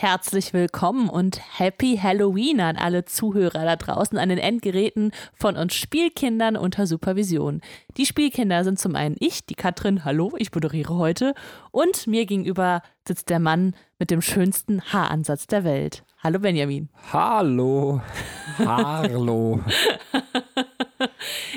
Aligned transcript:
Herzlich 0.00 0.54
willkommen 0.54 1.10
und 1.10 1.58
Happy 1.58 1.98
Halloween 2.02 2.62
an 2.62 2.78
alle 2.78 3.04
Zuhörer 3.04 3.66
da 3.66 3.76
draußen 3.76 4.16
an 4.16 4.30
den 4.30 4.38
Endgeräten 4.38 5.12
von 5.34 5.58
uns 5.58 5.74
Spielkindern 5.74 6.56
unter 6.56 6.86
Supervision. 6.86 7.60
Die 7.98 8.06
Spielkinder 8.06 8.64
sind 8.64 8.78
zum 8.78 8.96
einen 8.96 9.16
ich, 9.20 9.44
die 9.44 9.54
Katrin, 9.54 10.02
hallo, 10.02 10.32
ich 10.38 10.54
moderiere 10.54 10.94
heute, 10.94 11.34
und 11.70 12.06
mir 12.06 12.24
gegenüber 12.24 12.80
sitzt 13.06 13.28
der 13.28 13.40
Mann 13.40 13.74
mit 13.98 14.10
dem 14.10 14.22
schönsten 14.22 14.80
Haaransatz 14.80 15.46
der 15.46 15.64
Welt. 15.64 16.02
Hallo 16.22 16.38
Benjamin. 16.38 16.90
Hallo. 17.14 18.02
Hallo. 18.58 19.58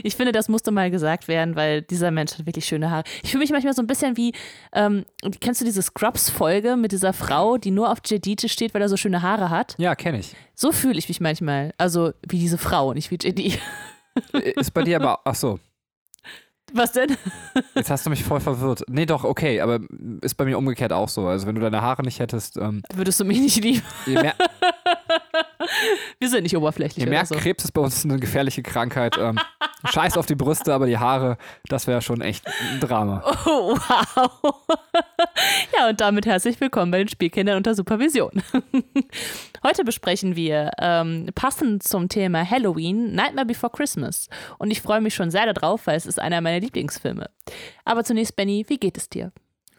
ich 0.03 0.15
finde, 0.15 0.31
das 0.31 0.47
musste 0.47 0.71
mal 0.71 0.89
gesagt 0.89 1.27
werden, 1.27 1.57
weil 1.57 1.81
dieser 1.81 2.11
Mensch 2.11 2.31
hat 2.31 2.45
wirklich 2.45 2.63
schöne 2.65 2.89
Haare. 2.89 3.03
Ich 3.23 3.31
fühle 3.31 3.41
mich 3.41 3.51
manchmal 3.51 3.73
so 3.73 3.81
ein 3.81 3.87
bisschen 3.87 4.15
wie, 4.15 4.31
ähm, 4.71 5.03
kennst 5.41 5.59
du 5.59 5.65
diese 5.65 5.81
Scrubs-Folge 5.81 6.77
mit 6.77 6.93
dieser 6.93 7.11
Frau, 7.11 7.57
die 7.57 7.71
nur 7.71 7.91
auf 7.91 7.97
JD 8.05 8.49
steht, 8.49 8.73
weil 8.73 8.81
er 8.81 8.87
so 8.87 8.95
schöne 8.95 9.21
Haare 9.21 9.49
hat? 9.49 9.75
Ja, 9.79 9.95
kenne 9.95 10.19
ich. 10.19 10.33
So 10.55 10.71
fühle 10.71 10.97
ich 10.97 11.09
mich 11.09 11.19
manchmal. 11.19 11.73
Also 11.77 12.13
wie 12.25 12.39
diese 12.39 12.57
Frau, 12.57 12.93
nicht 12.93 13.11
wie 13.11 13.17
JD. 13.21 13.59
Ist 14.55 14.73
bei 14.73 14.83
dir 14.83 14.95
aber, 14.95 15.19
ach 15.25 15.35
so. 15.35 15.59
Was 16.75 16.91
denn? 16.91 17.15
Jetzt 17.75 17.91
hast 17.91 18.05
du 18.05 18.09
mich 18.09 18.23
voll 18.23 18.39
verwirrt. 18.39 18.83
Nee, 18.89 19.05
doch, 19.05 19.23
okay, 19.23 19.61
aber 19.61 19.79
ist 20.21 20.33
bei 20.35 20.45
mir 20.45 20.57
umgekehrt 20.57 20.91
auch 20.91 21.07
so. 21.07 21.27
Also 21.27 21.45
wenn 21.45 21.53
du 21.53 21.61
deine 21.61 21.81
Haare 21.81 22.01
nicht 22.01 22.19
hättest. 22.19 22.57
Ähm, 22.57 22.81
Würdest 22.93 23.19
du 23.19 23.25
mich 23.25 23.39
nicht 23.39 23.63
lieben? 23.63 23.83
Wir 26.19 26.29
sind 26.29 26.43
nicht 26.43 26.55
oberflächlich. 26.55 27.05
Ihr 27.05 27.09
merkt, 27.09 27.27
so. 27.27 27.35
Krebs 27.35 27.63
ist 27.63 27.71
bei 27.71 27.81
uns 27.81 28.03
eine 28.05 28.19
gefährliche 28.19 28.63
Krankheit. 28.63 29.17
Ähm, 29.19 29.39
scheiß 29.91 30.17
auf 30.17 30.25
die 30.25 30.35
Brüste, 30.35 30.73
aber 30.73 30.87
die 30.87 30.97
Haare, 30.97 31.37
das 31.67 31.87
wäre 31.87 32.01
schon 32.01 32.21
echt 32.21 32.45
ein 32.47 32.79
Drama. 32.79 33.23
Oh, 33.45 33.75
wow. 33.75 34.55
ja, 35.77 35.89
und 35.89 35.99
damit 35.99 36.25
herzlich 36.25 36.59
willkommen 36.61 36.91
bei 36.91 36.99
den 36.99 37.07
Spielkindern 37.07 37.57
unter 37.57 37.75
Supervision. 37.75 38.41
Heute 39.63 39.83
besprechen 39.83 40.35
wir, 40.35 40.71
ähm, 40.79 41.29
passend 41.35 41.83
zum 41.83 42.09
Thema 42.09 42.49
Halloween, 42.49 43.13
Nightmare 43.13 43.45
Before 43.45 43.71
Christmas. 43.71 44.27
Und 44.59 44.71
ich 44.71 44.81
freue 44.81 45.01
mich 45.01 45.13
schon 45.13 45.29
sehr 45.29 45.51
darauf, 45.51 45.87
weil 45.87 45.97
es 45.97 46.05
ist 46.05 46.19
einer 46.19 46.41
meiner 46.41 46.59
Lieblingsfilme. 46.59 47.29
Aber 47.85 48.03
zunächst, 48.03 48.35
Benny, 48.35 48.65
wie 48.67 48.77
geht 48.77 48.97
es 48.97 49.09
dir? 49.09 49.31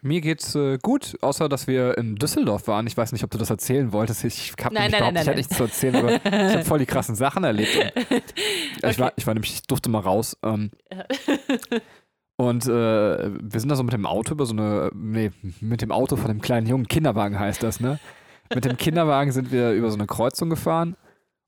Mir 0.05 0.21
geht's 0.21 0.53
äh, 0.53 0.77
gut, 0.77 1.17
außer 1.21 1.49
dass 1.49 1.65
wir 1.65 1.97
in 1.97 2.15
Düsseldorf 2.15 2.67
waren. 2.67 2.85
Ich 2.85 2.95
weiß 2.95 3.11
nicht, 3.11 3.23
ob 3.23 3.31
du 3.31 3.39
das 3.39 3.49
erzählen 3.49 3.91
wolltest. 3.91 4.23
Ich 4.23 4.53
habe 4.63 4.75
nämlich 4.75 4.95
behauptet, 4.95 5.21
ich 5.21 5.27
hätte 5.27 5.37
nichts 5.37 5.57
zu 5.57 5.63
erzählen, 5.63 5.95
aber 5.95 6.13
ich 6.13 6.23
habe 6.23 6.63
voll 6.63 6.77
die 6.77 6.85
krassen 6.85 7.15
Sachen 7.15 7.43
erlebt. 7.43 7.75
okay. 7.75 8.21
ich, 8.87 8.99
war, 8.99 9.13
ich 9.15 9.25
war 9.25 9.33
nämlich, 9.33 9.53
ich 9.53 9.63
durfte 9.63 9.89
mal 9.89 10.01
raus. 10.01 10.37
Ähm, 10.43 10.69
und 12.37 12.67
äh, 12.67 12.69
wir 12.69 13.59
sind 13.59 13.69
da 13.69 13.75
so 13.75 13.81
mit 13.81 13.93
dem 13.93 14.05
Auto 14.05 14.33
über 14.33 14.45
so 14.45 14.53
eine, 14.53 14.91
nee, 14.93 15.31
mit 15.59 15.81
dem 15.81 15.91
Auto 15.91 16.17
von 16.17 16.27
dem 16.27 16.39
kleinen 16.39 16.67
Jungen, 16.67 16.87
Kinderwagen 16.87 17.39
heißt 17.39 17.63
das, 17.63 17.79
ne? 17.79 17.99
Mit 18.53 18.63
dem 18.63 18.77
Kinderwagen 18.77 19.31
sind 19.31 19.51
wir 19.51 19.71
über 19.71 19.89
so 19.89 19.97
eine 19.97 20.05
Kreuzung 20.05 20.51
gefahren. 20.51 20.95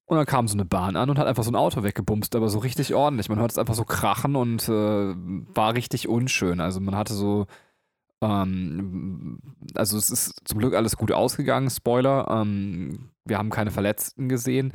Und 0.07 0.17
dann 0.17 0.25
kam 0.25 0.47
so 0.47 0.55
eine 0.55 0.65
Bahn 0.65 0.95
an 0.95 1.11
und 1.11 1.19
hat 1.19 1.27
einfach 1.27 1.43
so 1.43 1.51
ein 1.51 1.55
Auto 1.55 1.83
weggebumst, 1.83 2.35
aber 2.35 2.49
so 2.49 2.57
richtig 2.57 2.95
ordentlich. 2.95 3.29
Man 3.29 3.37
hört 3.37 3.51
es 3.51 3.59
einfach 3.59 3.75
so 3.75 3.83
krachen 3.83 4.35
und 4.35 4.67
äh, 4.67 4.71
war 4.71 5.75
richtig 5.75 6.07
unschön. 6.07 6.59
Also 6.59 6.79
man 6.79 6.95
hatte 6.95 7.13
so 7.13 7.45
ähm, 8.21 9.39
also 9.75 9.97
es 9.97 10.09
ist 10.09 10.41
zum 10.45 10.59
Glück 10.59 10.73
alles 10.73 10.97
gut 10.97 11.11
ausgegangen, 11.11 11.69
Spoiler. 11.69 12.27
Ähm, 12.29 13.09
wir 13.25 13.37
haben 13.37 13.49
keine 13.49 13.71
Verletzten 13.71 14.29
gesehen. 14.29 14.73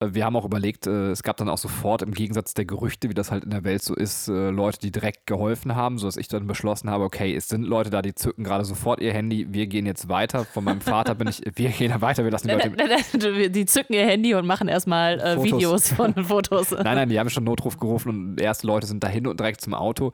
Äh, 0.00 0.14
wir 0.14 0.24
haben 0.24 0.36
auch 0.36 0.44
überlegt, 0.44 0.86
äh, 0.86 1.10
es 1.10 1.22
gab 1.22 1.36
dann 1.36 1.48
auch 1.48 1.58
sofort 1.58 2.02
im 2.02 2.12
Gegensatz 2.12 2.54
der 2.54 2.64
Gerüchte, 2.64 3.08
wie 3.08 3.14
das 3.14 3.30
halt 3.30 3.44
in 3.44 3.50
der 3.50 3.64
Welt 3.64 3.82
so 3.82 3.94
ist, 3.94 4.28
äh, 4.28 4.50
Leute, 4.50 4.78
die 4.80 4.90
direkt 4.90 5.26
geholfen 5.26 5.76
haben, 5.76 5.98
sodass 5.98 6.16
ich 6.16 6.28
dann 6.28 6.46
beschlossen 6.46 6.90
habe, 6.90 7.04
okay, 7.04 7.34
es 7.34 7.48
sind 7.48 7.62
Leute 7.62 7.90
da, 7.90 8.02
die 8.02 8.14
zücken 8.14 8.44
gerade 8.44 8.64
sofort 8.64 9.00
ihr 9.00 9.12
Handy, 9.12 9.46
wir 9.50 9.66
gehen 9.66 9.86
jetzt 9.86 10.08
weiter. 10.08 10.44
Von 10.44 10.64
meinem 10.64 10.80
Vater 10.80 11.14
bin 11.14 11.28
ich, 11.28 11.42
wir 11.54 11.70
gehen 11.70 12.00
weiter, 12.00 12.24
wir 12.24 12.30
lassen 12.30 12.48
die 12.48 12.54
Leute. 12.54 13.50
Die 13.50 13.66
zücken 13.66 13.94
ihr 13.94 14.06
Handy 14.06 14.34
und 14.34 14.46
machen 14.46 14.68
erstmal 14.68 15.20
äh, 15.20 15.42
Videos 15.42 15.92
von 15.92 16.14
Fotos. 16.24 16.70
Nein, 16.72 16.84
nein, 16.84 17.08
die 17.08 17.18
haben 17.18 17.30
schon 17.30 17.44
Notruf 17.44 17.78
gerufen 17.78 18.08
und 18.08 18.40
erste 18.40 18.66
Leute 18.66 18.86
sind 18.86 19.04
dahin 19.04 19.26
und 19.26 19.38
direkt 19.38 19.60
zum 19.60 19.74
Auto. 19.74 20.12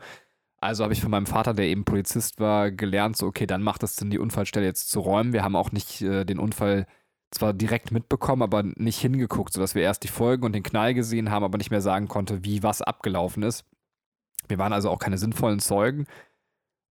Also 0.66 0.82
habe 0.82 0.92
ich 0.92 1.00
von 1.00 1.12
meinem 1.12 1.26
Vater, 1.26 1.54
der 1.54 1.66
eben 1.66 1.84
Polizist 1.84 2.40
war, 2.40 2.72
gelernt, 2.72 3.16
so, 3.16 3.26
okay, 3.26 3.46
dann 3.46 3.62
macht 3.62 3.84
es 3.84 3.94
Sinn, 3.94 4.10
die 4.10 4.18
Unfallstelle 4.18 4.66
jetzt 4.66 4.90
zu 4.90 4.98
räumen. 4.98 5.32
Wir 5.32 5.44
haben 5.44 5.54
auch 5.54 5.70
nicht 5.70 6.02
äh, 6.02 6.24
den 6.24 6.40
Unfall 6.40 6.86
zwar 7.30 7.52
direkt 7.52 7.92
mitbekommen, 7.92 8.42
aber 8.42 8.64
nicht 8.64 8.98
hingeguckt, 8.98 9.52
sodass 9.52 9.76
wir 9.76 9.82
erst 9.82 10.02
die 10.02 10.08
Folgen 10.08 10.44
und 10.44 10.54
den 10.54 10.64
Knall 10.64 10.92
gesehen 10.92 11.30
haben, 11.30 11.44
aber 11.44 11.56
nicht 11.58 11.70
mehr 11.70 11.80
sagen 11.80 12.08
konnte, 12.08 12.42
wie 12.44 12.64
was 12.64 12.82
abgelaufen 12.82 13.44
ist. 13.44 13.64
Wir 14.48 14.58
waren 14.58 14.72
also 14.72 14.90
auch 14.90 14.98
keine 14.98 15.18
sinnvollen 15.18 15.60
Zeugen 15.60 16.06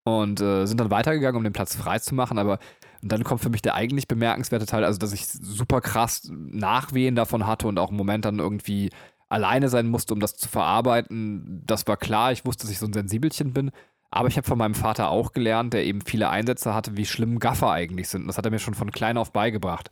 und 0.06 0.40
äh, 0.40 0.66
sind 0.66 0.80
dann 0.80 0.92
weitergegangen, 0.92 1.38
um 1.38 1.44
den 1.44 1.54
Platz 1.54 1.76
frei 1.76 2.00
zu 2.00 2.16
machen. 2.16 2.38
Aber 2.38 2.60
dann 3.02 3.26
kommt 3.26 3.42
für 3.42 3.50
mich 3.50 3.62
der 3.62 3.76
eigentlich 3.76 4.08
bemerkenswerte 4.08 4.66
Teil, 4.66 4.86
also 4.86 4.98
dass 4.98 5.12
ich 5.12 5.28
super 5.28 5.82
krass 5.82 6.30
Nachwehen 6.32 7.16
davon 7.16 7.46
hatte 7.46 7.68
und 7.68 7.80
auch 7.80 7.92
im 7.92 7.98
Moment 7.98 8.24
dann 8.24 8.40
irgendwie 8.40 8.92
alleine 9.30 9.70
sein 9.70 9.88
musste, 9.88 10.14
um 10.14 10.20
das 10.20 10.36
zu 10.36 10.50
verarbeiten. 10.50 11.64
Das 11.66 11.88
war 11.88 11.98
klar. 11.98 12.32
Ich 12.32 12.46
wusste, 12.46 12.64
dass 12.64 12.72
ich 12.72 12.80
so 12.80 12.86
ein 12.86 12.94
Sensibelchen 12.94 13.54
bin. 13.54 13.72
Aber 14.10 14.30
ich 14.30 14.38
habe 14.38 14.48
von 14.48 14.58
meinem 14.58 14.76
Vater 14.76 15.10
auch 15.10 15.34
gelernt, 15.34 15.74
der 15.74 15.86
eben 15.86 16.02
viele 16.02 16.30
Einsätze 16.30 16.74
hatte, 16.74 16.96
wie 16.96 17.06
schlimm 17.06 17.40
Gaffer 17.40 17.72
eigentlich 17.72 18.08
sind. 18.08 18.28
das 18.28 18.38
hat 18.38 18.46
er 18.46 18.52
mir 18.52 18.60
schon 18.60 18.74
von 18.74 18.92
klein 18.92 19.18
auf 19.18 19.34
beigebracht. 19.34 19.92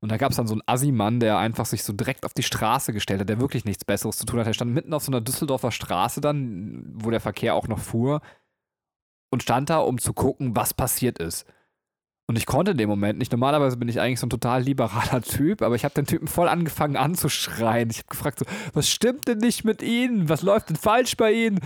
Und 0.00 0.12
da 0.12 0.16
gab 0.16 0.30
es 0.30 0.36
dann 0.36 0.46
so 0.46 0.54
einen 0.54 0.62
Assi-Mann, 0.64 1.18
der 1.18 1.38
einfach 1.38 1.66
sich 1.66 1.82
so 1.82 1.92
direkt 1.92 2.24
auf 2.24 2.34
die 2.34 2.44
Straße 2.44 2.92
gestellt 2.92 3.20
hat, 3.20 3.28
der 3.28 3.40
wirklich 3.40 3.64
nichts 3.64 3.84
Besseres 3.84 4.16
zu 4.16 4.26
tun 4.26 4.38
hat. 4.38 4.46
Er 4.46 4.54
stand 4.54 4.72
mitten 4.72 4.94
auf 4.94 5.02
so 5.02 5.10
einer 5.10 5.20
Düsseldorfer 5.20 5.72
Straße 5.72 6.20
dann, 6.20 6.84
wo 6.94 7.10
der 7.10 7.20
Verkehr 7.20 7.54
auch 7.54 7.66
noch 7.66 7.80
fuhr, 7.80 8.20
und 9.30 9.42
stand 9.42 9.70
da, 9.70 9.78
um 9.78 9.98
zu 9.98 10.12
gucken, 10.12 10.56
was 10.56 10.72
passiert 10.72 11.18
ist. 11.18 11.46
Und 12.30 12.36
ich 12.36 12.44
konnte 12.44 12.72
in 12.72 12.76
dem 12.76 12.90
Moment 12.90 13.18
nicht. 13.18 13.32
Normalerweise 13.32 13.78
bin 13.78 13.88
ich 13.88 14.02
eigentlich 14.02 14.20
so 14.20 14.26
ein 14.26 14.30
total 14.30 14.62
liberaler 14.62 15.22
Typ, 15.22 15.62
aber 15.62 15.76
ich 15.76 15.84
habe 15.84 15.94
den 15.94 16.04
Typen 16.04 16.28
voll 16.28 16.46
angefangen 16.46 16.96
anzuschreien. 16.96 17.88
Ich 17.88 18.00
habe 18.00 18.08
gefragt, 18.10 18.40
so, 18.40 18.44
was 18.74 18.90
stimmt 18.90 19.28
denn 19.28 19.38
nicht 19.38 19.64
mit 19.64 19.80
Ihnen? 19.82 20.28
Was 20.28 20.42
läuft 20.42 20.68
denn 20.68 20.76
falsch 20.76 21.16
bei 21.16 21.32
Ihnen? 21.32 21.60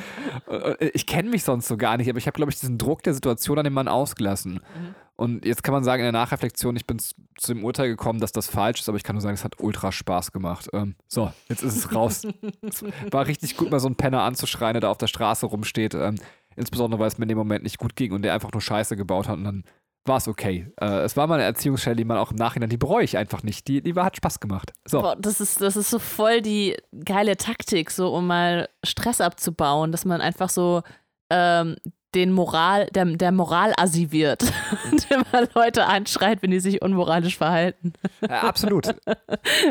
Äh, 0.49 0.91
ich 0.95 1.09
kenne 1.09 1.31
mich 1.31 1.43
sonst 1.43 1.67
so 1.67 1.77
gar 1.77 1.97
nicht, 1.97 2.09
aber 2.09 2.19
ich 2.19 2.29
habe, 2.29 2.37
glaube 2.37 2.53
ich, 2.53 2.61
diesen 2.61 2.79
Druck 2.79 3.03
der 3.03 3.13
Situation 3.13 3.59
an 3.59 3.65
den 3.65 3.73
Mann 3.73 3.89
ausgelassen. 3.89 4.55
Mhm. 4.55 4.95
Und 5.17 5.45
jetzt 5.45 5.65
kann 5.65 5.75
man 5.75 5.83
sagen, 5.83 6.01
in 6.01 6.05
der 6.05 6.13
Nachreflexion, 6.13 6.77
ich 6.77 6.87
bin 6.87 6.99
zu 7.01 7.15
dem 7.49 7.65
Urteil 7.65 7.89
gekommen, 7.89 8.21
dass 8.21 8.31
das 8.31 8.47
falsch 8.47 8.81
ist, 8.81 8.89
aber 8.89 8.97
ich 8.97 9.03
kann 9.03 9.17
nur 9.17 9.21
sagen, 9.21 9.35
es 9.35 9.45
hat 9.45 9.59
ultra 9.59 9.91
Spaß 9.91 10.31
gemacht. 10.31 10.69
Ähm, 10.73 10.95
so, 11.09 11.33
jetzt 11.49 11.65
ist 11.65 11.77
es 11.77 11.93
raus. 11.93 12.23
es 12.63 12.85
war 13.11 13.27
richtig 13.27 13.57
gut, 13.57 13.73
mal 13.73 13.81
so 13.81 13.89
einen 13.89 13.97
Penner 13.97 14.23
anzuschreien, 14.23 14.75
der 14.75 14.83
da 14.83 14.91
auf 14.91 14.99
der 14.99 15.09
Straße 15.09 15.47
rumsteht. 15.47 15.95
Ähm, 15.95 16.17
insbesondere, 16.55 17.01
weil 17.01 17.09
es 17.09 17.19
mir 17.19 17.25
in 17.25 17.31
dem 17.31 17.39
Moment 17.39 17.65
nicht 17.65 17.79
gut 17.79 17.97
ging 17.97 18.13
und 18.13 18.23
der 18.23 18.35
einfach 18.35 18.53
nur 18.53 18.61
Scheiße 18.61 18.97
gebaut 18.97 19.27
hat 19.27 19.39
und 19.39 19.45
dann 19.45 19.65
war 20.05 20.17
es 20.17 20.29
okay. 20.29 20.73
Äh, 20.81 21.01
es 21.03 21.17
war 21.17 21.27
mal 21.27 21.35
eine 21.35 21.45
Erziehungsstelle, 21.45 21.97
die 21.97 22.05
man 22.05 22.19
auch 22.19 22.31
im 22.31 22.37
Nachhinein, 22.37 22.69
die 22.69 22.77
bereue 22.77 23.05
ich 23.05 23.17
einfach 23.17 23.43
nicht. 23.43 23.69
Die, 23.69 23.83
die 23.83 23.95
war, 23.95 24.05
hat 24.05 24.17
Spaß 24.17 24.41
gemacht. 24.41 24.73
So. 24.87 25.01
Boah, 25.01 25.17
das 25.17 25.41
ist, 25.41 25.61
das 25.61 25.77
ist 25.77 25.91
so 25.91 25.99
voll 25.99 26.43
die 26.43 26.77
geile 27.05 27.37
Taktik, 27.37 27.91
so 27.91 28.15
um 28.15 28.27
mal 28.27 28.69
Stress 28.85 29.21
abzubauen, 29.21 29.93
dass 29.93 30.05
man 30.05 30.21
einfach 30.21 30.49
so 30.49 30.83
ähm, 31.31 31.77
den 32.15 32.33
Moral, 32.33 32.87
der, 32.95 33.05
der 33.05 33.33
Moralassi 33.33 34.13
wird, 34.13 34.43
indem 34.91 35.23
man 35.33 35.49
Leute 35.55 35.87
anschreit, 35.87 36.43
wenn 36.43 36.51
die 36.51 36.61
sich 36.61 36.83
unmoralisch 36.83 37.37
verhalten. 37.37 37.93
Ja, 38.21 38.43
absolut. 38.43 38.87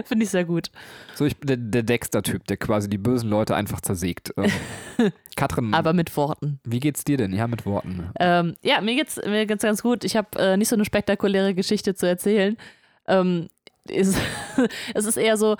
Finde 0.06 0.26
ich 0.26 0.30
sehr 0.30 0.46
gut. 0.46 0.72
So, 1.16 1.26
ich 1.26 1.38
bin 1.38 1.48
der, 1.48 1.58
der 1.58 1.84
Dexter-Typ, 1.84 2.48
der 2.48 2.58
quasi 2.58 2.90
die 2.90 2.98
bösen 2.98 3.30
Leute 3.30 3.56
einfach 3.56 3.82
zersägt. 3.82 4.34
Ähm, 4.38 4.52
Katrin. 5.36 5.74
Aber 5.74 5.94
mit 5.94 6.16
Worten. 6.18 6.60
Wie 6.64 6.80
geht's 6.80 7.04
dir 7.04 7.18
denn? 7.18 7.34
Ja, 7.34 7.48
mit 7.48 7.66
Worten. 7.66 8.10
Ähm, 8.20 8.56
ja, 8.62 8.82
mir 8.82 8.96
geht's, 8.96 9.18
mir 9.26 9.46
geht's 9.46 9.64
ganz 9.64 9.82
gut. 9.82 10.04
Ich 10.04 10.16
habe 10.16 10.38
äh, 10.38 10.58
nicht 10.58 10.70
so 10.70 10.76
eine 10.76 10.86
spektakuläre 10.86 11.54
Geschichte 11.54 11.96
zu 11.96 12.08
erzählen. 12.08 12.58
Ähm, 13.08 13.50
ist, 13.88 14.18
es 14.94 15.06
ist 15.06 15.18
eher 15.18 15.38
so, 15.38 15.58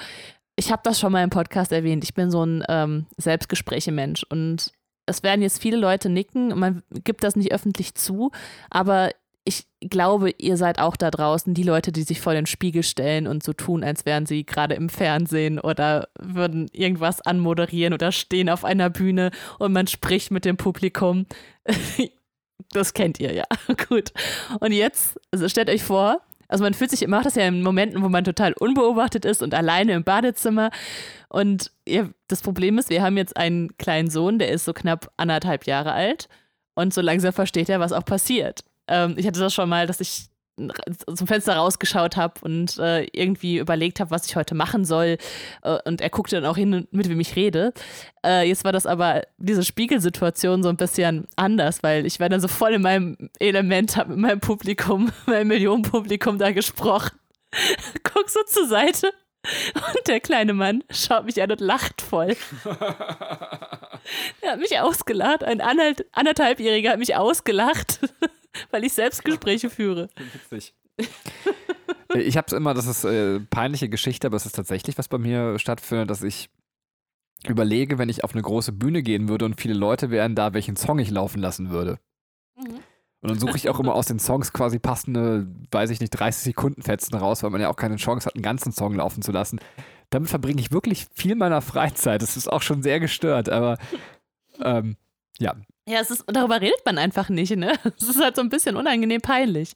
ich 0.56 0.72
habe 0.72 0.82
das 0.84 1.00
schon 1.00 1.12
mal 1.12 1.24
im 1.24 1.30
Podcast 1.30 1.72
erwähnt. 1.72 2.04
Ich 2.04 2.14
bin 2.14 2.32
so 2.32 2.44
ein 2.44 2.64
ähm, 2.70 3.06
Selbstgespräche-Mensch 3.18 4.26
und 4.30 4.72
es 5.06 5.24
werden 5.24 5.42
jetzt 5.42 5.62
viele 5.62 5.78
Leute 5.78 6.10
nicken, 6.10 6.58
man 6.58 6.84
gibt 7.04 7.24
das 7.24 7.36
nicht 7.36 7.52
öffentlich 7.52 7.96
zu, 7.96 8.32
aber 8.70 9.12
ich 9.44 9.66
glaube, 9.82 10.32
ihr 10.38 10.56
seid 10.56 10.80
auch 10.80 10.96
da 10.96 11.10
draußen, 11.10 11.54
die 11.54 11.64
Leute, 11.64 11.92
die 11.92 12.04
sich 12.04 12.22
vor 12.22 12.34
den 12.34 12.46
Spiegel 12.46 12.84
stellen 12.84 13.26
und 13.26 13.42
so 13.42 13.54
tun, 13.54 13.84
als 13.84 14.06
wären 14.06 14.26
sie 14.28 14.46
gerade 14.46 14.76
im 14.76 14.88
Fernsehen 14.88 15.60
oder 15.60 16.10
würden 16.20 16.68
irgendwas 16.72 17.22
anmoderieren 17.22 17.94
oder 17.94 18.12
stehen 18.12 18.50
auf 18.50 18.64
einer 18.64 18.92
Bühne 18.92 19.32
und 19.58 19.74
man 19.74 19.88
spricht 19.88 20.32
mit 20.32 20.46
dem 20.46 20.58
Publikum. 20.58 21.26
Das 22.74 22.94
kennt 22.94 23.20
ihr 23.20 23.34
ja. 23.34 23.44
Gut. 23.90 24.14
Und 24.60 24.72
jetzt, 24.72 25.20
also 25.32 25.50
stellt 25.50 25.70
euch 25.70 25.84
vor, 25.84 26.22
also 26.52 26.66
man 26.66 26.74
fühlt 26.74 26.92
sich, 26.92 27.08
macht 27.08 27.26
das 27.26 27.36
ja 27.36 27.48
in 27.48 27.64
Momenten, 27.64 28.04
wo 28.04 28.10
man 28.10 28.26
total 28.26 28.54
unbeobachtet 28.54 29.24
ist 29.24 29.42
und 29.42 29.54
alleine 29.54 29.94
im 29.94 30.04
Badezimmer. 30.04 30.70
Und 31.30 31.72
ihr, 31.86 32.14
das 32.28 32.42
Problem 32.42 32.78
ist, 32.78 32.90
wir 32.90 33.02
haben 33.02 33.16
jetzt 33.16 33.38
einen 33.38 33.78
kleinen 33.78 34.10
Sohn, 34.10 34.38
der 34.38 34.50
ist 34.50 34.66
so 34.66 34.74
knapp 34.74 35.12
anderthalb 35.16 35.66
Jahre 35.66 35.94
alt. 35.94 36.28
Und 36.74 36.94
so 36.94 37.00
langsam 37.00 37.32
versteht 37.32 37.70
er, 37.70 37.80
was 37.80 37.94
auch 37.94 38.04
passiert. 38.04 38.66
Ähm, 38.88 39.16
ich 39.18 39.26
hatte 39.26 39.40
das 39.40 39.54
schon 39.54 39.70
mal, 39.70 39.88
dass 39.88 40.02
ich 40.02 40.26
zum 41.16 41.28
Fenster 41.28 41.56
rausgeschaut 41.56 42.18
habe 42.18 42.34
und 42.42 42.78
äh, 42.80 43.06
irgendwie 43.14 43.58
überlegt 43.58 44.00
habe, 44.00 44.12
was 44.12 44.26
ich 44.26 44.36
heute 44.36 44.56
machen 44.56 44.86
soll. 44.86 45.18
Äh, 45.64 45.78
und 45.86 46.02
er 46.02 46.10
guckte 46.10 46.36
dann 46.36 46.46
auch 46.46 46.58
hin, 46.58 46.88
mit 46.92 47.10
wem 47.10 47.20
ich 47.20 47.36
rede. 47.36 47.74
Äh, 48.26 48.48
jetzt 48.48 48.64
war 48.64 48.72
das 48.72 48.86
aber 48.86 49.24
diese 49.38 49.64
Spiegelsituation 49.64 50.64
so 50.64 50.70
ein 50.70 50.78
bisschen 50.78 51.28
anders, 51.36 51.84
weil 51.84 52.06
ich 52.06 52.20
war 52.20 52.30
dann 52.30 52.42
so 52.42 52.48
voll 52.48 52.74
in 52.74 52.82
meinem 52.82 53.30
Element, 53.40 53.98
habe 53.98 54.12
mit 54.12 54.20
meinem 54.20 54.40
Publikum, 54.40 55.12
meinem 55.26 55.48
Millionenpublikum 55.48 56.38
da 56.38 56.52
gesprochen. 56.52 57.18
Guck 58.04 58.30
so 58.30 58.42
zur 58.44 58.68
Seite 58.68 59.12
und 59.74 60.08
der 60.08 60.20
kleine 60.20 60.54
Mann 60.54 60.84
schaut 60.92 61.26
mich 61.26 61.42
an 61.42 61.52
und 61.52 61.62
lacht 61.62 62.02
voll. 62.02 62.36
er 64.42 64.52
hat 64.52 64.60
mich 64.60 64.80
ausgelacht. 64.80 65.44
Ein 65.44 65.62
anderthalbjähriger 65.62 66.92
hat 66.92 67.00
mich 67.00 67.16
ausgelacht, 67.16 68.00
weil 68.72 68.84
ich 68.84 68.94
Selbstgespräche 68.94 69.70
führe. 69.70 70.10
Witzig. 70.34 70.74
Ich 72.16 72.36
habe 72.38 72.48
es 72.48 72.54
immer, 72.54 72.74
das 72.74 72.88
ist 72.88 73.06
äh, 73.06 73.40
peinliche 73.40 73.88
Geschichte, 73.88 74.28
aber 74.28 74.36
es 74.36 74.46
ist 74.46 74.56
tatsächlich, 74.56 74.98
was 74.98 75.08
bei 75.08 75.18
mir 75.18 75.58
stattfindet, 75.60 76.10
dass 76.10 76.24
ich 76.24 76.50
überlege, 77.48 77.98
wenn 77.98 78.10
ich 78.10 78.24
auf 78.24 78.34
eine 78.34 78.42
große 78.42 78.72
Bühne 78.72 79.02
gehen 79.02 79.30
würde 79.30 79.46
und 79.46 79.60
viele 79.60 79.74
Leute 79.74 80.12
wären 80.12 80.36
da, 80.36 80.54
welchen 80.54 80.76
Song 80.76 81.00
ich 81.00 81.10
laufen 81.10 81.40
lassen 81.42 81.70
würde. 81.70 82.00
Mhm. 82.58 82.80
Und 83.22 83.30
dann 83.30 83.40
suche 83.40 83.56
ich 83.56 83.70
auch 83.70 83.80
immer 83.80 83.94
aus 83.94 84.08
den 84.08 84.20
Songs 84.20 84.52
quasi 84.52 84.80
passende, 84.80 85.48
weiß 85.72 85.92
ich 85.92 86.00
nicht, 86.00 86.10
30 86.10 86.44
Sekunden 86.44 86.82
Fetzen 86.82 87.16
raus, 87.16 87.44
weil 87.44 87.52
man 87.52 87.62
ja 87.62 87.70
auch 87.70 87.76
keine 87.76 87.98
Chance 87.98 88.26
hat, 88.26 88.36
einen 88.36 88.42
ganzen 88.42 88.72
Song 88.72 88.96
laufen 88.96 89.22
zu 89.22 89.32
lassen. 89.32 89.60
Damit 90.10 90.30
verbringe 90.30 90.60
ich 90.60 90.72
wirklich 90.72 91.06
viel 91.14 91.36
meiner 91.36 91.62
Freizeit. 91.62 92.24
Das 92.24 92.36
ist 92.36 92.52
auch 92.52 92.64
schon 92.64 92.82
sehr 92.82 93.00
gestört, 93.00 93.48
aber 93.48 93.78
ähm, 94.64 94.98
ja. 95.40 95.56
Ja, 95.92 96.00
es 96.00 96.10
ist, 96.10 96.24
darüber 96.28 96.62
redet 96.62 96.86
man 96.86 96.98
einfach 96.98 97.28
nicht, 97.28 97.54
ne? 97.58 97.74
Es 97.98 98.08
ist 98.08 98.22
halt 98.22 98.38
so 98.38 98.42
ein 98.42 98.48
bisschen 98.48 98.78
unangenehm 98.78 99.20
peinlich. 99.20 99.76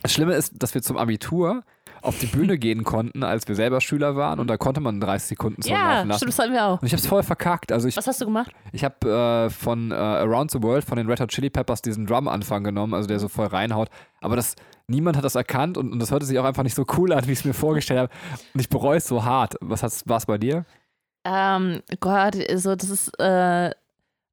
Das 0.00 0.14
Schlimme 0.14 0.34
ist, 0.34 0.54
dass 0.62 0.72
wir 0.74 0.80
zum 0.80 0.96
Abitur 0.96 1.62
auf 2.00 2.18
die 2.18 2.26
Bühne 2.26 2.56
gehen 2.56 2.84
konnten, 2.84 3.22
als 3.22 3.46
wir 3.46 3.54
selber 3.54 3.82
Schüler 3.82 4.16
waren 4.16 4.40
und 4.40 4.48
da 4.48 4.56
konnte 4.56 4.80
man 4.80 4.98
30 4.98 5.28
Sekunden 5.28 5.62
Song 5.62 5.74
ja, 5.74 5.96
laufen 5.96 6.08
lassen. 6.08 6.18
Stimmt, 6.20 6.32
das 6.32 6.38
hatten 6.38 6.52
wir 6.54 6.66
auch. 6.66 6.80
Und 6.80 6.86
ich 6.86 6.92
habe 6.94 7.00
es 7.00 7.06
voll 7.06 7.22
verkackt. 7.22 7.70
Also 7.70 7.86
ich, 7.86 7.96
Was 7.98 8.06
hast 8.06 8.20
du 8.22 8.24
gemacht? 8.24 8.50
Ich 8.72 8.82
habe 8.82 9.46
äh, 9.46 9.50
von 9.50 9.90
äh, 9.90 9.94
Around 9.94 10.52
the 10.52 10.62
World 10.62 10.84
von 10.84 10.96
den 10.96 11.06
Red 11.06 11.20
Hot 11.20 11.28
Chili 11.28 11.50
Peppers 11.50 11.82
diesen 11.82 12.06
Drum-Anfang 12.06 12.64
genommen, 12.64 12.94
also 12.94 13.06
der 13.06 13.20
so 13.20 13.28
voll 13.28 13.46
reinhaut. 13.46 13.88
Aber 14.22 14.36
das, 14.36 14.56
niemand 14.86 15.18
hat 15.18 15.24
das 15.24 15.34
erkannt 15.34 15.76
und, 15.76 15.92
und 15.92 15.98
das 16.00 16.10
hörte 16.10 16.24
sich 16.24 16.38
auch 16.38 16.44
einfach 16.44 16.62
nicht 16.62 16.74
so 16.74 16.86
cool 16.96 17.12
an, 17.12 17.26
wie 17.28 17.32
ich 17.32 17.40
es 17.40 17.44
mir 17.44 17.54
vorgestellt 17.54 18.00
habe. 18.00 18.12
Und 18.54 18.60
ich 18.60 18.70
bereue 18.70 18.96
es 18.96 19.06
so 19.06 19.22
hart. 19.22 19.56
Was 19.60 19.82
war 20.08 20.16
es 20.16 20.26
bei 20.26 20.38
dir? 20.38 20.64
Ähm, 21.24 21.82
Gott, 22.00 22.36
also 22.48 22.74
das 22.74 22.88
ist, 22.88 23.20
äh, 23.20 23.70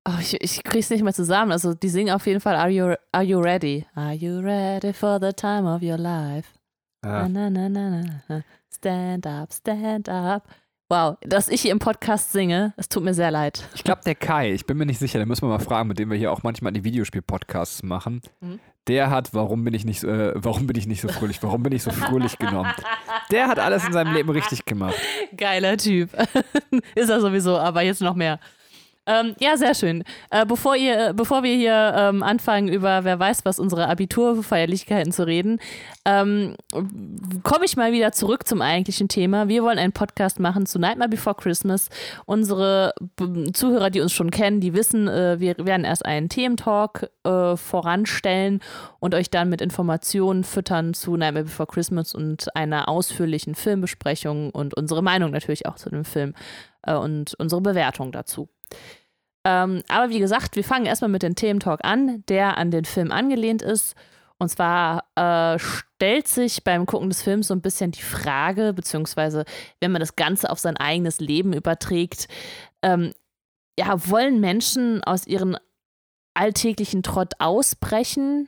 oh, 0.10 0.20
ich, 0.20 0.42
ich 0.42 0.64
krieg's 0.64 0.90
nicht 0.90 1.04
mehr 1.04 1.14
zusammen. 1.14 1.52
Also 1.52 1.74
die 1.74 1.90
singen 1.90 2.14
auf 2.14 2.26
jeden 2.26 2.40
Fall 2.40 2.56
Are 2.56 2.70
you, 2.70 2.96
are 3.12 3.24
you 3.24 3.40
ready? 3.40 3.86
Are 3.96 4.14
you 4.14 4.40
ready 4.40 4.94
for 4.94 5.20
the 5.20 5.34
time 5.34 5.68
of 5.68 5.82
your 5.82 5.98
life? 5.98 6.50
Ja. 7.04 7.30
Na, 7.30 7.50
na, 7.50 7.70
na, 7.70 8.04
stand 8.74 9.26
up, 9.26 9.54
stand 9.54 10.10
up. 10.10 10.44
Wow, 10.92 11.18
dass 11.22 11.50
ich 11.50 11.62
hier 11.62 11.72
im 11.72 11.78
Podcast 11.78 12.32
singe, 12.32 12.74
es 12.76 12.90
tut 12.90 13.04
mir 13.04 13.14
sehr 13.14 13.30
leid. 13.30 13.64
Ich 13.76 13.84
glaube, 13.84 14.02
der 14.04 14.16
Kai, 14.16 14.52
ich 14.52 14.66
bin 14.66 14.76
mir 14.76 14.88
nicht 14.88 14.98
sicher, 14.98 15.20
den 15.20 15.28
müssen 15.28 15.44
wir 15.44 15.50
mal 15.50 15.60
fragen, 15.60 15.88
mit 15.88 16.00
dem 16.00 16.10
wir 16.10 16.18
hier 16.18 16.32
auch 16.32 16.42
manchmal 16.42 16.72
die 16.72 16.84
Videospiel-Podcasts 16.84 17.84
machen. 17.84 18.22
Mhm. 18.42 18.60
Der 18.88 19.12
hat, 19.12 19.36
warum 19.36 19.64
bin 19.64 19.76
ich 19.76 19.86
nicht, 19.86 20.04
äh, 20.04 20.34
warum 20.36 20.66
bin 20.66 20.76
ich 20.76 20.88
nicht 20.88 21.02
so 21.02 21.08
fröhlich, 21.08 21.44
warum 21.44 21.62
bin 21.62 21.74
ich 21.74 21.84
so 21.84 21.92
fröhlich 21.92 22.40
genommen? 22.40 22.74
Der 23.30 23.48
hat 23.48 23.60
alles 23.60 23.86
in 23.86 23.94
seinem 23.94 24.16
Leben 24.16 24.32
richtig 24.32 24.66
gemacht. 24.66 24.96
Geiler 25.38 25.78
Typ. 25.78 26.10
Ist 26.96 27.10
er 27.10 27.22
sowieso, 27.22 27.56
aber 27.60 27.84
jetzt 27.84 28.02
noch 28.02 28.16
mehr. 28.16 28.40
Ähm, 29.10 29.36
ja, 29.40 29.58
sehr 29.58 29.74
schön. 29.74 30.04
Äh, 30.30 30.46
bevor, 30.46 30.76
ihr, 30.76 31.14
bevor 31.16 31.42
wir 31.42 31.56
hier 31.56 31.96
ähm, 31.98 32.22
anfangen, 32.22 32.68
über 32.68 33.04
wer 33.06 33.18
weiß 33.18 33.44
was 33.44 33.58
unsere 33.58 33.88
Abiturfeierlichkeiten 33.88 35.12
zu 35.12 35.26
reden, 35.26 35.60
ähm, 36.06 36.56
komme 37.42 37.66
ich 37.66 37.76
mal 37.76 37.92
wieder 37.92 38.12
zurück 38.12 38.48
zum 38.48 38.62
eigentlichen 38.62 39.08
Thema. 39.08 39.48
Wir 39.48 39.64
wollen 39.64 39.80
einen 39.80 39.94
Podcast 39.94 40.40
machen 40.40 40.68
zu 40.68 40.78
Nightmare 40.78 41.10
Before 41.10 41.36
Christmas. 41.36 41.90
Unsere 42.28 42.94
B 43.16 43.52
Zuhörer, 43.52 43.90
die 43.90 44.02
uns 44.02 44.14
schon 44.14 44.30
kennen, 44.30 44.62
die 44.62 44.76
wissen, 44.76 45.08
äh, 45.08 45.40
wir 45.40 45.58
werden 45.58 45.86
erst 45.86 46.06
einen 46.06 46.30
Thementalk 46.30 47.10
äh, 47.24 47.56
voranstellen 47.58 48.60
und 49.00 49.16
euch 49.16 49.32
dann 49.32 49.50
mit 49.50 49.62
Informationen 49.62 50.44
füttern 50.44 50.94
zu 50.94 51.18
Nightmare 51.18 51.46
Before 51.46 51.68
Christmas 51.68 52.14
und 52.14 52.56
einer 52.56 52.88
ausführlichen 52.88 53.56
Filmbesprechung 53.56 54.52
und 54.52 54.76
unsere 54.76 55.02
Meinung 55.02 55.32
natürlich 55.32 55.66
auch 55.66 55.78
zu 55.78 55.90
dem 55.90 56.06
Film 56.06 56.36
äh, 56.84 56.94
und 56.94 57.34
unsere 57.40 57.62
Bewertung 57.62 58.12
dazu. 58.12 58.50
Ähm, 59.46 59.84
aber 59.88 60.10
wie 60.10 60.20
gesagt, 60.20 60.56
wir 60.56 60.64
fangen 60.64 60.86
erstmal 60.86 61.10
mit 61.10 61.24
dem 61.24 61.36
Thementalk 61.36 61.80
an, 61.84 62.24
der 62.28 62.58
an 62.58 62.72
den 62.72 62.86
Film 62.86 63.12
angelehnt 63.12 63.62
ist. 63.62 63.96
Und 64.38 64.50
zwar 64.50 65.04
äh, 65.16 65.60
stellt 65.60 66.28
sich 66.28 66.64
beim 66.64 66.86
Gucken 66.86 67.10
des 67.10 67.22
Films 67.22 67.48
so 67.48 67.54
ein 67.54 67.62
bisschen 67.62 67.92
die 67.92 68.02
Frage, 68.02 68.74
beziehungsweise 68.74 69.44
wenn 69.82 69.92
man 69.92 70.00
das 70.00 70.16
Ganze 70.16 70.50
auf 70.50 70.60
sein 70.60 70.78
eigenes 70.78 71.20
Leben 71.20 71.54
überträgt, 71.54 72.28
ähm, 72.82 73.14
ja, 73.78 74.10
wollen 74.10 74.40
Menschen 74.40 75.04
aus 75.04 75.28
ihrem 75.28 75.58
alltäglichen 76.34 77.04
Trott 77.04 77.34
ausbrechen 77.40 78.48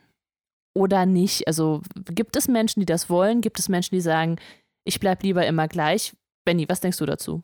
oder 0.74 1.04
nicht? 1.04 1.46
Also 1.46 1.82
gibt 2.06 2.36
es 2.36 2.48
Menschen, 2.48 2.80
die 2.80 2.86
das 2.86 3.10
wollen? 3.10 3.42
Gibt 3.42 3.58
es 3.58 3.68
Menschen, 3.68 3.94
die 3.94 4.00
sagen, 4.00 4.36
ich 4.84 4.98
bleibe 4.98 5.22
lieber 5.24 5.46
immer 5.46 5.68
gleich? 5.68 6.14
Benny, 6.44 6.68
was 6.68 6.80
denkst 6.80 6.98
du 6.98 7.06
dazu? 7.06 7.42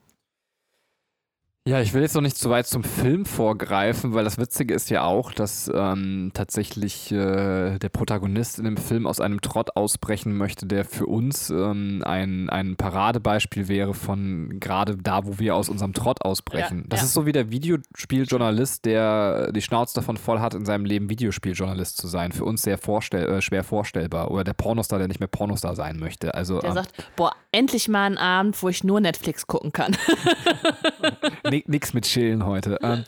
Ja, 1.69 1.83
ich 1.83 1.93
will 1.93 2.01
jetzt 2.01 2.15
noch 2.15 2.23
nicht 2.23 2.39
zu 2.39 2.49
weit 2.49 2.67
zum 2.67 2.83
Film 2.83 3.27
vorgreifen, 3.27 4.15
weil 4.15 4.25
das 4.25 4.39
Witzige 4.39 4.73
ist 4.73 4.89
ja 4.89 5.03
auch, 5.03 5.35
dass 5.35 5.71
ähm, 5.75 6.31
tatsächlich 6.33 7.13
äh, 7.13 7.79
der 7.79 7.91
Protagonist 7.91 8.59
in 8.59 8.65
dem 8.65 8.79
Film 8.79 9.07
aus 9.07 9.21
einem 9.21 9.43
Trott 9.43 9.77
ausbrechen 9.77 10.35
möchte, 10.35 10.65
der 10.65 10.87
für 10.87 11.05
uns 11.05 11.51
ähm, 11.51 12.03
ein, 12.07 12.49
ein 12.49 12.77
Paradebeispiel 12.77 13.69
wäre 13.69 13.93
von 13.93 14.59
gerade 14.61 14.97
da, 14.97 15.27
wo 15.27 15.39
wir 15.39 15.57
aus 15.57 15.69
unserem 15.69 15.93
Trott 15.93 16.23
ausbrechen. 16.23 16.79
Ja, 16.79 16.85
das 16.89 17.01
ja. 17.01 17.05
ist 17.05 17.13
so 17.13 17.27
wie 17.27 17.33
der 17.33 17.51
Videospieljournalist, 17.51 18.87
der 18.87 19.53
die 19.53 19.61
Schnauze 19.61 19.95
davon 19.97 20.17
voll 20.17 20.41
hat, 20.41 20.55
in 20.55 20.65
seinem 20.65 20.87
Leben 20.87 21.11
Videospieljournalist 21.11 21.99
zu 21.99 22.07
sein. 22.07 22.33
Für 22.33 22.47
uns 22.47 22.63
sehr 22.63 22.79
vorstell 22.79 23.29
äh, 23.29 23.43
schwer 23.43 23.63
vorstellbar. 23.63 24.31
Oder 24.31 24.43
der 24.43 24.55
Pornostar, 24.55 25.01
der 25.01 25.09
nicht 25.09 25.21
mehr 25.21 25.29
Pornostar 25.29 25.77
sein 25.77 25.99
möchte. 25.99 26.33
Also, 26.33 26.61
der 26.61 26.71
ähm, 26.71 26.77
sagt, 26.77 27.13
boah, 27.15 27.35
endlich 27.53 27.89
mal 27.89 28.07
einen 28.07 28.17
Abend, 28.17 28.63
wo 28.63 28.71
ich 28.71 28.85
nur 28.85 29.03
Netflix 29.03 29.47
gucken 29.47 29.71
kann. 29.71 29.95
nee, 31.51 31.58
nichts 31.67 31.95
mit 31.95 32.05
Chillen 32.05 32.45
heute. 32.45 32.79
Ähm, 32.83 33.05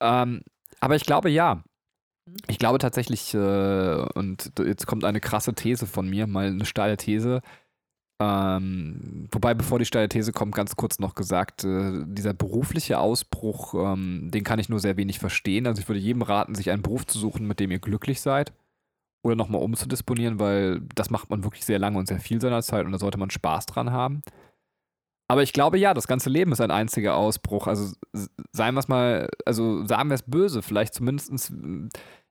ähm, 0.00 0.42
aber 0.80 0.96
ich 0.96 1.04
glaube 1.04 1.30
ja. 1.30 1.62
Ich 2.48 2.58
glaube 2.58 2.78
tatsächlich, 2.78 3.34
äh, 3.34 3.38
und 4.14 4.52
jetzt 4.58 4.86
kommt 4.86 5.04
eine 5.04 5.20
krasse 5.20 5.54
These 5.54 5.86
von 5.86 6.08
mir, 6.08 6.26
mal 6.26 6.46
eine 6.46 6.64
steile 6.64 6.96
These. 6.96 7.40
Ähm, 8.18 9.28
wobei, 9.30 9.52
bevor 9.54 9.78
die 9.78 9.84
steile 9.84 10.08
These 10.08 10.32
kommt, 10.32 10.54
ganz 10.54 10.74
kurz 10.74 10.98
noch 10.98 11.14
gesagt, 11.14 11.64
äh, 11.64 12.04
dieser 12.06 12.32
berufliche 12.32 12.98
Ausbruch, 12.98 13.74
ähm, 13.74 14.30
den 14.30 14.42
kann 14.42 14.58
ich 14.58 14.68
nur 14.68 14.80
sehr 14.80 14.96
wenig 14.96 15.18
verstehen. 15.18 15.66
Also 15.66 15.82
ich 15.82 15.88
würde 15.88 16.00
jedem 16.00 16.22
raten, 16.22 16.54
sich 16.54 16.70
einen 16.70 16.82
Beruf 16.82 17.06
zu 17.06 17.18
suchen, 17.18 17.46
mit 17.46 17.60
dem 17.60 17.70
ihr 17.70 17.78
glücklich 17.78 18.20
seid. 18.20 18.52
Oder 19.22 19.36
nochmal 19.36 19.62
umzudisponieren, 19.62 20.38
weil 20.38 20.80
das 20.94 21.10
macht 21.10 21.30
man 21.30 21.44
wirklich 21.44 21.64
sehr 21.64 21.78
lange 21.78 21.98
und 21.98 22.08
sehr 22.08 22.20
viel 22.20 22.40
seiner 22.40 22.62
Zeit 22.62 22.86
und 22.86 22.92
da 22.92 22.98
sollte 22.98 23.18
man 23.18 23.30
Spaß 23.30 23.66
dran 23.66 23.92
haben. 23.92 24.22
Aber 25.28 25.42
ich 25.42 25.52
glaube 25.52 25.78
ja, 25.78 25.92
das 25.92 26.06
ganze 26.06 26.30
Leben 26.30 26.52
ist 26.52 26.60
ein 26.60 26.70
einziger 26.70 27.16
Ausbruch. 27.16 27.66
Also 27.66 27.94
seien 28.52 28.74
wir 28.74 28.80
es 28.80 28.88
mal, 28.88 29.28
also 29.44 29.84
sagen 29.84 30.08
wir 30.08 30.14
es 30.14 30.22
böse, 30.22 30.62
vielleicht 30.62 30.94
zumindest, 30.94 31.52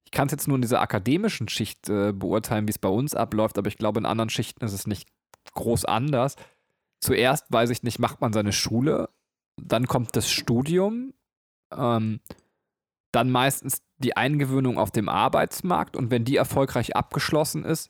ich 0.06 0.12
kann 0.12 0.28
es 0.28 0.32
jetzt 0.32 0.48
nur 0.48 0.56
in 0.56 0.62
dieser 0.62 0.82
akademischen 0.82 1.50
Schicht 1.50 1.90
äh, 1.90 2.14
beurteilen, 2.14 2.68
wie 2.68 2.72
es 2.72 2.80
bei 2.80 2.90
uns 2.90 3.14
abläuft, 3.14 3.58
aber 3.58 3.68
ich 3.68 3.78
glaube, 3.78 4.00
in 4.00 4.06
anderen 4.06 4.30
Schichten 4.30 4.64
ist 4.64 4.74
es 4.74 4.88
nicht 4.88 5.10
groß 5.54 5.86
anders. 5.86 6.36
Zuerst, 7.02 7.52
weiß 7.52 7.70
ich 7.70 7.84
nicht, 7.84 8.00
macht 8.00 8.22
man 8.22 8.32
seine 8.32 8.54
Schule, 8.54 9.10
dann 9.62 9.88
kommt 9.88 10.16
das 10.16 10.30
Studium, 10.30 11.14
ähm, 11.74 12.22
dann 13.12 13.30
meistens 13.30 13.82
die 13.98 14.16
Eingewöhnung 14.16 14.78
auf 14.78 14.92
dem 14.92 15.10
Arbeitsmarkt 15.10 15.98
und 15.98 16.12
wenn 16.12 16.26
die 16.26 16.38
erfolgreich 16.38 16.96
abgeschlossen 16.96 17.66
ist, 17.66 17.90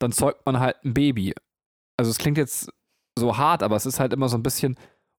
dann 0.00 0.12
zeugt 0.12 0.44
man 0.46 0.58
halt 0.58 0.84
ein 0.84 0.94
Baby. 0.94 1.34
Also 1.96 2.10
es 2.10 2.18
klingt 2.18 2.38
jetzt 2.38 2.72
so 3.18 3.36
hart, 3.36 3.62
aber 3.62 3.76
es 3.76 3.86
ist 3.86 4.00
halt 4.00 4.12
immer 4.12 4.28
so 4.28 4.36
ein 4.36 4.42
bisschen, 4.42 4.76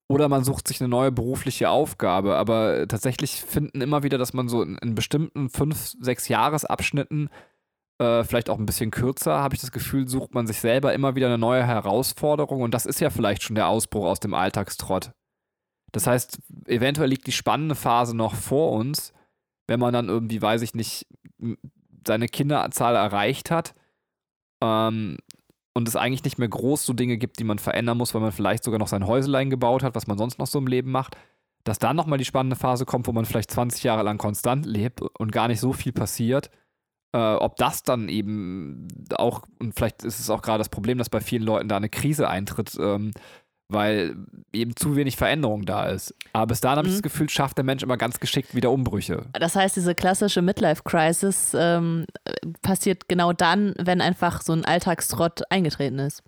oder 0.09 0.29
man 0.29 0.43
sucht 0.43 0.67
sich 0.67 0.81
eine 0.81 0.89
neue 0.89 1.11
berufliche 1.11 1.69
Aufgabe. 1.69 2.35
Aber 2.35 2.87
tatsächlich 2.87 3.41
finden 3.41 3.81
immer 3.81 4.03
wieder, 4.03 4.17
dass 4.17 4.33
man 4.33 4.47
so 4.47 4.61
in, 4.61 4.77
in 4.77 4.95
bestimmten 4.95 5.49
fünf, 5.49 5.93
sechs 5.99 6.27
Jahresabschnitten, 6.27 7.29
äh, 7.99 8.23
vielleicht 8.23 8.49
auch 8.49 8.59
ein 8.59 8.65
bisschen 8.65 8.91
kürzer, 8.91 9.39
habe 9.39 9.55
ich 9.55 9.61
das 9.61 9.71
Gefühl, 9.71 10.07
sucht 10.07 10.33
man 10.33 10.47
sich 10.47 10.59
selber 10.59 10.93
immer 10.93 11.15
wieder 11.15 11.27
eine 11.27 11.37
neue 11.37 11.65
Herausforderung. 11.65 12.61
Und 12.61 12.73
das 12.73 12.85
ist 12.85 12.99
ja 12.99 13.09
vielleicht 13.09 13.43
schon 13.43 13.55
der 13.55 13.67
Ausbruch 13.67 14.05
aus 14.05 14.19
dem 14.19 14.33
Alltagstrott. 14.33 15.11
Das 15.91 16.07
heißt, 16.07 16.39
eventuell 16.65 17.09
liegt 17.09 17.27
die 17.27 17.31
spannende 17.31 17.75
Phase 17.75 18.15
noch 18.17 18.33
vor 18.33 18.71
uns, 18.71 19.13
wenn 19.67 19.79
man 19.79 19.93
dann 19.93 20.09
irgendwie, 20.09 20.41
weiß 20.41 20.63
ich 20.63 20.73
nicht, 20.73 21.07
seine 22.05 22.27
Kinderzahl 22.27 22.95
erreicht 22.95 23.51
hat. 23.51 23.75
Ähm, 24.61 25.17
und 25.73 25.87
es 25.87 25.95
eigentlich 25.95 26.23
nicht 26.23 26.37
mehr 26.37 26.47
groß 26.47 26.85
so 26.85 26.93
Dinge 26.93 27.17
gibt, 27.17 27.39
die 27.39 27.43
man 27.43 27.59
verändern 27.59 27.97
muss, 27.97 28.13
weil 28.13 28.21
man 28.21 28.31
vielleicht 28.31 28.63
sogar 28.63 28.79
noch 28.79 28.87
sein 28.87 29.07
Häuselein 29.07 29.49
gebaut 29.49 29.83
hat, 29.83 29.95
was 29.95 30.07
man 30.07 30.17
sonst 30.17 30.39
noch 30.39 30.47
so 30.47 30.59
im 30.59 30.67
Leben 30.67 30.91
macht, 30.91 31.17
dass 31.63 31.79
dann 31.79 31.95
nochmal 31.95 32.17
die 32.17 32.25
spannende 32.25 32.55
Phase 32.55 32.85
kommt, 32.85 33.07
wo 33.07 33.11
man 33.11 33.25
vielleicht 33.25 33.51
20 33.51 33.83
Jahre 33.83 34.03
lang 34.03 34.17
konstant 34.17 34.65
lebt 34.65 35.01
und 35.01 35.31
gar 35.31 35.47
nicht 35.47 35.59
so 35.59 35.73
viel 35.73 35.93
passiert. 35.93 36.51
Äh, 37.13 37.35
ob 37.35 37.55
das 37.57 37.83
dann 37.83 38.09
eben 38.09 38.87
auch, 39.15 39.43
und 39.59 39.73
vielleicht 39.75 40.03
ist 40.03 40.19
es 40.19 40.29
auch 40.29 40.41
gerade 40.41 40.59
das 40.59 40.69
Problem, 40.69 40.97
dass 40.97 41.09
bei 41.09 41.21
vielen 41.21 41.43
Leuten 41.43 41.69
da 41.69 41.77
eine 41.77 41.89
Krise 41.89 42.27
eintritt, 42.27 42.75
ähm, 42.79 43.11
weil 43.69 44.15
eben 44.51 44.75
zu 44.75 44.95
wenig 44.95 45.15
Veränderung 45.17 45.65
da 45.65 45.85
ist. 45.87 46.13
Aber 46.33 46.47
bis 46.47 46.61
dahin 46.61 46.77
habe 46.77 46.87
ich 46.87 46.93
Mhm. 46.93 46.97
das 46.97 47.03
Gefühl, 47.03 47.29
schafft 47.29 47.57
der 47.57 47.63
Mensch 47.65 47.81
immer 47.83 47.97
ganz 47.97 48.19
geschickt 48.19 48.53
wieder 48.55 48.71
Umbrüche. 48.71 49.25
Das 49.33 49.55
heißt, 49.55 49.75
diese 49.75 49.95
klassische 49.95 50.41
Midlife-Crisis 50.41 51.55
ähm, 51.57 52.05
äh, 52.25 52.33
passiert 52.61 53.07
genau 53.07 53.33
dann, 53.33 53.73
wenn 53.79 54.01
einfach 54.01 54.41
so 54.41 54.53
ein 54.53 54.65
Alltagstrott 54.65 55.41
eingetreten 55.49 55.99
ist. 55.99 56.23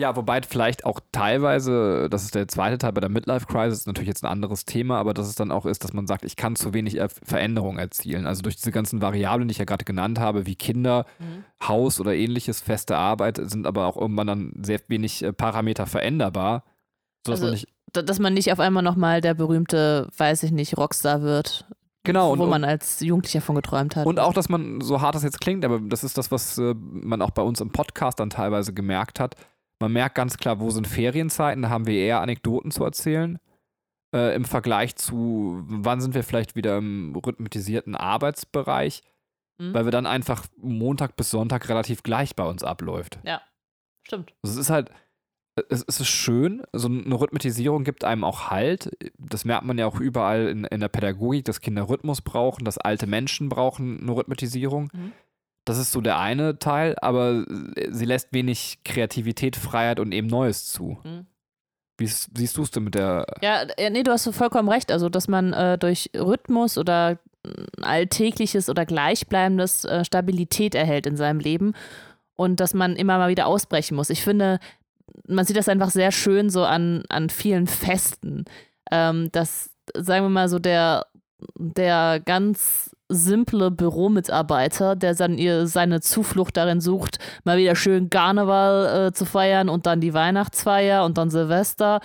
Ja, 0.00 0.16
wobei 0.16 0.40
vielleicht 0.42 0.84
auch 0.84 0.98
teilweise, 1.12 2.08
das 2.10 2.24
ist 2.24 2.34
der 2.34 2.48
zweite 2.48 2.78
Teil 2.78 2.92
bei 2.92 3.00
der 3.00 3.10
Midlife 3.10 3.46
Crisis, 3.46 3.80
ist 3.80 3.86
natürlich 3.86 4.08
jetzt 4.08 4.24
ein 4.24 4.30
anderes 4.30 4.64
Thema, 4.64 4.98
aber 4.98 5.14
dass 5.14 5.28
es 5.28 5.36
dann 5.36 5.52
auch 5.52 5.66
ist, 5.66 5.84
dass 5.84 5.92
man 5.92 6.08
sagt, 6.08 6.24
ich 6.24 6.34
kann 6.34 6.56
zu 6.56 6.74
wenig 6.74 6.96
Er- 6.96 7.08
Veränderung 7.10 7.78
erzielen. 7.78 8.26
Also 8.26 8.42
durch 8.42 8.56
diese 8.56 8.72
ganzen 8.72 9.00
Variablen, 9.02 9.46
die 9.46 9.52
ich 9.52 9.58
ja 9.58 9.64
gerade 9.64 9.84
genannt 9.84 10.18
habe, 10.18 10.46
wie 10.46 10.56
Kinder, 10.56 11.06
Haus 11.62 12.00
oder 12.00 12.12
ähnliches, 12.12 12.60
feste 12.60 12.96
Arbeit, 12.96 13.38
sind 13.42 13.68
aber 13.68 13.86
auch 13.86 13.96
irgendwann 13.96 14.26
dann 14.26 14.52
sehr 14.62 14.80
wenig 14.88 15.22
äh, 15.22 15.32
Parameter 15.32 15.86
veränderbar. 15.86 16.64
Sodass 17.24 17.40
Also, 17.42 17.44
man 17.46 17.54
nicht, 17.54 17.68
Dass 17.92 18.18
man 18.18 18.34
nicht 18.34 18.50
auf 18.52 18.58
einmal 18.58 18.82
nochmal 18.82 19.20
der 19.20 19.34
berühmte, 19.34 20.08
weiß 20.18 20.42
ich 20.42 20.50
nicht, 20.50 20.76
Rockstar 20.76 21.22
wird, 21.22 21.66
genau, 22.02 22.32
und, 22.32 22.40
wo 22.40 22.46
man 22.46 22.64
als 22.64 22.98
Jugendlicher 22.98 23.40
von 23.40 23.54
geträumt 23.54 23.94
hat. 23.94 24.06
und 24.06 24.18
auch, 24.18 24.32
dass 24.32 24.48
man, 24.48 24.80
so 24.80 25.00
hart 25.00 25.14
das 25.14 25.22
jetzt 25.22 25.40
klingt, 25.40 25.64
aber 25.64 25.78
das 25.78 26.02
ist 26.02 26.18
das, 26.18 26.32
was 26.32 26.58
äh, 26.58 26.74
man 26.74 27.22
auch 27.22 27.30
bei 27.30 27.42
uns 27.42 27.60
im 27.60 27.70
Podcast 27.70 28.18
dann 28.18 28.30
teilweise 28.30 28.74
gemerkt 28.74 29.20
hat. 29.20 29.36
Man 29.80 29.92
merkt 29.92 30.14
ganz 30.14 30.36
klar, 30.36 30.60
wo 30.60 30.70
sind 30.70 30.86
Ferienzeiten, 30.86 31.62
da 31.62 31.68
haben 31.68 31.86
wir 31.86 31.94
eher 31.98 32.20
Anekdoten 32.20 32.70
zu 32.70 32.84
erzählen. 32.84 33.38
Äh, 34.14 34.34
Im 34.36 34.44
Vergleich 34.44 34.96
zu, 34.96 35.62
wann 35.66 36.00
sind 36.00 36.14
wir 36.14 36.22
vielleicht 36.24 36.54
wieder 36.56 36.78
im 36.78 37.14
rhythmisierten 37.16 37.94
Arbeitsbereich, 37.96 39.02
Mhm. 39.60 39.72
weil 39.72 39.84
wir 39.84 39.92
dann 39.92 40.06
einfach 40.06 40.46
Montag 40.56 41.14
bis 41.16 41.30
Sonntag 41.30 41.68
relativ 41.68 42.02
gleich 42.02 42.34
bei 42.34 42.44
uns 42.44 42.64
abläuft. 42.64 43.20
Stimmt. 44.06 44.34
Also 44.42 44.54
es 44.54 44.66
ist 44.66 44.70
halt, 44.70 44.90
es, 45.68 45.84
es 45.86 46.00
ist 46.00 46.08
schön, 46.08 46.62
so 46.72 46.88
eine 46.88 47.14
Rhythmisierung 47.18 47.84
gibt 47.84 48.02
einem 48.04 48.24
auch 48.24 48.50
Halt. 48.50 48.90
Das 49.16 49.44
merkt 49.44 49.64
man 49.64 49.78
ja 49.78 49.86
auch 49.86 50.00
überall 50.00 50.48
in, 50.48 50.64
in 50.64 50.80
der 50.80 50.88
Pädagogik, 50.88 51.44
dass 51.44 51.60
Kinder 51.60 51.88
Rhythmus 51.88 52.20
brauchen, 52.20 52.64
dass 52.64 52.78
alte 52.78 53.06
Menschen 53.06 53.48
brauchen 53.48 54.00
eine 54.00 54.10
Rhythmisierung. 54.16 54.90
Mhm. 54.92 55.12
Das 55.64 55.78
ist 55.78 55.92
so 55.92 56.00
der 56.00 56.18
eine 56.18 56.58
Teil, 56.58 56.94
aber 57.00 57.44
sie 57.90 58.04
lässt 58.04 58.32
wenig 58.32 58.80
Kreativität, 58.84 59.56
Freiheit 59.56 59.98
und 59.98 60.12
eben 60.12 60.26
Neues 60.26 60.66
zu. 60.66 60.98
Mhm. 61.04 61.26
Wie 61.96 62.06
siehst 62.06 62.56
du 62.56 62.62
es 62.62 62.70
denn 62.70 62.84
mit 62.84 62.94
der. 62.96 63.24
Ja, 63.40 63.62
äh, 63.76 63.88
nee, 63.88 64.02
du 64.02 64.10
hast 64.10 64.28
vollkommen 64.34 64.68
recht. 64.68 64.90
Also, 64.90 65.08
dass 65.08 65.28
man 65.28 65.52
äh, 65.52 65.78
durch 65.78 66.10
Rhythmus 66.16 66.76
oder 66.76 67.18
äh, 67.44 67.48
alltägliches 67.82 68.68
oder 68.68 68.84
gleichbleibendes 68.84 69.84
äh, 69.84 70.04
Stabilität 70.04 70.74
erhält 70.74 71.06
in 71.06 71.16
seinem 71.16 71.38
Leben 71.38 71.72
und 72.36 72.60
dass 72.60 72.74
man 72.74 72.96
immer 72.96 73.18
mal 73.18 73.30
wieder 73.30 73.46
ausbrechen 73.46 73.94
muss. 73.94 74.10
Ich 74.10 74.22
finde, 74.22 74.58
man 75.26 75.44
sieht 75.44 75.56
das 75.56 75.68
einfach 75.68 75.90
sehr 75.90 76.12
schön 76.12 76.50
so 76.50 76.64
an, 76.64 77.04
an 77.08 77.30
vielen 77.30 77.66
Festen, 77.66 78.44
ähm, 78.90 79.30
dass, 79.32 79.70
sagen 79.94 80.24
wir 80.24 80.30
mal 80.30 80.48
so, 80.48 80.58
der, 80.58 81.06
der 81.56 82.20
ganz 82.24 82.93
simple 83.14 83.70
Büromitarbeiter, 83.70 84.96
der 84.96 85.14
dann 85.14 85.38
ihr 85.38 85.66
seine 85.66 86.00
Zuflucht 86.00 86.56
darin 86.56 86.80
sucht, 86.80 87.18
mal 87.44 87.56
wieder 87.58 87.76
schön 87.76 88.10
Karneval 88.10 89.08
äh, 89.08 89.12
zu 89.12 89.24
feiern 89.24 89.68
und 89.68 89.86
dann 89.86 90.00
die 90.00 90.14
Weihnachtsfeier 90.14 91.04
und 91.04 91.18
dann 91.18 91.30
Silvester 91.30 92.00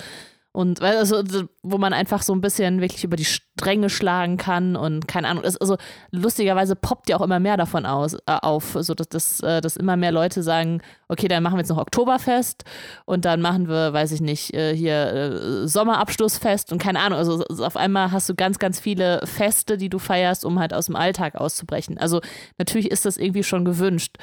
und 0.51 0.81
also, 0.81 1.21
wo 1.61 1.77
man 1.77 1.93
einfach 1.93 2.23
so 2.23 2.33
ein 2.33 2.41
bisschen 2.41 2.81
wirklich 2.81 3.03
über 3.03 3.15
die 3.15 3.25
Stränge 3.25 3.89
schlagen 3.89 4.37
kann 4.37 4.75
und 4.75 5.07
keine 5.07 5.27
Ahnung. 5.27 5.43
Also 5.43 5.77
lustigerweise 6.11 6.75
poppt 6.75 7.07
ja 7.09 7.17
auch 7.17 7.21
immer 7.21 7.39
mehr 7.39 7.55
davon 7.55 7.85
aus, 7.85 8.15
äh, 8.15 8.19
auf, 8.41 8.75
so 8.79 8.95
dass, 8.95 9.09
dass, 9.09 9.39
äh, 9.41 9.61
dass 9.61 9.77
immer 9.77 9.95
mehr 9.95 10.11
Leute 10.11 10.41
sagen, 10.41 10.81
okay, 11.07 11.27
dann 11.27 11.43
machen 11.43 11.53
wir 11.55 11.59
jetzt 11.59 11.69
noch 11.69 11.77
Oktoberfest 11.77 12.63
und 13.05 13.25
dann 13.25 13.41
machen 13.41 13.67
wir, 13.67 13.93
weiß 13.93 14.11
ich 14.11 14.21
nicht, 14.21 14.53
äh, 14.55 14.75
hier 14.75 15.13
äh, 15.13 15.67
Sommerabschlussfest 15.67 16.71
und 16.71 16.81
keine 16.81 16.99
Ahnung. 16.99 17.19
Also 17.19 17.43
so- 17.49 17.63
auf 17.65 17.77
einmal 17.77 18.11
hast 18.11 18.27
du 18.29 18.33
ganz, 18.35 18.57
ganz 18.59 18.79
viele 18.79 19.21
Feste, 19.25 19.77
die 19.77 19.89
du 19.89 19.99
feierst, 19.99 20.45
um 20.45 20.59
halt 20.59 20.73
aus 20.73 20.87
dem 20.87 20.95
Alltag 20.95 21.35
auszubrechen. 21.35 21.97
Also 21.99 22.21
natürlich 22.57 22.89
ist 22.89 23.05
das 23.05 23.17
irgendwie 23.17 23.43
schon 23.43 23.65
gewünscht. 23.65 24.17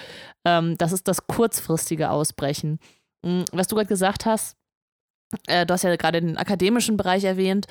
Ähm, 0.44 0.76
das 0.78 0.92
ist 0.92 1.06
das 1.06 1.26
kurzfristige 1.28 2.10
Ausbrechen. 2.10 2.78
Mm, 3.22 3.42
Was 3.52 3.68
du 3.68 3.76
gerade 3.76 3.88
gesagt 3.88 4.26
hast, 4.26 4.56
äh, 5.46 5.66
du 5.66 5.74
hast 5.74 5.82
ja 5.82 5.94
gerade 5.96 6.20
den 6.20 6.36
akademischen 6.36 6.96
Bereich 6.96 7.24
erwähnt. 7.24 7.66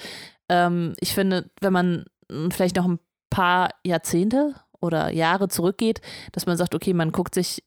Ähm, 0.49 0.93
ich 0.99 1.13
finde, 1.13 1.49
wenn 1.61 1.73
man 1.73 2.05
mm, 2.29 2.49
vielleicht 2.51 2.75
noch 2.75 2.85
ein 2.85 2.99
paar 3.29 3.69
Jahrzehnte 3.85 4.55
oder 4.79 5.11
Jahre 5.11 5.47
zurückgeht, 5.47 6.01
dass 6.31 6.45
man 6.45 6.57
sagt, 6.57 6.75
okay, 6.75 6.93
man 6.93 7.11
guckt 7.11 7.35
sich, 7.35 7.63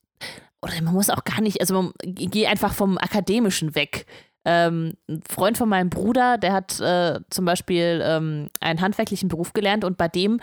oder 0.63 0.81
man 0.83 0.95
muss 0.95 1.11
auch 1.11 1.25
gar 1.25 1.41
nicht, 1.41 1.61
also 1.61 1.75
man 1.75 1.93
geh 2.03 2.47
einfach 2.47 2.75
vom 2.75 2.99
Akademischen 2.99 3.75
weg. 3.75 4.07
Ähm, 4.45 4.95
ein 5.09 5.23
Freund 5.29 5.59
von 5.59 5.69
meinem 5.69 5.91
Bruder, 5.91 6.39
der 6.39 6.53
hat 6.53 6.81
äh, 6.81 7.21
zum 7.31 7.45
Beispiel 7.45 8.01
ähm, 8.05 8.49
einen 8.61 8.81
handwerklichen 8.81 9.29
Beruf 9.29 9.53
gelernt 9.53 9.85
und 9.85 9.97
bei 9.99 10.09
dem 10.09 10.41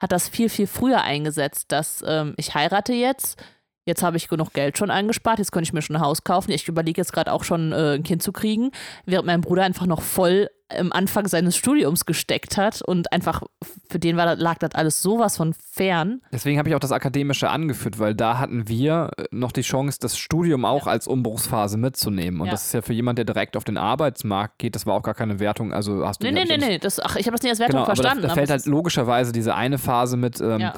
hat 0.00 0.12
das 0.12 0.28
viel, 0.28 0.48
viel 0.48 0.66
früher 0.66 1.02
eingesetzt, 1.02 1.70
dass 1.70 2.02
ähm, 2.06 2.34
ich 2.36 2.54
heirate 2.54 2.92
jetzt, 2.92 3.40
jetzt 3.84 4.02
habe 4.02 4.16
ich 4.16 4.28
genug 4.28 4.52
Geld 4.52 4.78
schon 4.78 4.90
angespart, 4.90 5.38
jetzt 5.38 5.52
könnte 5.52 5.64
ich 5.64 5.72
mir 5.72 5.82
schon 5.82 5.96
ein 5.96 6.02
Haus 6.02 6.24
kaufen. 6.24 6.50
Ich 6.52 6.68
überlege 6.68 7.00
jetzt 7.00 7.12
gerade 7.12 7.32
auch 7.32 7.44
schon 7.44 7.72
äh, 7.72 7.94
ein 7.94 8.02
Kind 8.02 8.22
zu 8.22 8.32
kriegen, 8.32 8.70
während 9.06 9.26
mein 9.26 9.40
Bruder 9.40 9.64
einfach 9.64 9.86
noch 9.86 10.02
voll 10.02 10.48
am 10.74 10.90
Anfang 10.90 11.28
seines 11.28 11.54
Studiums 11.54 12.06
gesteckt 12.06 12.56
hat 12.56 12.80
und 12.80 13.12
einfach 13.12 13.42
für 13.90 13.98
den 13.98 14.16
war, 14.16 14.36
lag 14.36 14.56
das 14.56 14.70
alles 14.74 15.02
sowas 15.02 15.36
von 15.36 15.52
fern. 15.52 16.22
Deswegen 16.32 16.58
habe 16.58 16.70
ich 16.70 16.74
auch 16.74 16.80
das 16.80 16.92
Akademische 16.92 17.50
angeführt, 17.50 17.98
weil 17.98 18.14
da 18.14 18.38
hatten 18.38 18.68
wir 18.68 19.10
äh, 19.18 19.24
noch 19.32 19.52
die 19.52 19.60
Chance, 19.60 19.98
das 20.00 20.16
Studium 20.16 20.64
auch 20.64 20.86
als 20.86 21.06
Umbruchsphase 21.06 21.76
mitzunehmen. 21.76 22.40
Und 22.40 22.46
Ja. 22.46 22.52
das 22.52 22.66
ist 22.66 22.72
ja 22.72 22.80
für 22.80 22.94
jemand, 22.94 23.18
der 23.18 23.26
direkt 23.26 23.56
auf 23.58 23.64
den 23.64 23.76
Arbeitsmarkt 23.76 24.58
geht, 24.60 24.74
das 24.74 24.86
war 24.86 24.94
auch 24.94 25.02
gar 25.02 25.14
keine 25.14 25.40
Wertung. 25.40 25.74
Also 25.74 26.06
hast 26.06 26.22
du 26.22 26.26
Nee, 26.26 26.32
nee, 26.32 26.44
nee, 26.46 26.54
ich 26.54 26.60
nee, 26.66 26.78
das, 26.78 26.98
ach, 27.00 27.16
ich 27.16 27.26
habe 27.26 27.36
das 27.36 27.42
nicht 27.42 27.50
als 27.50 27.58
Wertung 27.58 27.80
Genau, 27.80 27.82
aber 27.84 27.94
da, 27.94 28.02
verstanden. 28.02 28.28
da 28.28 28.34
fällt 28.34 28.48
halt 28.50 28.64
logischerweise 28.64 29.32
diese 29.32 29.54
eine 29.54 29.76
Phase 29.76 30.16
mit, 30.16 30.40
ähm, 30.40 30.60
ja, 30.60 30.72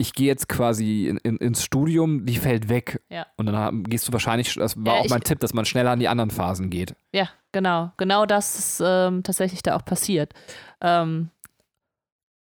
ich 0.00 0.12
gehe 0.14 0.26
jetzt 0.26 0.48
quasi 0.48 1.06
in, 1.08 1.18
in, 1.18 1.36
ins 1.36 1.62
Studium, 1.62 2.24
die 2.26 2.36
fällt 2.36 2.68
weg. 2.68 3.00
Ja. 3.10 3.26
Und 3.36 3.46
dann 3.46 3.84
gehst 3.84 4.08
du 4.08 4.12
wahrscheinlich, 4.12 4.54
das 4.54 4.76
war 4.76 4.94
Ja, 4.94 5.00
auch 5.00 5.04
ich- 5.04 5.10
mein 5.10 5.20
Tipp, 5.20 5.38
dass 5.40 5.54
man 5.54 5.64
schneller 5.64 5.90
an 5.90 6.00
die 6.00 6.08
anderen 6.08 6.30
Phasen 6.30 6.70
geht. 6.70 6.94
ja, 7.12 7.28
genau. 7.52 7.92
Genau 7.98 8.26
das 8.26 8.58
ist 8.58 8.82
ähm, 8.84 9.22
tatsächlich 9.22 9.62
da 9.62 9.76
auch 9.76 9.84
passiert. 9.84 10.32
Ähm, 10.80 11.30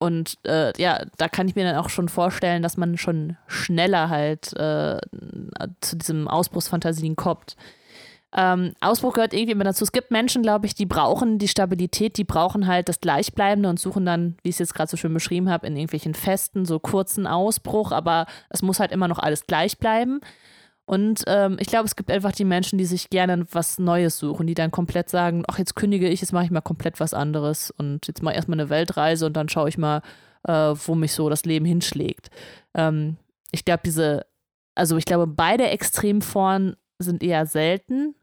und 0.02 0.36
äh, 0.46 0.72
ja, 0.82 1.04
da 1.18 1.28
kann 1.28 1.48
ich 1.50 1.56
mir 1.56 1.66
dann 1.66 1.76
auch 1.76 1.90
schon 1.90 2.08
vorstellen, 2.08 2.62
dass 2.64 2.78
man 2.78 2.98
schon 2.98 3.36
schneller 3.48 4.10
halt 4.10 4.54
äh, 4.54 4.98
zu 5.82 5.98
diesem 5.98 6.28
Ausbruchsfantasien 6.30 7.18
kommt. 7.18 7.58
Ähm, 8.36 8.74
Ausbruch 8.80 9.14
gehört 9.14 9.34
irgendwie 9.34 9.54
immer 9.54 9.64
dazu. 9.64 9.84
Es 9.84 9.92
gibt 9.92 10.12
Menschen, 10.12 10.44
glaube 10.44 10.68
ich, 10.68 10.76
die 10.76 10.86
brauchen 10.86 11.40
die 11.40 11.48
Stabilität, 11.48 12.18
die 12.18 12.24
brauchen 12.24 12.68
halt 12.68 12.88
das 12.88 13.00
Gleichbleibende 13.00 13.70
und 13.70 13.80
suchen 13.80 14.06
dann, 14.06 14.38
wie 14.44 14.50
ich 14.50 14.56
es 14.56 14.60
jetzt 14.60 14.76
gerade 14.76 14.90
so 14.90 14.98
schön 14.98 15.14
beschrieben 15.14 15.50
habe, 15.50 15.66
in 15.66 15.76
irgendwelchen 15.76 16.14
Festen 16.14 16.66
so 16.66 16.80
kurzen 16.80 17.26
Ausbruch, 17.26 17.92
aber 17.92 18.28
es 18.50 18.62
muss 18.62 18.80
halt 18.80 18.92
immer 18.92 19.08
noch 19.08 19.20
alles 19.20 19.48
gleich 19.48 19.80
bleiben. 19.80 20.20
Und 20.86 21.24
ähm, 21.28 21.58
ich 21.60 21.68
glaube, 21.68 21.86
es 21.86 21.96
gibt 21.96 22.10
einfach 22.10 22.32
die 22.32 22.46
Menschen, 22.46 22.80
die 22.80 22.86
sich 22.86 23.10
gerne 23.12 23.46
was 23.52 23.78
Neues 23.78 24.18
suchen, 24.18 24.48
die 24.48 24.56
dann 24.56 24.72
komplett 24.72 25.10
sagen, 25.10 25.44
ach, 25.48 25.60
jetzt 25.60 25.76
kündige 25.76 26.08
ich, 26.08 26.22
jetzt 26.22 26.34
mache 26.34 26.46
ich 26.46 26.52
mal 26.52 26.62
komplett 26.62 27.00
was 27.00 27.14
anderes 27.14 27.72
und 27.72 28.08
jetzt 28.08 28.24
mache 28.24 28.34
ich 28.34 28.38
erstmal 28.38 28.60
eine 28.60 28.72
Weltreise 28.72 29.28
und 29.28 29.34
dann 29.34 29.50
schaue 29.50 29.70
ich 29.70 29.78
mal, 29.78 30.02
äh, 30.48 30.52
wo 30.52 30.96
mich 30.96 31.14
so 31.14 31.30
das 31.30 31.46
Leben 31.46 31.66
hinschlägt. 31.66 32.32
Ähm, 32.74 33.18
ich 33.52 33.66
glaube, 33.66 33.82
diese, 33.86 34.26
also 34.74 34.98
ich 34.98 35.06
glaube, 35.06 35.28
beide 35.28 35.68
Extremformen 35.68 36.76
sind 36.98 37.24
eher 37.24 37.46
selten. 37.46 38.16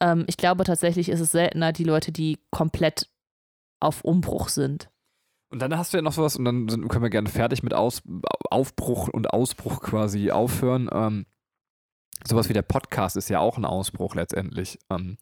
Ähm, 0.00 0.24
ich 0.26 0.36
glaube 0.36 0.64
tatsächlich 0.64 1.08
ist 1.08 1.20
es 1.20 1.32
seltener 1.32 1.72
die 1.72 1.84
Leute, 1.84 2.12
die 2.12 2.38
komplett 2.50 3.08
auf 3.80 4.02
Umbruch 4.02 4.48
sind. 4.48 4.90
Und 5.50 5.60
dann 5.60 5.76
hast 5.76 5.92
du 5.92 5.98
ja 5.98 6.02
noch 6.02 6.12
sowas, 6.12 6.36
und 6.36 6.44
dann 6.44 6.68
sind, 6.68 6.88
können 6.88 7.04
wir 7.04 7.10
gerne 7.10 7.28
fertig 7.28 7.62
mit 7.62 7.72
Aus, 7.72 8.02
Aufbruch 8.50 9.08
und 9.08 9.32
Ausbruch 9.32 9.80
quasi 9.80 10.30
aufhören. 10.30 10.88
Ähm, 10.92 11.26
sowas 12.24 12.48
wie 12.48 12.52
der 12.52 12.62
Podcast 12.62 13.16
ist 13.16 13.28
ja 13.28 13.38
auch 13.38 13.56
ein 13.56 13.64
Ausbruch 13.64 14.14
letztendlich. 14.14 14.78
Ähm, 14.90 15.18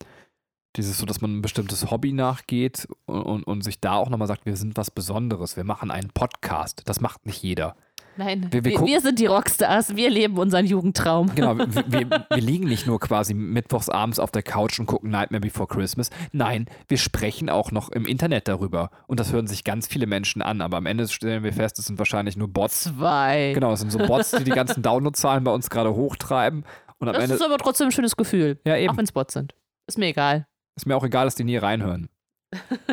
dieses 0.76 0.99
so, 0.99 1.07
dass 1.07 1.21
man 1.21 1.38
ein 1.38 1.43
bestimmtes 1.43 1.90
Hobby 1.90 2.12
nachgeht 2.12 2.88
und, 3.07 3.23
und, 3.23 3.45
und 3.45 3.62
sich 3.62 3.81
da 3.81 3.95
auch 3.95 4.09
nochmal 4.09 4.28
sagt, 4.28 4.47
wir 4.47 4.57
sind 4.57 4.76
was 4.76 4.90
Besonderes, 4.90 5.57
wir 5.57 5.64
machen 5.64 5.90
einen 5.90 6.11
Podcast. 6.11 6.83
Das 6.87 7.00
macht 7.00 7.26
nicht 7.26 7.43
jeder. 7.43 7.76
Nein, 8.16 8.49
Wir- 8.52 8.64
wir 8.64 8.80
wir, 8.80 9.00
sind 9.00 9.18
die 9.18 9.26
Rockstars, 9.26 9.97
wir 9.97 10.09
leben 10.11 10.38
unseren 10.38 10.66
Jugendtraum. 10.66 11.35
Genau, 11.35 11.56
wir, 11.59 11.66
wir, 11.88 12.26
wir 12.30 12.37
liegen 12.42 12.66
nicht 12.68 12.87
nur 12.87 13.00
quasi 13.00 13.35
mittwochs 13.35 13.88
abends 13.88 14.18
auf 14.18 14.30
der 14.30 14.42
Couch 14.42 14.78
und 14.78 14.87
gucken 14.87 15.11
Nightmare 15.11 15.40
Before 15.40 15.66
Christmas. 15.66 16.11
Nein, 16.33 16.66
wir 16.88 16.99
sprechen 16.99 17.50
auch 17.50 17.73
noch 17.73 17.90
im 17.90 18.06
Internet 18.06 18.47
darüber. 18.49 18.90
Und 19.06 19.21
das 19.21 19.33
hören 19.33 19.47
sich 19.47 19.64
ganz 19.64 19.87
viele 19.88 20.06
Menschen 20.06 20.42
an. 20.42 20.61
Aber 20.61 20.76
am 20.76 20.87
Ende 20.87 21.09
stellen 21.09 21.42
wir 21.42 21.52
fest, 21.52 21.78
es 21.78 21.87
sind 21.87 21.99
wahrscheinlich 21.99 22.37
nur 22.37 22.49
Bots. 22.49 22.85
Zwei. 22.85 23.52
Genau, 23.54 23.73
es 23.73 23.80
sind 23.80 23.90
so 23.90 23.99
Bots, 23.99 24.30
die 24.30 24.44
die 24.44 24.50
ganzen 24.52 24.83
Downloadzahlen 24.83 25.42
bei 25.44 25.50
uns 25.52 25.68
gerade 25.71 25.94
hochtreiben. 25.94 26.64
Und 26.99 27.09
am 27.09 27.14
Das 27.14 27.25
Ende 27.25 27.35
ist 27.37 27.42
aber 27.42 27.59
trotzdem 27.59 27.88
ein 27.88 27.92
schönes 27.92 28.16
Gefühl. 28.16 28.61
Ja, 28.64 28.76
eben. 28.76 28.92
Auch 28.92 28.97
wenn 28.97 29.04
es 29.04 29.12
Bots 29.12 29.35
sind. 29.35 29.54
Ist 29.88 29.99
mir 29.99 30.06
egal. 30.06 30.47
ist 30.76 30.87
mir 30.87 30.97
auch 30.97 31.04
egal, 31.04 31.25
dass 31.26 31.35
die 31.35 31.44
nie 31.44 31.56
reinhören. 31.56 32.09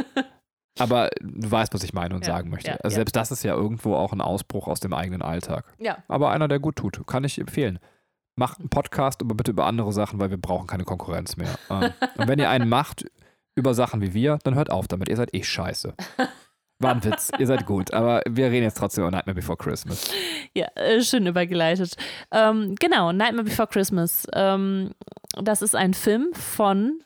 Aber 0.80 1.10
du 1.22 1.52
weißt, 1.52 1.74
was 1.74 1.84
ich 1.84 1.94
meine 1.94 2.16
und 2.16 2.26
Ja, 2.26 2.34
sagen 2.34 2.50
möchte. 2.50 2.72
ja, 2.72 2.78
also 2.78 2.96
selbst 2.96 3.16
das 3.16 3.32
ist 3.32 3.44
ja 3.44 3.54
irgendwo 3.56 3.96
auch 3.96 4.14
ein 4.14 4.22
Ausbruch 4.22 4.68
aus 4.68 4.80
dem 4.80 4.94
eigenen 4.94 5.22
Alltag. 5.22 5.66
Ja. 5.80 5.98
Aber 6.08 6.32
einer, 6.32 6.48
der 6.48 6.60
gut 6.60 6.78
tut. 6.78 7.06
Kann 7.08 7.24
ich 7.24 7.40
empfehlen. 7.40 7.80
Macht 8.38 8.60
einen 8.60 8.70
Podcast, 8.70 9.22
aber 9.22 9.36
bitte 9.36 9.52
über 9.52 9.66
andere 9.66 9.92
Sachen, 9.92 10.20
weil 10.20 10.30
wir 10.30 10.38
brauchen 10.40 10.68
keine 10.68 10.86
Konkurrenz 10.86 11.36
mehr. 11.38 11.56
Ähm, 11.70 11.92
und 12.18 12.28
wenn 12.28 12.40
ihr 12.40 12.50
einen 12.50 12.70
macht 12.70 13.06
über 13.56 13.74
Sachen 13.74 14.02
wie 14.02 14.14
wir, 14.14 14.40
dann 14.44 14.56
hört 14.56 14.72
auf 14.72 14.88
damit. 14.88 15.10
Ihr 15.10 15.18
seid 15.18 15.34
eh 15.34 15.44
scheiße. 15.44 15.94
War 16.80 16.96
ein 16.96 17.04
Witz. 17.04 17.32
Ihr 17.38 17.46
seid 17.48 17.66
gut. 17.66 17.94
Aber 17.94 18.22
wir 18.28 18.50
reden 18.50 18.64
jetzt 18.64 18.78
trotzdem 18.78 19.04
über 19.04 19.12
Nightmare 19.12 19.36
Before 19.36 19.58
Christmas. 19.58 20.10
Ja, 20.56 20.68
äh, 20.76 21.02
schön 21.02 21.28
übergeleitet. 21.28 21.96
Ähm, 22.32 22.76
genau, 22.80 23.12
Nightmare 23.12 23.44
Before 23.44 23.68
Christmas. 23.68 24.26
Ähm, 24.34 24.92
das 25.36 25.62
ist 25.62 25.76
ein 25.76 25.94
Film 25.94 26.34
von, 26.34 27.04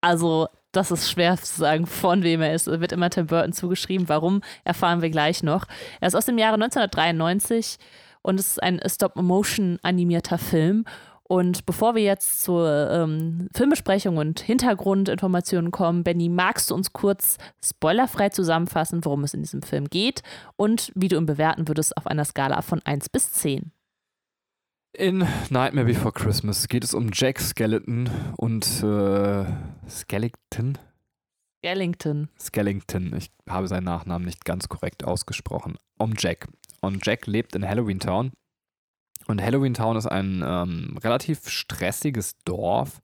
also 0.00 0.48
das 0.78 0.92
ist 0.92 1.10
schwer 1.10 1.36
zu 1.36 1.58
sagen, 1.58 1.86
von 1.86 2.22
wem 2.22 2.40
er 2.40 2.54
ist. 2.54 2.68
Er 2.68 2.80
wird 2.80 2.92
immer 2.92 3.10
Tim 3.10 3.26
Burton 3.26 3.52
zugeschrieben. 3.52 4.08
Warum, 4.08 4.42
erfahren 4.64 5.02
wir 5.02 5.10
gleich 5.10 5.42
noch. 5.42 5.66
Er 6.00 6.08
ist 6.08 6.14
aus 6.14 6.26
dem 6.26 6.38
Jahre 6.38 6.54
1993 6.54 7.78
und 8.22 8.38
es 8.38 8.52
ist 8.52 8.62
ein 8.62 8.80
Stop-Motion 8.86 9.78
animierter 9.82 10.38
Film. 10.38 10.84
Und 11.24 11.66
bevor 11.66 11.94
wir 11.94 12.02
jetzt 12.02 12.42
zur 12.42 12.90
ähm, 12.90 13.48
Filmbesprechung 13.54 14.16
und 14.16 14.40
Hintergrundinformationen 14.40 15.72
kommen, 15.72 16.04
Benny, 16.04 16.28
magst 16.30 16.70
du 16.70 16.74
uns 16.74 16.94
kurz 16.94 17.36
spoilerfrei 17.62 18.30
zusammenfassen, 18.30 19.04
worum 19.04 19.24
es 19.24 19.34
in 19.34 19.42
diesem 19.42 19.60
Film 19.60 19.88
geht 19.90 20.22
und 20.56 20.90
wie 20.94 21.08
du 21.08 21.16
ihn 21.16 21.26
bewerten 21.26 21.68
würdest 21.68 21.96
auf 21.96 22.06
einer 22.06 22.24
Skala 22.24 22.62
von 22.62 22.80
1 22.82 23.10
bis 23.10 23.32
10? 23.32 23.72
In 24.94 25.26
Nightmare 25.50 25.86
Before 25.86 26.12
Christmas 26.12 26.66
geht 26.66 26.82
es 26.82 26.94
um 26.94 27.10
Jack 27.12 27.40
Skeleton 27.40 28.08
und 28.36 28.64
äh, 28.82 29.44
Skellington? 29.88 30.78
Skellington. 31.62 32.28
Skellington. 32.40 33.14
Ich 33.16 33.30
habe 33.48 33.68
seinen 33.68 33.84
Nachnamen 33.84 34.24
nicht 34.26 34.44
ganz 34.44 34.68
korrekt 34.68 35.04
ausgesprochen. 35.04 35.76
Um 35.98 36.14
Jack. 36.16 36.48
Und 36.80 37.04
Jack 37.04 37.26
lebt 37.26 37.54
in 37.54 37.68
Halloween 37.68 38.00
Town. 38.00 38.32
Und 39.26 39.42
Halloween 39.42 39.74
Town 39.74 39.96
ist 39.96 40.06
ein 40.06 40.42
ähm, 40.46 40.96
relativ 41.02 41.48
stressiges 41.48 42.36
Dorf. 42.44 43.00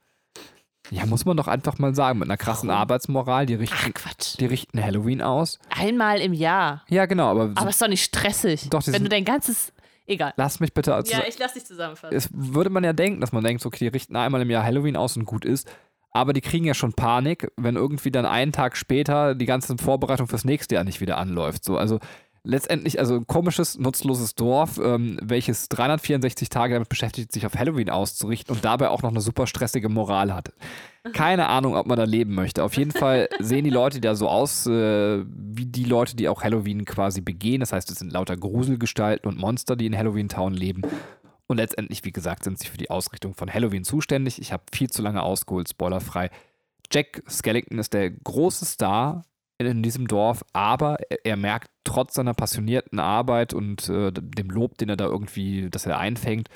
Ja, 0.90 1.06
muss 1.06 1.24
man 1.24 1.36
doch 1.36 1.48
einfach 1.48 1.78
mal 1.78 1.94
sagen, 1.94 2.18
mit 2.18 2.28
einer 2.28 2.36
krassen 2.36 2.68
Warum? 2.68 2.80
Arbeitsmoral. 2.80 3.46
Die 3.46 3.56
Ach, 3.56 3.60
richten, 3.60 3.94
Quatsch. 3.94 4.38
die 4.38 4.46
richten 4.46 4.82
Halloween 4.82 5.22
aus. 5.22 5.58
Einmal 5.70 6.20
im 6.20 6.32
Jahr. 6.32 6.82
Ja, 6.88 7.06
genau, 7.06 7.30
aber, 7.30 7.52
Aber 7.54 7.70
ist 7.70 7.80
doch 7.80 7.88
nicht 7.88 8.04
stressig. 8.04 8.68
Doch, 8.70 8.82
Wenn 8.86 9.02
du 9.02 9.08
dein 9.08 9.24
ganzes. 9.24 9.72
Egal. 10.06 10.32
lass 10.36 10.60
mich 10.60 10.72
bitte. 10.74 10.94
Also, 10.94 11.12
Ja, 11.12 11.22
ich 11.26 11.38
lass 11.38 11.54
dich 11.54 11.64
zusammenfassen. 11.64 12.16
es 12.16 12.28
würde 12.32 12.70
man 12.70 12.84
ja 12.84 12.92
denken, 12.92 13.20
dass 13.20 13.32
man 13.32 13.42
denkt, 13.44 13.62
so, 13.62 13.68
okay, 13.68 13.78
die 13.84 13.88
richten 13.88 14.16
einmal 14.16 14.42
im 14.42 14.50
Jahr 14.50 14.62
Halloween 14.64 14.96
aus 14.96 15.16
und 15.16 15.24
gut 15.24 15.44
ist. 15.44 15.68
Aber 16.16 16.32
die 16.32 16.40
kriegen 16.40 16.64
ja 16.64 16.74
schon 16.74 16.92
Panik, 16.92 17.50
wenn 17.56 17.74
irgendwie 17.74 18.12
dann 18.12 18.24
einen 18.24 18.52
Tag 18.52 18.76
später 18.76 19.34
die 19.34 19.46
ganze 19.46 19.76
Vorbereitung 19.76 20.28
fürs 20.28 20.44
nächste 20.44 20.76
Jahr 20.76 20.84
nicht 20.84 21.00
wieder 21.00 21.18
anläuft. 21.18 21.64
So, 21.64 21.76
also 21.76 21.98
letztendlich, 22.44 22.98
also 22.98 23.16
ein 23.16 23.26
komisches, 23.26 23.78
nutzloses 23.78 24.34
Dorf, 24.34 24.78
ähm, 24.78 25.18
welches 25.22 25.68
364 25.70 26.50
Tage 26.50 26.74
damit 26.74 26.88
beschäftigt, 26.88 27.32
sich 27.32 27.46
auf 27.46 27.54
Halloween 27.54 27.90
auszurichten 27.90 28.54
und 28.54 28.64
dabei 28.64 28.90
auch 28.90 29.02
noch 29.02 29.10
eine 29.10 29.20
super 29.20 29.46
stressige 29.46 29.88
Moral 29.88 30.32
hat. 30.32 30.52
Keine 31.12 31.48
Ahnung, 31.48 31.74
ob 31.74 31.86
man 31.86 31.98
da 31.98 32.04
leben 32.04 32.34
möchte. 32.34 32.62
Auf 32.62 32.76
jeden 32.76 32.92
Fall 32.92 33.28
sehen 33.38 33.64
die 33.64 33.70
Leute 33.70 34.00
da 34.00 34.14
so 34.14 34.28
aus, 34.28 34.66
äh, 34.66 35.24
wie 35.26 35.66
die 35.66 35.84
Leute, 35.84 36.16
die 36.16 36.28
auch 36.28 36.42
Halloween 36.42 36.84
quasi 36.84 37.20
begehen. 37.20 37.60
Das 37.60 37.72
heißt, 37.72 37.90
es 37.90 37.98
sind 37.98 38.12
lauter 38.12 38.36
Gruselgestalten 38.36 39.28
und 39.28 39.38
Monster, 39.38 39.76
die 39.76 39.86
in 39.86 39.96
Halloween 39.96 40.28
Town 40.28 40.54
leben. 40.54 40.82
Und 41.46 41.58
letztendlich, 41.58 42.04
wie 42.04 42.12
gesagt, 42.12 42.44
sind 42.44 42.58
sie 42.58 42.68
für 42.68 42.78
die 42.78 42.90
Ausrichtung 42.90 43.34
von 43.34 43.52
Halloween 43.52 43.84
zuständig. 43.84 44.40
Ich 44.40 44.52
habe 44.52 44.62
viel 44.72 44.90
zu 44.90 45.02
lange 45.02 45.22
ausgeholt, 45.22 45.68
spoilerfrei. 45.68 46.30
Jack 46.90 47.22
Skellington 47.28 47.78
ist 47.78 47.92
der 47.92 48.10
große 48.10 48.64
Star 48.64 49.24
in, 49.58 49.82
diesem 49.82 50.08
Dorf, 50.08 50.44
aber 50.52 50.98
er, 51.10 51.24
er 51.24 51.36
merkt 51.36 51.70
trotz 51.84 52.14
seiner 52.14 52.34
passionierten 52.34 52.98
Arbeit 52.98 53.54
und 53.54 53.88
äh, 53.88 54.12
dem 54.12 54.50
Lob, 54.50 54.78
den 54.78 54.88
er 54.88 54.96
da 54.96 55.06
irgendwie, 55.06 55.70
dass 55.70 55.86
er 55.86 55.98
einfängt, 55.98 56.48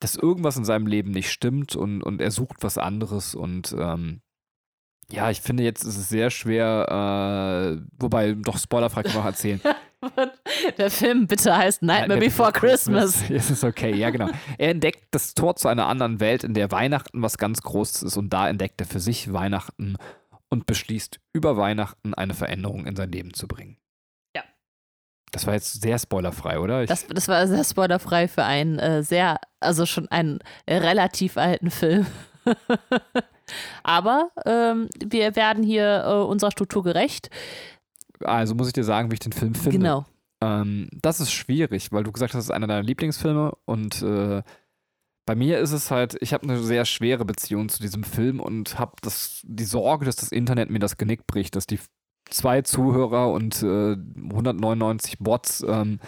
dass 0.00 0.16
irgendwas 0.16 0.56
in 0.56 0.64
seinem 0.64 0.86
Leben 0.86 1.10
nicht 1.10 1.30
stimmt 1.30 1.76
und, 1.76 2.02
und 2.02 2.20
er 2.20 2.30
sucht 2.30 2.62
was 2.62 2.78
anderes 2.78 3.34
und 3.34 3.74
ähm, 3.78 4.20
ja, 5.10 5.30
ich 5.30 5.40
finde 5.40 5.62
jetzt 5.62 5.84
ist 5.84 5.98
es 5.98 6.08
sehr 6.08 6.30
schwer, 6.30 7.78
äh, 7.78 7.82
wobei 7.98 8.32
doch 8.32 8.58
spoilerfrei 8.58 9.02
kann 9.02 9.14
man 9.14 9.22
auch 9.22 9.26
erzählen. 9.26 9.60
Der 10.78 10.90
Film 10.90 11.26
bitte 11.26 11.56
heißt 11.56 11.82
Nightmare 11.82 12.20
Before 12.20 12.52
Christmas. 12.52 13.22
Es 13.30 13.50
ist 13.50 13.64
okay, 13.64 13.94
ja 13.94 14.10
genau. 14.10 14.28
Er 14.58 14.70
entdeckt 14.70 15.06
das 15.12 15.34
Tor 15.34 15.56
zu 15.56 15.68
einer 15.68 15.86
anderen 15.86 16.20
Welt, 16.20 16.44
in 16.44 16.54
der 16.54 16.70
Weihnachten 16.70 17.22
was 17.22 17.38
ganz 17.38 17.62
Großes 17.62 18.02
ist 18.02 18.16
und 18.16 18.30
da 18.30 18.48
entdeckt 18.48 18.80
er 18.80 18.86
für 18.86 19.00
sich 19.00 19.32
Weihnachten 19.32 19.96
und 20.50 20.66
beschließt 20.66 21.20
über 21.32 21.56
Weihnachten 21.56 22.14
eine 22.14 22.34
Veränderung 22.34 22.86
in 22.86 22.96
sein 22.96 23.10
Leben 23.10 23.34
zu 23.34 23.48
bringen. 23.48 23.78
Ja. 24.36 24.42
Das 25.32 25.46
war 25.46 25.54
jetzt 25.54 25.82
sehr 25.82 25.98
spoilerfrei, 25.98 26.58
oder? 26.58 26.86
Das, 26.86 27.06
das 27.06 27.28
war 27.28 27.46
sehr 27.46 27.64
spoilerfrei 27.64 28.28
für 28.28 28.44
einen 28.44 28.78
äh, 28.78 29.02
sehr, 29.02 29.40
also 29.60 29.86
schon 29.86 30.08
einen 30.08 30.40
relativ 30.68 31.36
alten 31.36 31.70
Film. 31.70 32.06
Aber 33.82 34.30
ähm, 34.46 34.88
wir 35.04 35.36
werden 35.36 35.62
hier 35.62 36.04
äh, 36.06 36.24
unserer 36.24 36.50
Struktur 36.50 36.82
gerecht. 36.82 37.30
also 38.24 38.54
muss 38.54 38.68
ich 38.68 38.72
dir 38.72 38.84
sagen, 38.84 39.10
wie 39.10 39.14
ich 39.14 39.20
den 39.20 39.32
Film 39.32 39.54
finde. 39.54 39.78
Genau. 39.78 40.06
Ähm, 40.40 40.88
das 40.92 41.20
ist 41.20 41.32
schwierig, 41.32 41.92
weil 41.92 42.04
du 42.04 42.12
gesagt 42.12 42.34
hast, 42.34 42.40
es 42.40 42.44
ist 42.46 42.50
einer 42.50 42.66
deiner 42.66 42.82
Lieblingsfilme 42.82 43.52
und 43.64 44.02
äh, 44.02 44.42
bei 45.26 45.34
mir 45.34 45.58
ist 45.58 45.72
es 45.72 45.90
halt, 45.90 46.16
ich 46.20 46.34
habe 46.34 46.44
eine 46.44 46.62
sehr 46.62 46.84
schwere 46.84 47.24
Beziehung 47.24 47.68
zu 47.68 47.80
diesem 47.80 48.04
Film 48.04 48.40
und 48.40 48.78
habe 48.78 48.92
die 49.42 49.64
Sorge, 49.64 50.04
dass 50.04 50.16
das 50.16 50.32
Internet 50.32 50.70
mir 50.70 50.78
das 50.78 50.98
Genick 50.98 51.26
bricht, 51.26 51.56
dass 51.56 51.66
die 51.66 51.80
zwei 52.28 52.62
Zuhörer 52.62 53.30
und 53.32 53.62
äh, 53.62 53.96
199 53.96 55.18
Bots 55.18 55.64
ähm, 55.66 56.00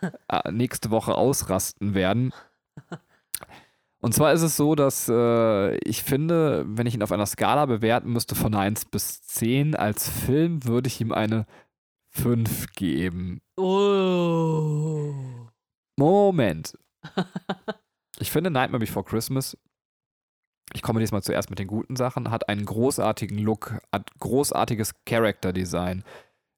äh, 0.28 0.50
nächste 0.50 0.90
Woche 0.90 1.14
ausrasten 1.14 1.94
werden. 1.94 2.32
Und 4.00 4.12
zwar 4.12 4.32
ist 4.32 4.42
es 4.42 4.56
so, 4.56 4.74
dass 4.74 5.08
äh, 5.08 5.76
ich 5.78 6.02
finde, 6.02 6.64
wenn 6.66 6.86
ich 6.86 6.94
ihn 6.94 7.02
auf 7.02 7.12
einer 7.12 7.26
Skala 7.26 7.66
bewerten 7.66 8.12
müsste 8.12 8.34
von 8.34 8.54
1 8.54 8.86
bis 8.86 9.22
10 9.26 9.74
als 9.76 10.08
Film, 10.08 10.64
würde 10.64 10.88
ich 10.88 11.00
ihm 11.00 11.12
eine 11.12 11.46
5 12.10 12.72
geben. 12.72 13.40
Oh. 13.56 15.14
Moment. 15.96 16.76
Ich 18.18 18.30
finde 18.30 18.50
Nightmare 18.50 18.80
Before 18.80 19.04
Christmas, 19.04 19.56
ich 20.72 20.82
komme 20.82 21.00
diesmal 21.00 21.22
zuerst 21.22 21.50
mit 21.50 21.58
den 21.58 21.68
guten 21.68 21.96
Sachen, 21.96 22.30
hat 22.30 22.48
einen 22.48 22.64
großartigen 22.64 23.38
Look, 23.38 23.74
hat 23.92 24.10
großartiges 24.18 24.94
Character 25.04 25.52
Design. 25.52 26.04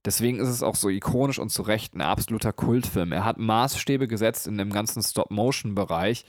Deswegen 0.05 0.39
ist 0.39 0.49
es 0.49 0.63
auch 0.63 0.77
so 0.77 0.89
ikonisch 0.89 1.41
und 1.41 1.51
zu 1.51 1.63
Recht 1.63 1.95
ein 1.95 2.01
absoluter 2.01 2.53
Kultfilm. 2.53 3.11
Er 3.11 3.25
hat 3.25 3.39
Maßstäbe 3.39 4.07
gesetzt 4.07 4.47
in 4.47 4.57
dem 4.57 4.71
ganzen 4.71 5.03
Stop-Motion-Bereich, 5.03 6.25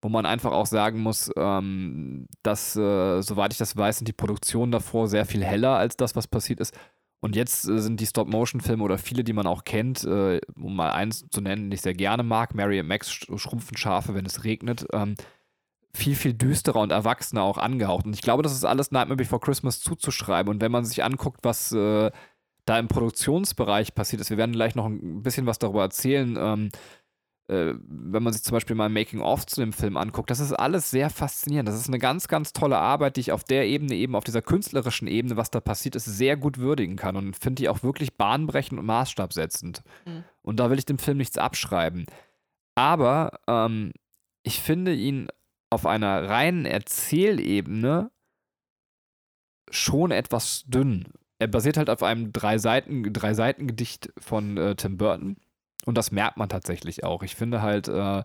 wo 0.00 0.08
man 0.08 0.24
einfach 0.24 0.52
auch 0.52 0.64
sagen 0.64 1.00
muss, 1.00 1.30
ähm, 1.36 2.26
dass, 2.42 2.74
äh, 2.76 3.20
soweit 3.20 3.52
ich 3.52 3.58
das 3.58 3.76
weiß, 3.76 3.98
sind 3.98 4.08
die 4.08 4.14
Produktionen 4.14 4.72
davor 4.72 5.08
sehr 5.08 5.26
viel 5.26 5.44
heller 5.44 5.76
als 5.76 5.96
das, 5.96 6.16
was 6.16 6.26
passiert 6.26 6.60
ist. 6.60 6.74
Und 7.20 7.34
jetzt 7.34 7.68
äh, 7.68 7.80
sind 7.80 8.00
die 8.00 8.06
Stop-Motion-Filme 8.06 8.82
oder 8.82 8.98
viele, 8.98 9.24
die 9.24 9.32
man 9.32 9.46
auch 9.46 9.64
kennt, 9.64 10.04
äh, 10.04 10.40
um 10.56 10.76
mal 10.76 10.90
eins 10.92 11.26
zu 11.30 11.40
nennen, 11.40 11.64
den 11.64 11.72
ich 11.72 11.82
sehr 11.82 11.94
gerne 11.94 12.22
mag, 12.22 12.54
Mary 12.54 12.78
und 12.80 12.86
Max 12.86 13.10
sch- 13.10 13.38
schrumpfen 13.38 13.76
Schafe, 13.76 14.14
wenn 14.14 14.26
es 14.26 14.44
regnet, 14.44 14.86
ähm, 14.92 15.14
viel, 15.92 16.14
viel 16.14 16.34
düsterer 16.34 16.80
und 16.80 16.92
erwachsener 16.92 17.42
auch 17.42 17.58
angehaucht. 17.58 18.06
Und 18.06 18.14
ich 18.14 18.22
glaube, 18.22 18.42
das 18.42 18.52
ist 18.52 18.64
alles 18.64 18.92
Nightmare 18.92 19.16
Before 19.16 19.40
Christmas 19.40 19.80
zuzuschreiben. 19.80 20.50
Und 20.52 20.60
wenn 20.60 20.70
man 20.70 20.84
sich 20.84 21.02
anguckt, 21.02 21.40
was 21.42 21.72
äh, 21.72 22.10
da 22.66 22.78
im 22.78 22.86
Produktionsbereich 22.86 23.94
passiert 23.94 24.20
ist, 24.20 24.30
wir 24.30 24.36
werden 24.36 24.52
gleich 24.52 24.74
noch 24.74 24.86
ein 24.86 25.22
bisschen 25.22 25.46
was 25.46 25.58
darüber 25.58 25.82
erzählen, 25.82 26.36
ähm, 26.38 26.68
äh, 27.48 27.74
wenn 27.88 28.22
man 28.22 28.32
sich 28.32 28.42
zum 28.42 28.52
Beispiel 28.52 28.76
mal 28.76 28.86
ein 28.86 28.92
Making-of 28.92 29.46
zu 29.46 29.60
dem 29.60 29.72
Film 29.72 29.96
anguckt, 29.96 30.30
das 30.30 30.40
ist 30.40 30.52
alles 30.52 30.90
sehr 30.90 31.08
faszinierend. 31.08 31.68
Das 31.68 31.76
ist 31.76 31.88
eine 31.88 31.98
ganz, 31.98 32.28
ganz 32.28 32.52
tolle 32.52 32.78
Arbeit, 32.78 33.16
die 33.16 33.20
ich 33.20 33.32
auf 33.32 33.42
der 33.42 33.66
Ebene, 33.66 33.94
eben 33.94 34.14
auf 34.14 34.24
dieser 34.24 34.42
künstlerischen 34.42 35.08
Ebene, 35.08 35.36
was 35.36 35.50
da 35.50 35.60
passiert 35.60 35.96
ist, 35.96 36.04
sehr 36.04 36.36
gut 36.36 36.58
würdigen 36.58 36.96
kann 36.96 37.16
und 37.16 37.36
finde 37.36 37.62
die 37.62 37.68
auch 37.68 37.82
wirklich 37.82 38.16
bahnbrechend 38.16 38.78
und 38.78 38.86
maßstabsetzend. 38.86 39.82
Mhm. 40.04 40.24
Und 40.42 40.60
da 40.60 40.70
will 40.70 40.78
ich 40.78 40.86
dem 40.86 40.98
Film 40.98 41.16
nichts 41.16 41.38
abschreiben. 41.38 42.06
Aber 42.74 43.40
ähm, 43.48 43.92
ich 44.42 44.60
finde 44.60 44.94
ihn 44.94 45.28
auf 45.70 45.86
einer 45.86 46.28
reinen 46.28 46.66
Erzählebene 46.66 48.10
schon 49.70 50.10
etwas 50.10 50.64
dünn. 50.66 51.08
Er 51.38 51.46
basiert 51.48 51.76
halt 51.76 51.88
auf 51.90 52.02
einem 52.02 52.32
drei 52.32 52.58
Seiten, 52.58 53.12
drei 53.12 53.34
Seiten 53.34 53.66
Gedicht 53.66 54.12
von 54.18 54.56
äh, 54.56 54.74
Tim 54.74 54.96
Burton. 54.96 55.36
Und 55.88 55.96
das 55.96 56.12
merkt 56.12 56.36
man 56.36 56.50
tatsächlich 56.50 57.02
auch. 57.02 57.22
Ich 57.22 57.34
finde 57.34 57.62
halt, 57.62 57.88
äh, 57.88 58.22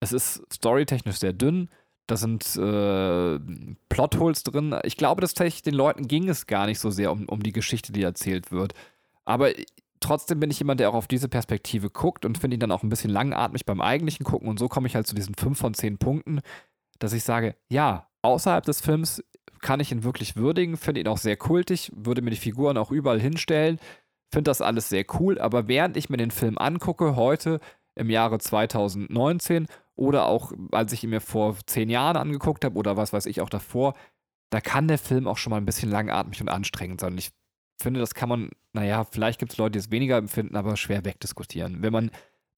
es 0.00 0.12
ist 0.12 0.42
storytechnisch 0.52 1.14
sehr 1.14 1.32
dünn. 1.32 1.70
Da 2.08 2.16
sind 2.16 2.56
äh, 2.56 3.38
Plotholes 3.88 4.42
drin. 4.42 4.74
Ich 4.82 4.96
glaube, 4.96 5.20
dass 5.20 5.32
tatsächlich 5.32 5.62
den 5.62 5.74
Leuten 5.74 6.08
ging 6.08 6.28
es 6.28 6.48
gar 6.48 6.66
nicht 6.66 6.80
so 6.80 6.90
sehr 6.90 7.12
um, 7.12 7.28
um 7.28 7.40
die 7.40 7.52
Geschichte, 7.52 7.92
die 7.92 8.02
erzählt 8.02 8.50
wird. 8.50 8.74
Aber 9.24 9.50
trotzdem 10.00 10.40
bin 10.40 10.50
ich 10.50 10.58
jemand, 10.58 10.80
der 10.80 10.90
auch 10.90 10.94
auf 10.94 11.06
diese 11.06 11.28
Perspektive 11.28 11.88
guckt 11.88 12.24
und 12.24 12.36
finde 12.36 12.56
ihn 12.56 12.60
dann 12.60 12.72
auch 12.72 12.82
ein 12.82 12.88
bisschen 12.88 13.12
langatmig 13.12 13.64
beim 13.64 13.80
eigentlichen 13.80 14.24
Gucken. 14.24 14.48
Und 14.48 14.58
so 14.58 14.66
komme 14.66 14.88
ich 14.88 14.96
halt 14.96 15.06
zu 15.06 15.14
diesen 15.14 15.36
5 15.36 15.56
von 15.56 15.72
10 15.72 15.98
Punkten, 15.98 16.40
dass 16.98 17.12
ich 17.12 17.22
sage, 17.22 17.54
ja, 17.68 18.08
außerhalb 18.22 18.64
des 18.64 18.80
Films 18.80 19.22
kann 19.60 19.78
ich 19.78 19.92
ihn 19.92 20.02
wirklich 20.02 20.34
würdigen, 20.34 20.76
finde 20.76 21.00
ihn 21.00 21.06
auch 21.06 21.18
sehr 21.18 21.36
kultig, 21.36 21.92
würde 21.94 22.22
mir 22.22 22.30
die 22.30 22.36
Figuren 22.38 22.76
auch 22.76 22.90
überall 22.90 23.20
hinstellen, 23.20 23.78
finde 24.34 24.50
das 24.50 24.60
alles 24.60 24.90
sehr 24.90 25.04
cool, 25.18 25.38
aber 25.38 25.68
während 25.68 25.96
ich 25.96 26.10
mir 26.10 26.18
den 26.18 26.30
Film 26.30 26.58
angucke, 26.58 27.16
heute 27.16 27.60
im 27.94 28.10
Jahre 28.10 28.38
2019 28.38 29.66
oder 29.96 30.26
auch 30.26 30.52
als 30.72 30.92
ich 30.92 31.04
ihn 31.04 31.10
mir 31.10 31.20
vor 31.20 31.56
zehn 31.66 31.88
Jahren 31.88 32.16
angeguckt 32.16 32.64
habe 32.64 32.76
oder 32.76 32.96
was 32.96 33.12
weiß 33.12 33.26
ich 33.26 33.40
auch 33.40 33.48
davor, 33.48 33.94
da 34.50 34.60
kann 34.60 34.88
der 34.88 34.98
Film 34.98 35.26
auch 35.26 35.38
schon 35.38 35.52
mal 35.52 35.56
ein 35.56 35.64
bisschen 35.64 35.90
langatmig 35.90 36.40
und 36.40 36.48
anstrengend 36.48 37.00
sein. 37.00 37.12
Und 37.12 37.18
ich 37.18 37.30
finde, 37.80 38.00
das 38.00 38.14
kann 38.14 38.28
man, 38.28 38.50
naja, 38.72 39.04
vielleicht 39.04 39.38
gibt 39.38 39.52
es 39.52 39.58
Leute, 39.58 39.72
die 39.72 39.78
es 39.78 39.90
weniger 39.90 40.16
empfinden, 40.16 40.56
aber 40.56 40.76
schwer 40.76 41.04
wegdiskutieren. 41.04 41.82
Wenn 41.82 41.92
man 41.92 42.10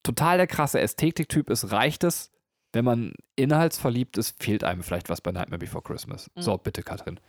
total 0.03 0.37
der 0.37 0.47
krasse 0.47 0.79
Ästhetiktyp 0.79 1.49
ist, 1.49 1.71
reicht 1.71 2.03
es. 2.03 2.31
Wenn 2.73 2.85
man 2.85 3.13
inhaltsverliebt 3.35 4.17
ist, 4.17 4.41
fehlt 4.43 4.63
einem 4.63 4.83
vielleicht 4.83 5.09
was 5.09 5.21
bei 5.21 5.31
Nightmare 5.31 5.59
Before 5.59 5.83
Christmas. 5.83 6.29
Mhm. 6.35 6.41
So, 6.41 6.57
bitte, 6.57 6.83
Katrin. 6.83 7.19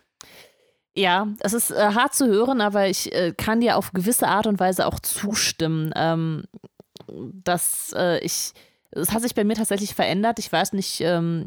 Ja, 0.99 1.29
es 1.39 1.53
ist 1.53 1.71
äh, 1.71 1.93
hart 1.95 2.13
zu 2.17 2.27
hören, 2.27 2.61
aber 2.61 2.89
ich 2.89 3.15
äh, 3.15 3.33
kann 3.33 3.61
dir 3.61 3.77
auf 3.77 3.93
gewisse 3.93 4.27
Art 4.27 4.49
und 4.49 4.59
Weise 4.59 4.85
auch 4.85 4.99
zustimmen, 4.99 5.93
ähm, 5.95 6.43
dass 7.07 7.95
äh, 7.97 8.19
ich, 8.19 8.53
es 8.91 9.13
hat 9.13 9.23
sich 9.23 9.37
bei 9.37 9.45
mir 9.45 9.55
tatsächlich 9.55 9.95
verändert. 9.95 10.41
Ich 10.41 10.51
weiß 10.51 10.73
nicht, 10.73 11.01
ähm, 11.03 11.45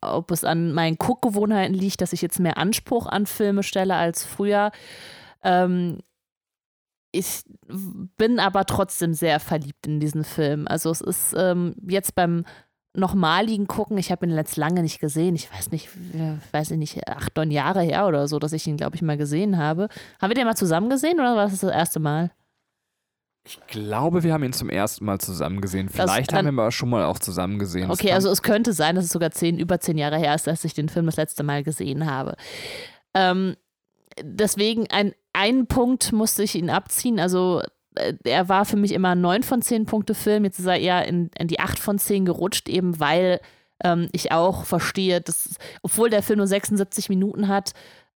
ob 0.00 0.30
es 0.30 0.44
an 0.44 0.72
meinen 0.72 0.98
Guckgewohnheiten 0.98 1.74
liegt, 1.74 2.00
dass 2.00 2.12
ich 2.12 2.22
jetzt 2.22 2.38
mehr 2.38 2.58
Anspruch 2.58 3.06
an 3.08 3.26
Filme 3.26 3.64
stelle 3.64 3.96
als 3.96 4.24
früher. 4.24 4.70
Ähm, 5.42 5.98
ich 7.10 7.42
bin 8.16 8.38
aber 8.38 8.66
trotzdem 8.66 9.14
sehr 9.14 9.40
verliebt 9.40 9.88
in 9.88 9.98
diesen 9.98 10.22
Film. 10.22 10.68
Also 10.68 10.92
es 10.92 11.00
ist 11.00 11.34
ähm, 11.36 11.74
jetzt 11.88 12.14
beim 12.14 12.44
nochmaligen 12.94 13.66
Gucken, 13.66 13.98
ich 13.98 14.10
habe 14.10 14.26
ihn 14.26 14.34
jetzt 14.34 14.56
lange 14.56 14.82
nicht 14.82 15.00
gesehen. 15.00 15.34
Ich 15.34 15.52
weiß 15.52 15.70
nicht, 15.70 15.88
weiß 16.52 16.72
ich 16.72 16.78
nicht, 16.78 17.06
acht, 17.08 17.36
neun 17.36 17.50
Jahre 17.50 17.82
her 17.82 18.06
oder 18.06 18.26
so, 18.26 18.38
dass 18.38 18.52
ich 18.52 18.66
ihn, 18.66 18.76
glaube 18.76 18.96
ich, 18.96 19.02
mal 19.02 19.16
gesehen 19.16 19.58
habe. 19.58 19.88
Haben 20.20 20.30
wir 20.30 20.34
den 20.34 20.46
mal 20.46 20.56
zusammen 20.56 20.90
gesehen 20.90 21.20
oder 21.20 21.36
war 21.36 21.44
das 21.44 21.60
das 21.60 21.72
erste 21.72 22.00
Mal? 22.00 22.30
Ich 23.46 23.58
glaube, 23.68 24.22
wir 24.22 24.32
haben 24.34 24.44
ihn 24.44 24.52
zum 24.52 24.68
ersten 24.68 25.04
Mal 25.04 25.18
zusammen 25.18 25.60
gesehen. 25.60 25.88
Vielleicht 25.88 26.30
das, 26.30 26.38
haben 26.38 26.44
wir 26.44 26.62
aber 26.62 26.70
schon 26.72 26.90
mal 26.90 27.04
auch 27.04 27.18
zusammen 27.18 27.58
gesehen. 27.58 27.90
Okay, 27.90 28.12
also 28.12 28.30
es 28.30 28.42
könnte 28.42 28.72
sein, 28.72 28.96
dass 28.96 29.04
es 29.06 29.12
sogar 29.12 29.30
zehn, 29.30 29.58
über 29.58 29.80
zehn 29.80 29.96
Jahre 29.96 30.18
her 30.18 30.34
ist, 30.34 30.46
dass 30.46 30.64
ich 30.64 30.74
den 30.74 30.88
Film 30.88 31.06
das 31.06 31.16
letzte 31.16 31.42
Mal 31.42 31.62
gesehen 31.62 32.06
habe. 32.06 32.36
Ähm, 33.14 33.56
deswegen, 34.22 34.90
ein, 34.90 35.14
einen 35.32 35.66
Punkt 35.66 36.12
musste 36.12 36.42
ich 36.42 36.54
ihn 36.54 36.70
abziehen. 36.70 37.18
Also 37.18 37.60
äh, 37.60 37.66
er 38.24 38.48
war 38.48 38.64
für 38.64 38.76
mich 38.76 38.92
immer 38.92 39.10
ein 39.10 39.20
9 39.20 39.42
von 39.42 39.62
10 39.62 39.86
Punkte 39.86 40.14
Film. 40.14 40.44
Jetzt 40.44 40.58
ist 40.58 40.66
er 40.66 40.78
eher 40.78 41.06
in, 41.06 41.30
in 41.38 41.48
die 41.48 41.60
8 41.60 41.78
von 41.78 41.98
10 41.98 42.24
gerutscht, 42.24 42.68
eben 42.68 43.00
weil 43.00 43.40
ähm, 43.82 44.08
ich 44.12 44.32
auch 44.32 44.64
verstehe, 44.64 45.20
dass, 45.20 45.56
obwohl 45.82 46.10
der 46.10 46.22
Film 46.22 46.38
nur 46.38 46.46
76 46.46 47.08
Minuten 47.08 47.48
hat, 47.48 47.72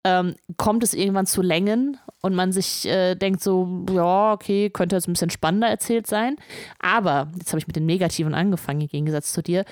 ähm, 0.06 0.36
kommt 0.58 0.84
es 0.84 0.94
irgendwann 0.94 1.26
zu 1.26 1.42
Längen 1.42 1.98
und 2.22 2.36
man 2.36 2.52
sich 2.52 2.86
äh, 2.86 3.16
denkt 3.16 3.42
so, 3.42 3.86
ja, 3.92 4.34
okay, 4.34 4.70
könnte 4.70 4.96
jetzt 4.96 5.08
ein 5.08 5.14
bisschen 5.14 5.30
spannender 5.30 5.68
erzählt 5.68 6.08
sein. 6.08 6.36
Aber, 6.80 7.30
jetzt 7.38 7.52
habe 7.52 7.60
ich 7.60 7.68
mit 7.68 7.76
den 7.76 7.86
Negativen 7.86 8.34
angefangen, 8.34 8.82
im 8.82 8.88
Gegensatz 8.88 9.32
zu 9.32 9.42
dir. 9.42 9.64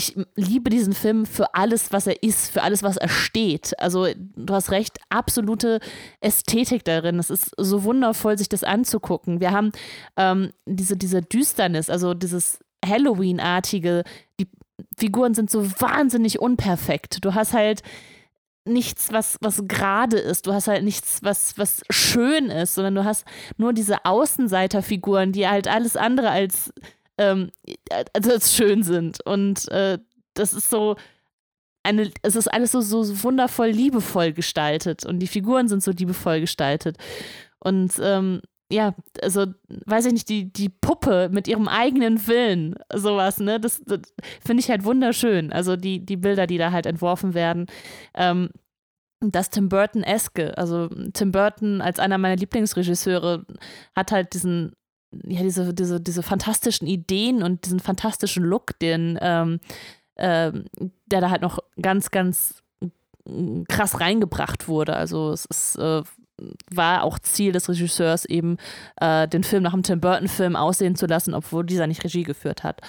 Ich 0.00 0.16
liebe 0.34 0.70
diesen 0.70 0.94
Film 0.94 1.26
für 1.26 1.54
alles, 1.54 1.92
was 1.92 2.06
er 2.06 2.22
ist, 2.22 2.50
für 2.50 2.62
alles, 2.62 2.82
was 2.82 2.96
er 2.96 3.10
steht. 3.10 3.78
Also, 3.78 4.06
du 4.16 4.54
hast 4.54 4.70
recht, 4.70 4.98
absolute 5.10 5.78
Ästhetik 6.22 6.84
darin. 6.84 7.18
Es 7.18 7.28
ist 7.28 7.50
so 7.58 7.84
wundervoll, 7.84 8.38
sich 8.38 8.48
das 8.48 8.64
anzugucken. 8.64 9.40
Wir 9.40 9.50
haben 9.50 9.72
ähm, 10.16 10.52
diese, 10.64 10.96
diese 10.96 11.20
Düsternis, 11.20 11.90
also 11.90 12.14
dieses 12.14 12.60
Halloween-artige. 12.82 14.04
Die 14.40 14.48
Figuren 14.96 15.34
sind 15.34 15.50
so 15.50 15.70
wahnsinnig 15.72 16.40
unperfekt. 16.40 17.22
Du 17.22 17.34
hast 17.34 17.52
halt 17.52 17.82
nichts, 18.64 19.12
was, 19.12 19.36
was 19.42 19.64
gerade 19.68 20.16
ist. 20.16 20.46
Du 20.46 20.54
hast 20.54 20.66
halt 20.66 20.82
nichts, 20.82 21.22
was, 21.22 21.58
was 21.58 21.82
schön 21.90 22.46
ist, 22.46 22.74
sondern 22.74 22.94
du 22.94 23.04
hast 23.04 23.26
nur 23.58 23.74
diese 23.74 24.06
Außenseiterfiguren, 24.06 25.32
die 25.32 25.46
halt 25.46 25.68
alles 25.68 25.94
andere 25.94 26.30
als, 26.30 26.72
ähm, 27.20 27.50
also 28.14 28.32
als 28.32 28.54
schön 28.54 28.82
sind. 28.82 29.24
Und 29.24 29.68
äh, 29.68 29.98
das 30.34 30.54
ist 30.54 30.70
so 30.70 30.96
eine, 31.82 32.10
es 32.22 32.34
ist 32.34 32.48
alles 32.48 32.72
so, 32.72 32.80
so 32.80 33.22
wundervoll 33.22 33.68
liebevoll 33.68 34.32
gestaltet 34.32 35.06
und 35.06 35.18
die 35.20 35.26
Figuren 35.26 35.68
sind 35.68 35.82
so 35.82 35.92
liebevoll 35.92 36.40
gestaltet. 36.40 36.96
Und 37.58 37.92
ähm, 38.02 38.40
ja, 38.72 38.94
also, 39.22 39.46
weiß 39.86 40.06
ich 40.06 40.12
nicht, 40.12 40.28
die, 40.28 40.52
die 40.52 40.68
Puppe 40.68 41.28
mit 41.32 41.48
ihrem 41.48 41.68
eigenen 41.68 42.26
Willen, 42.28 42.76
sowas, 42.94 43.40
ne, 43.40 43.58
das, 43.58 43.82
das 43.84 44.00
finde 44.44 44.60
ich 44.60 44.70
halt 44.70 44.84
wunderschön. 44.84 45.52
Also 45.52 45.76
die, 45.76 46.04
die 46.04 46.16
Bilder, 46.16 46.46
die 46.46 46.58
da 46.58 46.70
halt 46.70 46.86
entworfen 46.86 47.34
werden. 47.34 47.66
Ähm, 48.14 48.50
das 49.20 49.50
Tim 49.50 49.68
Burton-eske, 49.68 50.56
also 50.56 50.88
Tim 51.12 51.32
Burton 51.32 51.82
als 51.82 51.98
einer 51.98 52.16
meiner 52.16 52.36
Lieblingsregisseure 52.36 53.44
hat 53.94 54.12
halt 54.12 54.32
diesen, 54.32 54.72
ja, 55.26 55.42
diese, 55.42 55.74
diese, 55.74 56.00
diese 56.00 56.22
fantastischen 56.22 56.86
Ideen 56.86 57.42
und 57.42 57.64
diesen 57.64 57.80
fantastischen 57.80 58.44
Look, 58.44 58.78
den, 58.78 59.18
ähm, 59.20 59.60
äh, 60.14 60.52
der 61.06 61.20
da 61.20 61.30
halt 61.30 61.42
noch 61.42 61.58
ganz, 61.80 62.10
ganz 62.10 62.62
krass 63.68 64.00
reingebracht 64.00 64.68
wurde. 64.68 64.96
Also 64.96 65.32
es 65.32 65.44
ist 65.46 65.76
äh, 65.76 66.02
war 66.70 67.02
auch 67.02 67.18
Ziel 67.18 67.52
des 67.52 67.68
Regisseurs 67.68 68.24
eben, 68.24 68.56
äh, 69.00 69.28
den 69.28 69.44
Film 69.44 69.62
nach 69.62 69.74
einem 69.74 69.82
Tim 69.82 70.00
Burton-Film 70.00 70.56
aussehen 70.56 70.96
zu 70.96 71.06
lassen, 71.06 71.34
obwohl 71.34 71.66
dieser 71.66 71.86
nicht 71.86 72.02
Regie 72.02 72.22
geführt 72.22 72.64
hat. 72.64 72.80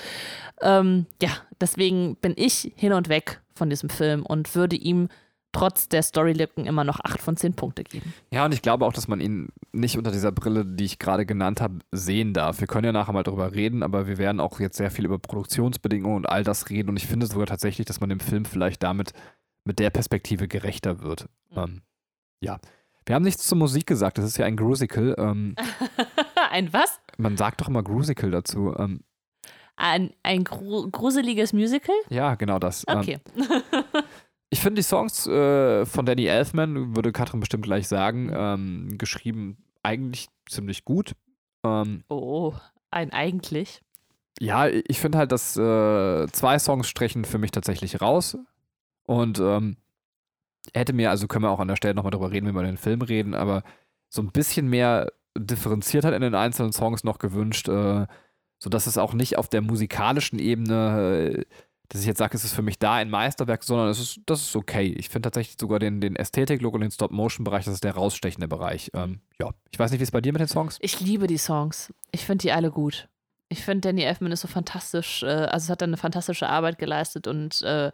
Ähm, 0.61 1.05
ja, 1.21 1.29
deswegen 1.59 2.15
bin 2.17 2.33
ich 2.37 2.71
hin 2.75 2.93
und 2.93 3.09
weg 3.09 3.41
von 3.53 3.69
diesem 3.69 3.89
Film 3.89 4.25
und 4.25 4.55
würde 4.55 4.75
ihm 4.75 5.09
trotz 5.51 5.89
der 5.89 6.01
Storylücken 6.01 6.65
immer 6.65 6.83
noch 6.83 6.99
8 6.99 7.21
von 7.21 7.37
10 7.37 7.53
Punkte 7.53 7.83
geben. 7.83 8.13
Ja, 8.31 8.45
und 8.45 8.53
ich 8.53 8.61
glaube 8.61 8.85
auch, 8.85 8.93
dass 8.93 9.07
man 9.07 9.19
ihn 9.19 9.49
nicht 9.71 9.97
unter 9.97 10.11
dieser 10.11 10.31
Brille, 10.31 10.65
die 10.65 10.85
ich 10.85 10.99
gerade 10.99 11.25
genannt 11.25 11.61
habe, 11.61 11.79
sehen 11.91 12.33
darf. 12.33 12.59
Wir 12.59 12.67
können 12.67 12.85
ja 12.85 12.91
nachher 12.91 13.13
mal 13.13 13.23
darüber 13.23 13.53
reden, 13.53 13.83
aber 13.83 14.07
wir 14.07 14.17
werden 14.17 14.39
auch 14.39 14.59
jetzt 14.59 14.77
sehr 14.77 14.91
viel 14.91 15.05
über 15.05 15.19
Produktionsbedingungen 15.19 16.17
und 16.17 16.25
all 16.29 16.43
das 16.43 16.69
reden. 16.69 16.89
Und 16.89 16.97
ich 16.97 17.07
finde 17.07 17.27
sogar 17.27 17.47
tatsächlich, 17.47 17.85
dass 17.85 17.99
man 17.99 18.09
dem 18.09 18.19
Film 18.19 18.45
vielleicht 18.45 18.83
damit 18.83 19.13
mit 19.65 19.79
der 19.79 19.89
Perspektive 19.89 20.47
gerechter 20.47 21.01
wird. 21.01 21.27
Mhm. 21.51 21.57
Ähm, 21.57 21.81
ja. 22.41 22.59
Wir 23.05 23.15
haben 23.15 23.23
nichts 23.23 23.47
zur 23.47 23.57
Musik 23.57 23.87
gesagt, 23.87 24.17
das 24.17 24.25
ist 24.25 24.37
ja 24.37 24.45
ein 24.45 24.55
Grusical. 24.55 25.15
Ähm, 25.17 25.55
ein 26.51 26.71
was? 26.71 26.99
Man 27.17 27.35
sagt 27.35 27.61
doch 27.61 27.67
immer 27.67 27.83
Grusical 27.83 28.31
dazu. 28.31 28.75
Ähm, 28.77 29.01
ein, 29.75 30.13
ein 30.21 30.43
gru 30.43 30.89
gruseliges 30.91 31.53
Musical? 31.53 31.95
Ja, 32.09 32.35
genau 32.35 32.59
das. 32.59 32.85
Ähm, 32.87 32.99
okay. 32.99 33.19
ich 34.51 34.59
finde 34.59 34.81
die 34.81 34.87
Songs 34.87 35.25
äh, 35.27 35.85
von 35.85 36.05
Danny 36.05 36.25
Elfman, 36.25 36.95
würde 36.95 37.13
Katrin 37.13 37.39
bestimmt 37.39 37.63
gleich 37.63 37.87
sagen, 37.87 38.25
mhm. 38.25 38.33
ähm, 38.35 38.97
geschrieben 38.97 39.57
eigentlich 39.81 40.27
ziemlich 40.47 40.85
gut. 40.85 41.13
Ähm, 41.63 42.03
oh, 42.09 42.53
ein 42.91 43.11
eigentlich. 43.11 43.81
Ja, 44.39 44.67
ich 44.67 44.99
finde 44.99 45.17
halt, 45.17 45.31
dass 45.31 45.55
äh, 45.55 46.27
zwei 46.31 46.59
Songs 46.59 46.87
strechen 46.87 47.25
für 47.25 47.37
mich 47.37 47.51
tatsächlich 47.51 48.01
raus. 48.01 48.37
Und 49.05 49.39
ähm, 49.39 49.77
hätte 50.73 50.93
mir, 50.93 51.09
also 51.09 51.27
können 51.27 51.45
wir 51.45 51.51
auch 51.51 51.59
an 51.59 51.69
der 51.69 51.77
Stelle 51.77 51.95
nochmal 51.95 52.11
drüber 52.11 52.31
reden, 52.31 52.47
wenn 52.47 52.53
wir 52.53 52.61
über 52.61 52.69
den 52.69 52.77
Film 52.77 53.01
reden, 53.01 53.33
aber 53.33 53.63
so 54.09 54.21
ein 54.21 54.31
bisschen 54.31 54.67
mehr 54.67 55.11
differenziert 55.37 56.03
hat 56.03 56.13
in 56.13 56.21
den 56.21 56.35
einzelnen 56.35 56.73
Songs 56.73 57.05
noch 57.05 57.19
gewünscht, 57.19 57.69
äh, 57.69 58.05
sodass 58.59 58.85
es 58.85 58.97
auch 58.97 59.13
nicht 59.13 59.37
auf 59.37 59.47
der 59.47 59.61
musikalischen 59.61 60.39
Ebene, 60.39 61.39
äh, 61.39 61.45
dass 61.91 62.01
ich 62.01 62.07
jetzt 62.07 62.19
sage, 62.19 62.37
es 62.37 62.45
ist 62.45 62.53
für 62.53 62.61
mich 62.61 62.79
da 62.79 62.93
ein 62.93 63.09
Meisterwerk, 63.09 63.63
sondern 63.65 63.89
es 63.89 63.99
ist, 63.99 64.21
das 64.25 64.41
ist 64.41 64.55
okay. 64.55 64.95
Ich 64.97 65.09
finde 65.09 65.27
tatsächlich 65.27 65.57
sogar 65.59 65.77
den, 65.77 65.99
den 65.99 66.15
Ästhetik-Look 66.15 66.73
und 66.73 66.81
den 66.81 66.91
Stop-Motion-Bereich, 66.91 67.65
das 67.65 67.73
ist 67.73 67.83
der 67.83 67.95
rausstechende 67.95 68.47
Bereich. 68.47 68.91
Ähm, 68.93 69.19
ja, 69.39 69.49
ich 69.71 69.77
weiß 69.77 69.91
nicht, 69.91 69.99
wie 69.99 70.03
es 70.03 70.11
bei 70.11 70.21
dir 70.21 70.31
mit 70.31 70.39
den 70.39 70.47
Songs? 70.47 70.77
Ich 70.79 71.01
liebe 71.01 71.27
die 71.27 71.37
Songs. 71.37 71.93
Ich 72.11 72.25
finde 72.25 72.43
die 72.43 72.53
alle 72.53 72.71
gut. 72.71 73.09
Ich 73.49 73.65
finde, 73.65 73.89
Danny 73.89 74.03
Elfman 74.03 74.31
ist 74.31 74.39
so 74.39 74.47
fantastisch, 74.47 75.23
äh, 75.23 75.25
also 75.25 75.65
es 75.65 75.69
hat 75.69 75.83
eine 75.83 75.97
fantastische 75.97 76.47
Arbeit 76.47 76.77
geleistet 76.77 77.27
und 77.27 77.61
äh, 77.61 77.91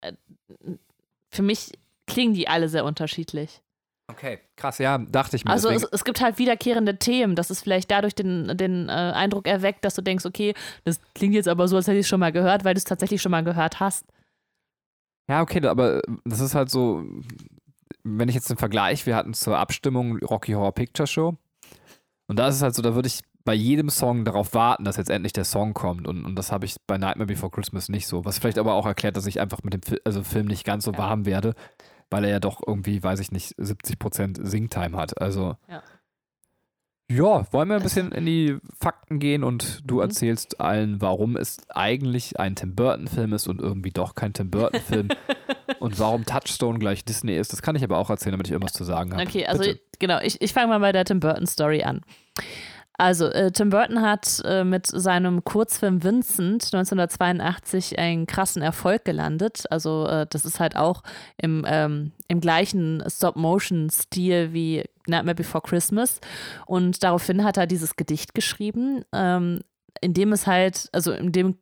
äh 0.00 0.12
für 1.28 1.42
mich 1.42 1.72
klingen 2.06 2.32
die 2.32 2.48
alle 2.48 2.70
sehr 2.70 2.86
unterschiedlich. 2.86 3.60
Okay, 4.08 4.38
krass, 4.54 4.78
ja, 4.78 4.98
dachte 4.98 5.36
ich 5.36 5.44
mir. 5.44 5.50
Also 5.50 5.68
es, 5.68 5.82
es, 5.82 6.04
gibt 6.04 6.20
halt 6.20 6.38
wiederkehrende 6.38 6.96
Themen, 6.98 7.34
dass 7.34 7.50
es 7.50 7.60
vielleicht 7.60 7.90
dadurch 7.90 8.14
den, 8.14 8.56
den 8.56 8.88
äh, 8.88 8.92
Eindruck 8.92 9.48
erweckt, 9.48 9.84
dass 9.84 9.94
du 9.94 10.02
denkst, 10.02 10.24
okay, 10.24 10.54
das 10.84 11.00
klingt 11.14 11.34
jetzt 11.34 11.48
aber 11.48 11.66
so, 11.66 11.76
als 11.76 11.88
hätte 11.88 11.98
ich 11.98 12.04
es 12.04 12.08
schon 12.08 12.20
mal 12.20 12.30
gehört, 12.30 12.64
weil 12.64 12.74
du 12.74 12.78
es 12.78 12.84
tatsächlich 12.84 13.20
schon 13.20 13.32
mal 13.32 13.42
gehört 13.42 13.80
hast. 13.80 14.04
Ja, 15.28 15.42
okay, 15.42 15.66
aber 15.66 16.02
das 16.24 16.38
ist 16.38 16.54
halt 16.54 16.70
so, 16.70 17.04
wenn 18.04 18.28
ich 18.28 18.36
jetzt 18.36 18.48
den 18.48 18.56
Vergleich, 18.56 19.06
wir 19.06 19.16
hatten 19.16 19.34
zur 19.34 19.58
Abstimmung 19.58 20.18
Rocky 20.18 20.52
Horror 20.52 20.72
Picture 20.72 21.08
Show 21.08 21.36
und 22.28 22.38
da 22.38 22.48
ist 22.48 22.56
es 22.56 22.62
halt 22.62 22.74
so, 22.74 22.82
da 22.82 22.94
würde 22.94 23.08
ich 23.08 23.20
bei 23.44 23.54
jedem 23.54 23.90
Song 23.90 24.24
darauf 24.24 24.54
warten, 24.54 24.84
dass 24.84 24.96
jetzt 24.96 25.10
endlich 25.10 25.32
der 25.32 25.44
Song 25.44 25.72
kommt. 25.72 26.08
Und, 26.08 26.24
und 26.24 26.34
das 26.36 26.50
habe 26.50 26.66
ich 26.66 26.76
bei 26.86 26.98
Nightmare 26.98 27.26
Before 27.26 27.50
Christmas 27.50 27.88
nicht 27.88 28.08
so. 28.08 28.24
Was 28.24 28.38
vielleicht 28.38 28.58
aber 28.58 28.74
auch 28.74 28.86
erklärt, 28.86 29.16
dass 29.16 29.26
ich 29.26 29.40
einfach 29.40 29.62
mit 29.62 29.72
dem 29.72 29.82
Fi 29.82 30.00
also 30.04 30.24
Film 30.24 30.46
nicht 30.46 30.64
ganz 30.64 30.84
so 30.84 30.98
warm 30.98 31.26
werde, 31.26 31.54
weil 32.10 32.24
er 32.24 32.30
ja 32.30 32.40
doch 32.40 32.60
irgendwie, 32.66 33.02
weiß 33.02 33.20
ich 33.20 33.32
nicht, 33.32 33.58
70% 33.58 34.44
Singtime 34.44 34.96
hat. 34.96 35.20
Also. 35.20 35.56
Ja. 35.68 35.82
Ja, 37.08 37.46
wollen 37.52 37.68
wir 37.68 37.76
ein 37.76 37.84
bisschen 37.84 38.10
in 38.10 38.26
die 38.26 38.58
Fakten 38.80 39.20
gehen 39.20 39.44
und 39.44 39.82
du 39.84 39.96
mhm. 39.96 40.00
erzählst 40.00 40.60
allen, 40.60 41.00
warum 41.00 41.36
es 41.36 41.58
eigentlich 41.68 42.40
ein 42.40 42.56
Tim 42.56 42.74
Burton-Film 42.74 43.32
ist 43.32 43.46
und 43.46 43.60
irgendwie 43.60 43.92
doch 43.92 44.16
kein 44.16 44.32
Tim 44.32 44.50
Burton-Film. 44.50 45.10
und 45.78 46.00
warum 46.00 46.24
Touchstone 46.24 46.80
gleich 46.80 47.04
Disney 47.04 47.36
ist, 47.36 47.52
das 47.52 47.62
kann 47.62 47.76
ich 47.76 47.84
aber 47.84 47.98
auch 47.98 48.10
erzählen, 48.10 48.32
damit 48.32 48.48
ich 48.48 48.52
irgendwas 48.52 48.72
zu 48.72 48.82
sagen 48.82 49.12
habe. 49.12 49.22
Okay, 49.22 49.46
also 49.46 49.62
Bitte. 49.62 49.80
genau, 50.00 50.18
ich, 50.20 50.40
ich 50.42 50.52
fange 50.52 50.66
mal 50.66 50.80
bei 50.80 50.90
der 50.90 51.04
Tim 51.04 51.20
Burton 51.20 51.46
Story 51.46 51.84
an. 51.84 52.00
Also, 52.98 53.26
äh, 53.26 53.50
Tim 53.50 53.70
Burton 53.70 54.00
hat 54.00 54.40
äh, 54.44 54.64
mit 54.64 54.86
seinem 54.86 55.44
Kurzfilm 55.44 56.02
Vincent 56.02 56.64
1982 56.72 57.98
einen 57.98 58.26
krassen 58.26 58.62
Erfolg 58.62 59.04
gelandet. 59.04 59.64
Also, 59.70 60.06
äh, 60.06 60.26
das 60.28 60.44
ist 60.44 60.60
halt 60.60 60.76
auch 60.76 61.02
im, 61.36 61.64
ähm, 61.68 62.12
im 62.28 62.40
gleichen 62.40 63.02
Stop-Motion-Stil 63.06 64.52
wie 64.52 64.84
Nightmare 65.06 65.34
Before 65.34 65.62
Christmas. 65.62 66.20
Und 66.66 67.02
daraufhin 67.02 67.44
hat 67.44 67.58
er 67.58 67.66
dieses 67.66 67.96
Gedicht 67.96 68.34
geschrieben, 68.34 69.04
ähm, 69.12 69.60
in 70.00 70.14
dem 70.14 70.32
es 70.32 70.46
halt, 70.46 70.88
also 70.92 71.12
in 71.12 71.32
dem 71.32 71.58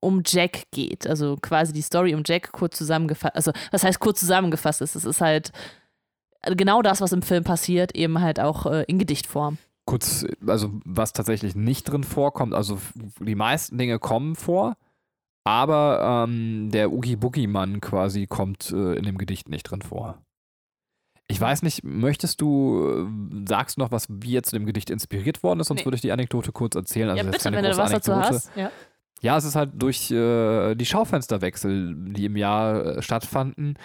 um 0.00 0.22
Jack 0.24 0.70
geht. 0.70 1.06
Also 1.06 1.36
quasi 1.40 1.72
die 1.72 1.82
Story 1.82 2.14
um 2.14 2.22
Jack 2.26 2.52
kurz 2.52 2.76
zusammengefasst. 2.76 3.36
Also, 3.36 3.52
was 3.70 3.84
heißt 3.84 4.00
kurz 4.00 4.20
zusammengefasst 4.20 4.80
ist? 4.82 4.96
Es 4.96 5.04
ist 5.04 5.20
halt 5.20 5.50
genau 6.42 6.82
das, 6.82 7.00
was 7.00 7.12
im 7.12 7.22
Film 7.22 7.44
passiert, 7.44 7.94
eben 7.94 8.20
halt 8.20 8.40
auch 8.40 8.66
äh, 8.66 8.84
in 8.84 8.98
Gedichtform. 8.98 9.58
Kurz, 9.90 10.24
also 10.46 10.70
was 10.84 11.12
tatsächlich 11.12 11.56
nicht 11.56 11.84
drin 11.90 12.04
vorkommt, 12.04 12.54
also 12.54 12.78
die 13.18 13.34
meisten 13.34 13.76
Dinge 13.76 13.98
kommen 13.98 14.36
vor, 14.36 14.76
aber 15.44 16.26
ähm, 16.28 16.70
der 16.70 16.92
Oogie 16.92 17.16
Boogie 17.16 17.48
Mann 17.48 17.80
quasi 17.80 18.28
kommt 18.28 18.70
äh, 18.70 18.94
in 18.94 19.04
dem 19.04 19.18
Gedicht 19.18 19.48
nicht 19.48 19.64
drin 19.64 19.82
vor. 19.82 20.22
Ich 21.26 21.40
weiß 21.40 21.62
nicht, 21.62 21.82
möchtest 21.82 22.40
du, 22.40 23.08
äh, 23.08 23.46
sagst 23.48 23.76
du 23.76 23.80
noch, 23.80 23.90
was 23.90 24.06
wie 24.08 24.30
jetzt 24.30 24.50
zu 24.50 24.56
dem 24.56 24.66
Gedicht 24.66 24.90
inspiriert 24.90 25.42
worden 25.42 25.58
ist, 25.58 25.66
sonst 25.66 25.80
Nee. 25.80 25.86
würde 25.86 25.96
ich 25.96 26.02
die 26.02 26.12
Anekdote 26.12 26.52
kurz 26.52 26.76
erzählen. 26.76 27.10
Also 27.10 27.24
ja, 27.24 27.30
bitte, 27.30 27.52
wenn 27.52 27.64
du 27.64 27.76
was 27.76 27.90
dazu 27.90 28.14
hast. 28.14 28.50
Ja. 28.54 28.70
Ja, 29.22 29.36
es 29.36 29.44
ist 29.44 29.56
halt 29.56 29.70
durch 29.74 30.10
äh, 30.12 30.74
die 30.76 30.86
Schaufensterwechsel, 30.86 31.94
die 31.96 32.26
im 32.26 32.36
Jahr 32.36 32.84
äh, 32.98 33.02
stattfanden, 33.02 33.76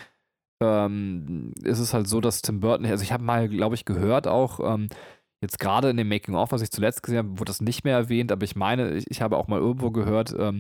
ähm, 0.62 1.52
ist 1.64 1.80
es 1.80 1.94
halt 1.94 2.08
so, 2.08 2.22
dass 2.22 2.42
Tim 2.42 2.60
Burton, 2.62 2.86
also 2.86 3.04
ich 3.04 3.12
habe 3.12 3.24
mal, 3.24 3.50
glaube 3.50 3.76
ich, 3.76 3.86
gehört 3.86 4.28
auch, 4.28 4.60
ähm, 4.62 4.88
jetzt 5.42 5.60
gerade 5.60 5.90
in 5.90 5.98
dem 5.98 6.10
Making-of, 6.10 6.52
was 6.52 6.62
ich 6.62 6.72
zuletzt 6.72 7.04
gesehen 7.04 7.20
habe, 7.20 7.40
wurde 7.40 7.50
das 7.50 7.62
nicht 7.62 7.84
mehr 7.84 7.96
erwähnt, 7.96 8.32
aber 8.32 8.44
ich 8.44 8.56
meine, 8.56 8.96
ich, 8.96 9.06
ich 9.10 9.22
habe 9.22 9.38
auch 9.38 9.48
mal 9.48 9.60
irgendwo 9.60 9.92
gehört, 9.92 10.36
ähm, 10.38 10.60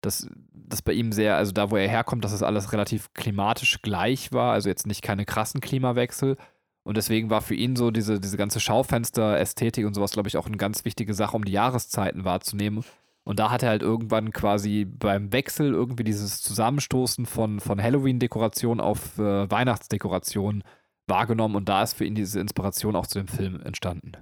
dass 0.00 0.28
das 0.52 0.82
bei 0.82 0.92
ihm 0.92 1.12
sehr, 1.12 1.36
also 1.36 1.52
da, 1.52 1.70
wo 1.70 1.76
er 1.76 1.88
herkommt, 1.88 2.24
dass 2.24 2.32
das 2.32 2.42
alles 2.42 2.72
relativ 2.72 3.12
klimatisch 3.14 3.80
gleich 3.82 4.32
war, 4.32 4.52
also 4.52 4.68
jetzt 4.68 4.86
nicht 4.86 5.02
keine 5.02 5.24
krassen 5.24 5.60
Klimawechsel. 5.60 6.36
Und 6.82 6.98
deswegen 6.98 7.30
war 7.30 7.40
für 7.40 7.54
ihn 7.54 7.76
so 7.76 7.90
diese, 7.90 8.20
diese 8.20 8.36
ganze 8.36 8.60
Schaufenster-Ästhetik 8.60 9.86
und 9.86 9.94
sowas, 9.94 10.12
glaube 10.12 10.28
ich, 10.28 10.36
auch 10.36 10.46
eine 10.46 10.58
ganz 10.58 10.84
wichtige 10.84 11.14
Sache, 11.14 11.36
um 11.36 11.44
die 11.44 11.52
Jahreszeiten 11.52 12.24
wahrzunehmen. 12.24 12.84
Und 13.24 13.38
da 13.38 13.50
hat 13.50 13.62
er 13.62 13.70
halt 13.70 13.82
irgendwann 13.82 14.32
quasi 14.32 14.84
beim 14.84 15.32
Wechsel 15.32 15.72
irgendwie 15.72 16.04
dieses 16.04 16.42
Zusammenstoßen 16.42 17.24
von, 17.24 17.58
von 17.58 17.82
Halloween-Dekoration 17.82 18.80
auf 18.80 19.18
äh, 19.18 19.50
Weihnachtsdekoration 19.50 20.62
wahrgenommen 21.06 21.56
und 21.56 21.68
da 21.68 21.82
ist 21.82 21.94
für 21.94 22.04
ihn 22.04 22.14
diese 22.14 22.40
Inspiration 22.40 22.96
auch 22.96 23.06
zu 23.06 23.18
dem 23.18 23.28
Film 23.28 23.60
entstanden. 23.62 24.12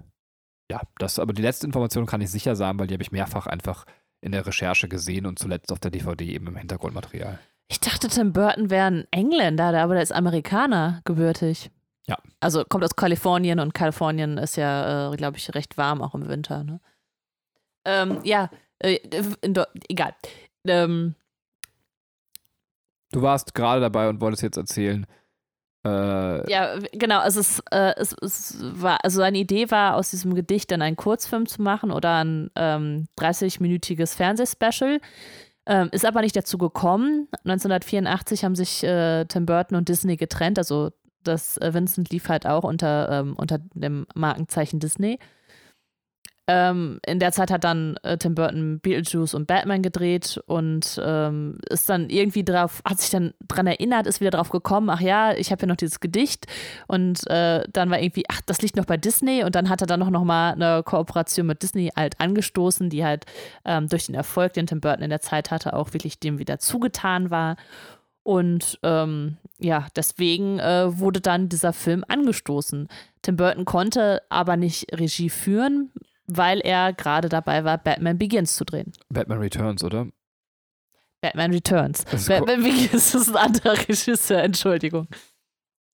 Ja, 0.70 0.80
das, 0.98 1.18
aber 1.18 1.32
die 1.32 1.42
letzte 1.42 1.66
Information 1.66 2.06
kann 2.06 2.20
ich 2.20 2.30
sicher 2.30 2.56
sagen, 2.56 2.78
weil 2.78 2.86
die 2.86 2.94
habe 2.94 3.02
ich 3.02 3.12
mehrfach 3.12 3.46
einfach 3.46 3.84
in 4.20 4.32
der 4.32 4.46
Recherche 4.46 4.88
gesehen 4.88 5.26
und 5.26 5.38
zuletzt 5.38 5.72
auf 5.72 5.80
der 5.80 5.90
DVD 5.90 6.24
eben 6.24 6.46
im 6.46 6.56
Hintergrundmaterial. 6.56 7.38
Ich 7.68 7.80
dachte, 7.80 8.08
Tim 8.08 8.32
Burton 8.32 8.70
wäre 8.70 8.86
ein 8.86 9.06
Engländer, 9.10 9.76
aber 9.78 9.94
der 9.94 10.02
ist 10.02 10.12
Amerikaner 10.12 11.00
gebürtig. 11.04 11.70
Ja. 12.06 12.18
Also 12.40 12.64
kommt 12.64 12.84
aus 12.84 12.96
Kalifornien 12.96 13.60
und 13.60 13.74
Kalifornien 13.74 14.38
ist 14.38 14.56
ja, 14.56 15.12
äh, 15.12 15.16
glaube 15.16 15.38
ich, 15.38 15.54
recht 15.54 15.76
warm 15.78 16.02
auch 16.02 16.14
im 16.14 16.28
Winter. 16.28 16.64
Ne? 16.64 16.80
Ähm, 17.84 18.20
ja, 18.24 18.50
äh, 18.78 18.98
egal. 19.88 20.14
Ähm, 20.66 21.14
Du 23.12 23.20
warst 23.20 23.54
gerade 23.54 23.80
dabei 23.82 24.08
und 24.08 24.20
wolltest 24.20 24.42
jetzt 24.42 24.56
erzählen. 24.56 25.06
Äh, 25.84 26.50
Ja, 26.50 26.78
genau. 26.92 27.18
Also 27.20 27.40
es, 27.40 27.60
äh, 27.70 27.94
es, 27.96 28.14
es 28.22 28.56
war, 28.60 28.98
also 29.04 29.18
seine 29.18 29.38
Idee 29.38 29.70
war, 29.70 29.96
aus 29.96 30.10
diesem 30.10 30.34
Gedicht 30.34 30.70
dann 30.70 30.82
einen 30.82 30.96
Kurzfilm 30.96 31.46
zu 31.46 31.62
machen 31.62 31.90
oder 31.90 32.24
ein 32.24 32.50
ähm, 32.56 33.06
30-minütiges 33.18 34.16
Fernsehspecial. 34.16 35.00
Ähm, 35.64 35.88
ist 35.92 36.04
aber 36.04 36.22
nicht 36.22 36.36
dazu 36.36 36.58
gekommen. 36.58 37.28
1984 37.44 38.44
haben 38.44 38.56
sich 38.56 38.82
äh, 38.82 39.24
Tim 39.26 39.46
Burton 39.46 39.76
und 39.76 39.88
Disney 39.88 40.16
getrennt. 40.16 40.58
Also 40.58 40.90
das 41.22 41.56
äh, 41.58 41.72
Vincent 41.72 42.10
lief 42.10 42.28
halt 42.28 42.46
auch 42.46 42.64
unter, 42.64 43.08
ähm, 43.10 43.34
unter 43.36 43.58
dem 43.74 44.06
Markenzeichen 44.14 44.80
Disney. 44.80 45.18
Ähm, 46.48 46.98
in 47.06 47.20
der 47.20 47.30
Zeit 47.30 47.52
hat 47.52 47.62
dann 47.62 47.96
äh, 48.02 48.18
Tim 48.18 48.34
Burton 48.34 48.80
Beetlejuice 48.80 49.34
und 49.34 49.46
Batman 49.46 49.80
gedreht 49.80 50.42
und 50.46 51.00
ähm, 51.04 51.58
ist 51.68 51.88
dann 51.88 52.10
irgendwie 52.10 52.44
drauf, 52.44 52.82
hat 52.84 52.98
sich 52.98 53.10
dann 53.10 53.32
dran 53.46 53.68
erinnert, 53.68 54.08
ist 54.08 54.20
wieder 54.20 54.32
drauf 54.32 54.50
gekommen, 54.50 54.90
ach 54.90 55.00
ja, 55.00 55.34
ich 55.34 55.52
habe 55.52 55.62
ja 55.62 55.68
noch 55.68 55.76
dieses 55.76 56.00
Gedicht 56.00 56.46
und 56.88 57.30
äh, 57.30 57.62
dann 57.72 57.90
war 57.90 58.00
irgendwie, 58.00 58.24
ach, 58.28 58.40
das 58.44 58.60
liegt 58.60 58.74
noch 58.74 58.86
bei 58.86 58.96
Disney 58.96 59.44
und 59.44 59.54
dann 59.54 59.68
hat 59.68 59.82
er 59.82 59.86
dann 59.86 60.00
noch, 60.00 60.10
noch 60.10 60.24
mal 60.24 60.52
eine 60.52 60.82
Kooperation 60.82 61.46
mit 61.46 61.62
Disney 61.62 61.90
halt 61.94 62.20
angestoßen, 62.20 62.90
die 62.90 63.04
halt 63.04 63.24
ähm, 63.64 63.88
durch 63.88 64.06
den 64.06 64.16
Erfolg, 64.16 64.54
den 64.54 64.66
Tim 64.66 64.80
Burton 64.80 65.04
in 65.04 65.10
der 65.10 65.20
Zeit 65.20 65.52
hatte, 65.52 65.74
auch 65.74 65.92
wirklich 65.92 66.18
dem 66.18 66.40
wieder 66.40 66.58
zugetan 66.58 67.30
war. 67.30 67.56
Und 68.24 68.80
ähm, 68.82 69.36
ja, 69.58 69.86
deswegen 69.94 70.58
äh, 70.58 70.98
wurde 70.98 71.20
dann 71.20 71.48
dieser 71.48 71.72
Film 71.72 72.04
angestoßen. 72.06 72.88
Tim 73.22 73.36
Burton 73.36 73.64
konnte 73.64 74.22
aber 74.28 74.56
nicht 74.56 74.92
Regie 74.92 75.30
führen, 75.30 75.90
weil 76.36 76.60
er 76.60 76.92
gerade 76.92 77.28
dabei 77.28 77.64
war, 77.64 77.78
Batman 77.78 78.18
Begins 78.18 78.56
zu 78.56 78.64
drehen. 78.64 78.92
Batman 79.08 79.38
Returns, 79.38 79.82
oder? 79.84 80.06
Batman 81.20 81.52
Returns. 81.52 82.04
Das 82.04 82.26
Batman 82.26 82.62
Begins 82.62 83.14
ist 83.14 83.28
ein 83.30 83.36
anderer 83.36 83.72
Regisseur, 83.88 84.42
Entschuldigung. 84.42 85.06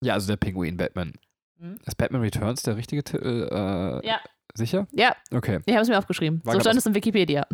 Ja, 0.02 0.14
also 0.14 0.28
der 0.28 0.36
Pinguin 0.36 0.76
Batman. 0.76 1.12
Mhm. 1.58 1.78
Ist 1.84 1.96
Batman 1.96 2.20
Returns 2.22 2.62
der 2.62 2.76
richtige 2.76 3.02
Titel? 3.04 3.48
Äh, 3.50 4.06
Ja. 4.06 4.20
Sicher? 4.54 4.86
Ja, 4.92 5.14
Okay. 5.32 5.60
ich 5.66 5.74
habe 5.74 5.82
es 5.82 5.88
mir 5.88 5.98
aufgeschrieben. 5.98 6.40
War 6.44 6.54
so 6.54 6.60
stand 6.60 6.78
es 6.78 6.86
in 6.86 6.94
Wikipedia. 6.94 7.46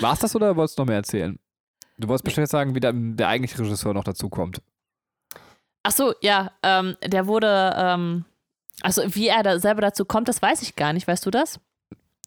War 0.00 0.12
es 0.14 0.20
das 0.20 0.34
oder 0.36 0.56
wolltest 0.56 0.78
du 0.78 0.82
noch 0.82 0.86
mehr 0.86 0.96
erzählen? 0.96 1.38
Du 1.98 2.08
wolltest 2.08 2.24
bestimmt 2.24 2.48
sagen, 2.48 2.74
wie 2.74 2.80
der, 2.80 2.92
der 2.94 3.28
eigentliche 3.28 3.58
Regisseur 3.58 3.92
noch 3.94 4.04
dazu 4.04 4.28
kommt. 4.28 4.62
Ach 5.82 5.90
so, 5.92 6.14
ja, 6.22 6.52
ähm, 6.62 6.96
der 7.04 7.26
wurde, 7.26 7.74
ähm, 7.76 8.24
also 8.82 9.02
wie 9.14 9.28
er 9.28 9.42
da 9.42 9.58
selber 9.58 9.80
dazu 9.80 10.04
kommt, 10.04 10.28
das 10.28 10.42
weiß 10.42 10.62
ich 10.62 10.76
gar 10.76 10.92
nicht. 10.92 11.08
Weißt 11.08 11.24
du 11.24 11.30
das? 11.30 11.60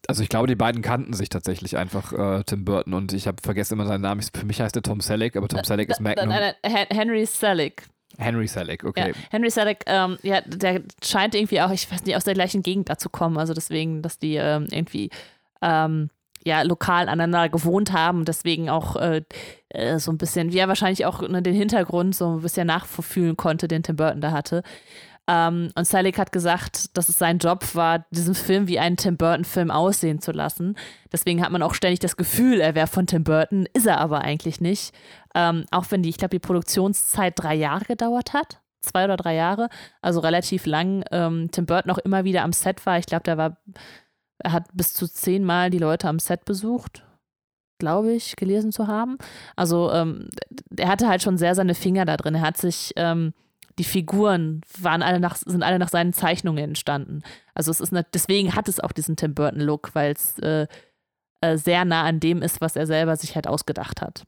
Also 0.07 0.21
ich 0.21 0.29
glaube, 0.29 0.47
die 0.47 0.55
beiden 0.55 0.81
kannten 0.81 1.13
sich 1.13 1.29
tatsächlich 1.29 1.77
einfach, 1.77 2.13
äh, 2.13 2.43
Tim 2.43 2.63
Burton 2.63 2.93
und 2.93 3.11
ich 3.13 3.27
habe 3.27 3.37
vergessen 3.41 3.73
immer 3.73 3.87
seinen 3.87 4.01
Namen. 4.01 4.21
Für 4.21 4.45
mich 4.45 4.61
heißt 4.61 4.75
er 4.75 4.83
Tom 4.83 5.01
Selleck, 5.01 5.35
aber 5.35 5.47
Tom 5.47 5.63
Selleck 5.63 5.89
ist 5.89 5.99
Magnum. 5.99 6.29
Nein, 6.29 6.53
nein, 6.63 6.73
Hen- 6.73 6.95
Henry 6.97 7.25
Selick. 7.25 7.83
Henry 8.17 8.47
Selleck, 8.47 8.83
okay. 8.83 9.09
Ja, 9.09 9.15
Henry 9.31 9.49
Selick, 9.49 9.79
ähm, 9.87 10.17
ja, 10.21 10.41
der 10.41 10.83
scheint 11.03 11.33
irgendwie 11.35 11.59
auch, 11.61 11.71
ich 11.71 11.91
weiß 11.91 12.05
nicht, 12.05 12.15
aus 12.15 12.23
der 12.23 12.33
gleichen 12.35 12.61
Gegend 12.63 12.89
da 12.89 12.97
zu 12.97 13.09
kommen. 13.09 13.37
Also 13.37 13.53
deswegen, 13.53 14.01
dass 14.03 14.19
die 14.19 14.35
ähm, 14.35 14.67
irgendwie 14.69 15.09
ähm, 15.61 16.09
ja, 16.45 16.61
lokal 16.61 17.09
aneinander 17.09 17.49
gewohnt 17.49 17.91
haben 17.91 18.19
und 18.19 18.27
deswegen 18.27 18.69
auch 18.69 18.95
äh, 18.97 19.23
äh, 19.69 19.97
so 19.97 20.11
ein 20.11 20.17
bisschen, 20.19 20.53
wie 20.53 20.59
er 20.59 20.67
wahrscheinlich 20.67 21.05
auch 21.07 21.27
ne, 21.27 21.41
den 21.41 21.55
Hintergrund 21.55 22.15
so 22.15 22.35
ein 22.37 22.41
bisschen 22.41 22.67
nachfühlen 22.67 23.35
konnte, 23.35 23.67
den 23.67 23.81
Tim 23.81 23.95
Burton 23.95 24.21
da 24.21 24.31
hatte. 24.31 24.61
Ähm, 25.27 25.71
und 25.75 25.87
Selig 25.87 26.17
hat 26.19 26.31
gesagt, 26.31 26.95
dass 26.97 27.09
es 27.09 27.17
sein 27.17 27.39
Job 27.39 27.73
war, 27.73 28.05
diesen 28.11 28.35
Film 28.35 28.67
wie 28.67 28.79
einen 28.79 28.97
Tim 28.97 29.17
Burton-Film 29.17 29.71
aussehen 29.71 30.21
zu 30.21 30.31
lassen. 30.31 30.77
Deswegen 31.11 31.41
hat 31.41 31.51
man 31.51 31.63
auch 31.63 31.73
ständig 31.73 31.99
das 31.99 32.17
Gefühl, 32.17 32.61
er 32.61 32.75
wäre 32.75 32.87
von 32.87 33.07
Tim 33.07 33.23
Burton, 33.23 33.67
ist 33.73 33.87
er 33.87 33.99
aber 33.99 34.21
eigentlich 34.21 34.61
nicht. 34.61 34.93
Ähm, 35.33 35.65
auch 35.71 35.85
wenn 35.89 36.03
die, 36.03 36.09
ich 36.09 36.17
glaube, 36.17 36.35
die 36.35 36.39
Produktionszeit 36.39 37.33
drei 37.35 37.55
Jahre 37.55 37.85
gedauert 37.85 38.33
hat. 38.33 38.61
Zwei 38.81 39.05
oder 39.05 39.17
drei 39.17 39.33
Jahre, 39.33 39.69
also 40.01 40.19
relativ 40.19 40.67
lang. 40.67 41.03
Ähm, 41.11 41.49
Tim 41.51 41.65
Burton 41.65 41.91
auch 41.91 41.97
immer 41.97 42.23
wieder 42.23 42.43
am 42.43 42.53
Set 42.53 42.85
war. 42.85 42.99
Ich 42.99 43.07
glaube, 43.07 43.23
der 43.23 43.35
war, 43.35 43.57
er 44.37 44.51
hat 44.51 44.67
bis 44.73 44.93
zu 44.93 45.07
zehnmal 45.07 45.71
die 45.71 45.79
Leute 45.79 46.07
am 46.07 46.19
Set 46.19 46.45
besucht, 46.45 47.03
glaube 47.79 48.13
ich, 48.13 48.35
gelesen 48.35 48.71
zu 48.71 48.85
haben. 48.85 49.17
Also 49.55 49.91
ähm, 49.91 50.29
er 50.77 50.87
hatte 50.87 51.07
halt 51.07 51.23
schon 51.23 51.39
sehr 51.39 51.55
seine 51.55 51.73
Finger 51.73 52.05
da 52.05 52.15
drin. 52.15 52.35
Er 52.35 52.41
hat 52.41 52.57
sich 52.57 52.93
ähm, 52.95 53.33
die 53.77 53.83
Figuren 53.83 54.61
waren 54.79 55.01
alle 55.01 55.19
nach, 55.19 55.35
sind 55.35 55.63
alle 55.63 55.79
nach 55.79 55.89
seinen 55.89 56.13
Zeichnungen 56.13 56.63
entstanden. 56.63 57.23
Also 57.53 57.71
es 57.71 57.79
ist 57.79 57.91
eine, 57.91 58.05
deswegen 58.13 58.55
hat 58.55 58.69
es 58.69 58.79
auch 58.79 58.91
diesen 58.91 59.15
Tim 59.15 59.33
Burton 59.33 59.59
Look, 59.59 59.93
weil 59.93 60.13
es 60.13 60.39
äh, 60.39 60.67
äh, 61.41 61.57
sehr 61.57 61.85
nah 61.85 62.03
an 62.03 62.19
dem 62.19 62.41
ist, 62.41 62.61
was 62.61 62.75
er 62.75 62.87
selber 62.87 63.15
sich 63.17 63.35
halt 63.35 63.47
ausgedacht 63.47 64.01
hat. 64.01 64.23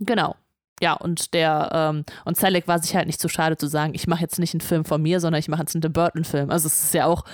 Genau. 0.00 0.36
Ja, 0.80 0.94
und 0.94 1.34
der, 1.34 1.70
ähm, 1.72 2.04
und 2.24 2.36
Selleck 2.36 2.66
war 2.66 2.80
sich 2.80 2.96
halt 2.96 3.06
nicht 3.06 3.20
zu 3.20 3.28
schade 3.28 3.56
zu 3.56 3.68
sagen, 3.68 3.94
ich 3.94 4.08
mache 4.08 4.22
jetzt 4.22 4.38
nicht 4.38 4.54
einen 4.54 4.62
Film 4.62 4.84
von 4.84 5.00
mir, 5.00 5.20
sondern 5.20 5.38
ich 5.38 5.48
mache 5.48 5.60
jetzt 5.60 5.76
einen 5.76 5.82
Tim 5.82 5.92
Burton-Film. 5.92 6.50
Also 6.50 6.66
es 6.66 6.84
ist 6.84 6.94
ja 6.94 7.06
auch, 7.06 7.24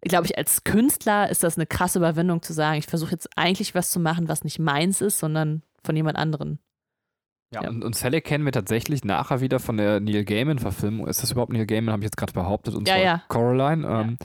glaube 0.00 0.26
ich, 0.26 0.38
als 0.38 0.64
Künstler 0.64 1.28
ist 1.28 1.42
das 1.42 1.58
eine 1.58 1.66
krasse 1.66 1.98
Überwindung 1.98 2.40
zu 2.40 2.54
sagen, 2.54 2.78
ich 2.78 2.86
versuche 2.86 3.10
jetzt 3.10 3.28
eigentlich 3.36 3.74
was 3.74 3.90
zu 3.90 4.00
machen, 4.00 4.28
was 4.28 4.44
nicht 4.44 4.58
meins 4.58 5.02
ist, 5.02 5.18
sondern 5.18 5.62
von 5.82 5.96
jemand 5.96 6.16
anderen. 6.16 6.60
Ja, 7.52 7.62
Ja. 7.62 7.68
Und, 7.68 7.84
und 7.84 7.94
Selleck 7.94 8.24
kennen 8.24 8.44
wir 8.44 8.52
tatsächlich 8.52 9.04
nachher 9.04 9.40
wieder 9.40 9.60
von 9.60 9.76
der 9.76 10.00
Neil 10.00 10.24
Gaiman-Verfilmung. 10.24 11.06
Ist 11.06 11.22
das 11.22 11.30
überhaupt 11.32 11.52
Neil 11.52 11.66
Gaiman? 11.66 11.92
Habe 11.92 12.02
ich 12.02 12.06
jetzt 12.06 12.16
gerade 12.16 12.32
behauptet. 12.32 12.74
Und 12.74 12.88
Ja, 12.88 12.94
zwar 12.94 13.04
ja. 13.04 13.22
Coraline. 13.28 13.86
Ähm, 13.86 14.16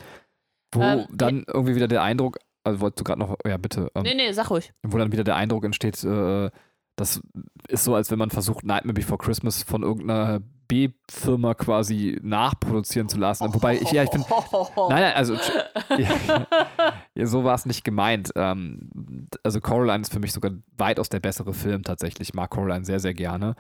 Wo 0.74 0.82
Ähm, 0.84 1.06
dann 1.12 1.44
irgendwie 1.48 1.76
wieder 1.76 1.88
der 1.88 2.04
Eindruck, 2.04 2.38
also 2.64 2.80
wolltest 2.82 3.00
du 3.00 3.04
gerade 3.04 3.20
noch, 3.20 3.36
ja 3.46 3.58
bitte, 3.58 3.90
ähm, 3.96 4.04
Nee, 4.04 4.14
nee, 4.16 4.32
sag 4.32 4.50
ruhig. 4.52 4.72
wo 4.84 4.98
dann 4.98 5.12
wieder 5.12 5.24
der 5.24 5.36
Eindruck 5.36 5.64
entsteht, 5.66 6.04
äh, 6.04 6.50
dass 6.96 7.22
ist 7.68 7.84
so, 7.86 7.96
als 7.96 8.12
wenn 8.12 8.20
man 8.20 8.30
versucht, 8.30 8.66
Nightmare 8.66 8.94
Before 8.94 9.18
Christmas 9.18 9.64
von 9.64 9.84
irgendeiner 9.84 10.42
B-Firma 10.70 11.56
quasi 11.56 12.18
nachproduzieren 12.24 13.10
zu 13.10 13.18
lassen. 13.18 13.54
Wobei 13.54 13.76
ich, 13.76 13.92
ja, 13.92 14.04
ich 14.04 14.10
finde, 14.12 14.28
nein, 14.78 15.02
nein, 15.02 15.14
also 15.16 15.36
ja, 15.98 16.48
ja, 17.16 17.26
so 17.26 17.44
war 17.44 17.56
es 17.56 17.66
nicht 17.66 17.84
gemeint. 17.84 18.32
Ähm, 18.36 19.28
also 19.44 19.60
Coraline 19.60 20.02
ist 20.02 20.14
für 20.14 20.20
mich 20.20 20.32
sogar 20.32 20.52
weitaus 20.78 21.10
der 21.10 21.20
bessere 21.20 21.54
Film 21.54 21.84
tatsächlich. 21.84 22.30
Ich 22.30 22.34
mag 22.34 22.52
Coraline 22.52 22.86
sehr, 22.86 23.02
sehr 23.02 23.14
gerne. 23.14 23.56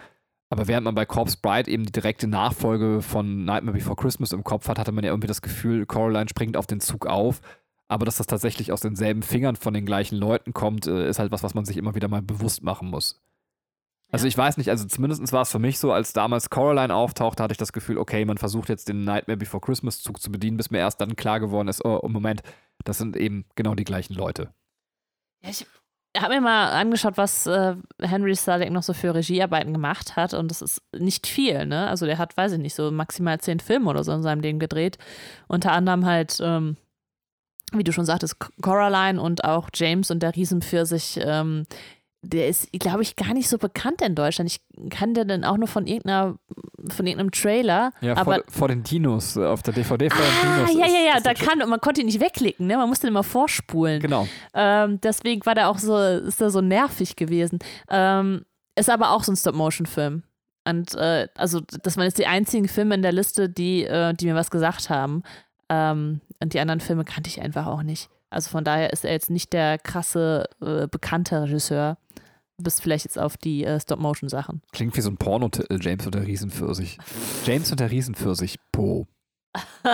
Aber 0.52 0.68
während 0.68 0.86
man 0.86 0.96
bei 0.96 1.06
Corpse 1.06 1.38
Bride 1.42 1.70
eben 1.70 1.86
die 1.86 1.92
direkte 1.92 2.28
Nachfolge 2.28 3.02
von 3.02 3.44
Nightmare 3.44 3.78
Before 3.78 3.96
Christmas 3.96 4.32
im 4.32 4.44
Kopf 4.44 4.68
hat, 4.68 4.80
hatte 4.80 4.92
man 4.92 5.04
ja 5.04 5.12
irgendwie 5.12 5.28
das 5.28 5.42
Gefühl, 5.42 5.86
Coraline 5.86 6.30
springt 6.30 6.58
auf 6.58 6.68
den 6.68 6.80
Zug 6.80 7.06
auf. 7.06 7.42
Aber 7.88 8.06
dass 8.06 8.18
das 8.18 8.28
tatsächlich 8.28 8.72
aus 8.72 8.82
denselben 8.82 9.24
Fingern 9.24 9.56
von 9.56 9.74
den 9.74 9.86
gleichen 9.86 10.16
Leuten 10.16 10.54
kommt, 10.54 10.86
äh, 10.86 11.10
ist 11.10 11.18
halt 11.18 11.32
was, 11.32 11.42
was 11.42 11.56
man 11.56 11.66
sich 11.66 11.76
immer 11.76 11.96
wieder 11.96 12.08
mal 12.08 12.22
bewusst 12.22 12.64
machen 12.64 12.90
muss. 12.90 13.20
Also 14.12 14.26
ich 14.26 14.38
weiß 14.38 14.58
nicht, 14.58 14.70
also 14.70 14.86
zumindest 14.88 15.32
war 15.32 15.44
es 15.44 15.52
für 15.52 15.60
mich 15.60 15.78
so, 15.78 15.92
als 15.92 16.14
damals 16.14 16.50
Coraline 16.50 16.94
auftauchte, 16.94 17.44
hatte 17.44 17.52
ich 17.52 17.60
das 17.60 17.74
Gefühl, 17.74 17.98
okay, 18.00 18.26
man 18.26 18.38
versucht 18.38 18.70
jetzt 18.70 18.90
den 18.90 19.04
Nightmare 19.04 19.38
Before 19.38 19.62
Christmas 19.62 20.02
Zug 20.02 20.20
zu 20.20 20.32
bedienen, 20.32 20.58
bis 20.58 20.72
mir 20.72 20.80
erst 20.80 21.00
dann 21.00 21.16
klar 21.16 21.40
geworden 21.40 21.68
ist, 21.68 21.86
oh, 21.86 22.02
Moment, 22.08 22.42
das 22.84 22.98
sind 22.98 23.16
eben 23.16 23.46
genau 23.56 23.76
die 23.76 23.84
gleichen 23.84 24.16
Leute. 24.16 24.52
Ja, 25.44 25.50
ich 25.50 25.66
habe 26.18 26.34
mir 26.34 26.42
mal 26.42 26.72
angeschaut, 26.72 27.18
was 27.18 27.46
äh, 27.46 27.76
Henry 28.02 28.34
Selick 28.34 28.72
noch 28.72 28.82
so 28.82 28.94
für 28.94 29.14
Regiearbeiten 29.14 29.74
gemacht 29.74 30.16
hat 30.16 30.34
und 30.34 30.50
das 30.50 30.64
ist 30.64 30.82
nicht 30.98 31.28
viel, 31.28 31.68
ne? 31.68 31.88
Also 31.88 32.08
der 32.08 32.18
hat, 32.18 32.36
weiß 32.36 32.54
ich 32.54 32.60
nicht, 32.60 32.74
so 32.74 32.90
maximal 32.90 33.40
zehn 33.40 33.60
Filme 33.60 33.90
oder 33.90 34.04
so 34.04 34.12
in 34.12 34.24
seinem 34.24 34.42
Leben 34.42 34.58
gedreht. 34.58 34.98
Unter 35.48 35.72
anderem 35.72 36.08
halt, 36.08 36.40
ähm, 36.42 36.78
wie 37.74 37.84
du 37.84 37.92
schon 37.92 38.06
sagtest, 38.06 38.38
Coraline 38.62 39.22
und 39.22 39.44
auch 39.44 39.70
James 39.72 40.10
und 40.10 40.24
der 40.24 40.36
Riesenpfirsich 40.36 41.20
ähm, 41.22 41.68
der 42.22 42.50
ist, 42.50 42.72
glaube 42.74 43.02
ich, 43.02 43.16
gar 43.16 43.34
nicht 43.34 43.48
so 43.48 43.58
bekannt 43.58 44.02
in 44.02 44.14
Deutschland. 44.16 44.50
Ich 44.50 44.62
kannte 44.90 45.26
den 45.26 45.46
auch 45.46 45.58
nur 45.58 45.68
von 45.68 45.88
irgendeiner, 45.88 46.38
von 46.90 47.08
irgendeinem 47.08 47.32
Trailer. 47.32 47.94
Ja, 48.02 48.18
aber 48.18 48.36
vor, 48.36 48.44
vor 48.50 48.68
den 48.68 48.84
Dinos, 48.84 49.38
äh, 49.38 49.46
auf 49.46 49.64
der 49.64 49.74
DVD 49.74 50.10
vor 50.10 50.26
ah, 50.26 50.66
den 50.66 50.68
Dinos. 50.68 50.74
Ja, 50.74 50.94
ja, 50.94 51.06
ja, 51.12 51.18
ist 51.18 51.26
da 51.26 51.34
kann, 51.34 51.60
man 51.70 51.80
konnte 51.80 52.02
ihn 52.02 52.08
nicht 52.08 52.20
wegklicken, 52.20 52.68
ne? 52.68 52.78
Man 52.78 52.90
musste 52.90 53.08
ihn 53.08 53.12
immer 53.12 53.24
vorspulen. 53.24 54.02
Genau. 54.02 54.28
Ähm, 54.54 55.00
deswegen 55.02 55.46
war 55.46 55.56
der 55.56 55.70
auch 55.70 55.78
so, 55.78 55.98
ist 55.98 56.42
er 56.42 56.50
so 56.50 56.62
nervig 56.62 57.16
gewesen. 57.16 57.60
Ähm, 57.90 58.46
ist 58.76 58.90
aber 58.90 59.12
auch 59.12 59.24
so 59.24 59.32
ein 59.32 59.38
Stop-Motion-Film. 59.38 60.24
Und 60.66 60.96
äh, 60.96 61.28
also, 61.36 61.62
das 61.62 61.96
waren 61.96 62.06
jetzt 62.06 62.18
die 62.18 62.28
einzigen 62.28 62.68
Filme 62.68 62.96
in 62.96 63.02
der 63.02 63.14
Liste, 63.14 63.50
die, 63.50 63.86
äh, 63.86 64.14
die 64.14 64.26
mir 64.26 64.36
was 64.36 64.52
gesagt 64.52 64.90
haben. 64.90 65.24
Ähm, 65.70 66.22
und 66.42 66.54
die 66.54 66.60
anderen 66.60 66.82
Filme 66.82 67.06
kannte 67.06 67.30
ich 67.30 67.42
einfach 67.42 67.66
auch 67.66 67.82
nicht. 67.82 68.10
Also 68.30 68.50
von 68.50 68.64
daher 68.64 68.92
ist 68.94 69.06
er 69.06 69.12
jetzt 69.12 69.30
nicht 69.30 69.54
der 69.54 69.78
krasse, 69.80 70.46
äh, 70.62 70.88
bekannte 70.88 71.42
Regisseur. 71.44 71.98
Du 72.58 72.64
bist 72.64 72.82
vielleicht 72.82 73.06
jetzt 73.06 73.18
auf 73.18 73.38
die 73.38 73.64
äh, 73.64 73.80
Stop-Motion-Sachen. 73.80 74.62
Klingt 74.72 74.96
wie 74.98 75.02
so 75.02 75.10
ein 75.10 75.18
Pornotitel, 75.18 75.80
James 75.82 76.06
und 76.06 76.14
der 76.14 76.28
Riesenpfirsich. 76.28 76.98
James 77.46 77.72
und 77.72 77.80
der 77.80 77.90
Riesenpfirsich, 77.90 78.60
Po. 78.72 79.08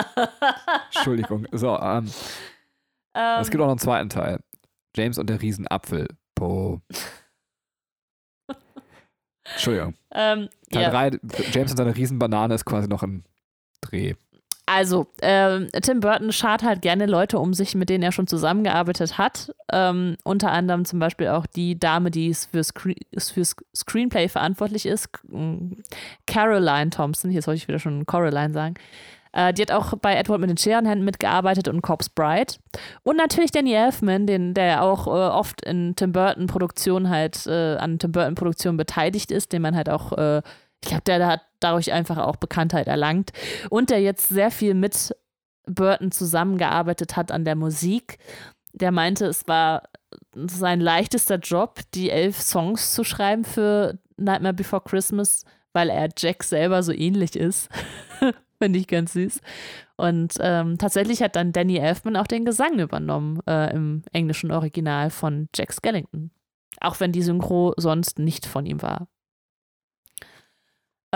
Entschuldigung. 0.94 1.46
So, 1.52 1.78
ähm, 1.78 2.10
Ähm, 3.14 3.40
es 3.40 3.50
gibt 3.50 3.62
auch 3.62 3.66
noch 3.66 3.72
einen 3.72 3.78
zweiten 3.78 4.08
Teil. 4.10 4.40
James 4.96 5.16
und 5.18 5.30
der 5.30 5.40
Riesenapfel, 5.40 6.08
Po. 6.34 6.80
Entschuldigung. 9.44 9.94
ähm, 10.12 10.48
Teil 10.70 10.82
ja. 10.82 10.90
3, 10.90 11.18
James 11.52 11.70
und 11.70 11.76
seine 11.76 11.96
Riesenbanane 11.96 12.54
ist 12.54 12.64
quasi 12.64 12.88
noch 12.88 13.02
im 13.02 13.22
Dreh. 13.80 14.14
Also, 14.68 15.06
ähm, 15.22 15.68
Tim 15.80 16.00
Burton 16.00 16.32
schart 16.32 16.64
halt 16.64 16.82
gerne 16.82 17.06
Leute 17.06 17.38
um 17.38 17.54
sich, 17.54 17.76
mit 17.76 17.88
denen 17.88 18.02
er 18.02 18.10
schon 18.10 18.26
zusammengearbeitet 18.26 19.16
hat. 19.16 19.54
Ähm, 19.72 20.16
unter 20.24 20.50
anderem 20.50 20.84
zum 20.84 20.98
Beispiel 20.98 21.28
auch 21.28 21.46
die 21.46 21.78
Dame, 21.78 22.10
die 22.10 22.34
für, 22.34 22.64
Screen 22.64 22.96
für 23.16 23.44
Screenplay 23.76 24.28
verantwortlich 24.28 24.84
ist, 24.84 25.08
Caroline 26.26 26.90
Thompson. 26.90 27.30
Jetzt 27.30 27.46
wollte 27.46 27.58
ich 27.58 27.68
wieder 27.68 27.78
schon 27.78 28.06
Coraline 28.06 28.52
sagen. 28.52 28.74
Äh, 29.32 29.52
die 29.52 29.62
hat 29.62 29.70
auch 29.70 29.92
bei 29.98 30.16
Edward 30.16 30.40
mit 30.40 30.50
den 30.50 30.56
Scherenhänden 30.56 31.04
mitgearbeitet 31.04 31.68
und 31.68 31.82
Corpse 31.82 32.10
Bride. 32.12 32.54
Und 33.04 33.16
natürlich 33.16 33.52
Danny 33.52 33.72
Elfman, 33.72 34.26
den, 34.26 34.52
der 34.52 34.82
auch 34.82 35.06
äh, 35.06 35.10
oft 35.10 35.64
in 35.64 35.94
Tim 35.94 36.10
Burton 36.10 36.48
Produktionen 36.48 37.08
halt, 37.08 37.46
äh, 37.46 37.76
an 37.76 38.00
Tim 38.00 38.10
Burton 38.10 38.34
Produktionen 38.34 38.76
beteiligt 38.76 39.30
ist, 39.30 39.52
den 39.52 39.62
man 39.62 39.76
halt 39.76 39.88
auch 39.88 40.12
äh, 40.12 40.42
ich 40.86 40.90
glaube, 40.90 41.02
der 41.04 41.26
hat 41.26 41.40
dadurch 41.66 41.92
einfach 41.92 42.18
auch 42.18 42.36
Bekanntheit 42.36 42.86
erlangt 42.86 43.32
und 43.70 43.90
der 43.90 44.00
jetzt 44.00 44.28
sehr 44.28 44.50
viel 44.50 44.74
mit 44.74 45.14
Burton 45.66 46.12
zusammengearbeitet 46.12 47.16
hat 47.16 47.32
an 47.32 47.44
der 47.44 47.56
Musik. 47.56 48.18
Der 48.72 48.92
meinte, 48.92 49.26
es 49.26 49.48
war 49.48 49.82
sein 50.34 50.80
leichtester 50.80 51.38
Job, 51.38 51.80
die 51.94 52.10
elf 52.10 52.40
Songs 52.40 52.92
zu 52.92 53.04
schreiben 53.04 53.44
für 53.44 53.98
Nightmare 54.16 54.54
Before 54.54 54.82
Christmas, 54.82 55.44
weil 55.72 55.90
er 55.90 56.08
Jack 56.16 56.44
selber 56.44 56.82
so 56.82 56.92
ähnlich 56.92 57.34
ist. 57.36 57.68
Finde 58.62 58.78
ich 58.78 58.86
ganz 58.86 59.12
süß. 59.12 59.40
Und 59.96 60.34
ähm, 60.40 60.78
tatsächlich 60.78 61.22
hat 61.22 61.36
dann 61.36 61.52
Danny 61.52 61.76
Elfman 61.78 62.16
auch 62.16 62.26
den 62.26 62.44
Gesang 62.44 62.78
übernommen 62.78 63.40
äh, 63.46 63.74
im 63.74 64.02
englischen 64.12 64.50
Original 64.50 65.10
von 65.10 65.48
Jack 65.54 65.72
Skellington. 65.72 66.30
Auch 66.80 67.00
wenn 67.00 67.12
die 67.12 67.22
Synchro 67.22 67.74
sonst 67.76 68.18
nicht 68.18 68.46
von 68.46 68.66
ihm 68.66 68.82
war. 68.82 69.08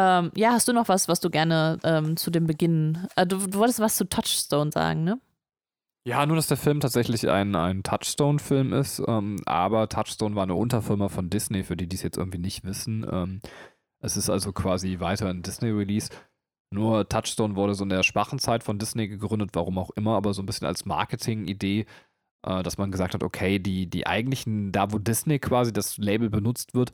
Ähm, 0.00 0.32
ja, 0.34 0.52
hast 0.52 0.66
du 0.66 0.72
noch 0.72 0.88
was, 0.88 1.08
was 1.08 1.20
du 1.20 1.28
gerne 1.28 1.78
ähm, 1.84 2.16
zu 2.16 2.30
dem 2.30 2.46
Beginn. 2.46 3.06
Äh, 3.16 3.26
du, 3.26 3.36
du 3.36 3.58
wolltest 3.58 3.80
was 3.80 3.96
zu 3.96 4.08
Touchstone 4.08 4.72
sagen, 4.72 5.04
ne? 5.04 5.20
Ja, 6.06 6.24
nur 6.24 6.36
dass 6.36 6.46
der 6.46 6.56
Film 6.56 6.80
tatsächlich 6.80 7.28
ein, 7.28 7.54
ein 7.54 7.82
Touchstone-Film 7.82 8.72
ist, 8.72 9.02
ähm, 9.06 9.36
aber 9.44 9.90
Touchstone 9.90 10.34
war 10.34 10.44
eine 10.44 10.54
Unterfirma 10.54 11.10
von 11.10 11.28
Disney, 11.28 11.62
für 11.62 11.76
die, 11.76 11.86
die 11.86 11.96
es 11.96 12.02
jetzt 12.02 12.16
irgendwie 12.16 12.38
nicht 12.38 12.64
wissen. 12.64 13.06
Ähm, 13.10 13.40
es 14.00 14.16
ist 14.16 14.30
also 14.30 14.52
quasi 14.52 15.00
weiter 15.00 15.28
ein 15.28 15.42
Disney-Release. 15.42 16.08
Nur 16.72 17.06
Touchstone 17.06 17.54
wurde 17.54 17.74
so 17.74 17.82
in 17.82 17.90
der 17.90 18.02
schwachen 18.02 18.38
Zeit 18.38 18.64
von 18.64 18.78
Disney 18.78 19.08
gegründet, 19.08 19.50
warum 19.52 19.76
auch 19.76 19.90
immer, 19.90 20.16
aber 20.16 20.32
so 20.32 20.40
ein 20.40 20.46
bisschen 20.46 20.66
als 20.66 20.86
Marketing-Idee, 20.86 21.84
äh, 22.46 22.62
dass 22.62 22.78
man 22.78 22.90
gesagt 22.90 23.12
hat, 23.12 23.22
okay, 23.22 23.58
die, 23.58 23.86
die 23.90 24.06
eigentlichen, 24.06 24.72
da 24.72 24.90
wo 24.92 24.98
Disney 24.98 25.38
quasi 25.38 25.74
das 25.74 25.98
Label 25.98 26.30
benutzt 26.30 26.72
wird, 26.72 26.92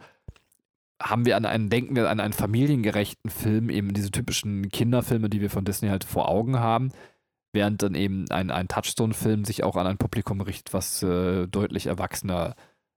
haben 1.03 1.27
wir 1.27 1.37
an 1.37 1.45
einen, 1.45 1.69
denken 1.69 1.95
wir 1.97 2.09
an 2.09 2.21
einen 2.21 2.33
familiengerechten 2.33 3.31
Film, 3.31 3.71
eben 3.71 3.93
diese 3.93 4.11
typischen 4.11 4.69
Kinderfilme, 4.71 5.29
die 5.29 5.41
wir 5.41 5.51
von 5.51 5.65
Disney 5.65 5.89
halt 5.89 6.05
vor 6.05 6.29
Augen 6.29 6.59
haben, 6.59 6.91
während 7.53 7.83
dann 7.83 7.95
eben 7.95 8.31
ein, 8.31 8.51
ein 8.51 8.69
Touchstone-Film 8.69 9.45
sich 9.45 9.63
auch 9.63 9.77
an 9.77 9.87
ein 9.87 9.99
Publikum 9.99 10.41
richtet, 10.41 10.73
was 10.73 11.03
äh, 11.03 11.47
deutlich 11.49 11.87
erwachsener 11.87 12.55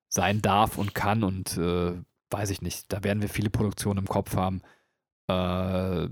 sein 0.07 0.41
darf 0.41 0.77
und 0.77 0.95
kann 0.95 1.23
und 1.23 1.57
äh, 1.57 1.93
weiß 2.31 2.49
ich 2.51 2.62
nicht, 2.62 2.91
da 2.91 3.03
werden 3.03 3.21
wir 3.21 3.29
viele 3.29 3.49
Produktionen 3.49 3.99
im 3.99 4.07
Kopf 4.07 4.35
haben. 4.35 4.62
Äh, 5.29 6.07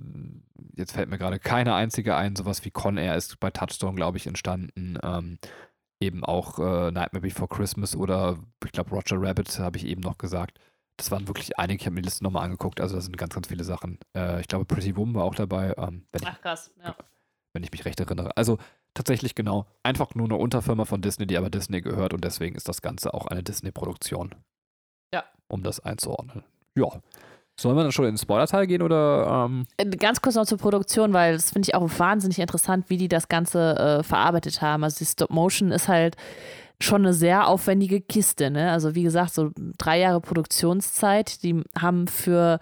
jetzt 0.76 0.91
fällt 0.91 1.10
mir 1.10 1.17
gerade 1.17 1.39
keine 1.39 1.73
einzige 1.73 2.15
ein, 2.15 2.36
sowas 2.36 2.65
wie 2.65 2.71
Con 2.71 2.97
Air 2.97 3.15
ist 3.15 3.39
bei 3.39 3.50
Touchstone, 3.50 3.95
glaube 3.95 4.17
ich, 4.17 4.28
entstanden. 4.28 4.97
Ähm, 5.02 5.39
eben 6.00 6.23
auch 6.23 6.60
äh, 6.60 6.91
Nightmare 6.91 7.21
Before 7.21 7.47
Christmas 7.47 7.95
oder 7.95 8.38
ich 8.63 8.71
glaube 8.71 8.91
Roger 8.91 9.19
Rabbit 9.19 9.58
habe 9.60 9.78
ich 9.78 9.86
eben 9.86 10.02
noch 10.02 10.17
gesagt 10.17 10.60
das 10.98 11.12
waren 11.12 11.28
wirklich 11.28 11.58
einige. 11.58 11.80
Ich 11.80 11.86
habe 11.86 11.94
mir 11.94 12.02
die 12.02 12.08
Liste 12.08 12.24
nochmal 12.24 12.44
angeguckt. 12.44 12.82
Also 12.82 12.96
da 12.96 13.02
sind 13.02 13.18
ganz, 13.18 13.34
ganz 13.34 13.48
viele 13.48 13.64
Sachen. 13.64 14.00
Äh, 14.16 14.42
ich 14.42 14.48
glaube, 14.48 14.66
Pretty 14.66 14.96
Woman 14.96 15.16
war 15.16 15.24
auch 15.24 15.36
dabei. 15.36 15.74
Ähm, 15.78 16.06
wenn 16.12 16.22
ich, 16.24 16.28
Ach 16.28 16.42
krass, 16.42 16.72
ja. 16.84 16.96
Wenn 17.54 17.64
ich 17.64 17.72
mich 17.72 17.86
recht 17.86 18.00
erinnere. 18.00 18.36
Also 18.36 18.58
tatsächlich 18.94 19.36
genau. 19.36 19.68
Einfach 19.84 20.16
nur 20.16 20.26
eine 20.26 20.36
Unterfirma 20.36 20.86
von 20.86 21.02
Disney, 21.02 21.28
die 21.28 21.38
aber 21.38 21.50
Disney 21.50 21.82
gehört 21.82 22.14
und 22.14 22.24
deswegen 22.24 22.56
ist 22.56 22.68
das 22.68 22.82
Ganze 22.82 23.14
auch 23.14 23.28
eine 23.28 23.44
Disney-Produktion. 23.44 24.36
Ja. 25.14 25.24
Um 25.48 25.64
das 25.64 25.80
einzuordnen. 25.80 26.44
Ja. 26.76 26.90
Sollen 27.60 27.76
wir 27.76 27.84
dann 27.84 27.92
schon 27.92 28.06
in 28.06 28.12
den 28.12 28.18
Spoiler-Teil 28.20 28.68
gehen 28.68 28.82
oder? 28.82 29.48
Ähm? 29.48 29.66
Äh, 29.78 29.86
ganz 29.86 30.22
kurz 30.22 30.36
noch 30.36 30.46
zur 30.46 30.58
Produktion, 30.60 31.14
weil 31.14 31.34
das 31.34 31.52
finde 31.52 31.68
ich 31.68 31.76
auch 31.76 31.90
wahnsinnig 31.98 32.40
interessant, 32.40 32.90
wie 32.90 32.98
die 32.98 33.08
das 33.08 33.30
Ganze 33.30 33.76
äh, 33.78 34.04
verarbeitet 34.04 34.62
haben. 34.62 34.84
Also 34.84 35.00
die 35.00 35.06
Stop-Motion 35.06 35.72
ist 35.72 35.88
halt 35.88 36.18
schon 36.82 37.04
eine 37.04 37.13
sehr 37.13 37.48
aufwendige 37.48 38.02
Kiste. 38.02 38.52
Ne? 38.52 38.72
Also 38.72 38.96
wie 38.96 39.04
gesagt, 39.04 39.34
so 39.34 39.52
drei 39.78 40.00
Jahre 40.00 40.22
Produktionszeit, 40.22 41.44
die 41.44 41.63
haben 41.78 42.08
für 42.08 42.60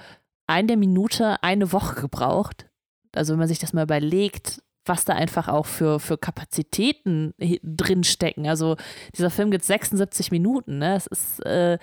eine 0.47 0.77
Minute 0.77 1.41
eine 1.43 1.71
Woche 1.71 2.01
gebraucht. 2.01 2.67
Also 3.13 3.33
wenn 3.33 3.39
man 3.39 3.47
sich 3.47 3.59
das 3.59 3.73
mal 3.73 3.83
überlegt, 3.83 4.61
was 4.85 5.05
da 5.05 5.13
einfach 5.13 5.47
auch 5.47 5.65
für, 5.65 5.99
für 5.99 6.17
Kapazitäten 6.17 7.33
drinstecken. 7.63 8.47
Also 8.47 8.75
dieser 9.17 9.31
Film 9.31 9.51
geht 9.51 9.63
76 9.63 10.31
Minuten. 10.31 10.77
Ne? 10.77 10.93
Das, 10.93 11.07
ist, 11.07 11.45
äh, 11.45 11.79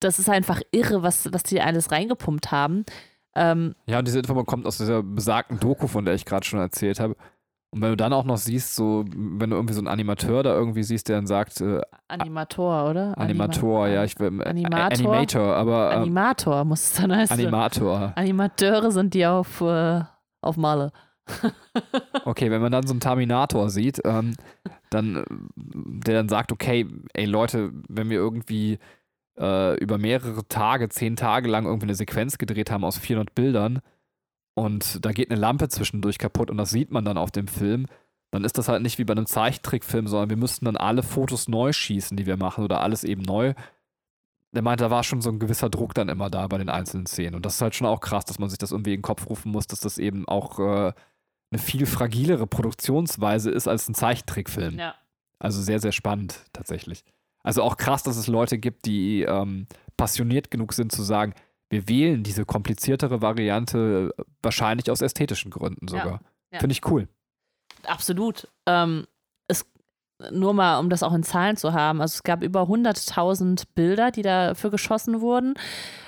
das 0.00 0.18
ist 0.18 0.28
einfach 0.28 0.60
irre, 0.70 1.02
was, 1.02 1.32
was 1.32 1.42
die 1.42 1.60
alles 1.60 1.90
reingepumpt 1.90 2.52
haben. 2.52 2.84
Ähm, 3.34 3.74
ja, 3.86 3.98
und 3.98 4.06
diese 4.06 4.20
Info 4.20 4.42
kommt 4.44 4.66
aus 4.66 4.78
dieser 4.78 5.02
besagten 5.02 5.58
Doku, 5.58 5.86
von 5.86 6.04
der 6.04 6.14
ich 6.14 6.24
gerade 6.24 6.46
schon 6.46 6.60
erzählt 6.60 7.00
habe. 7.00 7.16
Und 7.70 7.82
wenn 7.82 7.90
du 7.90 7.96
dann 7.96 8.14
auch 8.14 8.24
noch 8.24 8.38
siehst, 8.38 8.76
so, 8.76 9.04
wenn 9.14 9.50
du 9.50 9.56
irgendwie 9.56 9.74
so 9.74 9.80
einen 9.80 9.88
Animateur 9.88 10.42
da 10.42 10.54
irgendwie 10.54 10.82
siehst, 10.82 11.08
der 11.08 11.16
dann 11.16 11.26
sagt. 11.26 11.60
Äh, 11.60 11.82
Animator, 12.08 12.88
oder? 12.88 13.18
Animator, 13.18 13.84
Anima 13.84 13.94
ja, 13.94 14.04
ich 14.04 14.18
will. 14.18 14.40
Äh, 14.40 14.48
Animator? 14.48 14.84
Animator, 14.84 15.54
aber. 15.54 15.90
Äh, 15.90 15.94
Animator 15.96 16.64
muss 16.64 16.80
es 16.80 16.92
dann 16.94 17.14
heißen. 17.14 17.38
Animator. 17.38 18.12
Animateure 18.16 18.90
sind 18.90 19.12
die 19.12 19.26
auf, 19.26 19.60
äh, 19.60 20.00
auf 20.40 20.56
Malle. 20.56 20.92
okay, 22.24 22.50
wenn 22.50 22.62
man 22.62 22.72
dann 22.72 22.86
so 22.86 22.94
einen 22.94 23.00
Terminator 23.00 23.68
sieht, 23.68 24.00
ähm, 24.06 24.34
dann, 24.88 25.24
der 25.54 26.14
dann 26.14 26.28
sagt, 26.30 26.52
okay, 26.52 26.86
ey 27.12 27.26
Leute, 27.26 27.70
wenn 27.88 28.08
wir 28.08 28.16
irgendwie 28.16 28.78
äh, 29.38 29.76
über 29.78 29.98
mehrere 29.98 30.48
Tage, 30.48 30.88
zehn 30.88 31.16
Tage 31.16 31.50
lang 31.50 31.66
irgendwie 31.66 31.86
eine 31.86 31.94
Sequenz 31.94 32.38
gedreht 32.38 32.70
haben 32.70 32.84
aus 32.84 32.96
400 32.96 33.34
Bildern 33.34 33.80
und 34.58 35.04
da 35.04 35.12
geht 35.12 35.30
eine 35.30 35.40
Lampe 35.40 35.68
zwischendurch 35.68 36.18
kaputt 36.18 36.50
und 36.50 36.56
das 36.56 36.70
sieht 36.70 36.90
man 36.90 37.04
dann 37.04 37.18
auf 37.18 37.30
dem 37.30 37.48
Film, 37.48 37.86
dann 38.30 38.44
ist 38.44 38.58
das 38.58 38.68
halt 38.68 38.82
nicht 38.82 38.98
wie 38.98 39.04
bei 39.04 39.12
einem 39.12 39.26
Zeichentrickfilm, 39.26 40.06
sondern 40.06 40.30
wir 40.30 40.36
müssten 40.36 40.66
dann 40.66 40.76
alle 40.76 41.02
Fotos 41.02 41.48
neu 41.48 41.72
schießen, 41.72 42.16
die 42.16 42.26
wir 42.26 42.36
machen 42.36 42.64
oder 42.64 42.80
alles 42.80 43.04
eben 43.04 43.22
neu. 43.22 43.54
Der 44.52 44.62
meinte, 44.62 44.84
da 44.84 44.90
war 44.90 45.02
schon 45.02 45.22
so 45.22 45.30
ein 45.30 45.38
gewisser 45.38 45.70
Druck 45.70 45.94
dann 45.94 46.08
immer 46.08 46.30
da 46.30 46.46
bei 46.46 46.58
den 46.58 46.68
einzelnen 46.68 47.06
Szenen. 47.06 47.34
Und 47.34 47.46
das 47.46 47.54
ist 47.54 47.62
halt 47.62 47.74
schon 47.74 47.86
auch 47.86 48.00
krass, 48.00 48.24
dass 48.24 48.38
man 48.38 48.48
sich 48.48 48.58
das 48.58 48.72
irgendwie 48.72 48.92
in 48.92 48.98
den 48.98 49.02
Kopf 49.02 49.28
rufen 49.28 49.52
muss, 49.52 49.66
dass 49.66 49.80
das 49.80 49.98
eben 49.98 50.26
auch 50.28 50.58
äh, 50.58 50.92
eine 51.50 51.58
viel 51.58 51.86
fragilere 51.86 52.46
Produktionsweise 52.46 53.50
ist 53.50 53.68
als 53.68 53.88
ein 53.88 53.94
Zeichentrickfilm. 53.94 54.78
Ja. 54.78 54.94
Also 55.38 55.62
sehr, 55.62 55.80
sehr 55.80 55.92
spannend 55.92 56.44
tatsächlich. 56.52 57.04
Also 57.42 57.62
auch 57.62 57.76
krass, 57.76 58.02
dass 58.02 58.16
es 58.16 58.26
Leute 58.26 58.58
gibt, 58.58 58.84
die 58.84 59.22
ähm, 59.22 59.66
passioniert 59.96 60.50
genug 60.50 60.72
sind 60.72 60.92
zu 60.92 61.02
sagen, 61.02 61.34
wir 61.70 61.88
wählen 61.88 62.22
diese 62.22 62.44
kompliziertere 62.44 63.20
Variante 63.22 64.14
wahrscheinlich 64.42 64.90
aus 64.90 65.00
ästhetischen 65.00 65.50
Gründen 65.50 65.88
sogar. 65.88 66.20
ja. 66.52 66.60
Finde 66.60 66.72
ich 66.72 66.86
cool. 66.86 67.08
Absolut. 67.84 68.48
Ähm, 68.66 69.06
es, 69.48 69.66
nur 70.30 70.54
mal, 70.54 70.78
um 70.78 70.90
das 70.90 71.02
auch 71.02 71.14
in 71.14 71.22
Zahlen 71.22 71.56
zu 71.56 71.72
haben. 71.72 72.00
Also 72.00 72.14
es 72.14 72.22
gab 72.22 72.42
über 72.42 72.62
100.000 72.62 73.64
Bilder, 73.74 74.10
die 74.10 74.22
dafür 74.22 74.70
geschossen 74.70 75.20
wurden. 75.20 75.54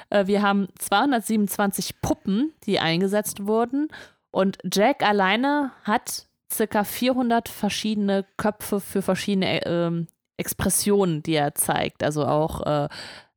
Äh, 0.08 0.26
wir 0.26 0.42
haben 0.42 0.68
227 0.78 2.00
Puppen, 2.00 2.52
die 2.64 2.80
eingesetzt 2.80 3.46
wurden. 3.46 3.88
Und 4.30 4.58
Jack 4.70 5.02
alleine 5.02 5.72
hat 5.84 6.26
circa 6.52 6.84
400 6.84 7.48
verschiedene 7.48 8.24
Köpfe 8.36 8.80
für 8.80 9.02
verschiedene 9.02 9.64
ähm, 9.66 10.08
Expressionen, 10.36 11.22
die 11.22 11.34
er 11.34 11.54
zeigt. 11.54 12.02
Also 12.02 12.26
auch 12.26 12.62
äh, 12.66 12.88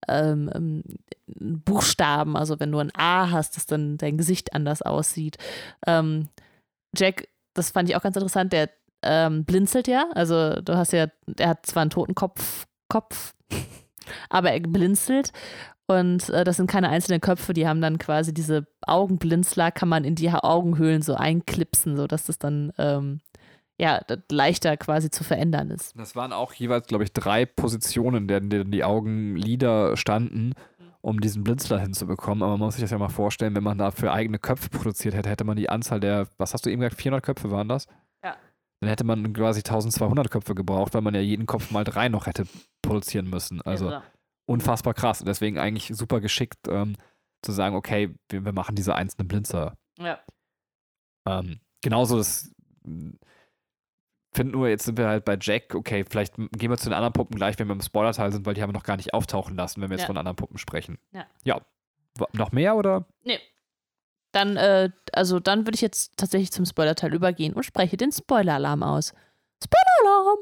ähm, 0.08 0.50
ähm, 0.54 0.84
Buchstaben. 1.66 2.36
Also 2.36 2.60
wenn 2.60 2.72
du 2.72 2.80
ein 2.80 2.92
A 2.96 3.32
hast, 3.32 3.56
dass 3.56 3.66
dann 3.66 3.98
dein 3.98 4.18
Gesicht 4.18 4.54
anders 4.54 4.82
aussieht. 4.82 5.38
Ähm, 5.86 6.30
Jack 6.96 7.28
das 7.54 7.72
fand 7.72 7.90
ich 7.90 7.96
auch 7.96 8.02
ganz 8.02 8.16
interessant, 8.16 8.54
der 8.54 8.70
ähm, 9.04 9.46
blinzelt 9.46 9.88
ja. 9.88 10.08
Also 10.14 10.62
du 10.62 10.76
hast 10.76 10.94
ja, 10.94 11.08
er 11.38 11.50
hat 11.50 11.66
zwar 11.66 11.82
einen 11.82 11.90
Totenkopf, 11.90 12.66
Kopf, 12.90 13.34
aber 14.30 14.52
er 14.52 14.60
blinzelt. 14.60 15.32
Und 15.86 16.30
äh, 16.30 16.44
das 16.44 16.58
sind 16.58 16.68
keine 16.68 16.90
einzelnen 16.90 17.20
Köpfe, 17.20 17.54
die 17.54 17.68
haben 17.68 17.82
dann 17.82 17.98
quasi 17.98 18.34
diese 18.34 18.66
Augenblinzler, 18.88 19.72
kann 19.72 19.90
man 19.90 20.06
in 20.06 20.16
die 20.16 20.32
Augenhöhlen 20.32 21.02
so 21.02 21.16
einklipsen, 21.16 21.98
sodass 21.98 22.26
das 22.26 22.40
dann 22.40 22.72
ähm, 22.78 23.20
ja, 23.84 24.02
leichter 24.32 24.78
quasi 24.78 25.10
zu 25.12 25.24
verändern 25.24 25.70
ist. 25.72 25.94
Das 26.00 26.16
waren 26.16 26.32
auch 26.34 26.54
jeweils, 26.54 26.88
glaube 26.88 27.04
ich, 27.04 27.12
drei 27.14 27.46
Positionen, 27.46 28.30
in 28.30 28.50
denen 28.50 28.72
die 28.72 28.84
Augenlider 28.84 29.98
standen, 29.98 30.54
um 31.02 31.20
diesen 31.20 31.44
Blinzler 31.44 31.80
hinzubekommen. 31.80 32.44
Aber 32.44 32.54
man 32.58 32.68
muss 32.68 32.76
sich 32.76 32.82
das 32.84 32.92
ja 32.92 32.98
mal 32.98 33.10
vorstellen, 33.10 33.56
wenn 33.56 33.64
man 33.64 33.78
dafür 33.78 34.14
eigene 34.14 34.40
Köpfe 34.40 34.70
produziert 34.70 35.14
hätte, 35.16 35.30
hätte 35.30 35.44
man 35.44 35.58
die 35.58 35.70
Anzahl 35.70 36.00
der, 36.00 36.28
was 36.38 36.54
hast 36.54 36.66
du 36.66 36.70
eben 36.70 36.80
gesagt, 36.82 37.02
400 37.02 37.24
Köpfe 37.24 37.52
waren 37.52 37.68
das? 37.68 37.88
Ja. 38.24 38.38
Dann 38.80 38.90
hätte 38.90 39.04
man 39.04 39.34
quasi 39.34 39.60
1200 39.60 40.32
Köpfe 40.32 40.56
gebraucht, 40.56 40.94
weil 40.94 41.02
man 41.02 41.14
ja 41.14 41.22
jeden 41.22 41.46
Kopf 41.46 41.72
mal 41.72 41.84
drei 41.84 42.08
noch 42.10 42.26
hätte 42.26 42.46
produzieren 42.82 43.30
müssen. 43.30 43.62
Also 43.62 43.90
Ja. 43.92 44.04
unfassbar 44.46 44.94
krass. 44.94 45.20
Und 45.22 45.28
deswegen 45.28 45.58
eigentlich 45.58 45.92
super 45.94 46.22
geschickt 46.22 46.68
ähm, 46.70 46.96
zu 47.42 47.52
sagen, 47.52 47.76
okay, 47.76 48.16
wir, 48.30 48.46
wir 48.46 48.54
machen 48.54 48.76
diese 48.76 48.96
einzelnen 48.96 49.28
Blinzer. 49.28 49.76
ja. 50.00 50.20
Ähm, 51.28 51.60
genauso 51.82 52.18
das 52.18 52.52
finde 54.36 54.54
nur, 54.54 54.68
jetzt 54.68 54.86
sind 54.86 54.98
wir 54.98 55.08
halt 55.08 55.26
bei 55.26 55.38
Jack, 55.40 55.76
okay, 55.76 56.06
vielleicht 56.10 56.36
gehen 56.36 56.70
wir 56.70 56.78
zu 56.78 56.86
den 56.90 56.94
anderen 56.94 57.14
Puppen 57.14 57.36
gleich, 57.36 57.58
wenn 57.60 57.68
wir 57.68 57.74
im 57.74 57.82
Spoiler-Teil 57.82 58.32
sind, 58.32 58.46
weil 58.46 58.54
die 58.54 58.62
haben 58.62 58.70
wir 58.70 58.74
noch 58.78 58.84
gar 58.84 58.98
nicht 58.98 59.14
auftauchen 59.14 59.56
lassen, 59.56 59.82
wenn 59.82 59.90
wir 59.90 59.96
jetzt 59.96 60.04
Ja. 60.04 60.08
von 60.08 60.18
anderen 60.18 60.36
Puppen 60.36 60.58
sprechen. 60.58 60.98
Ja. 61.12 61.26
Ja. 61.44 61.62
Noch 62.34 62.52
mehr 62.52 62.76
oder? 62.76 63.06
Dann, 64.32 64.58
äh, 64.58 64.90
also 65.12 65.40
dann 65.40 65.66
würde 65.66 65.76
ich 65.76 65.82
jetzt 65.82 66.18
tatsächlich 66.18 66.52
zum 66.52 66.66
Spoilerteil 66.66 67.14
übergehen 67.14 67.54
und 67.54 67.64
spreche 67.64 67.98
den 67.98 68.12
Spoiler-Alarm 68.12 68.82
aus. 68.84 69.14
Spoiler-Alarm! 69.64 70.40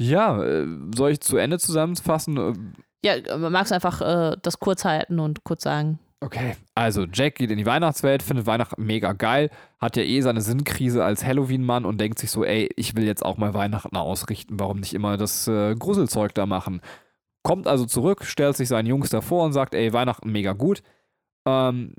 Ja, 0.00 0.42
äh, 0.42 0.66
soll 0.94 1.12
ich 1.12 1.20
zu 1.20 1.36
Ende 1.36 1.58
zusammenfassen? 1.58 2.74
Ja, 3.04 3.14
äh, 3.14 3.36
magst 3.38 3.72
einfach 3.72 4.00
äh, 4.00 4.36
das 4.42 4.58
kurz 4.58 4.84
halten 4.84 5.20
und 5.20 5.44
kurz 5.44 5.62
sagen? 5.62 5.98
Okay, 6.20 6.56
also 6.74 7.04
Jack 7.04 7.36
geht 7.36 7.52
in 7.52 7.58
die 7.58 7.66
Weihnachtswelt, 7.66 8.24
findet 8.24 8.46
Weihnachten 8.46 8.84
mega 8.84 9.12
geil, 9.12 9.50
hat 9.78 9.96
ja 9.96 10.02
eh 10.02 10.20
seine 10.20 10.40
Sinnkrise 10.40 11.04
als 11.04 11.24
Halloween-Mann 11.24 11.84
und 11.84 12.00
denkt 12.00 12.18
sich 12.18 12.32
so, 12.32 12.44
ey, 12.44 12.68
ich 12.74 12.96
will 12.96 13.04
jetzt 13.04 13.24
auch 13.24 13.36
mal 13.36 13.54
Weihnachten 13.54 13.96
ausrichten, 13.96 14.58
warum 14.58 14.80
nicht 14.80 14.94
immer 14.94 15.16
das 15.16 15.46
äh, 15.46 15.76
Gruselzeug 15.76 16.34
da 16.34 16.44
machen? 16.44 16.80
Kommt 17.44 17.68
also 17.68 17.86
zurück, 17.86 18.24
stellt 18.24 18.56
sich 18.56 18.66
seinen 18.66 18.86
Jungs 18.86 19.10
davor 19.10 19.44
und 19.44 19.52
sagt, 19.52 19.74
ey, 19.74 19.92
Weihnachten 19.92 20.32
mega 20.32 20.54
gut. 20.54 20.82
Ähm, 21.46 21.94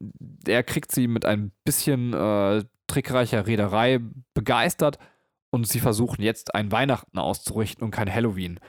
er 0.45 0.63
kriegt 0.63 0.91
sie 0.91 1.07
mit 1.07 1.23
ein 1.23 1.53
bisschen 1.63 2.13
äh, 2.13 2.65
trickreicher 2.87 3.47
Reederei 3.47 4.01
begeistert 4.33 4.99
und 5.49 5.65
sie 5.65 5.79
versuchen 5.79 6.21
jetzt 6.21 6.55
ein 6.55 6.73
Weihnachten 6.73 7.19
auszurichten 7.19 7.85
und 7.85 7.91
kein 7.91 8.13
Halloween. 8.13 8.59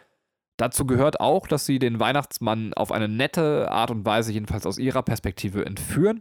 Dazu 0.61 0.85
gehört 0.85 1.21
auch, 1.21 1.47
dass 1.47 1.65
sie 1.65 1.79
den 1.79 2.01
Weihnachtsmann 2.01 2.75
auf 2.75 2.93
eine 2.93 3.09
nette 3.09 3.71
Art 3.71 3.91
und 3.91 4.05
Weise, 4.05 4.31
jedenfalls 4.31 4.67
aus 4.67 4.77
ihrer 4.77 5.03
Perspektive, 5.03 5.65
entführen. 5.65 6.21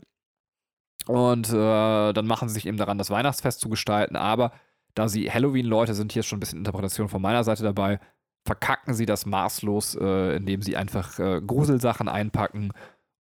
Und 1.08 1.50
äh, 1.50 2.14
dann 2.14 2.26
machen 2.26 2.48
sie 2.48 2.54
sich 2.54 2.66
eben 2.66 2.78
daran, 2.78 2.98
das 2.98 3.10
Weihnachtsfest 3.10 3.60
zu 3.60 3.68
gestalten. 3.68 4.16
Aber 4.16 4.54
da 4.96 5.10
sie 5.10 5.30
Halloween-Leute 5.30 5.94
sind, 5.94 6.14
hier 6.14 6.22
ist 6.22 6.28
schon 6.28 6.38
ein 6.38 6.40
bisschen 6.40 6.60
Interpretation 6.60 7.10
von 7.10 7.22
meiner 7.22 7.44
Seite 7.44 7.64
dabei, 7.64 8.00
verkacken 8.46 8.94
sie 8.94 9.06
das 9.06 9.26
maßlos, 9.26 9.96
äh, 9.96 10.38
indem 10.38 10.62
sie 10.62 10.78
einfach 10.78 11.20
äh, 11.20 11.42
Gruselsachen 11.46 12.08
einpacken 12.08 12.72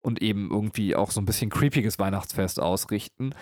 und 0.02 0.22
eben 0.22 0.52
irgendwie 0.52 0.94
auch 0.94 1.10
so 1.10 1.20
ein 1.20 1.26
bisschen 1.26 1.50
creepiges 1.50 1.98
Weihnachtsfest 1.98 2.60
ausrichten. 2.60 3.32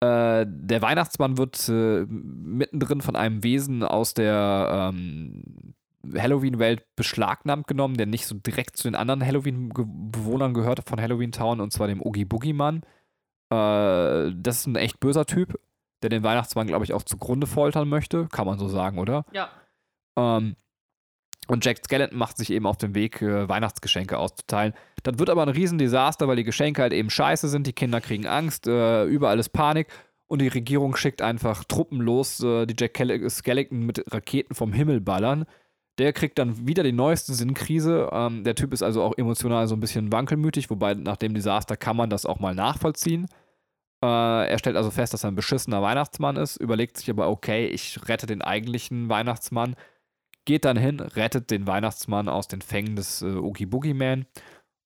Äh, 0.00 0.44
der 0.48 0.82
Weihnachtsmann 0.82 1.38
wird 1.38 1.68
äh, 1.68 2.04
mittendrin 2.08 3.00
von 3.00 3.14
einem 3.14 3.44
Wesen 3.44 3.84
aus 3.84 4.12
der 4.12 4.90
ähm, 4.92 5.74
Halloween-Welt 6.14 6.84
beschlagnahmt 6.96 7.66
genommen, 7.66 7.96
der 7.96 8.06
nicht 8.06 8.26
so 8.26 8.34
direkt 8.34 8.76
zu 8.76 8.88
den 8.88 8.94
anderen 8.94 9.24
Halloween-Bewohnern 9.24 10.54
gehört 10.54 10.88
von 10.88 11.00
Halloween 11.00 11.32
Town, 11.32 11.60
und 11.60 11.72
zwar 11.72 11.86
dem 11.88 12.02
Oogie 12.02 12.24
Boogie 12.24 12.52
Mann. 12.52 12.82
Äh, 13.52 14.32
das 14.36 14.58
ist 14.58 14.66
ein 14.66 14.76
echt 14.76 15.00
böser 15.00 15.26
Typ, 15.26 15.58
der 16.02 16.10
den 16.10 16.22
Weihnachtsmann, 16.22 16.66
glaube 16.66 16.84
ich, 16.84 16.92
auch 16.92 17.02
zugrunde 17.02 17.46
foltern 17.46 17.88
möchte. 17.88 18.28
Kann 18.28 18.46
man 18.46 18.58
so 18.58 18.68
sagen, 18.68 18.98
oder? 18.98 19.24
Ja. 19.32 19.50
Ähm, 20.18 20.56
und 21.48 21.64
Jack 21.64 21.78
Skeleton 21.84 22.18
macht 22.18 22.36
sich 22.36 22.50
eben 22.50 22.66
auf 22.66 22.76
den 22.76 22.94
Weg, 22.94 23.22
äh, 23.22 23.48
Weihnachtsgeschenke 23.48 24.18
auszuteilen. 24.18 24.74
Das 25.04 25.18
wird 25.18 25.30
aber 25.30 25.42
ein 25.42 25.48
Riesendesaster, 25.48 26.26
weil 26.26 26.36
die 26.36 26.44
Geschenke 26.44 26.82
halt 26.82 26.92
eben 26.92 27.08
scheiße 27.08 27.48
sind, 27.48 27.66
die 27.66 27.72
Kinder 27.72 28.00
kriegen 28.00 28.26
Angst, 28.26 28.66
äh, 28.66 29.04
überall 29.04 29.38
ist 29.38 29.50
Panik 29.50 29.86
und 30.26 30.42
die 30.42 30.48
Regierung 30.48 30.96
schickt 30.96 31.22
einfach 31.22 31.62
Truppen 31.62 32.00
los, 32.00 32.42
äh, 32.42 32.66
die 32.66 32.74
Jack 32.76 32.94
Kel- 32.94 33.30
Skeleton 33.30 33.86
mit 33.86 34.04
Raketen 34.12 34.56
vom 34.56 34.72
Himmel 34.72 35.00
ballern. 35.00 35.46
Der 35.98 36.12
kriegt 36.12 36.38
dann 36.38 36.66
wieder 36.66 36.82
die 36.82 36.92
neueste 36.92 37.32
Sinnkrise. 37.32 38.10
Ähm, 38.12 38.44
der 38.44 38.54
Typ 38.54 38.72
ist 38.72 38.82
also 38.82 39.02
auch 39.02 39.16
emotional 39.16 39.66
so 39.66 39.74
ein 39.74 39.80
bisschen 39.80 40.12
wankelmütig, 40.12 40.68
wobei 40.68 40.94
nach 40.94 41.16
dem 41.16 41.34
Desaster 41.34 41.76
kann 41.76 41.96
man 41.96 42.10
das 42.10 42.26
auch 42.26 42.38
mal 42.38 42.54
nachvollziehen. 42.54 43.26
Äh, 44.02 44.48
er 44.50 44.58
stellt 44.58 44.76
also 44.76 44.90
fest, 44.90 45.14
dass 45.14 45.24
er 45.24 45.30
ein 45.30 45.36
beschissener 45.36 45.82
Weihnachtsmann 45.82 46.36
ist, 46.36 46.56
überlegt 46.58 46.98
sich 46.98 47.08
aber, 47.08 47.28
okay, 47.28 47.66
ich 47.66 48.08
rette 48.08 48.26
den 48.26 48.42
eigentlichen 48.42 49.08
Weihnachtsmann, 49.08 49.74
geht 50.44 50.64
dann 50.66 50.76
hin, 50.76 51.00
rettet 51.00 51.50
den 51.50 51.66
Weihnachtsmann 51.66 52.28
aus 52.28 52.46
den 52.46 52.60
Fängen 52.60 52.96
des 52.96 53.22
äh, 53.22 53.36
Oogie 53.36 53.66
Boogie 53.66 53.94
Man 53.94 54.26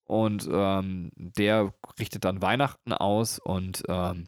und 0.05 0.49
ähm, 0.51 1.11
der 1.15 1.73
richtet 1.99 2.23
dann 2.25 2.41
Weihnachten 2.41 2.93
aus 2.93 3.37
und 3.37 3.83
ähm, 3.89 4.25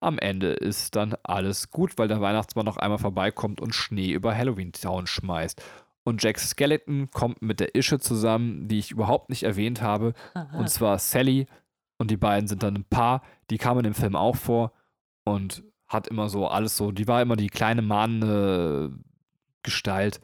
am 0.00 0.18
Ende 0.18 0.48
ist 0.52 0.96
dann 0.96 1.14
alles 1.22 1.70
gut, 1.70 1.96
weil 1.96 2.08
der 2.08 2.20
Weihnachtsmann 2.20 2.66
noch 2.66 2.76
einmal 2.76 2.98
vorbeikommt 2.98 3.60
und 3.60 3.74
Schnee 3.74 4.10
über 4.10 4.36
Halloween 4.36 4.72
Town 4.72 5.06
schmeißt. 5.06 5.62
Und 6.04 6.22
Jack 6.22 6.38
Skeleton 6.38 7.10
kommt 7.10 7.42
mit 7.42 7.60
der 7.60 7.74
Ische 7.74 8.00
zusammen, 8.00 8.66
die 8.68 8.78
ich 8.78 8.90
überhaupt 8.90 9.28
nicht 9.30 9.44
erwähnt 9.44 9.82
habe, 9.82 10.14
und 10.58 10.68
zwar 10.68 10.98
Sally. 10.98 11.46
Und 11.98 12.10
die 12.10 12.16
beiden 12.16 12.48
sind 12.48 12.62
dann 12.64 12.74
ein 12.74 12.84
Paar. 12.84 13.22
Die 13.50 13.58
kam 13.58 13.78
in 13.78 13.84
dem 13.84 13.94
Film 13.94 14.16
auch 14.16 14.34
vor 14.34 14.72
und 15.24 15.62
hat 15.86 16.08
immer 16.08 16.28
so 16.28 16.48
alles 16.48 16.76
so, 16.76 16.90
die 16.90 17.06
war 17.06 17.22
immer 17.22 17.36
die 17.36 17.48
kleine 17.48 17.82
mahnende 17.82 18.92
Gestalt. 19.62 20.20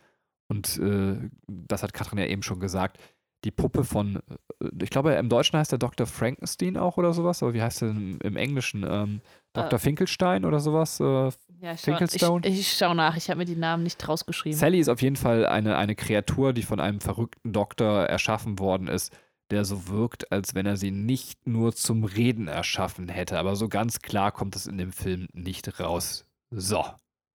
Und 0.48 0.78
äh, 0.78 1.30
das 1.46 1.82
hat 1.82 1.92
Katrin 1.92 2.18
ja 2.18 2.26
eben 2.26 2.42
schon 2.42 2.58
gesagt. 2.58 2.98
Die 3.44 3.50
Puppe 3.50 3.84
von, 3.84 4.16
äh, 4.60 4.68
ich 4.82 4.90
glaube, 4.90 5.12
im 5.14 5.28
Deutschen 5.28 5.58
heißt 5.58 5.70
der 5.70 5.78
Dr. 5.78 6.06
Frankenstein 6.06 6.76
auch 6.76 6.96
oder 6.96 7.12
sowas, 7.12 7.42
aber 7.42 7.54
wie 7.54 7.62
heißt 7.62 7.82
der 7.82 7.90
im, 7.90 8.36
Englischen? 8.36 8.84
Ähm, 8.88 9.20
Dr. 9.52 9.74
Äh. 9.74 9.78
Finkelstein 9.78 10.44
oder 10.44 10.60
sowas? 10.60 11.00
Äh, 11.00 11.04
ja, 11.04 11.30
ich 11.30 11.32
schau, 11.60 11.72
ich, 11.72 11.80
Finkelstone? 11.80 12.46
ich 12.46 12.72
schau 12.72 12.94
nach. 12.94 13.16
Ich 13.16 13.30
habe 13.30 13.38
mir 13.38 13.44
die 13.44 13.56
Namen 13.56 13.82
nicht 13.82 14.06
rausgeschrieben. 14.06 14.58
Sally 14.58 14.80
ist 14.80 14.88
auf 14.88 15.02
jeden 15.02 15.16
Fall 15.16 15.46
eine, 15.46 15.76
eine 15.76 15.94
Kreatur, 15.94 16.52
die 16.52 16.62
von 16.62 16.80
einem 16.80 17.00
verrückten 17.00 17.52
Doktor 17.52 18.04
erschaffen 18.04 18.58
worden 18.58 18.88
ist, 18.88 19.16
der 19.50 19.64
so 19.64 19.88
wirkt, 19.88 20.30
als 20.32 20.54
wenn 20.54 20.66
er 20.66 20.76
sie 20.76 20.90
nicht 20.90 21.46
nur 21.46 21.72
zum 21.74 22.04
Reden 22.04 22.48
erschaffen 22.48 23.08
hätte. 23.08 23.38
Aber 23.38 23.56
so 23.56 23.68
ganz 23.68 24.00
klar 24.00 24.32
kommt 24.32 24.56
es 24.56 24.66
in 24.66 24.78
dem 24.78 24.92
Film 24.92 25.28
nicht 25.32 25.80
raus. 25.80 26.24
So. 26.50 26.84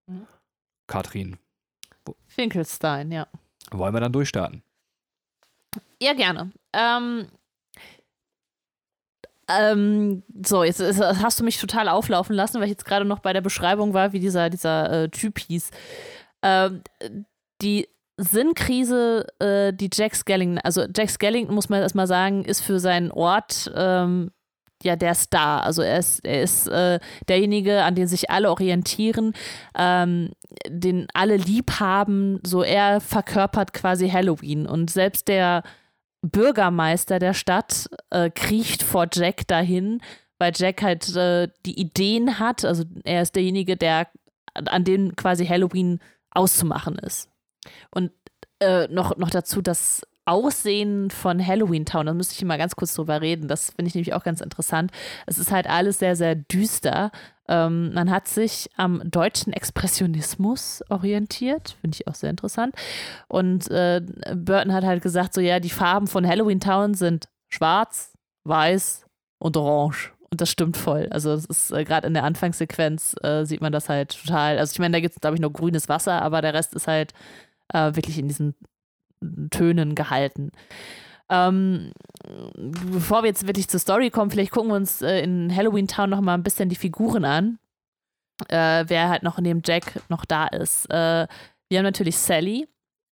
Mhm. 0.08 0.28
Katrin, 0.88 1.38
Finkelstein, 2.28 3.12
ja. 3.12 3.28
wollen 3.72 3.94
wir 3.94 4.02
dann 4.02 4.12
durchstarten? 4.12 4.64
Ja, 6.04 6.14
gerne. 6.14 6.52
ähm, 6.74 7.28
ähm, 9.50 10.24
so, 10.46 10.64
jetzt 10.64 10.80
ist, 10.80 11.00
hast 11.00 11.40
du 11.40 11.44
mich 11.44 11.60
total 11.60 11.88
auflaufen 11.88 12.36
lassen, 12.36 12.58
weil 12.58 12.66
ich 12.66 12.72
jetzt 12.72 12.86
gerade 12.86 13.06
noch 13.06 13.20
bei 13.20 13.32
der 13.32 13.42
Beschreibung 13.42 13.94
war, 13.94 14.12
wie 14.12 14.20
dieser, 14.20 14.50
dieser 14.50 15.04
äh, 15.04 15.10
Typ 15.10 15.40
hieß. 15.40 15.72
Ähm, 16.42 16.82
die 17.62 17.88
Sinnkrise, 18.18 19.28
äh, 19.40 19.74
die 19.74 19.90
Jack 19.92 20.16
Skellington, 20.16 20.60
also 20.60 20.86
Jack 20.94 21.10
Skellington, 21.10 21.56
muss 21.56 21.70
man 21.70 21.82
erstmal 21.82 22.08
sagen, 22.08 22.44
ist 22.44 22.62
für 22.62 22.80
seinen 22.80 23.12
Ort 23.12 23.72
ähm, 23.76 24.32
ja 24.84 24.96
der 24.96 25.16
Star. 25.16 25.64
Also 25.64 25.82
er 25.82 26.00
ist, 26.00 26.26
er 26.26 26.44
ist 26.44 26.68
äh, 26.68 27.00
derjenige, 27.28 27.84
an 27.84 27.96
den 27.96 28.08
sich 28.08 28.30
alle 28.30 28.52
orientieren, 28.52 29.34
ähm, 29.78 30.32
den 30.68 31.08
alle 31.14 31.38
lieb 31.38 31.80
haben. 31.80 32.40
So 32.46 32.64
er 32.64 33.02
verkörpert 33.02 33.74
quasi 33.74 34.10
Halloween. 34.10 34.68
Und 34.68 34.90
selbst 34.90 35.28
der 35.28 35.64
Bürgermeister 36.24 37.20
der 37.20 37.34
Stadt 37.34 37.90
äh, 38.10 38.30
kriecht 38.30 38.82
vor 38.82 39.08
Jack 39.12 39.48
dahin, 39.48 40.02
weil 40.40 40.54
Jack 40.56 40.82
halt 40.82 41.16
äh, 41.16 41.50
die 41.66 41.80
Ideen 41.80 42.40
hat. 42.40 42.66
Also 42.66 42.86
er 43.04 43.22
ist 43.22 43.36
derjenige, 43.36 43.78
der 43.78 44.08
an 44.54 44.84
dem 44.84 45.16
quasi 45.16 45.46
Halloween 45.46 46.00
auszumachen 46.32 46.98
ist. 46.98 47.30
Und 47.92 48.12
äh, 48.60 48.88
noch, 48.88 49.18
noch 49.18 49.30
dazu 49.30 49.62
das 49.62 50.02
Aussehen 50.26 51.12
von 51.12 51.46
Halloween 51.46 51.86
Town, 51.86 52.06
da 52.06 52.14
müsste 52.14 52.36
ich 52.36 52.46
mal 52.46 52.58
ganz 52.58 52.76
kurz 52.76 52.94
drüber 52.94 53.22
reden. 53.22 53.48
Das 53.48 53.72
finde 53.72 53.90
ich 53.90 53.96
nämlich 53.96 54.14
auch 54.14 54.24
ganz 54.24 54.42
interessant. 54.42 54.92
Es 55.26 55.38
ist 55.38 55.52
halt 55.52 55.68
alles 55.68 56.00
sehr, 56.00 56.16
sehr 56.16 56.36
düster. 56.36 57.12
Ähm, 57.48 57.94
man 57.94 58.10
hat 58.10 58.28
sich 58.28 58.70
am 58.78 59.02
deutschen 59.10 59.52
Expressionismus 59.52 60.82
orientiert, 60.90 61.76
finde 61.82 61.96
ich 61.96 62.08
auch 62.08 62.16
sehr 62.16 62.30
interessant. 62.30 62.74
Und 63.28 63.70
äh, 63.70 64.02
Burton 64.34 64.74
hat 64.74 64.86
halt 64.86 65.04
gesagt, 65.04 65.34
so 65.34 65.42
ja, 65.42 65.60
die 65.60 65.70
Farben 65.70 66.08
von 66.08 66.26
Halloween 66.26 66.62
Town 66.62 66.94
sind 66.94 67.28
schwarz, 67.50 68.14
weiß 68.46 69.06
und 69.40 69.58
orange. 69.58 70.14
Und 70.32 70.42
das 70.42 70.50
stimmt 70.50 70.78
voll. 70.78 71.10
Also 71.12 71.32
es 71.32 71.46
ist 71.46 71.72
äh, 71.72 71.84
gerade 71.84 72.08
in 72.08 72.14
der 72.14 72.24
Anfangssequenz 72.24 73.14
äh, 73.22 73.44
sieht 73.44 73.62
man 73.62 73.74
das 73.74 73.90
halt 73.90 74.20
total. 74.20 74.58
Also 74.58 74.72
ich 74.72 74.80
meine, 74.80 74.94
da 74.94 75.00
gibt 75.02 75.16
es, 75.16 75.22
glaube 75.22 75.36
ich, 75.36 75.42
nur 75.42 75.54
grünes 75.54 75.90
Wasser, 75.90 76.22
aber 76.22 76.42
der 76.42 76.54
Rest 76.54 76.74
ist 76.74 76.88
halt 76.88 77.14
äh, 77.74 77.96
wirklich 77.96 78.18
in 78.18 78.30
diesen 78.30 78.56
Tönen 79.52 79.96
gehalten. 79.96 80.52
Ähm, 81.30 81.94
bevor 82.56 83.24
wir 83.24 83.30
jetzt 83.30 83.48
wirklich 83.48 83.68
zur 83.68 83.80
Story 83.80 84.10
kommen, 84.10 84.30
vielleicht 84.30 84.52
gucken 84.52 84.70
wir 84.70 84.76
uns 84.76 85.02
äh, 85.02 85.22
in 85.22 85.56
Halloween 85.56 85.88
Town 85.88 86.10
noch 86.10 86.22
mal 86.22 86.34
ein 86.34 86.44
bisschen 86.44 86.70
die 86.70 86.76
Figuren 86.76 87.26
an, 87.26 87.60
äh, 88.50 88.86
wer 88.88 89.10
halt 89.10 89.24
noch 89.24 89.40
neben 89.40 89.62
Jack 89.66 90.02
noch 90.10 90.26
da 90.26 90.48
ist. 90.48 90.86
Äh, 90.92 91.28
wir 91.70 91.78
haben 91.80 91.86
natürlich 91.86 92.18
Sally, 92.18 92.68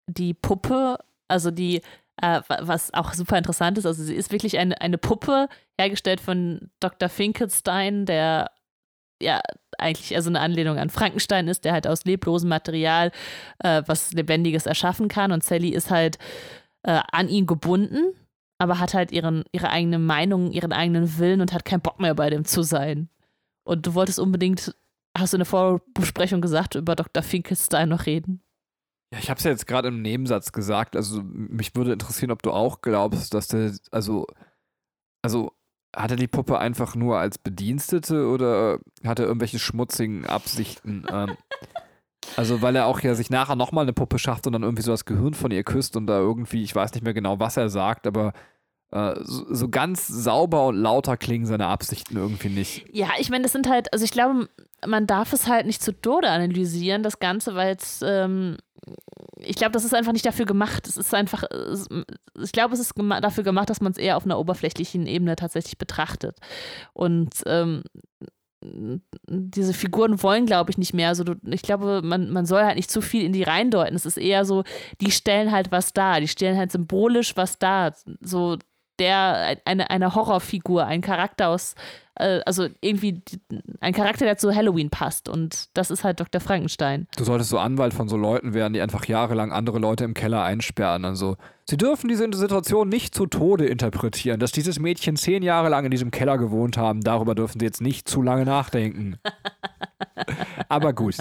die 0.07 0.33
Puppe, 0.33 0.97
also 1.27 1.51
die, 1.51 1.81
äh, 2.21 2.41
was 2.47 2.93
auch 2.93 3.13
super 3.13 3.37
interessant 3.37 3.77
ist, 3.77 3.85
also 3.85 4.03
sie 4.03 4.15
ist 4.15 4.31
wirklich 4.31 4.57
eine, 4.57 4.81
eine 4.81 4.97
Puppe, 4.97 5.47
hergestellt 5.79 6.19
von 6.19 6.69
Dr. 6.79 7.07
Finkelstein, 7.09 8.05
der 8.05 8.51
ja 9.21 9.41
eigentlich 9.77 10.15
also 10.15 10.29
eine 10.29 10.39
Anlehnung 10.39 10.77
an 10.77 10.89
Frankenstein 10.89 11.47
ist, 11.47 11.65
der 11.65 11.73
halt 11.73 11.87
aus 11.87 12.05
leblosem 12.05 12.49
Material 12.49 13.11
äh, 13.59 13.83
was 13.85 14.11
Lebendiges 14.13 14.65
erschaffen 14.65 15.07
kann. 15.07 15.31
Und 15.31 15.43
Sally 15.43 15.69
ist 15.69 15.89
halt 15.89 16.17
äh, 16.83 17.01
an 17.11 17.29
ihn 17.29 17.45
gebunden, 17.45 18.13
aber 18.57 18.79
hat 18.79 18.93
halt 18.93 19.11
ihren, 19.11 19.43
ihre 19.51 19.69
eigene 19.69 19.99
Meinung, 19.99 20.51
ihren 20.51 20.73
eigenen 20.73 21.17
Willen 21.17 21.41
und 21.41 21.53
hat 21.53 21.65
keinen 21.65 21.81
Bock 21.81 21.99
mehr 21.99 22.13
bei 22.13 22.29
dem 22.29 22.45
zu 22.45 22.61
sein. 22.63 23.09
Und 23.63 23.85
du 23.85 23.93
wolltest 23.93 24.19
unbedingt, 24.19 24.75
hast 25.17 25.33
du 25.33 25.37
in 25.37 25.39
der 25.39 25.45
Vorbesprechung 25.45 26.41
gesagt, 26.41 26.75
über 26.75 26.95
Dr. 26.95 27.23
Finkelstein 27.23 27.89
noch 27.89 28.05
reden? 28.05 28.41
Ja, 29.13 29.19
ich 29.19 29.29
habe 29.29 29.39
es 29.39 29.43
ja 29.43 29.51
jetzt 29.51 29.65
gerade 29.65 29.87
im 29.87 30.01
Nebensatz 30.01 30.51
gesagt. 30.51 30.95
Also 30.95 31.21
mich 31.23 31.75
würde 31.75 31.93
interessieren, 31.93 32.31
ob 32.31 32.43
du 32.43 32.51
auch 32.51 32.81
glaubst, 32.81 33.33
dass 33.33 33.47
der, 33.47 33.73
also, 33.91 34.27
also 35.23 35.51
hat 35.95 36.11
er 36.11 36.17
die 36.17 36.27
Puppe 36.27 36.59
einfach 36.59 36.95
nur 36.95 37.17
als 37.17 37.37
Bedienstete 37.37 38.27
oder 38.27 38.79
hat 39.05 39.19
er 39.19 39.25
irgendwelche 39.25 39.59
schmutzigen 39.59 40.25
Absichten? 40.25 41.05
ähm, 41.11 41.35
also, 42.35 42.61
weil 42.61 42.75
er 42.75 42.85
auch 42.85 42.99
ja 43.01 43.15
sich 43.15 43.29
nachher 43.29 43.55
nochmal 43.55 43.85
eine 43.85 43.93
Puppe 43.93 44.19
schafft 44.19 44.45
und 44.47 44.53
dann 44.53 44.63
irgendwie 44.63 44.83
so 44.83 44.91
das 44.91 45.05
Gehirn 45.05 45.33
von 45.33 45.51
ihr 45.51 45.63
küsst 45.63 45.95
und 45.95 46.07
da 46.07 46.19
irgendwie, 46.19 46.63
ich 46.63 46.75
weiß 46.75 46.93
nicht 46.93 47.03
mehr 47.03 47.13
genau, 47.13 47.39
was 47.39 47.57
er 47.57 47.69
sagt, 47.69 48.07
aber 48.07 48.33
äh, 48.91 49.15
so, 49.21 49.53
so, 49.53 49.69
ganz 49.69 50.07
sauber 50.07 50.67
und 50.67 50.75
lauter 50.75 51.17
klingen 51.17 51.45
seine 51.45 51.67
Absichten 51.67 52.17
irgendwie 52.17 52.49
nicht. 52.49 52.85
Ja, 52.91 53.09
ich 53.19 53.29
meine, 53.29 53.43
das 53.43 53.51
sind 53.51 53.69
halt, 53.69 53.91
also 53.93 54.03
ich 54.03 54.11
glaube, 54.11 54.49
man 54.85 55.05
darf 55.05 55.33
es 55.33 55.47
halt 55.47 55.65
nicht 55.65 55.81
zu 55.81 55.91
Tode 55.91 56.29
analysieren, 56.29 57.03
das 57.03 57.19
Ganze, 57.19 57.55
weil 57.55 57.75
es, 57.75 58.01
ähm, 58.03 58.57
ich 59.37 59.55
glaube, 59.55 59.71
das 59.71 59.85
ist 59.85 59.93
einfach 59.93 60.11
nicht 60.11 60.25
dafür 60.25 60.45
gemacht. 60.45 60.87
Es 60.87 60.97
ist 60.97 61.13
einfach, 61.13 61.43
ich 62.41 62.51
glaube, 62.51 62.73
es 62.73 62.79
ist 62.79 62.93
dafür 63.21 63.43
gemacht, 63.43 63.69
dass 63.69 63.81
man 63.81 63.91
es 63.91 63.97
eher 63.97 64.17
auf 64.17 64.25
einer 64.25 64.39
oberflächlichen 64.39 65.07
Ebene 65.07 65.35
tatsächlich 65.35 65.77
betrachtet. 65.77 66.37
Und 66.93 67.33
ähm, 67.45 67.83
diese 68.61 69.73
Figuren 69.73 70.21
wollen, 70.21 70.45
glaube 70.45 70.71
ich, 70.71 70.77
nicht 70.77 70.93
mehr. 70.93 71.09
Also 71.09 71.23
ich 71.45 71.61
glaube, 71.61 72.01
man, 72.03 72.29
man 72.29 72.45
soll 72.45 72.63
halt 72.63 72.75
nicht 72.75 72.91
zu 72.91 73.01
viel 73.01 73.23
in 73.23 73.31
die 73.31 73.43
reindeuten. 73.43 73.95
Es 73.95 74.05
ist 74.05 74.17
eher 74.17 74.43
so, 74.43 74.63
die 74.99 75.11
stellen 75.11 75.51
halt 75.51 75.71
was 75.71 75.93
dar. 75.93 76.19
Die 76.19 76.27
stellen 76.27 76.57
halt 76.57 76.71
symbolisch 76.71 77.37
was 77.37 77.57
dar. 77.57 77.95
So 78.19 78.57
der, 78.99 79.57
eine, 79.63 79.89
eine 79.89 80.13
Horrorfigur, 80.13 80.85
ein 80.85 81.01
Charakter 81.01 81.49
aus 81.49 81.75
äh, 82.15 82.41
also 82.45 82.67
irgendwie 82.81 83.21
ein 83.79 83.93
Charakter, 83.93 84.25
der 84.25 84.37
zu 84.37 84.53
Halloween 84.53 84.89
passt. 84.89 85.29
Und 85.29 85.69
das 85.75 85.91
ist 85.91 86.03
halt 86.03 86.19
Dr. 86.19 86.41
Frankenstein. 86.41 87.07
Du 87.17 87.23
solltest 87.23 87.49
so 87.49 87.59
Anwalt 87.59 87.93
von 87.93 88.09
so 88.09 88.17
Leuten 88.17 88.53
werden, 88.53 88.73
die 88.73 88.81
einfach 88.81 89.05
jahrelang 89.05 89.51
andere 89.51 89.79
Leute 89.79 90.03
im 90.03 90.13
Keller 90.13 90.43
einsperren. 90.43 91.05
Also, 91.05 91.37
sie 91.65 91.77
dürfen 91.77 92.07
diese 92.07 92.29
Situation 92.33 92.89
nicht 92.89 93.15
zu 93.15 93.25
Tode 93.25 93.65
interpretieren. 93.65 94.39
Dass 94.39 94.51
dieses 94.51 94.79
Mädchen 94.79 95.15
zehn 95.15 95.43
Jahre 95.43 95.69
lang 95.69 95.85
in 95.85 95.91
diesem 95.91 96.11
Keller 96.11 96.37
gewohnt 96.37 96.77
haben, 96.77 97.01
darüber 97.01 97.35
dürfen 97.35 97.59
sie 97.59 97.65
jetzt 97.65 97.81
nicht 97.81 98.07
zu 98.07 98.21
lange 98.21 98.45
nachdenken. 98.45 99.17
Aber 100.69 100.93
gut. 100.93 101.15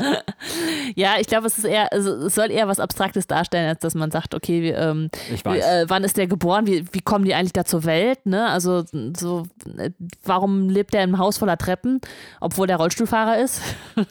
Ja, 0.95 1.15
ich 1.21 1.27
glaube, 1.27 1.47
es 1.47 1.59
ist 1.59 1.65
eher, 1.65 1.93
also 1.93 2.27
es 2.27 2.35
soll 2.35 2.51
eher 2.51 2.69
was 2.69 2.81
Abstraktes 2.81 3.27
darstellen, 3.27 3.69
als 3.69 3.81
dass 3.81 3.95
man 3.95 4.11
sagt, 4.11 4.35
okay, 4.35 4.63
wie, 4.63 4.71
ähm, 4.71 5.11
wie, 5.31 5.59
äh, 5.59 5.85
wann 5.89 6.05
ist 6.05 6.17
der 6.17 6.27
geboren, 6.27 6.67
wie, 6.67 6.85
wie 6.93 7.01
kommen 7.01 7.25
die 7.25 7.35
eigentlich 7.35 7.53
da 7.53 7.65
zur 7.65 7.85
Welt, 7.85 8.27
ne? 8.27 8.49
Also 8.49 8.85
so, 9.17 9.47
äh, 9.77 9.91
warum 10.25 10.69
lebt 10.79 10.95
der 10.95 11.05
im 11.05 11.19
Haus 11.19 11.39
voller 11.39 11.59
Treppen, 11.59 12.01
obwohl 12.41 12.67
der 12.67 12.77
Rollstuhlfahrer 12.77 13.39
ist? 13.39 13.61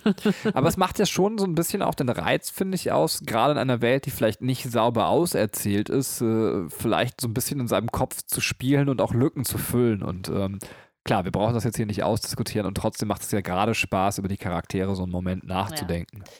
Aber 0.53 0.67
es 0.67 0.77
macht 0.77 0.99
ja 0.99 1.05
schon 1.05 1.37
so 1.37 1.45
ein 1.45 1.55
bisschen 1.55 1.81
auch 1.81 1.95
den 1.95 2.09
Reiz, 2.09 2.49
finde 2.49 2.75
ich, 2.75 2.91
aus, 2.91 3.21
gerade 3.25 3.53
in 3.53 3.57
einer 3.57 3.81
Welt, 3.81 4.05
die 4.05 4.11
vielleicht 4.11 4.41
nicht 4.41 4.69
sauber 4.69 5.07
auserzählt 5.07 5.89
ist, 5.89 6.21
äh, 6.21 6.69
vielleicht 6.69 7.21
so 7.21 7.27
ein 7.27 7.33
bisschen 7.33 7.59
in 7.59 7.67
seinem 7.67 7.91
Kopf 7.91 8.21
zu 8.25 8.41
spielen 8.41 8.89
und 8.89 9.01
auch 9.01 9.13
Lücken 9.13 9.45
zu 9.45 9.57
füllen 9.57 10.03
und 10.03 10.29
ähm, 10.29 10.59
klar, 11.05 11.23
wir 11.23 11.31
brauchen 11.31 11.53
das 11.53 11.63
jetzt 11.63 11.77
hier 11.77 11.85
nicht 11.85 12.03
ausdiskutieren 12.03 12.67
und 12.67 12.75
trotzdem 12.75 13.07
macht 13.07 13.23
es 13.23 13.31
ja 13.31 13.41
gerade 13.41 13.73
Spaß, 13.73 14.19
über 14.19 14.27
die 14.27 14.37
Charaktere 14.37 14.95
so 14.95 15.03
einen 15.03 15.11
Moment 15.11 15.45
nachzudenken. 15.45 16.23
Ja. 16.25 16.31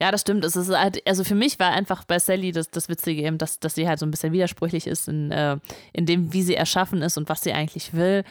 Ja, 0.00 0.12
das 0.12 0.20
stimmt. 0.20 0.44
Es 0.44 0.54
ist 0.54 0.70
halt, 0.70 1.04
also 1.08 1.24
für 1.24 1.34
mich 1.34 1.58
war 1.58 1.72
einfach 1.72 2.04
bei 2.04 2.20
Sally 2.20 2.52
das, 2.52 2.70
das 2.70 2.88
Witzige 2.88 3.22
eben, 3.22 3.36
dass, 3.36 3.58
dass 3.58 3.74
sie 3.74 3.88
halt 3.88 3.98
so 3.98 4.06
ein 4.06 4.12
bisschen 4.12 4.32
widersprüchlich 4.32 4.86
ist 4.86 5.08
in, 5.08 5.32
äh, 5.32 5.56
in 5.92 6.06
dem, 6.06 6.32
wie 6.32 6.42
sie 6.42 6.54
erschaffen 6.54 7.02
ist 7.02 7.18
und 7.18 7.28
was 7.28 7.42
sie 7.42 7.52
eigentlich 7.52 7.94
will. 7.94 8.22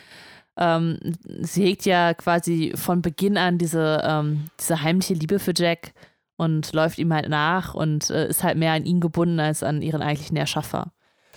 Ähm, 0.58 0.98
sie 1.42 1.66
hegt 1.66 1.86
ja 1.86 2.14
quasi 2.14 2.74
von 2.76 3.02
Beginn 3.02 3.38
an 3.38 3.58
diese, 3.58 4.02
ähm, 4.04 4.50
diese 4.60 4.82
heimliche 4.82 5.14
Liebe 5.14 5.40
für 5.40 5.54
Jack 5.56 5.94
und 6.36 6.74
läuft 6.74 6.98
ihm 6.98 7.14
halt 7.14 7.30
nach 7.30 7.76
und 7.76 8.10
äh, 8.10 8.28
ist 8.28 8.44
halt 8.44 8.58
mehr 8.58 8.74
an 8.74 8.86
ihn 8.86 9.00
gebunden 9.00 9.40
als 9.40 9.64
an 9.64 9.82
ihren 9.82 10.02
eigentlichen 10.02 10.38
Erschaffer. 10.38 10.92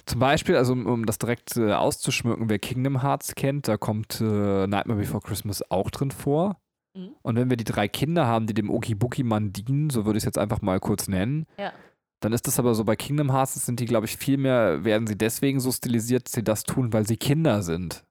Zum 0.06 0.20
Beispiel, 0.20 0.56
also 0.56 0.72
um, 0.72 0.86
um 0.86 1.06
das 1.06 1.18
direkt 1.18 1.56
äh, 1.56 1.72
auszuschmücken, 1.72 2.48
wer 2.48 2.58
Kingdom 2.58 3.02
Hearts 3.02 3.34
kennt, 3.34 3.68
da 3.68 3.76
kommt 3.76 4.20
äh, 4.20 4.66
Nightmare 4.66 4.98
Before 4.98 5.20
Christmas 5.20 5.62
auch 5.70 5.90
drin 5.90 6.10
vor. 6.10 6.60
Mhm. 6.94 7.10
Und 7.22 7.36
wenn 7.36 7.50
wir 7.50 7.56
die 7.56 7.64
drei 7.64 7.88
Kinder 7.88 8.26
haben, 8.26 8.46
die 8.46 8.54
dem 8.54 8.70
Okibuki-Mann 8.70 9.52
dienen, 9.52 9.90
so 9.90 10.06
würde 10.06 10.16
ich 10.16 10.22
es 10.22 10.26
jetzt 10.26 10.38
einfach 10.38 10.62
mal 10.62 10.80
kurz 10.80 11.08
nennen, 11.08 11.46
ja. 11.58 11.72
dann 12.20 12.32
ist 12.32 12.46
das 12.46 12.58
aber 12.58 12.74
so 12.74 12.84
bei 12.84 12.96
Kingdom 12.96 13.32
Hearts, 13.32 13.54
sind 13.54 13.80
die, 13.80 13.86
glaube 13.86 14.06
ich, 14.06 14.16
viel 14.16 14.38
mehr, 14.38 14.84
werden 14.84 15.06
sie 15.06 15.16
deswegen 15.16 15.60
so 15.60 15.70
stilisiert, 15.70 16.26
dass 16.26 16.32
sie 16.32 16.44
das 16.44 16.64
tun, 16.64 16.92
weil 16.92 17.06
sie 17.06 17.16
Kinder 17.16 17.62
sind. 17.62 18.04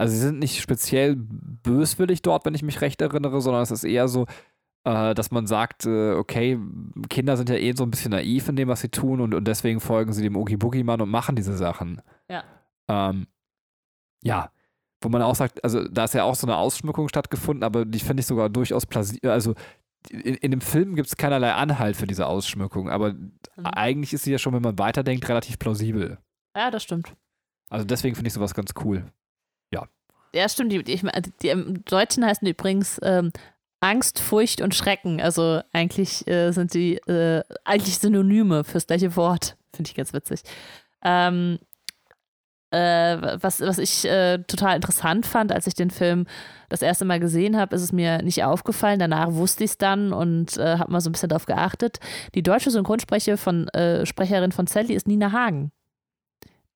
Also 0.00 0.14
sie 0.14 0.20
sind 0.20 0.38
nicht 0.38 0.62
speziell 0.62 1.14
böswillig 1.14 2.22
dort, 2.22 2.46
wenn 2.46 2.54
ich 2.54 2.62
mich 2.62 2.80
recht 2.80 3.02
erinnere, 3.02 3.42
sondern 3.42 3.62
es 3.62 3.70
ist 3.70 3.84
eher 3.84 4.08
so, 4.08 4.24
äh, 4.84 5.12
dass 5.12 5.30
man 5.30 5.46
sagt, 5.46 5.84
äh, 5.84 6.12
okay, 6.12 6.58
Kinder 7.10 7.36
sind 7.36 7.50
ja 7.50 7.56
eh 7.56 7.74
so 7.76 7.84
ein 7.84 7.90
bisschen 7.90 8.12
naiv 8.12 8.48
in 8.48 8.56
dem, 8.56 8.68
was 8.68 8.80
sie 8.80 8.88
tun 8.88 9.20
und, 9.20 9.34
und 9.34 9.46
deswegen 9.46 9.78
folgen 9.78 10.14
sie 10.14 10.22
dem 10.22 10.36
Oogie-Boogie-Mann 10.36 11.02
und 11.02 11.10
machen 11.10 11.36
diese 11.36 11.54
Sachen. 11.54 12.00
Ja. 12.30 12.44
Ähm, 12.88 13.26
ja. 14.22 14.50
Wo 15.02 15.10
man 15.10 15.20
auch 15.20 15.34
sagt, 15.34 15.62
also 15.62 15.86
da 15.86 16.04
ist 16.04 16.14
ja 16.14 16.24
auch 16.24 16.34
so 16.34 16.46
eine 16.46 16.56
Ausschmückung 16.56 17.10
stattgefunden, 17.10 17.62
aber 17.62 17.84
die 17.84 18.00
finde 18.00 18.22
ich 18.22 18.26
sogar 18.26 18.48
durchaus 18.48 18.86
plausibel. 18.86 19.30
Also 19.30 19.54
in, 20.08 20.34
in, 20.36 20.50
dem 20.50 20.62
Film 20.62 20.94
gibt 20.94 21.08
es 21.08 21.16
keinerlei 21.18 21.52
Anhalt 21.52 21.94
für 21.96 22.06
diese 22.06 22.26
Ausschmückung, 22.26 22.88
aber 22.88 23.12
mhm. 23.12 23.32
eigentlich 23.64 24.14
ist 24.14 24.24
sie 24.24 24.32
ja 24.32 24.38
schon, 24.38 24.54
wenn 24.54 24.62
man 24.62 24.78
weiterdenkt, 24.78 25.28
relativ 25.28 25.58
plausibel. 25.58 26.16
Ja, 26.56 26.70
das 26.70 26.84
stimmt. 26.84 27.14
Also 27.68 27.84
deswegen 27.84 28.14
finde 28.14 28.28
ich 28.28 28.34
sowas 28.34 28.54
ganz 28.54 28.72
cool. 28.82 29.04
Ja. 29.72 29.88
Ja, 30.34 30.48
stimmt. 30.48 30.72
Die, 30.72 30.82
die, 30.82 31.00
die, 31.42 31.48
im 31.48 31.84
Deutschen 31.84 32.24
heißen 32.24 32.46
übrigens 32.46 33.00
ähm, 33.02 33.32
Angst, 33.80 34.20
Furcht 34.20 34.60
und 34.60 34.74
Schrecken. 34.74 35.20
Also 35.20 35.60
eigentlich 35.72 36.26
äh, 36.28 36.52
sind 36.52 36.74
die 36.74 36.96
äh, 36.96 37.42
eigentlich 37.64 37.98
Synonyme 37.98 38.64
fürs 38.64 38.86
gleiche 38.86 39.16
Wort. 39.16 39.56
Finde 39.74 39.88
ich 39.88 39.96
ganz 39.96 40.12
witzig. 40.12 40.42
Ähm, 41.02 41.58
äh, 42.70 43.38
was, 43.40 43.60
was 43.60 43.78
ich 43.78 44.04
äh, 44.04 44.38
total 44.44 44.76
interessant 44.76 45.26
fand, 45.26 45.50
als 45.50 45.66
ich 45.66 45.74
den 45.74 45.90
Film 45.90 46.26
das 46.68 46.82
erste 46.82 47.04
Mal 47.04 47.18
gesehen 47.18 47.56
habe, 47.56 47.74
ist 47.74 47.82
es 47.82 47.92
mir 47.92 48.22
nicht 48.22 48.44
aufgefallen. 48.44 49.00
Danach 49.00 49.32
wusste 49.32 49.64
ich 49.64 49.70
es 49.70 49.78
dann 49.78 50.12
und 50.12 50.56
äh, 50.56 50.78
habe 50.78 50.92
mal 50.92 51.00
so 51.00 51.10
ein 51.10 51.12
bisschen 51.12 51.30
darauf 51.30 51.46
geachtet. 51.46 51.98
Die 52.34 52.42
deutsche 52.42 52.70
Synchronsprecherin 52.70 53.38
von, 53.38 53.68
äh, 53.68 54.06
Sprecherin 54.06 54.52
von 54.52 54.68
Sally 54.68 54.94
ist 54.94 55.08
Nina 55.08 55.32
Hagen, 55.32 55.72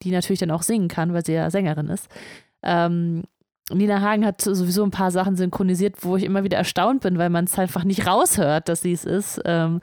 die 0.03 0.11
natürlich 0.11 0.40
dann 0.40 0.51
auch 0.51 0.62
singen 0.62 0.88
kann, 0.88 1.12
weil 1.14 1.24
sie 1.24 1.34
ja 1.34 1.51
Sängerin 1.51 1.88
ist. 1.88 2.09
Ähm, 2.64 3.24
Nina 3.70 4.00
Hagen 4.00 4.26
hat 4.26 4.42
sowieso 4.42 4.84
ein 4.84 4.90
paar 4.90 5.10
Sachen 5.10 5.36
synchronisiert, 5.36 5.96
wo 6.04 6.16
ich 6.16 6.24
immer 6.24 6.44
wieder 6.44 6.58
erstaunt 6.58 7.02
bin, 7.02 7.18
weil 7.18 7.30
man 7.30 7.44
es 7.44 7.58
einfach 7.58 7.84
nicht 7.84 8.06
raushört, 8.06 8.68
dass 8.68 8.82
sie 8.82 8.92
es 8.92 9.04
ist. 9.04 9.40
Ähm, 9.44 9.80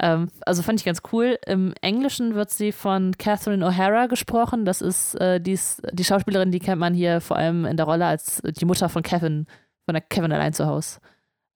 ähm, 0.00 0.28
also 0.46 0.62
fand 0.62 0.78
ich 0.78 0.86
ganz 0.86 1.02
cool. 1.12 1.36
Im 1.46 1.74
Englischen 1.80 2.34
wird 2.34 2.50
sie 2.50 2.70
von 2.70 3.12
Catherine 3.18 3.66
O'Hara 3.66 4.06
gesprochen. 4.06 4.64
Das 4.64 4.80
ist 4.80 5.14
äh, 5.16 5.40
dies, 5.40 5.82
die 5.92 6.04
Schauspielerin, 6.04 6.52
die 6.52 6.60
kennt 6.60 6.80
man 6.80 6.94
hier 6.94 7.20
vor 7.20 7.36
allem 7.36 7.64
in 7.64 7.76
der 7.76 7.86
Rolle 7.86 8.06
als 8.06 8.40
die 8.42 8.64
Mutter 8.64 8.88
von 8.88 9.02
Kevin, 9.02 9.46
von 9.84 9.94
der 9.94 10.02
Kevin 10.02 10.32
allein 10.32 10.52
zu 10.52 10.66
Hause. 10.66 11.00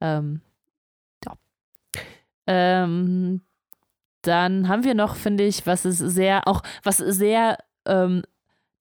Ähm, 0.00 0.40
ja. 1.24 1.36
Ähm, 2.48 3.42
dann 4.22 4.68
haben 4.68 4.84
wir 4.84 4.94
noch, 4.94 5.14
finde 5.14 5.44
ich, 5.44 5.66
was 5.66 5.84
ist 5.84 5.98
sehr, 5.98 6.48
auch 6.48 6.62
was 6.82 6.96
sehr 6.96 7.58
ähm, 7.86 8.22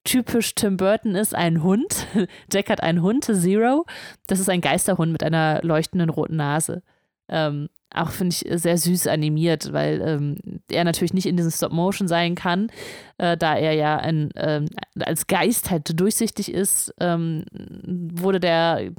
typisch 0.04 0.56
Tim 0.56 0.78
Burton 0.78 1.16
ist, 1.16 1.36
ein 1.36 1.64
Hund. 1.64 2.08
Jack 2.52 2.70
hat 2.70 2.84
einen 2.84 3.02
Hund, 3.02 3.26
Zero. 3.26 3.86
Das 4.28 4.40
ist 4.40 4.50
ein 4.50 4.62
Geisterhund 4.62 5.12
mit 5.12 5.24
einer 5.24 5.62
leuchtenden 5.64 6.10
roten 6.10 6.38
Nase. 6.38 6.84
Ähm, 7.30 7.70
auch 7.94 8.10
finde 8.12 8.34
ich 8.34 8.62
sehr 8.62 8.78
süß 8.78 9.08
animiert, 9.08 9.74
weil 9.74 10.02
ähm, 10.02 10.36
er 10.70 10.84
natürlich 10.84 11.14
nicht 11.14 11.26
in 11.26 11.36
diesem 11.36 11.52
Stop-Motion 11.52 12.08
sein 12.08 12.36
kann, 12.36 12.72
äh, 13.18 13.36
da 13.38 13.56
er 13.56 13.74
ja 13.74 13.98
ein, 13.98 14.30
ähm, 14.36 14.66
als 15.00 15.28
Geist 15.28 15.70
halt 15.70 16.00
durchsichtig 16.00 16.52
ist, 16.52 16.94
ähm, 17.00 17.44
wurde 17.54 18.40
der 18.40 18.92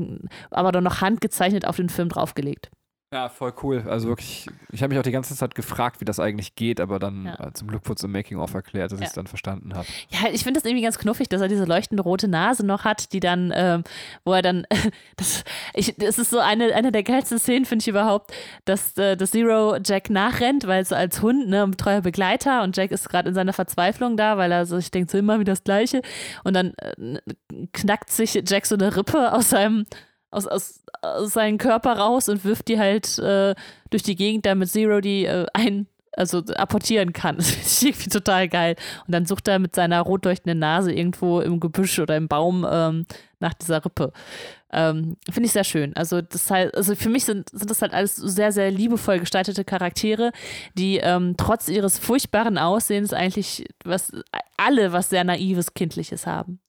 aber 0.51 0.73
dann 0.73 0.85
noch 0.85 1.01
handgezeichnet 1.01 1.67
auf 1.67 1.77
den 1.77 1.89
Film 1.89 2.11
draufgelegt. 2.11 2.71
Ja, 3.13 3.29
voll 3.29 3.53
cool. 3.63 3.85
Also 3.87 4.09
wirklich, 4.09 4.47
ich 4.71 4.83
habe 4.83 4.89
mich 4.95 4.99
auch 4.99 5.03
die 5.03 5.11
ganze 5.11 5.37
Zeit 5.37 5.55
gefragt, 5.55 6.01
wie 6.01 6.07
das 6.07 6.19
eigentlich 6.19 6.55
geht, 6.55 6.81
aber 6.81 6.99
dann 6.99 7.27
Ja. 7.27 7.49
äh, 7.49 7.53
zum 7.53 7.69
Glück 7.69 7.85
wurde 7.87 7.99
es 7.99 8.05
im 8.05 8.11
Making-of 8.13 8.55
erklärt, 8.55 8.91
dass 8.91 9.01
Ja. 9.01 9.03
ich 9.05 9.09
es 9.09 9.15
dann 9.15 9.27
verstanden 9.27 9.75
habe. 9.75 9.87
Ja, 10.09 10.31
ich 10.33 10.43
finde 10.45 10.59
das 10.59 10.65
irgendwie 10.67 10.83
ganz 10.83 10.99
knuffig, 10.99 11.29
dass 11.29 11.43
er 11.43 11.49
diese 11.49 11.67
leuchtende 11.67 12.03
rote 12.03 12.27
Nase 12.27 12.65
noch 12.65 12.85
hat, 12.85 13.13
die 13.13 13.21
dann, 13.21 13.53
ähm, 13.55 13.85
wo 14.25 14.33
er 14.33 14.41
dann, 14.41 14.67
das, 15.17 15.45
ich, 15.75 15.95
das 15.99 16.19
ist 16.19 16.31
so 16.31 16.39
eine, 16.39 16.75
eine 16.75 16.91
der 16.91 17.03
geilsten 17.03 17.39
Szenen, 17.39 17.67
finde 17.67 17.83
ich 17.83 17.89
überhaupt, 17.89 18.33
dass 18.65 18.97
äh, 18.97 19.15
das 19.15 19.33
Zero 19.33 19.77
Jack 19.85 20.09
nachrennt, 20.09 20.67
weil 20.67 20.83
so 20.87 20.95
als 20.95 21.21
Hund, 21.21 21.49
ne, 21.49 21.65
ein 21.65 21.77
treuer 21.77 22.01
Begleiter 22.01 22.63
und 22.63 22.75
Jack 22.79 22.93
ist 22.93 23.11
gerade 23.11 23.29
in 23.29 23.35
seiner 23.35 23.53
Verzweiflung 23.53 24.17
da, 24.17 24.39
weil 24.39 24.51
er 24.51 24.65
sich 24.65 24.91
denkt, 24.91 25.11
so 25.11 25.19
immer 25.19 25.39
wieder 25.39 25.53
das 25.53 25.65
Gleiche 25.65 26.01
und 26.45 26.55
dann 26.55 26.73
äh, 26.79 27.19
knackt 27.75 28.09
sich 28.11 28.43
Jack 28.47 28.65
so 28.65 28.75
eine 28.75 28.97
Rippe 28.97 29.33
aus 29.35 29.51
seinem 29.51 29.85
aus, 30.33 30.47
aus, 30.47 30.83
aus 31.03 31.33
seinem 31.33 31.59
Körper 31.59 31.93
raus 31.93 32.29
und 32.29 32.45
wirft 32.45 32.69
die 32.69 32.79
halt 32.79 33.19
äh, 33.19 33.55
durch 33.91 34.03
die 34.03 34.17
Gegend, 34.17 34.47
damit 34.47 34.71
Zero 34.71 35.01
die 35.01 35.27
äh, 35.27 35.47
ein, 35.53 35.87
also 36.13 36.39
apportieren 36.57 37.13
kann. 37.13 37.37
Das 37.43 37.51
finde 37.51 37.65
ich 37.65 37.83
irgendwie 37.83 38.11
total 38.11 38.49
geil. 38.49 38.77
Und 39.07 39.13
dann 39.13 39.27
sucht 39.27 39.47
er 39.47 39.59
mit 39.59 39.75
seiner 39.75 40.01
rot 40.01 40.25
leuchtenden 40.25 40.59
Nase 40.59 40.93
irgendwo 40.93 41.41
im 41.41 41.61
Gebüsch 41.61 41.99
oder 41.99 42.17
im 42.17 42.29
Baum 42.29 42.67
ähm, 42.69 43.07
nach 43.41 43.55
dieser 43.55 43.85
Rippe. 43.85 44.13
Ähm, 44.73 45.19
finde 45.31 45.47
ich 45.47 45.53
sehr 45.53 45.65
schön. 45.65 45.95
Also, 45.97 46.23
das 46.23 46.51
halt, 46.51 46.75
also 46.75 46.95
für 46.95 47.11
mich 47.11 47.25
sind, 47.27 47.51
sind 47.51 47.71
das 47.71 47.83
halt 47.83 47.93
alles 47.93 48.17
sehr, 48.17 48.53
sehr 48.53 48.71
liebevoll 48.71 49.19
gestaltete 49.21 49.65
Charaktere, 49.65 50.33
die 50.75 50.97
ähm, 50.97 51.35
trotz 51.37 51.69
ihres 51.69 51.99
furchtbaren 51.99 52.57
Aussehens 52.57 53.13
eigentlich 53.13 53.67
was 53.85 54.13
alle 54.57 54.93
was 54.93 55.11
sehr 55.11 55.25
naives, 55.25 55.75
kindliches 55.75 56.27
haben. 56.27 56.61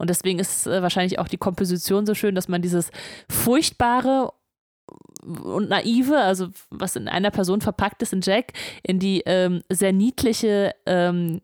Und 0.00 0.08
deswegen 0.08 0.38
ist 0.38 0.66
äh, 0.66 0.80
wahrscheinlich 0.80 1.18
auch 1.18 1.28
die 1.28 1.36
Komposition 1.36 2.06
so 2.06 2.14
schön, 2.14 2.34
dass 2.34 2.48
man 2.48 2.62
dieses 2.62 2.90
furchtbare 3.28 4.32
und 5.22 5.68
naive, 5.68 6.16
also 6.16 6.48
was 6.70 6.96
in 6.96 7.06
einer 7.06 7.30
Person 7.30 7.60
verpackt 7.60 8.00
ist 8.00 8.14
in 8.14 8.22
Jack, 8.22 8.54
in 8.82 8.98
die 8.98 9.22
ähm, 9.26 9.62
sehr 9.68 9.92
niedliche 9.92 10.74
ähm, 10.86 11.42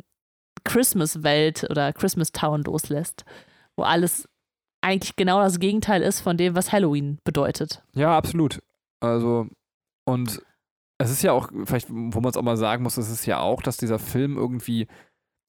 Christmas-Welt 0.65 1.67
oder 1.69 1.93
Christmas-Town 1.93 2.63
loslässt, 2.65 3.27
wo 3.77 3.83
alles 3.83 4.27
eigentlich 4.81 5.17
genau 5.17 5.41
das 5.41 5.61
Gegenteil 5.61 6.01
ist 6.01 6.21
von 6.21 6.39
dem, 6.39 6.55
was 6.55 6.73
Halloween 6.73 7.19
bedeutet. 7.25 7.83
Ja, 7.93 8.17
absolut. 8.17 8.63
Also, 9.01 9.49
und 10.07 10.41
es 10.97 11.11
ist 11.11 11.23
ja 11.23 11.33
auch, 11.33 11.51
vielleicht, 11.67 11.89
wo 11.91 12.21
man 12.21 12.31
es 12.31 12.39
auch 12.39 12.43
mal 12.43 12.57
sagen 12.57 12.83
muss, 12.83 12.97
es 12.97 13.11
ist 13.11 13.27
ja 13.27 13.41
auch, 13.41 13.61
dass 13.61 13.77
dieser 13.77 13.99
Film 13.99 14.39
irgendwie 14.39 14.87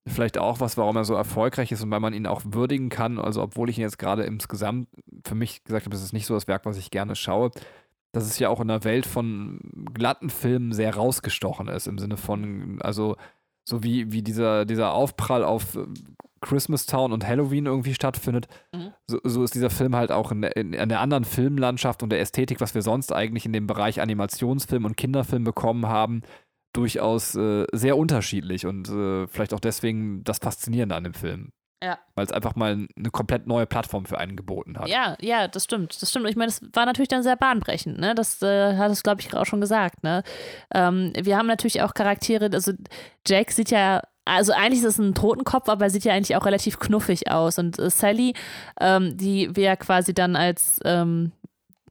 vielleicht 0.07 0.37
auch 0.37 0.59
was, 0.59 0.77
warum 0.77 0.95
er 0.95 1.03
so 1.05 1.13
erfolgreich 1.13 1.71
ist 1.71 1.83
und 1.83 1.91
weil 1.91 1.99
man 1.99 2.13
ihn 2.13 2.27
auch 2.27 2.41
würdigen 2.45 2.89
kann. 2.89 3.19
Also, 3.19 3.41
obwohl 3.41 3.69
ich 3.69 3.77
ihn 3.77 3.83
jetzt 3.83 3.99
gerade 3.99 4.23
insgesamt 4.23 4.87
für 5.25 5.35
mich 5.35 5.63
gesagt 5.63 5.85
habe, 5.85 5.95
es 5.95 6.03
ist 6.03 6.13
nicht 6.13 6.25
so 6.25 6.33
das 6.33 6.47
Werk, 6.47 6.65
was 6.65 6.77
ich 6.77 6.91
gerne 6.91 7.15
schaue, 7.15 7.51
dass 8.13 8.25
es 8.25 8.39
ja 8.39 8.49
auch 8.49 8.61
in 8.61 8.67
der 8.69 8.83
Welt 8.83 9.05
von 9.05 9.59
glatten 9.93 10.29
Filmen 10.29 10.71
sehr 10.73 10.95
rausgestochen 10.95 11.67
ist, 11.67 11.87
im 11.87 11.97
Sinne 11.97 12.17
von, 12.17 12.79
also, 12.81 13.15
so 13.65 13.83
wie, 13.83 14.11
wie 14.11 14.21
dieser, 14.21 14.65
dieser 14.65 14.93
Aufprall 14.93 15.43
auf 15.43 15.75
äh, 15.75 15.85
Christmas 16.39 16.85
Town 16.85 17.11
und 17.11 17.27
Halloween 17.27 17.65
irgendwie 17.65 17.93
stattfindet, 17.93 18.47
Mhm. 18.73 18.93
so, 19.07 19.19
so 19.23 19.43
ist 19.43 19.55
dieser 19.55 19.69
Film 19.69 19.95
halt 19.95 20.11
auch 20.11 20.31
in, 20.31 20.43
in, 20.43 20.73
in 20.73 20.89
der 20.89 21.01
anderen 21.01 21.25
Filmlandschaft 21.25 22.03
und 22.03 22.11
der 22.11 22.21
Ästhetik, 22.21 22.61
was 22.61 22.75
wir 22.75 22.81
sonst 22.81 23.11
eigentlich 23.11 23.45
in 23.45 23.53
dem 23.53 23.67
Bereich 23.67 23.99
Animationsfilm 23.99 24.85
und 24.85 24.95
Kinderfilm 24.97 25.43
bekommen 25.43 25.87
haben, 25.87 26.21
durchaus 26.77 27.35
äh, 27.35 27.65
sehr 27.73 27.97
unterschiedlich 27.97 28.65
und 28.65 28.87
äh, 28.89 29.27
vielleicht 29.27 29.53
auch 29.53 29.59
deswegen 29.59 30.23
das 30.23 30.37
Faszinierende 30.37 30.95
an 30.95 31.03
dem 31.03 31.13
Film. 31.13 31.51
Ja. 31.83 31.99
Weil 32.15 32.25
es 32.25 32.31
einfach 32.31 32.55
mal 32.55 32.87
eine 32.97 33.09
komplett 33.11 33.45
neue 33.45 33.67
Plattform 33.67 34.05
für 34.05 34.17
einen 34.17 34.35
geboten 34.35 34.79
hat. 34.79 34.87
Ja, 34.87 35.15
ja, 35.21 35.47
das 35.47 35.63
stimmt. 35.65 36.01
Das 36.01 36.09
stimmt. 36.09 36.27
Ich 36.27 36.35
meine, 36.35 36.51
das 36.51 36.61
war 36.73 36.85
natürlich 36.85 37.07
dann 37.09 37.21
sehr 37.21 37.35
bahnbrechend, 37.35 37.99
ne? 37.99 38.15
Das 38.15 38.41
äh, 38.41 38.75
hat 38.77 38.91
es, 38.91 39.03
glaube 39.03 39.21
ich, 39.21 39.35
auch 39.35 39.45
schon 39.45 39.61
gesagt, 39.61 40.03
ne? 40.03 40.23
Ähm, 40.73 41.13
wir 41.15 41.37
haben 41.37 41.45
natürlich 41.45 41.83
auch 41.83 41.93
Charaktere, 41.93 42.49
also 42.51 42.73
Jack 43.27 43.51
sieht 43.51 43.69
ja, 43.69 44.01
also 44.25 44.53
eigentlich 44.53 44.79
ist 44.79 44.85
es 44.85 44.97
ein 44.97 45.13
Totenkopf, 45.13 45.69
aber 45.69 45.85
er 45.85 45.89
sieht 45.91 46.03
ja 46.03 46.13
eigentlich 46.13 46.35
auch 46.35 46.45
relativ 46.45 46.79
knuffig 46.79 47.29
aus. 47.29 47.59
Und 47.59 47.77
äh, 47.77 47.91
Sally, 47.91 48.33
ähm, 48.81 49.15
die 49.15 49.55
wir 49.55 49.63
ja 49.63 49.75
quasi 49.75 50.15
dann 50.15 50.35
als, 50.35 50.79
ähm, 50.83 51.31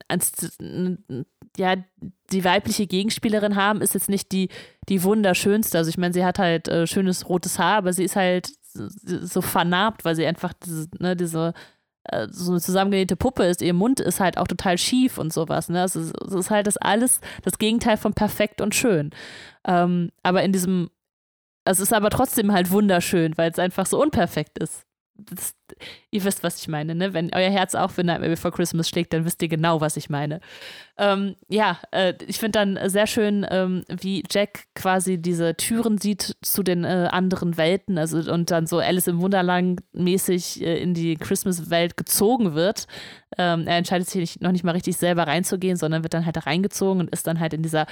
als 0.08 0.58
äh, 0.60 0.96
ja, 1.58 1.76
die 2.32 2.44
weibliche 2.44 2.86
Gegenspielerin 2.86 3.56
haben, 3.56 3.80
ist 3.80 3.94
jetzt 3.94 4.08
nicht 4.08 4.32
die, 4.32 4.48
die 4.88 5.02
wunderschönste. 5.02 5.78
Also 5.78 5.88
ich 5.88 5.98
meine, 5.98 6.12
sie 6.12 6.24
hat 6.24 6.38
halt 6.38 6.68
äh, 6.68 6.86
schönes 6.86 7.28
rotes 7.28 7.58
Haar, 7.58 7.78
aber 7.78 7.92
sie 7.92 8.04
ist 8.04 8.16
halt 8.16 8.50
so 8.72 9.40
vernarbt, 9.40 10.04
weil 10.04 10.16
sie 10.16 10.26
einfach 10.26 10.52
diese, 10.52 10.88
ne, 10.98 11.16
diese 11.16 11.54
äh, 12.04 12.28
so 12.30 12.52
eine 12.52 12.60
zusammengenähte 12.60 13.16
Puppe 13.16 13.44
ist, 13.44 13.62
ihr 13.62 13.74
Mund 13.74 14.00
ist 14.00 14.20
halt 14.20 14.38
auch 14.38 14.46
total 14.46 14.78
schief 14.78 15.18
und 15.18 15.32
sowas. 15.32 15.68
Ne? 15.68 15.82
Es, 15.82 15.96
ist, 15.96 16.14
es 16.22 16.32
ist 16.32 16.50
halt 16.50 16.66
das 16.66 16.76
alles 16.76 17.20
das 17.42 17.58
Gegenteil 17.58 17.96
von 17.96 18.14
perfekt 18.14 18.60
und 18.60 18.74
schön. 18.74 19.10
Ähm, 19.66 20.10
aber 20.22 20.42
in 20.42 20.52
diesem, 20.52 20.90
es 21.64 21.80
ist 21.80 21.92
aber 21.92 22.10
trotzdem 22.10 22.52
halt 22.52 22.70
wunderschön, 22.70 23.36
weil 23.36 23.50
es 23.50 23.58
einfach 23.58 23.86
so 23.86 24.00
unperfekt 24.00 24.58
ist. 24.58 24.85
Das, 25.18 25.54
ihr 26.10 26.24
wisst, 26.24 26.42
was 26.42 26.60
ich 26.60 26.68
meine, 26.68 26.94
ne? 26.94 27.14
Wenn 27.14 27.32
euer 27.32 27.50
Herz 27.50 27.74
auch 27.74 27.90
für 27.90 28.04
Nightmare 28.04 28.30
Before 28.30 28.52
Christmas 28.52 28.88
schlägt, 28.88 29.12
dann 29.12 29.24
wisst 29.24 29.42
ihr 29.42 29.48
genau, 29.48 29.80
was 29.80 29.96
ich 29.96 30.10
meine. 30.10 30.40
Ähm, 30.98 31.36
ja, 31.48 31.78
äh, 31.90 32.14
ich 32.26 32.38
finde 32.38 32.58
dann 32.58 32.90
sehr 32.90 33.06
schön, 33.06 33.46
ähm, 33.50 33.84
wie 33.88 34.22
Jack 34.30 34.64
quasi 34.74 35.18
diese 35.18 35.56
Türen 35.56 35.98
sieht 35.98 36.36
zu 36.42 36.62
den 36.62 36.84
äh, 36.84 37.08
anderen 37.10 37.56
Welten, 37.56 37.98
also 37.98 38.18
und 38.32 38.50
dann 38.50 38.66
so 38.66 38.78
Alice 38.78 39.06
im 39.06 39.20
Wunderland 39.20 39.80
mäßig 39.92 40.62
äh, 40.62 40.78
in 40.80 40.94
die 40.94 41.16
Christmas-Welt 41.16 41.96
gezogen 41.96 42.54
wird. 42.54 42.86
Ähm, 43.38 43.66
er 43.66 43.76
entscheidet 43.76 44.08
sich 44.08 44.20
nicht, 44.20 44.42
noch 44.42 44.52
nicht 44.52 44.64
mal 44.64 44.72
richtig 44.72 44.96
selber 44.96 45.26
reinzugehen, 45.26 45.76
sondern 45.76 46.02
wird 46.02 46.14
dann 46.14 46.24
halt 46.24 46.36
da 46.36 46.40
reingezogen 46.40 47.00
und 47.00 47.10
ist 47.10 47.26
dann 47.26 47.40
halt 47.40 47.54
in 47.54 47.62
dieser 47.62 47.86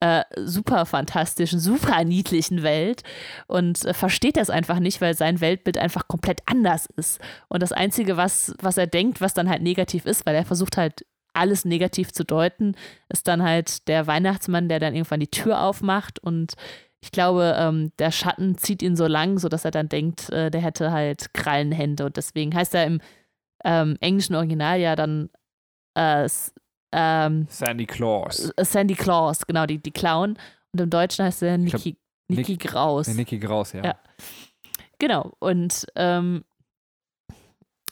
äh, 0.00 0.24
super 0.36 0.86
fantastischen, 0.86 1.58
super 1.58 2.04
niedlichen 2.04 2.62
Welt 2.62 3.02
und 3.46 3.84
äh, 3.84 3.94
versteht 3.94 4.36
das 4.36 4.50
einfach 4.50 4.78
nicht, 4.78 5.00
weil 5.00 5.14
sein 5.14 5.40
Weltbild 5.40 5.78
einfach 5.78 6.06
komplett 6.08 6.40
anders 6.46 6.86
ist. 6.96 7.20
Und 7.48 7.62
das 7.62 7.72
Einzige, 7.72 8.16
was, 8.16 8.54
was 8.60 8.76
er 8.76 8.86
denkt, 8.86 9.20
was 9.20 9.34
dann 9.34 9.48
halt 9.48 9.62
negativ 9.62 10.06
ist, 10.06 10.24
weil 10.26 10.36
er 10.36 10.44
versucht 10.44 10.76
halt 10.76 11.04
alles 11.32 11.64
negativ 11.64 12.12
zu 12.12 12.24
deuten, 12.24 12.74
ist 13.08 13.28
dann 13.28 13.42
halt 13.42 13.88
der 13.88 14.06
Weihnachtsmann, 14.06 14.68
der 14.68 14.80
dann 14.80 14.94
irgendwann 14.94 15.20
die 15.20 15.30
Tür 15.30 15.62
aufmacht 15.62 16.18
und 16.18 16.54
ich 17.00 17.12
glaube, 17.12 17.54
ähm, 17.56 17.92
der 17.98 18.10
Schatten 18.10 18.58
zieht 18.58 18.82
ihn 18.82 18.96
so 18.96 19.06
lang, 19.06 19.38
sodass 19.38 19.64
er 19.64 19.70
dann 19.70 19.88
denkt, 19.88 20.30
äh, 20.30 20.50
der 20.50 20.60
hätte 20.60 20.90
halt 20.90 21.32
Krallenhände 21.32 22.04
und 22.06 22.16
deswegen 22.16 22.54
heißt 22.54 22.74
er 22.74 22.86
im 22.86 23.00
ähm, 23.64 23.96
englischen 24.00 24.34
Original 24.34 24.80
ja 24.80 24.96
dann 24.96 25.30
äh, 25.94 26.28
ähm, 26.92 27.46
Sandy 27.50 27.86
Claus. 27.86 28.52
äh, 28.56 28.64
Sandy 28.64 28.94
Claus, 28.94 29.46
genau, 29.46 29.66
die, 29.66 29.78
die 29.78 29.90
Clown. 29.90 30.38
Und 30.72 30.80
im 30.80 30.90
Deutschen 30.90 31.24
heißt 31.24 31.42
er 31.42 31.58
glaub, 31.58 31.84
Niki, 31.84 31.96
Niki 32.28 32.56
Graus. 32.56 33.08
Nicky 33.08 33.38
Graus, 33.38 33.72
ja. 33.72 33.84
Ja. 33.84 33.94
Genau. 34.98 35.32
Und 35.38 35.86
ähm, 35.94 36.44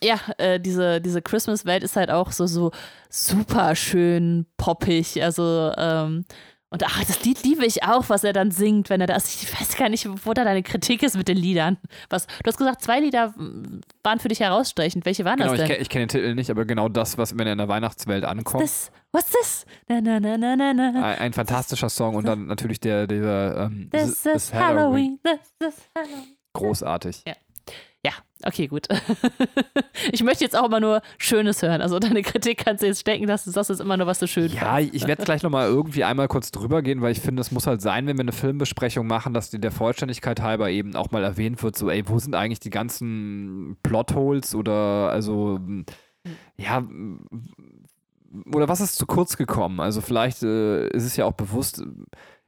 ja, 0.03 0.21
äh, 0.39 0.61
diese, 0.61 1.01
diese 1.01 1.23
Christmas-Welt 1.23 1.83
ist 1.83 1.97
halt 1.97 2.11
auch 2.11 2.33
so, 2.33 2.47
so 2.47 2.71
super 3.09 3.75
schön 3.75 4.47
poppig. 4.57 5.23
Also, 5.23 5.73
ähm, 5.77 6.25
Und 6.71 6.83
ach, 6.85 7.05
das 7.05 7.23
Lied 7.25 7.45
liebe 7.45 7.65
ich 7.65 7.85
auch, 7.85 8.09
was 8.09 8.25
er 8.25 8.33
dann 8.33 8.51
singt, 8.51 8.91
wenn 8.91 9.01
er 9.01 9.07
das. 9.07 9.43
Ich 9.43 9.61
weiß 9.61 9.77
gar 9.77 9.89
nicht, 9.89 10.09
wo 10.27 10.33
da 10.35 10.45
deine 10.45 10.65
Kritik 10.65 11.03
ist 11.05 11.17
mit 11.17 11.29
den 11.29 11.37
Liedern. 11.37 11.79
Was, 12.11 12.27
du 12.27 12.33
hast 12.47 12.59
gesagt, 12.59 12.83
zwei 12.83 12.99
Lieder 12.99 13.35
waren 14.03 14.19
für 14.19 14.29
dich 14.29 14.41
herausstechend. 14.41 15.05
Welche 15.07 15.25
waren 15.25 15.39
genau, 15.39 15.55
das 15.55 15.61
denn? 15.61 15.71
Ich, 15.71 15.83
ich 15.83 15.89
kenne 15.89 16.07
den 16.07 16.09
Titel 16.09 16.35
nicht, 16.35 16.51
aber 16.51 16.65
genau 16.65 16.89
das, 16.89 17.19
was 17.19 17.39
wenn 17.39 17.47
er 17.47 17.53
in 17.53 17.59
der 17.59 17.69
Weihnachtswelt 17.69 18.25
ankommt. 18.25 18.65
This? 18.65 18.91
What's 19.13 19.31
this? 19.31 19.65
Na, 19.89 20.01
na, 20.01 20.19
na, 20.19 20.37
na, 20.37 20.57
na, 20.57 20.73
na. 20.73 20.91
Ein, 20.91 21.19
ein 21.19 21.33
fantastischer 21.33 21.89
Song 21.89 22.17
und 22.17 22.27
dann 22.27 22.47
natürlich 22.47 22.81
der, 22.81 23.07
dieser 23.07 23.67
ähm, 23.67 23.89
This 23.93 24.23
This 24.23 24.35
is 24.35 24.55
Halloween. 24.55 25.21
This 25.23 25.69
is 25.69 25.91
Halloween. 25.95 26.37
Großartig. 26.53 27.23
Ja. 27.27 27.35
Okay, 28.45 28.67
gut. 28.67 28.87
ich 30.13 30.23
möchte 30.23 30.45
jetzt 30.45 30.57
auch 30.57 30.67
immer 30.67 30.79
nur 30.81 31.01
Schönes 31.19 31.63
hören. 31.63 31.81
Also 31.81 31.99
deine 31.99 32.23
Kritik 32.23 32.59
kannst 32.65 32.83
du 32.83 32.87
jetzt 32.87 33.01
stecken, 33.01 33.27
dass 33.27 33.45
du 33.45 33.51
sagst, 33.51 33.71
es 33.71 33.79
ist 33.79 33.85
immer 33.85 33.97
nur, 33.97 34.07
was 34.07 34.19
du 34.19 34.29
schön 34.29 34.49
Ja, 34.53 34.75
fandst. 34.75 34.95
ich 34.95 35.07
werde 35.07 35.25
gleich 35.25 35.43
nochmal 35.43 35.69
irgendwie 35.69 36.05
einmal 36.05 36.29
kurz 36.29 36.51
drüber 36.51 36.83
gehen, 36.83 37.01
weil 37.01 37.13
ich 37.13 37.21
finde, 37.21 37.41
es 37.41 37.51
muss 37.51 37.67
halt 37.67 37.81
sein, 37.81 38.07
wenn 38.07 38.17
wir 38.19 38.23
eine 38.23 38.33
Filmbesprechung 38.33 39.07
machen, 39.07 39.33
dass 39.33 39.51
die 39.51 39.61
der 39.61 39.73
Vollständigkeit 39.73 40.43
halber 40.43 40.69
eben 40.71 40.95
auch 40.97 41.11
mal 41.11 41.25
erwähnt 41.25 41.63
wird, 41.63 41.77
so, 41.77 41.89
ey, 41.89 42.07
wo 42.09 42.19
sind 42.19 42.35
eigentlich 42.35 42.61
die 42.61 42.71
ganzen 42.71 43.79
Plotholes 43.83 44.55
oder 44.55 45.11
also, 45.11 45.59
ja, 46.59 46.85
oder 48.55 48.69
was 48.69 48.81
ist 48.81 48.97
zu 48.97 49.07
kurz 49.07 49.37
gekommen? 49.37 49.81
Also 49.81 50.01
vielleicht 50.03 50.43
äh, 50.43 50.89
ist 50.89 51.05
es 51.05 51.17
ja 51.17 51.25
auch 51.25 51.33
bewusst, 51.33 51.83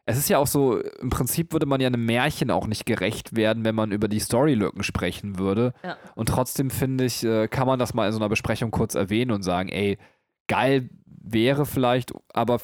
es 0.09 0.16
ist 0.16 0.30
ja 0.30 0.38
auch 0.38 0.46
so, 0.46 0.80
im 0.80 1.11
Prinzip 1.11 1.52
würde 1.52 1.66
man 1.66 1.82
ja 1.82 1.86
einem 1.86 2.06
Märchen 2.06 2.50
auch 2.50 2.66
nicht 2.66 2.86
gerecht 2.86 3.36
werden, 3.36 3.66
wenn 3.66 3.74
man 3.74 3.92
über 3.92 4.09
die 4.09 4.20
Storylücken 4.20 4.82
sprechen 4.82 5.38
würde. 5.38 5.74
Ja. 5.82 5.98
Und 6.14 6.30
trotzdem 6.30 6.70
finde 6.70 7.04
ich, 7.04 7.22
äh, 7.24 7.46
kann 7.46 7.66
man 7.66 7.78
das 7.78 7.92
mal 7.92 8.06
in 8.06 8.12
so 8.12 8.18
einer 8.18 8.30
Besprechung 8.30 8.70
kurz 8.70 8.94
erwähnen 8.94 9.32
und 9.32 9.42
sagen, 9.42 9.68
ey, 9.68 9.98
geil 10.46 10.88
wäre 11.04 11.66
vielleicht, 11.66 12.14
aber 12.32 12.62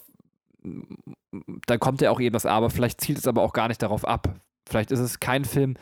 dann 1.67 1.79
kommt 1.81 2.01
ja 2.01 2.11
auch 2.11 2.21
eben 2.21 2.33
das 2.33 2.47
Aber, 2.47 2.71
vielleicht 2.71 3.03
zielt 3.03 3.19
es 3.19 3.27
aber 3.27 3.43
auch 3.43 3.53
gar 3.53 3.69
nicht 3.69 3.83
darauf 3.83 4.07
ab. 4.07 4.41
Vielleicht 4.67 4.91
ist 4.91 5.01
es 5.01 5.21
kein 5.21 5.45
Film, 5.45 5.77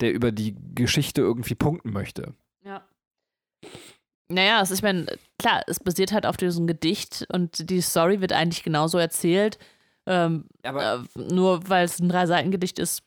der 0.00 0.14
über 0.14 0.32
die 0.32 0.56
Geschichte 0.74 1.20
irgendwie 1.20 1.54
punkten 1.54 1.92
möchte. 1.92 2.32
Ja. 2.64 2.82
Naja, 4.28 4.60
also 4.60 4.72
ich 4.72 4.80
meine, 4.80 5.04
klar, 5.38 5.64
es 5.66 5.80
basiert 5.80 6.12
halt 6.12 6.24
auf 6.24 6.38
diesem 6.38 6.66
Gedicht 6.66 7.26
und 7.30 7.68
die 7.68 7.82
Story 7.82 8.22
wird 8.22 8.32
eigentlich 8.32 8.62
genauso 8.62 8.96
erzählt. 8.96 9.58
Ähm, 10.06 10.46
Aber 10.62 11.04
äh, 11.16 11.18
nur 11.18 11.68
weil 11.68 11.84
es 11.84 11.98
ein 12.00 12.08
Drei-Seiten-Gedicht 12.08 12.78
ist, 12.78 13.02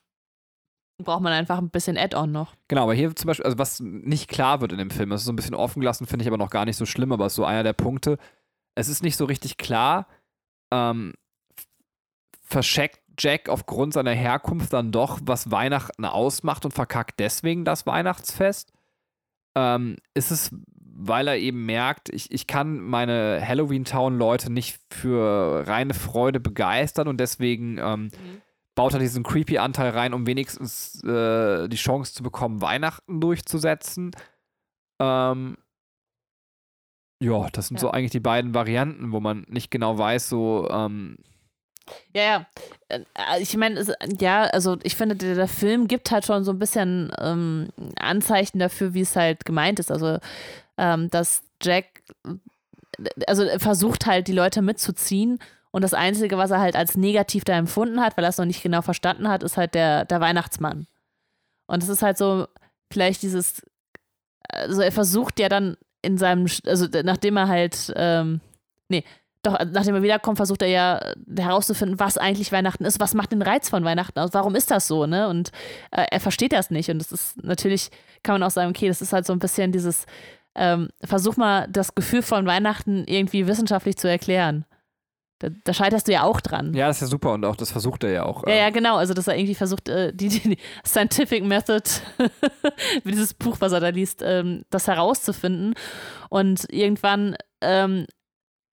braucht 1.02 1.22
man 1.22 1.32
einfach 1.32 1.58
ein 1.58 1.70
bisschen 1.70 1.96
Add-on 1.96 2.32
noch. 2.32 2.54
Genau, 2.66 2.82
aber 2.82 2.94
hier 2.94 3.14
zum 3.14 3.28
Beispiel, 3.28 3.44
also 3.44 3.58
was 3.58 3.80
nicht 3.80 4.28
klar 4.28 4.60
wird 4.60 4.72
in 4.72 4.78
dem 4.78 4.90
Film, 4.90 5.10
das 5.10 5.20
ist 5.20 5.26
so 5.26 5.32
ein 5.32 5.36
bisschen 5.36 5.54
offen 5.54 5.80
gelassen, 5.80 6.06
finde 6.06 6.24
ich 6.24 6.28
aber 6.28 6.38
noch 6.38 6.50
gar 6.50 6.64
nicht 6.64 6.76
so 6.76 6.86
schlimm, 6.86 7.12
aber 7.12 7.26
ist 7.26 7.36
so 7.36 7.44
einer 7.44 7.62
der 7.62 7.72
Punkte. 7.72 8.18
Es 8.74 8.88
ist 8.88 9.02
nicht 9.02 9.16
so 9.16 9.24
richtig 9.24 9.58
klar, 9.58 10.08
ähm, 10.72 11.14
verscheckt 12.42 13.00
Jack 13.18 13.48
aufgrund 13.48 13.94
seiner 13.94 14.12
Herkunft 14.12 14.72
dann 14.72 14.92
doch, 14.92 15.20
was 15.22 15.50
Weihnachten 15.50 16.04
ausmacht 16.04 16.64
und 16.64 16.72
verkackt 16.72 17.20
deswegen 17.20 17.64
das 17.64 17.86
Weihnachtsfest? 17.86 18.72
Ähm, 19.56 19.96
ist 20.14 20.30
es, 20.30 20.50
weil 21.00 21.28
er 21.28 21.36
eben 21.36 21.64
merkt, 21.64 22.08
ich, 22.08 22.32
ich 22.32 22.46
kann 22.48 22.80
meine 22.80 23.40
Halloween-Town-Leute 23.46 24.52
nicht 24.52 24.80
für 24.90 25.64
reine 25.66 25.94
Freude 25.94 26.40
begeistern 26.40 27.06
und 27.06 27.18
deswegen 27.20 27.78
ähm, 27.78 28.10
baut 28.74 28.94
er 28.94 28.98
diesen 28.98 29.22
Creepy-Anteil 29.22 29.90
rein, 29.90 30.12
um 30.12 30.26
wenigstens 30.26 31.02
äh, 31.04 31.68
die 31.68 31.76
Chance 31.76 32.14
zu 32.14 32.22
bekommen, 32.24 32.60
Weihnachten 32.60 33.20
durchzusetzen. 33.20 34.10
Ähm, 35.00 35.56
ja, 37.22 37.48
das 37.52 37.68
sind 37.68 37.76
Ja. 37.76 37.80
so 37.82 37.90
eigentlich 37.90 38.10
die 38.12 38.20
beiden 38.20 38.54
Varianten, 38.54 39.12
wo 39.12 39.20
man 39.20 39.44
nicht 39.48 39.70
genau 39.70 39.98
weiß, 39.98 40.28
so, 40.28 40.68
ähm, 40.70 41.16
Ja, 42.14 42.22
ja. 42.22 42.46
Äh, 42.88 43.00
Ich 43.40 43.56
meine, 43.56 43.84
ja, 44.20 44.42
also 44.44 44.76
ich 44.82 44.94
finde, 44.96 45.16
der, 45.16 45.34
der 45.36 45.48
Film 45.48 45.88
gibt 45.88 46.10
halt 46.10 46.26
schon 46.26 46.44
so 46.44 46.52
ein 46.52 46.58
bisschen 46.58 47.10
ähm, 47.18 47.68
Anzeichen 47.98 48.58
dafür, 48.58 48.94
wie 48.94 49.00
es 49.02 49.16
halt 49.16 49.44
gemeint 49.44 49.78
ist. 49.78 49.90
Also, 49.90 50.18
ähm, 50.78 51.10
dass 51.10 51.42
Jack, 51.62 52.02
also 53.26 53.42
er 53.42 53.60
versucht 53.60 54.06
halt, 54.06 54.28
die 54.28 54.32
Leute 54.32 54.62
mitzuziehen. 54.62 55.38
Und 55.70 55.82
das 55.82 55.92
Einzige, 55.92 56.38
was 56.38 56.50
er 56.50 56.60
halt 56.60 56.76
als 56.76 56.96
negativ 56.96 57.44
da 57.44 57.52
empfunden 57.54 58.00
hat, 58.00 58.16
weil 58.16 58.24
er 58.24 58.30
es 58.30 58.38
noch 58.38 58.46
nicht 58.46 58.62
genau 58.62 58.80
verstanden 58.80 59.28
hat, 59.28 59.42
ist 59.42 59.58
halt 59.58 59.74
der, 59.74 60.06
der 60.06 60.20
Weihnachtsmann. 60.20 60.86
Und 61.66 61.82
es 61.82 61.90
ist 61.90 62.02
halt 62.02 62.16
so, 62.16 62.46
vielleicht 62.90 63.22
dieses, 63.22 63.62
also 64.48 64.80
er 64.80 64.92
versucht 64.92 65.38
ja 65.38 65.48
dann 65.48 65.76
in 66.00 66.16
seinem, 66.16 66.46
also 66.66 66.86
nachdem 67.04 67.36
er 67.36 67.48
halt, 67.48 67.92
ähm, 67.96 68.40
nee, 68.88 69.04
doch, 69.42 69.58
nachdem 69.70 69.94
er 69.94 70.02
wiederkommt, 70.02 70.38
versucht 70.38 70.62
er 70.62 70.68
ja 70.68 71.12
herauszufinden, 71.36 72.00
was 72.00 72.18
eigentlich 72.18 72.50
Weihnachten 72.50 72.84
ist, 72.84 72.98
was 72.98 73.14
macht 73.14 73.32
den 73.32 73.42
Reiz 73.42 73.68
von 73.68 73.84
Weihnachten 73.84 74.18
aus, 74.18 74.30
warum 74.32 74.54
ist 74.54 74.70
das 74.70 74.88
so, 74.88 75.06
ne? 75.06 75.28
Und 75.28 75.50
äh, 75.90 76.06
er 76.10 76.20
versteht 76.20 76.52
das 76.52 76.70
nicht. 76.70 76.90
Und 76.90 76.98
das 76.98 77.12
ist 77.12 77.42
natürlich, 77.44 77.90
kann 78.22 78.34
man 78.34 78.42
auch 78.42 78.50
sagen, 78.50 78.70
okay, 78.70 78.88
das 78.88 79.00
ist 79.00 79.12
halt 79.12 79.26
so 79.26 79.32
ein 79.32 79.38
bisschen 79.38 79.70
dieses, 79.70 80.06
ähm, 80.58 80.88
versuch 81.02 81.36
mal 81.36 81.66
das 81.70 81.94
Gefühl 81.94 82.22
von 82.22 82.46
Weihnachten 82.46 83.04
irgendwie 83.06 83.46
wissenschaftlich 83.46 83.96
zu 83.96 84.08
erklären. 84.08 84.64
Da, 85.38 85.50
da 85.62 85.72
scheiterst 85.72 86.08
du 86.08 86.12
ja 86.12 86.24
auch 86.24 86.40
dran. 86.40 86.74
ja, 86.74 86.88
das 86.88 86.96
ist 86.96 87.02
ja 87.02 87.06
super 87.06 87.32
und 87.32 87.44
auch 87.44 87.54
das 87.54 87.70
versucht 87.70 88.02
er 88.02 88.10
ja 88.10 88.22
auch. 88.24 88.44
Ja, 88.44 88.52
ähm, 88.52 88.58
ja, 88.58 88.70
genau. 88.70 88.96
Also, 88.96 89.14
dass 89.14 89.28
er 89.28 89.36
irgendwie 89.36 89.54
versucht, 89.54 89.88
äh, 89.88 90.12
die, 90.12 90.28
die, 90.28 90.40
die 90.40 90.58
Scientific 90.84 91.44
Method, 91.44 91.88
wie 93.04 93.12
dieses 93.12 93.34
Buch, 93.34 93.56
was 93.60 93.70
er 93.70 93.78
da 93.78 93.90
liest, 93.90 94.20
ähm, 94.24 94.64
das 94.70 94.88
herauszufinden. 94.88 95.74
Und 96.28 96.66
irgendwann 96.72 97.36
ähm, 97.60 98.06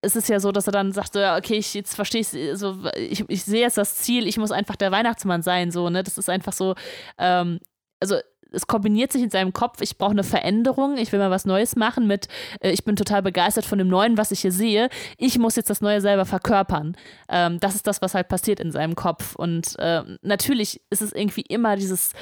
ist 0.02 0.16
es 0.16 0.28
ja 0.28 0.40
so, 0.40 0.52
dass 0.52 0.68
er 0.68 0.74
dann 0.74 0.92
sagt, 0.92 1.14
so, 1.14 1.20
ja, 1.20 1.38
okay, 1.38 1.56
ich 1.58 1.76
jetzt 1.76 1.96
verstehe 1.96 2.22
ich, 2.22 2.30
so, 2.58 2.78
ich, 2.98 3.24
ich 3.28 3.44
sehe 3.44 3.62
jetzt 3.62 3.78
das 3.78 3.98
Ziel, 3.98 4.28
ich 4.28 4.38
muss 4.38 4.52
einfach 4.52 4.76
der 4.76 4.92
Weihnachtsmann 4.92 5.44
sein, 5.44 5.70
so, 5.70 5.90
ne? 5.92 6.02
Das 6.02 6.18
ist 6.18 6.30
einfach 6.30 6.54
so, 6.54 6.74
ähm, 7.20 7.60
also 8.00 8.18
es 8.56 8.68
kombiniert 8.68 9.12
sich 9.12 9.22
in 9.22 9.30
seinem 9.30 9.54
Kopf, 9.54 9.82
ich 9.82 9.98
brauche 9.98 10.12
eine 10.12 10.24
Veränderung, 10.24 10.98
ich 10.98 11.12
will 11.12 11.20
mal 11.20 11.32
was 11.32 11.46
Neues 11.46 11.76
machen 11.76 12.08
mit, 12.08 12.28
äh, 12.62 12.72
ich 12.72 12.84
bin 12.84 12.96
total 12.96 13.22
begeistert 13.22 13.66
von 13.66 13.78
dem 13.78 13.88
Neuen, 13.88 14.18
was 14.18 14.32
ich 14.32 14.42
hier 14.42 14.52
sehe, 14.52 14.90
ich 15.18 15.38
muss 15.38 15.56
jetzt 15.56 15.70
das 15.70 15.82
Neue 15.82 16.02
selber 16.02 16.26
verkörpern. 16.26 16.96
Ähm, 17.30 17.60
das 17.60 17.76
ist 17.76 17.88
das, 17.88 18.02
was 18.02 18.16
halt 18.16 18.28
passiert 18.28 18.60
in 18.60 18.72
seinem 18.72 18.96
Kopf. 18.96 19.36
Und 19.36 19.76
ähm, 19.80 20.18
natürlich 20.22 20.82
ist 20.90 21.02
es 21.02 21.12
irgendwie 21.12 21.42
immer 21.42 21.76
dieses 21.76 22.14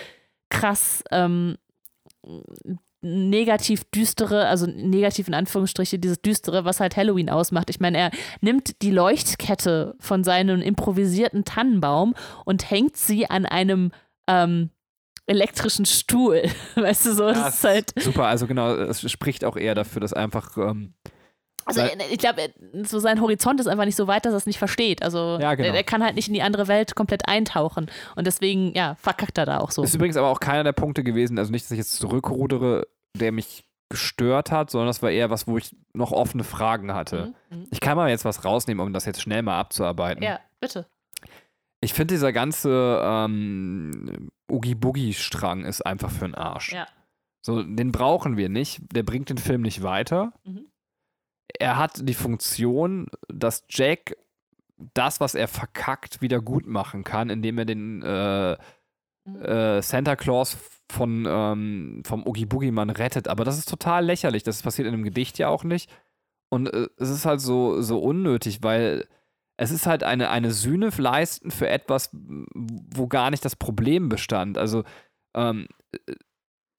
krass 0.50 1.04
ähm, 1.12 1.58
negativ 3.02 3.84
düstere, 3.86 4.48
also 4.48 4.66
negativ 4.66 5.28
in 5.28 5.34
Anführungsstriche, 5.34 6.00
dieses 6.00 6.22
düstere, 6.22 6.64
was 6.64 6.80
halt 6.80 6.96
Halloween 6.96 7.30
ausmacht. 7.30 7.70
Ich 7.70 7.80
meine, 7.80 7.98
er 7.98 8.12
nimmt 8.42 8.82
die 8.82 8.92
Leuchtkette 8.92 9.96
von 10.00 10.24
seinem 10.24 10.62
improvisierten 10.62 11.44
Tannenbaum 11.44 12.16
und 12.46 12.70
hängt 12.70 12.96
sie 12.96 13.30
an 13.30 13.46
einem 13.46 13.92
ähm, 14.28 14.70
elektrischen 15.26 15.86
Stuhl. 15.86 16.43
Weißt 16.76 17.05
du 17.05 17.13
so, 17.13 17.28
das, 17.28 17.38
das 17.38 17.55
ist 17.55 17.63
halt. 17.63 17.93
Super, 17.99 18.28
also 18.28 18.47
genau, 18.47 18.74
es 18.76 19.09
spricht 19.09 19.45
auch 19.45 19.55
eher 19.55 19.76
dafür, 19.76 20.01
dass 20.01 20.13
einfach, 20.13 20.57
ähm, 20.57 20.93
Also 21.65 21.82
äh, 21.82 21.91
ich 22.11 22.17
glaube, 22.17 22.53
so 22.84 22.99
sein 22.99 23.21
Horizont 23.21 23.59
ist 23.59 23.67
einfach 23.67 23.86
nicht 23.86 23.95
so 23.95 24.07
weit, 24.07 24.26
dass 24.26 24.34
er 24.34 24.38
es 24.38 24.45
nicht 24.45 24.59
versteht. 24.59 25.01
Also 25.01 25.38
Ja, 25.39 25.55
genau. 25.55 25.69
er, 25.69 25.76
er 25.76 25.84
kann 25.84 26.03
halt 26.03 26.15
nicht 26.15 26.28
in 26.28 26.34
die 26.34 26.41
andere 26.41 26.67
Welt 26.67 26.95
komplett 26.95 27.28
eintauchen. 27.28 27.89
Und 28.15 28.28
deswegen, 28.28 28.74
ja, 28.76 28.95
verkackt 28.95 29.38
er 29.38 29.45
da 29.45 29.59
auch 29.59 29.71
so. 29.71 29.84
ist 29.84 29.95
übrigens 29.95 30.17
aber 30.17 30.28
auch 30.30 30.39
keiner 30.39 30.63
der 30.63 30.74
Punkte 30.74 31.03
gewesen, 31.03 31.39
also 31.39 31.51
nicht, 31.51 31.65
dass 31.65 31.71
ich 31.71 31.78
jetzt 31.78 31.95
zurückrudere, 31.95 32.88
der 33.15 33.32
mich 33.32 33.65
gestört 33.89 34.51
hat, 34.51 34.71
sondern 34.71 34.88
das 34.88 35.03
war 35.03 35.11
eher 35.11 35.30
was, 35.30 35.45
wo 35.47 35.57
ich 35.57 35.76
noch 35.93 36.11
offene 36.11 36.43
Fragen 36.43 36.93
hatte. 36.93 37.34
Mhm. 37.49 37.59
Mhm. 37.59 37.67
Ich 37.69 37.80
kann 37.80 37.95
mal 37.95 38.09
jetzt 38.09 38.26
was 38.26 38.43
rausnehmen, 38.43 38.86
um 38.86 38.91
das 38.91 39.05
jetzt 39.05 39.21
schnell 39.21 39.43
mal 39.43 39.59
abzuarbeiten. 39.59 40.24
Ja, 40.24 40.39
bitte. 40.59 40.88
Ich 41.84 41.94
finde, 41.94 42.14
dieser 42.14 42.32
ganze 42.34 43.02
ähm, 43.04 44.30
Oogie-Boogie-Strang 44.50 45.66
ist 45.66 45.86
einfach 45.86 46.12
für 46.12 46.26
den 46.26 46.36
Arsch. 46.36 46.74
Ja. 46.74 46.88
So, 47.46 47.62
den 47.62 47.92
brauchen 47.92 48.38
wir 48.38 48.50
nicht. 48.50 48.82
Der 48.94 49.04
bringt 49.04 49.30
den 49.30 49.38
Film 49.38 49.62
nicht 49.62 49.84
weiter. 49.84 50.34
Mhm. 50.46 50.68
Er 51.60 51.78
hat 51.78 52.08
die 52.08 52.14
Funktion, 52.14 53.08
dass 53.28 53.66
Jack 53.70 54.16
das, 54.94 55.20
was 55.20 55.36
er 55.36 55.48
verkackt, 55.48 56.22
wieder 56.22 56.42
gut 56.42 56.66
machen 56.66 57.04
kann, 57.04 57.30
indem 57.30 57.58
er 57.58 57.66
den 57.66 58.02
äh, 58.02 58.58
Mhm. 59.26 59.42
äh, 59.42 59.82
Santa 59.82 60.16
Claus 60.16 60.58
von, 60.92 61.26
ähm, 61.28 62.04
vom 62.06 62.28
Oogie 62.28 62.46
Boogie 62.46 62.72
Mann 62.72 62.90
rettet. 62.90 63.28
Aber 63.28 63.46
das 63.46 63.58
ist 63.58 63.70
total 63.70 64.06
lächerlich. 64.06 64.44
Das 64.44 64.62
passiert 64.62 64.88
in 64.88 64.94
einem 64.94 65.04
Gedicht 65.04 65.38
ja 65.38 65.48
auch 65.48 65.64
nicht. 65.64 65.90
Und 66.50 66.68
äh, 66.74 66.88
es 66.98 67.10
ist 67.10 67.26
halt 67.26 67.40
so, 67.42 67.82
so 67.82 68.00
unnötig, 68.00 68.64
weil 68.64 69.08
es 69.64 69.72
ist 69.72 69.88
halt 69.88 70.03
eine, 70.03 70.30
eine 70.30 70.51
Sühne 70.51 70.89
leisten 70.95 71.49
für 71.51 71.68
etwas, 71.68 72.09
wo 72.14 73.07
gar 73.07 73.32
nicht 73.32 73.43
das 73.43 73.55
Problem 73.55 74.09
bestand. 74.09 74.57
Also 74.57 74.84
ähm, 75.36 75.68
äh, 76.07 76.14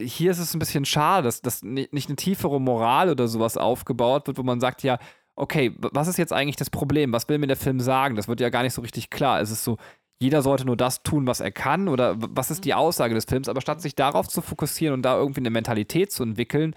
hier 0.02 0.30
ist 0.30 0.38
es 0.38 0.54
ein 0.54 0.58
bisschen 0.58 0.84
schade, 0.84 1.24
dass, 1.24 1.40
dass 1.40 1.62
ni- 1.62 1.88
nicht 1.92 2.08
eine 2.08 2.16
tiefere 2.16 2.60
Moral 2.60 3.10
oder 3.10 3.28
sowas 3.28 3.56
aufgebaut 3.56 4.26
wird, 4.26 4.38
wo 4.38 4.42
man 4.42 4.60
sagt, 4.60 4.82
ja, 4.82 4.98
okay, 5.36 5.74
was 5.78 6.08
ist 6.08 6.18
jetzt 6.18 6.32
eigentlich 6.32 6.56
das 6.56 6.70
Problem? 6.70 7.12
Was 7.12 7.28
will 7.28 7.38
mir 7.38 7.46
der 7.46 7.56
Film 7.56 7.80
sagen? 7.80 8.16
Das 8.16 8.28
wird 8.28 8.40
ja 8.40 8.50
gar 8.50 8.62
nicht 8.62 8.74
so 8.74 8.82
richtig 8.82 9.10
klar. 9.10 9.40
Es 9.40 9.50
ist 9.50 9.64
so, 9.64 9.78
jeder 10.20 10.42
sollte 10.42 10.64
nur 10.64 10.76
das 10.76 11.02
tun, 11.02 11.26
was 11.26 11.40
er 11.40 11.50
kann 11.50 11.88
oder 11.88 12.14
was 12.18 12.50
ist 12.50 12.64
die 12.64 12.74
Aussage 12.74 13.14
des 13.14 13.24
Films? 13.24 13.48
Aber 13.48 13.60
statt 13.60 13.80
sich 13.80 13.94
darauf 13.94 14.28
zu 14.28 14.42
fokussieren 14.42 14.94
und 14.94 15.02
da 15.02 15.16
irgendwie 15.16 15.40
eine 15.40 15.50
Mentalität 15.50 16.12
zu 16.12 16.22
entwickeln, 16.22 16.74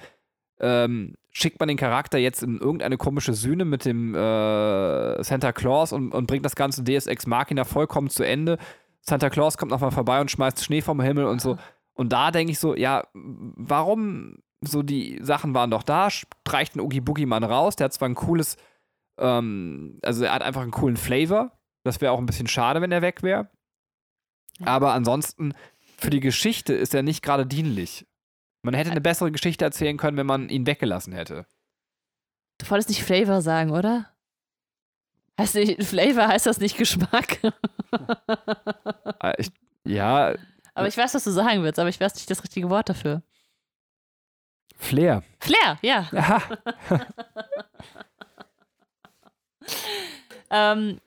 ähm, 0.60 1.16
schickt 1.32 1.60
man 1.60 1.68
den 1.68 1.78
Charakter 1.78 2.18
jetzt 2.18 2.42
in 2.42 2.58
irgendeine 2.58 2.98
komische 2.98 3.34
Sühne 3.34 3.66
mit 3.66 3.86
dem 3.86 4.16
äh, 4.16 5.24
Santa 5.24 5.52
Claus 5.52 5.94
und, 5.94 6.12
und 6.12 6.28
bringt 6.28 6.46
das 6.46 6.56
ganze 6.56 6.84
Deus 6.84 7.08
Ex 7.08 7.28
Machina 7.28 7.64
vollkommen 7.64 8.10
zu 8.10 8.24
Ende. 8.24 8.58
Santa 9.02 9.30
Claus 9.30 9.58
kommt 9.58 9.72
nochmal 9.72 9.92
vorbei 9.92 10.20
und 10.20 10.32
schmeißt 10.32 10.64
Schnee 10.64 10.82
vom 10.82 11.00
Himmel 11.00 11.26
und 11.26 11.42
so. 11.42 11.58
Und 11.94 12.12
da 12.12 12.32
denke 12.32 12.52
ich 12.52 12.60
so, 12.60 12.76
ja, 12.76 13.06
warum 13.14 14.38
so 14.62 14.82
die 14.82 15.20
Sachen 15.22 15.54
waren 15.54 15.72
doch 15.72 15.84
da, 15.84 16.10
streicht 16.10 16.74
einen 16.74 16.82
Oogie 16.82 17.02
Boogie 17.02 17.26
Mann 17.26 17.44
raus, 17.44 17.76
der 17.76 17.86
hat 17.86 17.94
zwar 17.94 18.10
ein 18.10 18.16
cooles, 18.16 18.58
ähm, 19.20 20.00
also 20.02 20.26
er 20.26 20.34
hat 20.34 20.42
einfach 20.42 20.62
einen 20.62 20.72
coolen 20.72 20.98
Flavor, 20.98 21.52
das 21.84 22.02
wäre 22.02 22.12
auch 22.12 22.18
ein 22.18 22.26
bisschen 22.26 22.48
schade, 22.48 22.82
wenn 22.82 22.92
er 22.92 23.04
weg 23.04 23.22
wäre. 23.22 23.50
Aber 24.66 24.94
ansonsten, 24.94 25.54
für 25.98 26.10
die 26.10 26.20
Geschichte 26.20 26.74
ist 26.74 26.96
er 26.96 27.04
nicht 27.04 27.22
gerade 27.22 27.46
dienlich. 27.46 28.07
Man 28.68 28.74
hätte 28.74 28.92
eine 28.92 29.00
bessere 29.00 29.32
Geschichte 29.32 29.64
erzählen 29.64 29.96
können, 29.96 30.18
wenn 30.18 30.26
man 30.26 30.50
ihn 30.50 30.68
weggelassen 30.68 31.14
hätte. 31.14 31.46
Du 32.58 32.70
wolltest 32.70 32.90
nicht 32.90 33.02
Flavor 33.02 33.42
sagen, 33.42 33.72
oder? 33.72 34.12
Heißt 35.40 35.56
nicht, 35.56 35.82
Flavor 35.82 36.28
heißt 36.28 36.48
das 36.48 36.60
nicht 36.60 36.76
Geschmack? 36.76 37.42
Äh, 39.22 39.34
ich, 39.38 39.52
ja. 39.86 40.36
Aber 40.74 40.90
ich 40.90 40.98
weiß, 40.98 41.14
was 41.14 41.24
du 41.24 41.32
sagen 41.32 41.64
willst, 41.64 41.80
aber 41.80 41.88
ich 41.88 41.98
weiß 41.98 42.16
nicht 42.16 42.30
das 42.30 42.44
richtige 42.44 42.70
Wort 42.70 42.90
dafür. 42.90 43.22
Flair. 44.76 45.24
Flair, 45.40 45.78
ja. 45.82 46.10
Aha. 46.12 46.42
ähm, 50.74 51.00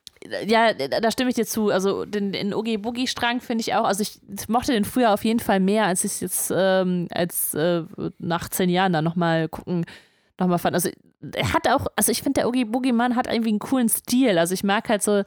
ja, 0.46 0.72
da 0.74 1.10
stimme 1.10 1.30
ich 1.30 1.36
dir 1.36 1.46
zu. 1.46 1.70
Also 1.70 2.04
den, 2.04 2.32
den 2.32 2.54
Oogie 2.54 2.76
Boogie 2.76 3.06
Strang 3.06 3.40
finde 3.40 3.62
ich 3.62 3.74
auch. 3.74 3.84
Also 3.84 4.02
ich 4.02 4.48
mochte 4.48 4.72
den 4.72 4.84
früher 4.84 5.12
auf 5.12 5.24
jeden 5.24 5.40
Fall 5.40 5.60
mehr, 5.60 5.86
als 5.86 6.04
ich 6.04 6.12
es 6.12 6.20
jetzt 6.20 6.52
ähm, 6.54 7.08
als 7.10 7.54
äh, 7.54 7.84
nach 8.18 8.48
zehn 8.48 8.68
Jahren 8.68 8.92
dann 8.92 9.04
nochmal 9.04 9.48
gucken 9.48 9.86
nochmal 10.38 10.58
fand. 10.58 10.74
Also 10.74 10.90
er 11.32 11.52
hat 11.52 11.68
auch, 11.68 11.86
also 11.96 12.12
ich 12.12 12.22
finde 12.22 12.40
der 12.40 12.48
Oogie 12.48 12.64
Boogie 12.64 12.92
Mann 12.92 13.16
hat 13.16 13.26
irgendwie 13.26 13.50
einen 13.50 13.58
coolen 13.58 13.88
Stil. 13.88 14.38
Also 14.38 14.54
ich 14.54 14.64
mag 14.64 14.88
halt 14.88 15.02
so, 15.02 15.22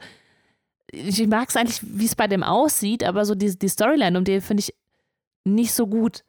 ich 0.92 1.26
mag 1.26 1.48
es 1.48 1.56
eigentlich, 1.56 1.80
wie 1.82 2.06
es 2.06 2.14
bei 2.14 2.28
dem 2.28 2.42
aussieht, 2.42 3.04
aber 3.04 3.24
so 3.24 3.34
die, 3.34 3.58
die 3.58 3.68
Storyline 3.68 4.16
um 4.16 4.24
den 4.24 4.40
finde 4.40 4.60
ich 4.60 4.74
nicht 5.44 5.72
so 5.72 5.86
gut. 5.86 6.24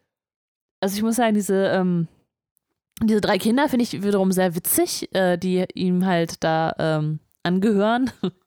Also 0.80 0.97
ich 0.97 1.03
muss 1.03 1.16
sagen, 1.16 1.36
diese 1.36 1.68
ähm, 1.68 2.07
diese 3.03 3.22
drei 3.22 3.38
Kinder 3.38 3.68
finde 3.70 3.84
ich 3.84 4.03
wiederum 4.03 4.32
sehr 4.32 4.55
witzig, 4.55 5.13
äh, 5.13 5.38
die 5.38 5.66
ihm 5.74 6.05
halt 6.05 6.43
da 6.43 6.74
ähm, 6.80 7.20
angehören. 7.43 8.11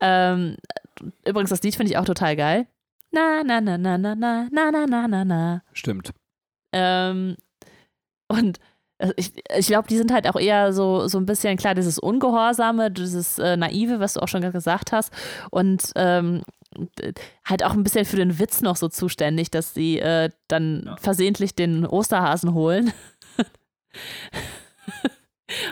Ähm, 0.00 0.56
übrigens, 1.24 1.50
das 1.50 1.62
Lied 1.62 1.74
finde 1.74 1.92
ich 1.92 1.98
auch 1.98 2.04
total 2.04 2.36
geil. 2.36 2.66
Na, 3.12 3.42
na, 3.44 3.60
na, 3.60 3.78
na, 3.78 3.98
na, 3.98 4.14
na, 4.14 4.48
na, 4.50 4.70
na, 4.70 4.86
na, 4.86 5.08
na, 5.08 5.24
na. 5.24 5.62
Stimmt. 5.72 6.12
Ähm, 6.72 7.36
und 8.28 8.58
ich, 9.16 9.32
ich 9.56 9.66
glaube, 9.66 9.88
die 9.88 9.96
sind 9.96 10.12
halt 10.12 10.28
auch 10.28 10.40
eher 10.40 10.72
so, 10.72 11.06
so 11.06 11.18
ein 11.18 11.26
bisschen, 11.26 11.56
klar, 11.56 11.74
dieses 11.74 11.98
Ungehorsame, 11.98 12.90
dieses 12.90 13.38
äh, 13.38 13.56
Naive, 13.56 14.00
was 14.00 14.14
du 14.14 14.20
auch 14.20 14.28
schon 14.28 14.40
gesagt 14.52 14.92
hast. 14.92 15.12
Und 15.50 15.92
ähm, 15.96 16.42
halt 17.44 17.64
auch 17.64 17.72
ein 17.72 17.82
bisschen 17.82 18.04
für 18.04 18.16
den 18.16 18.38
Witz 18.38 18.60
noch 18.62 18.76
so 18.76 18.88
zuständig, 18.88 19.50
dass 19.50 19.74
sie 19.74 19.98
äh, 19.98 20.30
dann 20.48 20.84
ja. 20.86 20.96
versehentlich 20.96 21.54
den 21.54 21.86
Osterhasen 21.86 22.54
holen. 22.54 22.92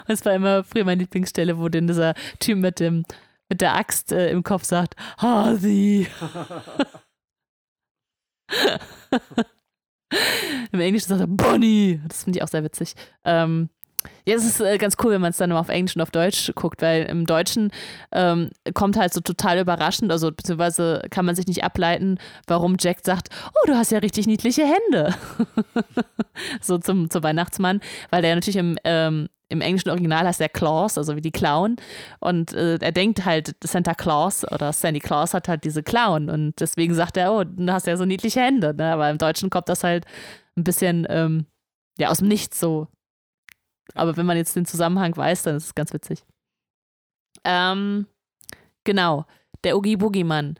Und 0.06 0.14
es 0.14 0.24
war 0.24 0.34
immer 0.34 0.62
früher 0.64 0.84
meine 0.84 1.02
Lieblingsstelle, 1.02 1.58
wo 1.58 1.68
denn 1.68 1.86
dieser 1.86 2.14
Typ 2.38 2.58
mit 2.58 2.78
dem 2.80 3.04
mit 3.48 3.60
der 3.60 3.74
Axt 3.74 4.12
äh, 4.12 4.30
im 4.30 4.42
Kopf 4.42 4.64
sagt, 4.64 4.94
Hasi. 5.18 6.06
Im 10.72 10.80
Englischen 10.80 11.08
sagt 11.08 11.20
er 11.20 11.26
Bonnie. 11.26 12.00
Das 12.06 12.24
finde 12.24 12.38
ich 12.38 12.42
auch 12.42 12.48
sehr 12.48 12.64
witzig. 12.64 12.94
Ähm, 13.24 13.68
ja, 14.26 14.34
es 14.34 14.44
ist 14.44 14.60
äh, 14.60 14.78
ganz 14.78 14.96
cool, 15.02 15.12
wenn 15.12 15.20
man 15.20 15.30
es 15.30 15.36
dann 15.36 15.50
immer 15.50 15.60
auf 15.60 15.68
Englisch 15.68 15.96
und 15.96 16.02
auf 16.02 16.10
Deutsch 16.10 16.52
guckt, 16.54 16.82
weil 16.82 17.04
im 17.04 17.26
Deutschen 17.26 17.70
ähm, 18.12 18.50
kommt 18.74 18.96
halt 18.96 19.12
so 19.12 19.20
total 19.20 19.58
überraschend, 19.58 20.10
also 20.10 20.30
beziehungsweise 20.30 21.02
kann 21.10 21.24
man 21.24 21.34
sich 21.34 21.46
nicht 21.46 21.64
ableiten, 21.64 22.18
warum 22.46 22.76
Jack 22.78 22.98
sagt, 23.02 23.28
oh, 23.48 23.66
du 23.66 23.74
hast 23.74 23.92
ja 23.92 23.98
richtig 23.98 24.26
niedliche 24.26 24.62
Hände. 24.62 25.14
so 26.60 26.78
zum, 26.78 27.10
zum 27.10 27.22
Weihnachtsmann, 27.22 27.80
weil 28.10 28.22
der 28.22 28.34
natürlich 28.34 28.56
im, 28.56 28.78
ähm, 28.84 29.28
im 29.48 29.60
englischen 29.60 29.90
Original 29.90 30.26
heißt 30.26 30.40
er 30.40 30.48
Claus, 30.48 30.98
also 30.98 31.16
wie 31.16 31.20
die 31.20 31.30
Clown. 31.30 31.76
Und 32.20 32.52
äh, 32.54 32.76
er 32.76 32.92
denkt 32.92 33.24
halt, 33.24 33.54
Santa 33.62 33.94
Claus 33.94 34.44
oder 34.50 34.72
Sandy 34.72 35.00
Claus 35.00 35.34
hat 35.34 35.48
halt 35.48 35.64
diese 35.64 35.82
Clown. 35.82 36.30
Und 36.30 36.60
deswegen 36.60 36.94
sagt 36.94 37.16
er, 37.16 37.32
oh, 37.32 37.44
du 37.44 37.72
hast 37.72 37.86
ja 37.86 37.96
so 37.96 38.04
niedliche 38.04 38.40
Hände. 38.40 38.74
Ne? 38.74 38.92
Aber 38.92 39.10
im 39.10 39.18
Deutschen 39.18 39.50
kommt 39.50 39.68
das 39.68 39.84
halt 39.84 40.06
ein 40.56 40.64
bisschen 40.64 41.06
ähm, 41.08 41.46
ja, 41.98 42.08
aus 42.08 42.18
dem 42.18 42.28
Nichts 42.28 42.58
so. 42.58 42.88
Aber 43.94 44.16
wenn 44.16 44.26
man 44.26 44.36
jetzt 44.36 44.56
den 44.56 44.66
Zusammenhang 44.66 45.16
weiß, 45.16 45.42
dann 45.44 45.56
ist 45.56 45.66
es 45.66 45.74
ganz 45.74 45.92
witzig. 45.92 46.24
Ähm, 47.44 48.06
genau, 48.84 49.26
der 49.62 49.76
Oogie 49.76 49.96
Boogie 49.96 50.24
Mann. 50.24 50.58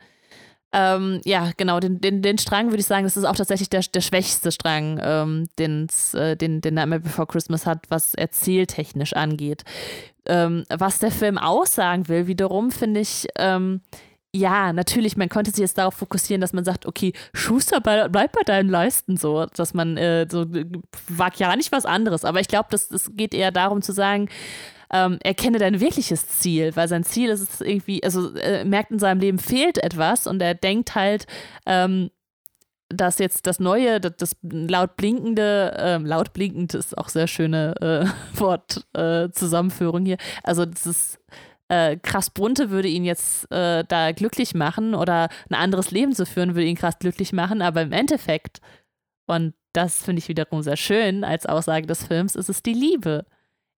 Ähm, 0.77 1.21
ja, 1.23 1.51
genau, 1.55 1.79
den, 1.79 2.01
den, 2.01 2.21
den 2.21 2.37
Strang 2.37 2.65
würde 2.65 2.81
ich 2.81 2.85
sagen, 2.85 3.05
das 3.05 3.15
ist 3.15 3.23
auch 3.23 3.37
tatsächlich 3.37 3.69
der, 3.69 3.79
der 3.79 4.01
schwächste 4.01 4.51
Strang, 4.51 4.99
ähm, 5.01 5.47
äh, 5.57 6.35
den, 6.35 6.59
den 6.59 6.73
Nightmare 6.73 6.99
Before 6.99 7.27
Christmas 7.27 7.65
hat, 7.65 7.85
was 7.87 8.13
erzähltechnisch 8.13 9.13
angeht. 9.13 9.63
Ähm, 10.25 10.65
was 10.69 10.99
der 10.99 11.11
Film 11.11 11.37
aussagen 11.37 12.09
will, 12.09 12.27
wiederum, 12.27 12.71
finde 12.71 12.99
ich, 12.99 13.25
ähm, 13.37 13.79
ja, 14.35 14.73
natürlich, 14.73 15.15
man 15.15 15.29
könnte 15.29 15.51
sich 15.51 15.61
jetzt 15.61 15.77
darauf 15.77 15.93
fokussieren, 15.93 16.41
dass 16.41 16.51
man 16.51 16.65
sagt, 16.65 16.85
okay, 16.85 17.13
Schuster, 17.33 17.79
bleib 17.79 18.33
bei 18.33 18.41
deinen 18.45 18.67
Leisten 18.67 19.15
so, 19.15 19.45
dass 19.45 19.73
man 19.73 19.95
äh, 19.95 20.27
so 20.29 20.45
wagt 21.07 21.39
ja 21.39 21.55
nicht 21.55 21.71
was 21.71 21.85
anderes. 21.85 22.25
Aber 22.25 22.41
ich 22.41 22.49
glaube, 22.49 22.67
das, 22.69 22.89
das 22.89 23.11
geht 23.13 23.33
eher 23.33 23.51
darum 23.51 23.81
zu 23.81 23.93
sagen, 23.93 24.27
ähm, 24.91 25.17
erkenne 25.23 25.57
dein 25.57 25.79
wirkliches 25.79 26.27
Ziel, 26.27 26.75
weil 26.75 26.87
sein 26.87 27.03
Ziel 27.03 27.29
ist 27.29 27.41
es 27.41 27.61
irgendwie, 27.61 28.03
also 28.03 28.33
er 28.35 28.61
äh, 28.61 28.65
merkt 28.65 28.91
in 28.91 28.99
seinem 28.99 29.19
Leben 29.19 29.39
fehlt 29.39 29.77
etwas 29.77 30.27
und 30.27 30.41
er 30.41 30.55
denkt 30.55 30.95
halt, 30.95 31.27
ähm, 31.65 32.09
dass 32.89 33.17
jetzt 33.19 33.47
das 33.47 33.59
neue, 33.59 33.99
das, 33.99 34.13
das 34.17 34.35
laut 34.43 34.95
blinkende, 34.95 35.75
ähm, 35.77 36.05
laut 36.05 36.33
blinkend 36.33 36.73
ist 36.75 36.97
auch 36.97 37.09
sehr 37.09 37.27
schöne 37.27 37.75
äh, 37.81 38.39
Wortzusammenführung 38.39 40.03
äh, 40.03 40.09
hier. 40.09 40.17
Also 40.43 40.65
das 40.65 40.85
ist 40.85 41.19
äh, 41.67 41.97
krass 41.97 42.29
bunte 42.29 42.69
würde 42.69 42.87
ihn 42.87 43.03
jetzt 43.03 43.51
äh, 43.51 43.83
da 43.87 44.11
glücklich 44.11 44.53
machen 44.53 44.93
oder 44.93 45.29
ein 45.49 45.55
anderes 45.55 45.91
Leben 45.91 46.13
zu 46.13 46.25
führen 46.25 46.53
würde 46.53 46.67
ihn 46.67 46.75
krass 46.75 46.99
glücklich 46.99 47.33
machen, 47.33 47.61
aber 47.61 47.81
im 47.81 47.91
Endeffekt, 47.91 48.61
und 49.25 49.55
das 49.73 50.03
finde 50.03 50.19
ich 50.19 50.27
wiederum 50.27 50.61
sehr 50.61 50.77
schön 50.77 51.23
als 51.23 51.45
Aussage 51.45 51.87
des 51.87 52.05
Films, 52.05 52.35
ist 52.35 52.49
es 52.49 52.61
die 52.61 52.73
Liebe. 52.73 53.25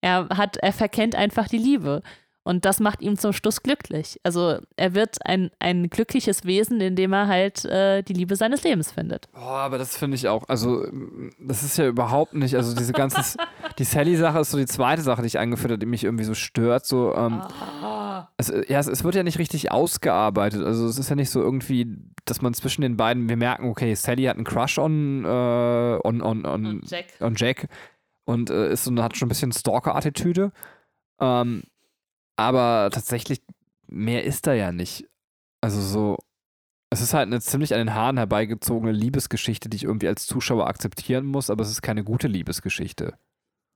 Er 0.07 0.29
hat, 0.37 0.55
er 0.55 0.71
verkennt 0.71 1.15
einfach 1.15 1.49
die 1.49 1.57
Liebe. 1.57 2.01
Und 2.45 2.63
das 2.63 2.79
macht 2.79 3.01
ihn 3.01 3.17
zum 3.17 3.33
Schluss 3.33 3.61
glücklich. 3.61 4.21
Also 4.23 4.59
er 4.77 4.93
wird 4.93 5.17
ein, 5.25 5.51
ein 5.59 5.89
glückliches 5.89 6.45
Wesen, 6.45 6.79
indem 6.79 7.11
er 7.11 7.27
halt 7.27 7.65
äh, 7.65 8.03
die 8.03 8.13
Liebe 8.13 8.37
seines 8.37 8.63
Lebens 8.63 8.89
findet. 8.89 9.27
Oh, 9.35 9.39
aber 9.39 9.77
das 9.77 9.97
finde 9.97 10.15
ich 10.15 10.29
auch, 10.29 10.47
also 10.47 10.87
das 11.41 11.63
ist 11.63 11.77
ja 11.77 11.87
überhaupt 11.87 12.35
nicht, 12.35 12.55
also 12.55 12.73
diese 12.73 12.93
ganze, 12.93 13.37
die 13.77 13.83
Sally-Sache 13.83 14.39
ist 14.39 14.51
so 14.51 14.57
die 14.57 14.65
zweite 14.65 15.01
Sache, 15.01 15.23
die 15.23 15.27
ich 15.27 15.39
angeführt 15.39 15.71
habe, 15.71 15.79
die 15.79 15.85
mich 15.87 16.05
irgendwie 16.05 16.23
so 16.23 16.35
stört. 16.35 16.85
So, 16.85 17.13
ähm, 17.15 17.41
oh. 17.83 18.21
es, 18.37 18.47
ja, 18.69 18.79
es, 18.79 18.87
es, 18.87 19.03
wird 19.03 19.15
ja 19.15 19.23
nicht 19.23 19.39
richtig 19.39 19.73
ausgearbeitet. 19.73 20.63
Also 20.63 20.87
es 20.87 20.97
ist 20.97 21.09
ja 21.09 21.17
nicht 21.17 21.31
so 21.31 21.41
irgendwie, 21.41 21.97
dass 22.23 22.41
man 22.41 22.53
zwischen 22.53 22.81
den 22.81 22.95
beiden, 22.95 23.27
wir 23.27 23.35
merken, 23.35 23.69
okay, 23.69 23.93
Sally 23.93 24.23
hat 24.23 24.37
einen 24.37 24.45
Crush 24.45 24.77
on, 24.77 25.25
äh, 25.25 25.27
on, 25.27 26.21
on, 26.21 26.45
on, 26.45 26.81
Jack. 26.85 27.07
on 27.19 27.35
Jack 27.35 27.67
und 28.27 28.49
äh, 28.49 28.71
ist 28.71 28.83
so, 28.83 28.95
hat 29.01 29.15
schon 29.15 29.27
ein 29.27 29.29
bisschen 29.29 29.53
Stalker-Attitüde. 29.53 30.51
Ähm, 31.19 31.63
aber 32.35 32.89
tatsächlich, 32.91 33.41
mehr 33.87 34.25
ist 34.25 34.45
da 34.45 34.53
ja 34.53 34.71
nicht. 34.71 35.07
Also 35.61 35.81
so, 35.81 36.17
es 36.89 37.01
ist 37.01 37.13
halt 37.13 37.27
eine 37.27 37.39
ziemlich 37.39 37.73
an 37.73 37.79
den 37.79 37.93
Haaren 37.93 38.17
herbeigezogene 38.17 38.91
Liebesgeschichte, 38.91 39.69
die 39.69 39.77
ich 39.77 39.83
irgendwie 39.85 40.09
als 40.09 40.27
Zuschauer 40.27 40.67
akzeptieren 40.67 41.25
muss, 41.25 41.49
aber 41.49 41.63
es 41.63 41.71
ist 41.71 41.81
keine 41.81 42.03
gute 42.03 42.27
Liebesgeschichte. 42.27 43.17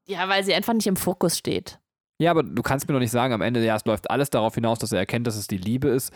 Ja, 0.07 0.27
weil 0.27 0.43
sie 0.43 0.53
einfach 0.53 0.73
nicht 0.73 0.87
im 0.87 0.97
Fokus 0.97 1.37
steht. 1.37 1.79
Ja, 2.19 2.31
aber 2.31 2.43
du 2.43 2.61
kannst 2.61 2.87
mir 2.87 2.93
doch 2.93 2.99
nicht 2.99 3.11
sagen, 3.11 3.33
am 3.33 3.41
Ende, 3.41 3.63
ja, 3.63 3.75
es 3.75 3.85
läuft 3.85 4.11
alles 4.11 4.29
darauf 4.29 4.53
hinaus, 4.55 4.79
dass 4.79 4.91
er 4.91 4.99
erkennt, 4.99 5.27
dass 5.27 5.37
es 5.37 5.47
die 5.47 5.57
Liebe 5.57 5.87
ist. 5.87 6.13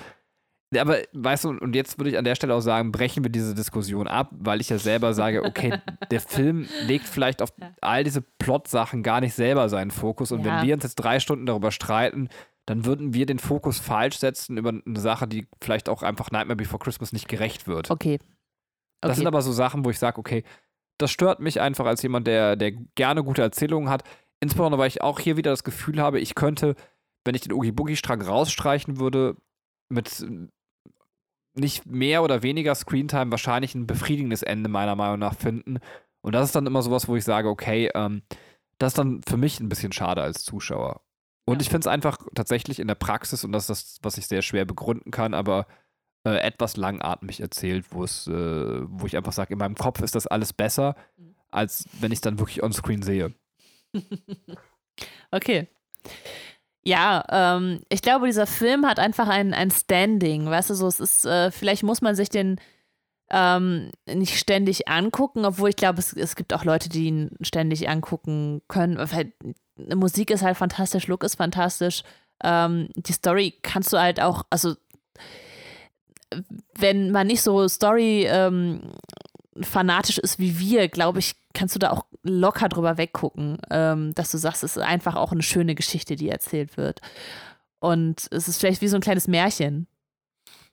Aber 0.76 0.98
weißt 1.14 1.46
du, 1.46 1.50
und 1.50 1.76
jetzt 1.76 2.00
würde 2.00 2.10
ich 2.10 2.18
an 2.18 2.26
der 2.26 2.36
Stelle 2.36 2.54
auch 2.54 2.62
sagen, 2.62 2.92
brechen 2.92 3.24
wir 3.24 3.32
diese 3.32 3.54
Diskussion 3.54 4.08
ab, 4.08 4.30
weil 4.32 4.62
ich 4.62 4.70
ja 4.70 4.78
selber 4.78 5.14
sage, 5.14 5.44
okay, 5.44 5.80
der 6.12 6.20
Film 6.20 6.68
legt 6.86 7.06
vielleicht 7.06 7.42
auf 7.42 7.54
all 7.82 8.04
diese 8.04 8.22
Plot-Sachen 8.22 9.04
gar 9.04 9.22
nicht 9.22 9.36
selber 9.36 9.70
seinen 9.70 9.92
Fokus. 9.92 10.32
Und 10.32 10.46
ja. 10.46 10.58
wenn 10.58 10.68
wir 10.68 10.74
uns 10.74 10.84
jetzt 10.84 10.96
drei 10.96 11.20
Stunden 11.20 11.46
darüber 11.46 11.72
streiten, 11.72 12.30
dann 12.66 12.86
würden 12.86 13.14
wir 13.14 13.26
den 13.26 13.40
Fokus 13.40 13.80
falsch 13.80 14.18
setzen 14.18 14.58
über 14.58 14.70
eine 14.70 15.00
Sache, 15.00 15.28
die 15.28 15.48
vielleicht 15.62 15.88
auch 15.88 16.02
einfach 16.02 16.32
Nightmare 16.32 16.58
Before 16.58 16.84
Christmas 16.84 17.14
nicht 17.14 17.28
gerecht 17.28 17.68
wird. 17.68 17.92
Okay. 17.92 18.16
okay. 18.16 18.28
Das 19.02 19.18
sind 19.18 19.28
aber 19.28 19.44
so 19.44 19.52
Sachen, 19.52 19.86
wo 19.86 19.92
ich 19.92 20.00
sage, 20.00 20.18
okay, 20.18 20.44
das 20.98 21.12
stört 21.12 21.40
mich 21.40 21.62
einfach 21.62 21.86
als 21.86 22.02
jemand, 22.02 22.26
der, 22.26 22.56
der 22.56 22.72
gerne 22.72 23.24
gute 23.24 23.44
Erzählungen 23.44 23.90
hat. 23.90 24.04
Insbesondere, 24.40 24.80
weil 24.80 24.88
ich 24.88 25.02
auch 25.02 25.20
hier 25.20 25.38
wieder 25.38 25.52
das 25.52 25.64
Gefühl 25.64 26.02
habe, 26.02 26.20
ich 26.20 26.34
könnte, 26.34 26.76
wenn 27.24 27.36
ich 27.36 27.42
den 27.42 27.54
Oogie 27.54 27.72
Boogie-Strang 27.72 28.22
rausstreichen 28.22 29.00
würde, 29.00 29.36
mit 29.90 30.26
nicht 31.56 31.86
mehr 31.86 32.24
oder 32.24 32.44
weniger 32.44 32.76
Screentime 32.76 33.32
wahrscheinlich 33.32 33.76
ein 33.76 33.88
befriedigendes 33.88 34.44
Ende 34.44 34.70
meiner 34.70 34.96
Meinung 34.96 35.20
nach 35.20 35.36
finden. 35.36 35.80
Und 36.22 36.34
das 36.34 36.48
ist 36.48 36.56
dann 36.56 36.66
immer 36.68 36.82
sowas, 36.82 37.08
wo 37.08 37.16
ich 37.16 37.24
sage, 37.24 37.50
okay, 37.50 37.90
ähm, 37.96 38.24
das 38.78 38.92
ist 38.92 38.98
dann 38.98 39.22
für 39.28 39.38
mich 39.38 39.60
ein 39.60 39.70
bisschen 39.70 39.92
schade 39.92 40.22
als 40.22 40.44
Zuschauer. 40.44 41.02
Und 41.46 41.56
Ja. 41.56 41.62
ich 41.62 41.70
finde 41.70 41.82
es 41.82 41.88
einfach 41.88 42.18
tatsächlich 42.34 42.80
in 42.80 42.88
der 42.88 42.96
Praxis, 42.96 43.44
und 43.44 43.52
das 43.52 43.70
ist 43.70 43.70
das, 43.70 44.00
was 44.02 44.18
ich 44.18 44.28
sehr 44.28 44.42
schwer 44.42 44.66
begründen 44.66 45.12
kann, 45.12 45.34
aber 45.34 45.68
äh, 46.26 46.38
etwas 46.40 46.76
langatmig 46.76 47.40
erzählt, 47.40 47.86
wo 47.92 48.04
es, 48.04 48.26
äh, 48.28 48.32
wo 48.34 49.06
ich 49.06 49.16
einfach 49.16 49.32
sage, 49.32 49.54
in 49.54 49.60
meinem 49.60 49.76
Kopf 49.76 50.02
ist 50.02 50.16
das 50.16 50.26
alles 50.28 50.54
besser, 50.54 50.96
Mhm. 51.18 51.36
als 51.52 51.86
wenn 52.02 52.12
ich 52.12 52.18
es 52.18 52.22
dann 52.22 52.40
wirklich 52.40 52.64
on-screen 52.64 53.02
sehe. 53.04 53.34
Okay. 55.32 55.68
Ja, 56.88 57.24
ähm, 57.30 57.82
ich 57.90 58.02
glaube, 58.04 58.28
dieser 58.28 58.46
Film 58.46 58.86
hat 58.86 59.00
einfach 59.00 59.28
ein, 59.28 59.54
ein 59.54 59.72
Standing, 59.72 60.46
weißt 60.46 60.70
du, 60.70 60.76
so, 60.76 60.88
es 60.88 61.00
ist, 61.00 61.26
äh, 61.26 61.50
vielleicht 61.50 61.82
muss 61.84 62.02
man 62.02 62.16
sich 62.16 62.30
den 62.30 62.60
ähm, 63.32 63.92
nicht 64.06 64.38
ständig 64.38 64.88
angucken, 64.88 65.46
obwohl 65.46 65.70
ich 65.70 65.76
glaube, 65.76 66.00
es, 66.00 66.14
es 66.14 66.36
gibt 66.36 66.54
auch 66.54 66.64
Leute, 66.64 66.90
die 66.90 67.06
ihn 67.08 67.32
ständig 67.42 67.90
angucken 67.90 68.62
können. 68.68 68.98
Weil 69.00 69.34
Musik 69.96 70.30
ist 70.30 70.44
halt 70.44 70.58
fantastisch, 70.58 71.08
Look 71.08 71.24
ist 71.24 71.36
fantastisch. 71.36 72.04
Ähm, 72.44 72.90
die 72.96 73.14
Story 73.14 73.56
kannst 73.64 73.92
du 73.92 73.98
halt 73.98 74.22
auch, 74.22 74.44
also 74.52 74.76
wenn 76.78 77.12
man 77.12 77.28
nicht 77.28 77.42
so 77.42 77.68
Story 77.68 78.28
ähm, 78.30 78.92
fanatisch 79.62 80.18
ist 80.20 80.38
wie 80.38 80.60
wir, 80.60 80.88
glaube 80.88 81.20
ich, 81.20 81.36
kannst 81.56 81.74
du 81.76 81.80
da 81.80 81.90
auch 81.90 82.06
locker 82.22 82.70
drüber 82.70 82.98
weggucken, 82.98 83.58
ähm, 83.72 84.14
dass 84.14 84.30
du 84.32 84.38
sagst, 84.38 84.64
es 84.64 84.76
ist 84.78 84.84
einfach 84.84 85.16
auch 85.16 85.32
eine 85.32 85.42
schöne 85.42 85.74
Geschichte, 85.74 86.16
die 86.16 86.30
erzählt 86.30 86.78
wird. 86.78 87.02
Und 87.80 88.28
es 88.32 88.48
ist 88.48 88.60
vielleicht 88.60 88.82
wie 88.82 88.88
so 88.88 88.96
ein 88.98 89.02
kleines 89.02 89.28
Märchen. 89.28 89.88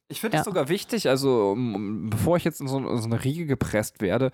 Ich 0.09 0.21
finde 0.21 0.37
es 0.37 0.41
Ja. 0.41 0.45
sogar 0.45 0.69
wichtig, 0.69 1.09
also 1.09 1.53
um, 1.53 1.75
um, 1.75 2.11
bevor 2.11 2.37
ich 2.37 2.45
jetzt 2.45 2.61
in 2.61 2.69
so, 2.69 2.79
in 2.79 2.99
so 2.99 3.07
eine 3.07 3.25
Riege 3.25 3.47
gepresst 3.47 4.01
werde, 4.03 4.31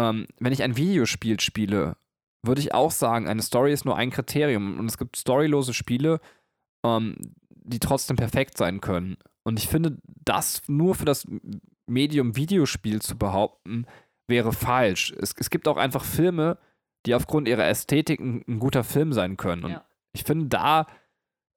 ähm, 0.00 0.26
wenn 0.38 0.52
ich 0.52 0.62
ein 0.62 0.76
Videospiel 0.76 1.40
spiele, 1.40 1.96
würde 2.42 2.60
ich 2.60 2.72
auch 2.72 2.90
sagen, 2.92 3.28
eine 3.28 3.42
Story 3.42 3.72
ist 3.72 3.84
nur 3.84 3.96
ein 3.96 4.10
Kriterium. 4.10 4.78
Und 4.78 4.86
es 4.86 4.96
gibt 4.98 5.16
storylose 5.16 5.74
Spiele, 5.74 6.20
ähm, 6.84 7.16
die 7.50 7.80
trotzdem 7.80 8.16
perfekt 8.16 8.56
sein 8.56 8.80
können. 8.80 9.16
Und 9.42 9.58
ich 9.58 9.68
finde, 9.68 9.98
das 10.24 10.62
nur 10.68 10.94
für 10.94 11.04
das 11.04 11.26
Medium 11.86 12.36
Videospiel 12.36 13.02
zu 13.02 13.18
behaupten, 13.18 13.86
wäre 14.30 14.52
falsch. 14.52 15.12
Es, 15.20 15.34
es 15.36 15.50
gibt 15.50 15.68
auch 15.68 15.76
einfach 15.76 16.04
Filme, 16.04 16.56
die 17.06 17.14
aufgrund 17.14 17.48
ihrer 17.48 17.66
Ästhetik 17.66 18.18
ein, 18.20 18.42
ein 18.48 18.58
guter 18.58 18.84
Film 18.84 19.12
sein 19.12 19.36
können. 19.36 19.64
Und 19.64 19.72
Ja. 19.72 19.84
ich 20.12 20.24
finde, 20.24 20.46
da 20.46 20.86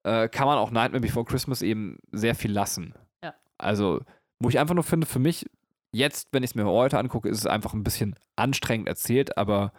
äh, 0.02 0.28
kann 0.28 0.46
man 0.46 0.58
auch 0.58 0.70
Nightmare 0.70 1.00
Before 1.00 1.24
Christmas 1.24 1.62
eben 1.62 1.98
sehr 2.12 2.34
viel 2.34 2.52
lassen. 2.52 2.94
Ja. 3.22 3.34
Also, 3.56 4.00
wo 4.38 4.48
ich 4.50 4.58
einfach 4.58 4.74
nur 4.74 4.84
finde, 4.84 5.06
für 5.06 5.18
mich, 5.18 5.46
jetzt, 5.92 6.28
wenn 6.32 6.42
ich 6.42 6.50
es 6.50 6.54
mir 6.54 6.66
heute 6.66 6.98
angucke, 6.98 7.28
ist 7.28 7.38
es 7.38 7.46
einfach 7.46 7.72
ein 7.72 7.84
bisschen 7.84 8.14
anstrengend 8.36 8.88
erzählt, 8.88 9.38
aber 9.38 9.72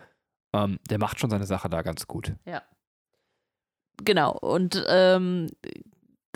ähm, 0.54 0.80
der 0.90 0.98
macht 0.98 1.20
schon 1.20 1.30
seine 1.30 1.46
Sache 1.46 1.70
da 1.70 1.82
ganz 1.84 2.08
gut. 2.08 2.34
Genau. 4.04 4.32
Und 4.38 4.84
ähm, 4.88 5.48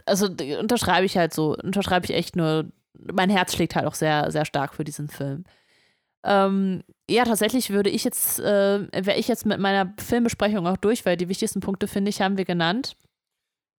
also 0.05 0.27
unterschreibe 0.27 1.05
ich 1.05 1.17
halt 1.17 1.33
so, 1.33 1.55
unterschreibe 1.55 2.05
ich 2.05 2.13
echt 2.13 2.35
nur, 2.35 2.65
mein 2.93 3.29
Herz 3.29 3.53
schlägt 3.53 3.75
halt 3.75 3.85
auch 3.85 3.93
sehr, 3.95 4.31
sehr 4.31 4.45
stark 4.45 4.73
für 4.73 4.83
diesen 4.83 5.07
Film. 5.09 5.43
Ähm, 6.23 6.83
ja, 7.09 7.23
tatsächlich 7.23 7.69
würde 7.69 7.89
ich 7.89 8.03
jetzt, 8.03 8.39
äh, 8.39 8.87
wäre 8.91 9.17
ich 9.17 9.27
jetzt 9.27 9.45
mit 9.45 9.59
meiner 9.59 9.93
Filmbesprechung 9.99 10.67
auch 10.67 10.77
durch, 10.77 11.05
weil 11.05 11.17
die 11.17 11.29
wichtigsten 11.29 11.59
Punkte, 11.61 11.87
finde 11.87 12.09
ich, 12.09 12.21
haben 12.21 12.37
wir 12.37 12.45
genannt. 12.45 12.95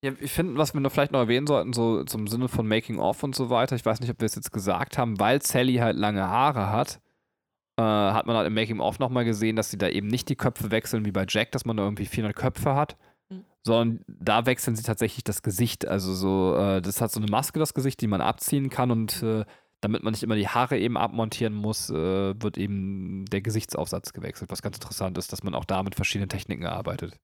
Ja, 0.03 0.12
ich 0.18 0.32
finde, 0.32 0.57
was 0.57 0.72
wir 0.72 0.80
noch 0.80 0.91
vielleicht 0.91 1.12
noch 1.12 1.20
erwähnen 1.20 1.47
sollten, 1.47 1.74
so 1.74 2.03
zum 2.05 2.26
Sinne 2.26 2.49
von 2.49 2.66
Making 2.66 2.99
Off 2.99 3.22
und 3.22 3.34
so 3.34 3.51
weiter, 3.51 3.76
ich 3.76 3.84
weiß 3.84 4.01
nicht, 4.01 4.11
ob 4.11 4.18
wir 4.20 4.26
es 4.26 4.34
jetzt 4.34 4.51
gesagt 4.53 4.97
haben, 4.97 5.20
weil 5.20 5.43
Sally 5.43 5.74
halt 5.76 5.97
lange 5.99 6.26
Haare 6.26 6.70
hat, 6.70 7.01
äh, 7.78 7.82
hat 7.82 8.26
man 8.26 8.36
halt 8.36 8.47
im 8.47 8.55
Making 8.55 8.80
Off 8.80 8.99
nochmal 8.99 9.26
gesehen, 9.26 9.57
dass 9.57 9.70
sie 9.70 9.76
da 9.76 9.88
eben 9.88 10.07
nicht 10.07 10.30
die 10.30 10.36
Köpfe 10.36 10.70
wechseln 10.70 11.05
wie 11.05 11.12
bei 11.12 11.26
Jack, 11.28 11.53
dass 11.53 11.66
man 11.66 11.76
da 11.76 11.82
irgendwie 11.82 12.07
400 12.07 12.34
Köpfe 12.34 12.74
hat, 12.74 12.97
Mhm. 13.30 13.45
sondern 13.62 14.01
da 14.09 14.47
wechseln 14.47 14.74
sie 14.74 14.82
tatsächlich 14.82 15.22
das 15.22 15.43
Gesicht. 15.43 15.86
Also 15.86 16.14
so, 16.14 16.57
äh, 16.57 16.80
das 16.80 17.03
hat 17.03 17.12
so 17.12 17.20
eine 17.20 17.30
Maske, 17.30 17.59
das 17.59 17.74
Gesicht, 17.74 18.01
die 18.01 18.07
man 18.09 18.22
abziehen 18.22 18.70
kann 18.70 18.91
und 18.91 19.22
äh, 19.22 19.45
damit 19.81 20.03
man 20.03 20.12
nicht 20.12 20.22
immer 20.22 20.37
die 20.37 20.49
Haare 20.49 20.78
eben 20.78 20.97
abmontieren 20.97 21.55
muss, 21.55 21.91
äh, 21.91 21.95
wird 21.95 22.59
eben 22.59 23.24
der 23.26 23.41
Gesichtsaufsatz 23.41 24.12
gewechselt, 24.12 24.51
was 24.51 24.62
ganz 24.62 24.76
interessant 24.76 25.16
ist, 25.18 25.33
dass 25.33 25.43
man 25.43 25.55
auch 25.55 25.64
da 25.64 25.83
mit 25.83 25.95
verschiedenen 25.95 26.28
Techniken 26.28 26.66
arbeitet. 26.66 27.18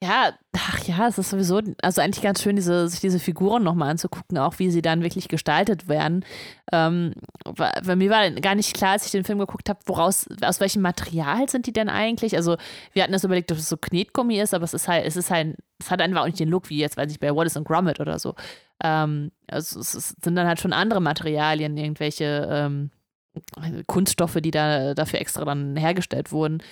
Ja, 0.00 0.32
ach 0.52 0.78
ja, 0.84 1.08
es 1.08 1.18
ist 1.18 1.30
sowieso, 1.30 1.60
also 1.82 2.00
eigentlich 2.00 2.22
ganz 2.22 2.40
schön, 2.40 2.54
diese, 2.54 2.86
sich 2.88 3.00
diese 3.00 3.18
Figuren 3.18 3.64
nochmal 3.64 3.90
anzugucken, 3.90 4.38
auch 4.38 4.60
wie 4.60 4.70
sie 4.70 4.80
dann 4.80 5.02
wirklich 5.02 5.26
gestaltet 5.26 5.88
werden. 5.88 6.24
Ähm, 6.70 7.14
bei 7.84 7.96
mir 7.96 8.08
war 8.08 8.30
gar 8.30 8.54
nicht 8.54 8.74
klar, 8.76 8.92
als 8.92 9.06
ich 9.06 9.10
den 9.10 9.24
Film 9.24 9.40
geguckt 9.40 9.68
habe, 9.68 9.80
woraus, 9.86 10.26
aus 10.42 10.60
welchem 10.60 10.82
Material 10.82 11.48
sind 11.48 11.66
die 11.66 11.72
denn 11.72 11.88
eigentlich? 11.88 12.36
Also, 12.36 12.56
wir 12.92 13.02
hatten 13.02 13.12
das 13.12 13.24
überlegt, 13.24 13.50
ob 13.50 13.58
es 13.58 13.68
so 13.68 13.76
Knetgummi 13.76 14.38
ist, 14.38 14.54
aber 14.54 14.62
es 14.62 14.74
ist 14.74 14.86
halt, 14.86 15.04
es 15.04 15.16
ist 15.16 15.32
halt, 15.32 15.56
es 15.80 15.90
hat 15.90 16.00
einfach 16.00 16.20
auch 16.22 16.26
nicht 16.26 16.38
den 16.38 16.48
Look 16.48 16.70
wie 16.70 16.78
jetzt, 16.78 16.96
weiß 16.96 17.10
ich, 17.10 17.18
bei 17.18 17.34
Wallace 17.34 17.56
und 17.56 17.66
Gromit 17.66 17.98
oder 17.98 18.20
so. 18.20 18.36
Ähm, 18.84 19.32
also, 19.48 19.80
es 19.80 19.96
ist, 19.96 20.22
sind 20.22 20.36
dann 20.36 20.46
halt 20.46 20.60
schon 20.60 20.72
andere 20.72 21.00
Materialien, 21.00 21.76
irgendwelche 21.76 22.46
ähm, 22.48 22.90
Kunststoffe, 23.88 24.38
die 24.40 24.52
da 24.52 24.94
dafür 24.94 25.20
extra 25.20 25.44
dann 25.44 25.76
hergestellt 25.76 26.30
wurden. 26.30 26.62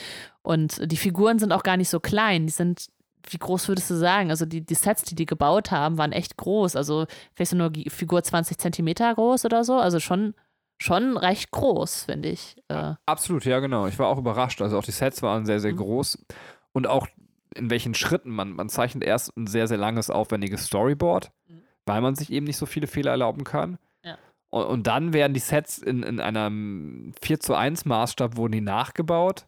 Und 0.43 0.93
die 0.93 0.97
Figuren 0.97 1.41
sind 1.41 1.53
auch 1.53 1.65
gar 1.65 1.77
nicht 1.77 1.89
so 1.89 1.99
klein, 1.99 2.47
die 2.47 2.53
sind 2.53 2.87
wie 3.33 3.39
groß 3.39 3.69
würdest 3.69 3.91
du 3.91 3.95
sagen? 3.95 4.31
Also 4.31 4.47
die, 4.47 4.65
die 4.65 4.75
Sets, 4.75 5.03
die 5.03 5.15
die 5.15 5.27
gebaut 5.27 5.71
haben, 5.71 5.99
waren 5.99 6.13
echt 6.13 6.37
groß. 6.37 6.77
Also 6.77 7.07
vielleicht 7.35 7.51
so 7.51 7.57
nur 7.57 7.71
die 7.71 7.91
Figur 7.91 8.23
20 8.23 8.59
Zentimeter 8.59 9.15
groß 9.15 9.45
oder 9.45 9.65
so. 9.65 9.75
Also 9.79 10.01
schon, 10.01 10.35
schon 10.79 11.17
recht 11.17 11.51
groß, 11.51 12.05
finde 12.05 12.29
ich. 12.31 12.57
Äh, 12.69 12.95
Absolut, 13.07 13.45
ja, 13.45 13.61
genau. 13.61 13.87
Ich 13.87 13.99
war 13.99 14.09
auch 14.09 14.19
überrascht. 14.19 14.61
Also 14.63 14.79
auch 14.79 14.85
die 14.85 14.93
Sets 14.93 15.23
waren 15.23 15.47
sehr, 15.47 15.61
sehr 15.61 15.73
Mhm. 15.73 15.79
groß. 15.79 16.25
Und 16.73 16.87
auch 16.87 17.07
in 17.55 17.71
welchen 17.71 17.95
Schritten. 17.95 18.31
Man, 18.31 18.53
man 18.53 18.69
zeichnet 18.69 19.03
erst 19.05 19.35
ein 19.37 19.47
sehr, 19.47 19.67
sehr 19.67 19.79
langes, 19.79 20.11
aufwendiges 20.11 20.67
Storyboard, 20.67 21.31
Mhm. 21.49 21.63
weil 21.87 22.01
man 22.03 22.15
sich 22.15 22.31
eben 22.31 22.45
nicht 22.47 22.59
so 22.59 22.67
viele 22.67 22.87
Fehler 22.87 23.13
erlauben 23.13 23.45
kann. 23.45 23.79
Ja. 24.05 24.19
Und, 24.51 24.65
und 24.67 24.87
dann 24.87 25.13
werden 25.15 25.33
die 25.33 25.41
Sets 25.41 25.79
in, 25.79 26.03
in 26.03 26.21
einem 26.21 27.13
4 27.23 27.41
zu 27.41 27.55
1 27.55 27.85
Maßstab 27.87 28.37
wurden 28.37 28.53
die 28.53 28.61
nachgebaut. 28.61 29.47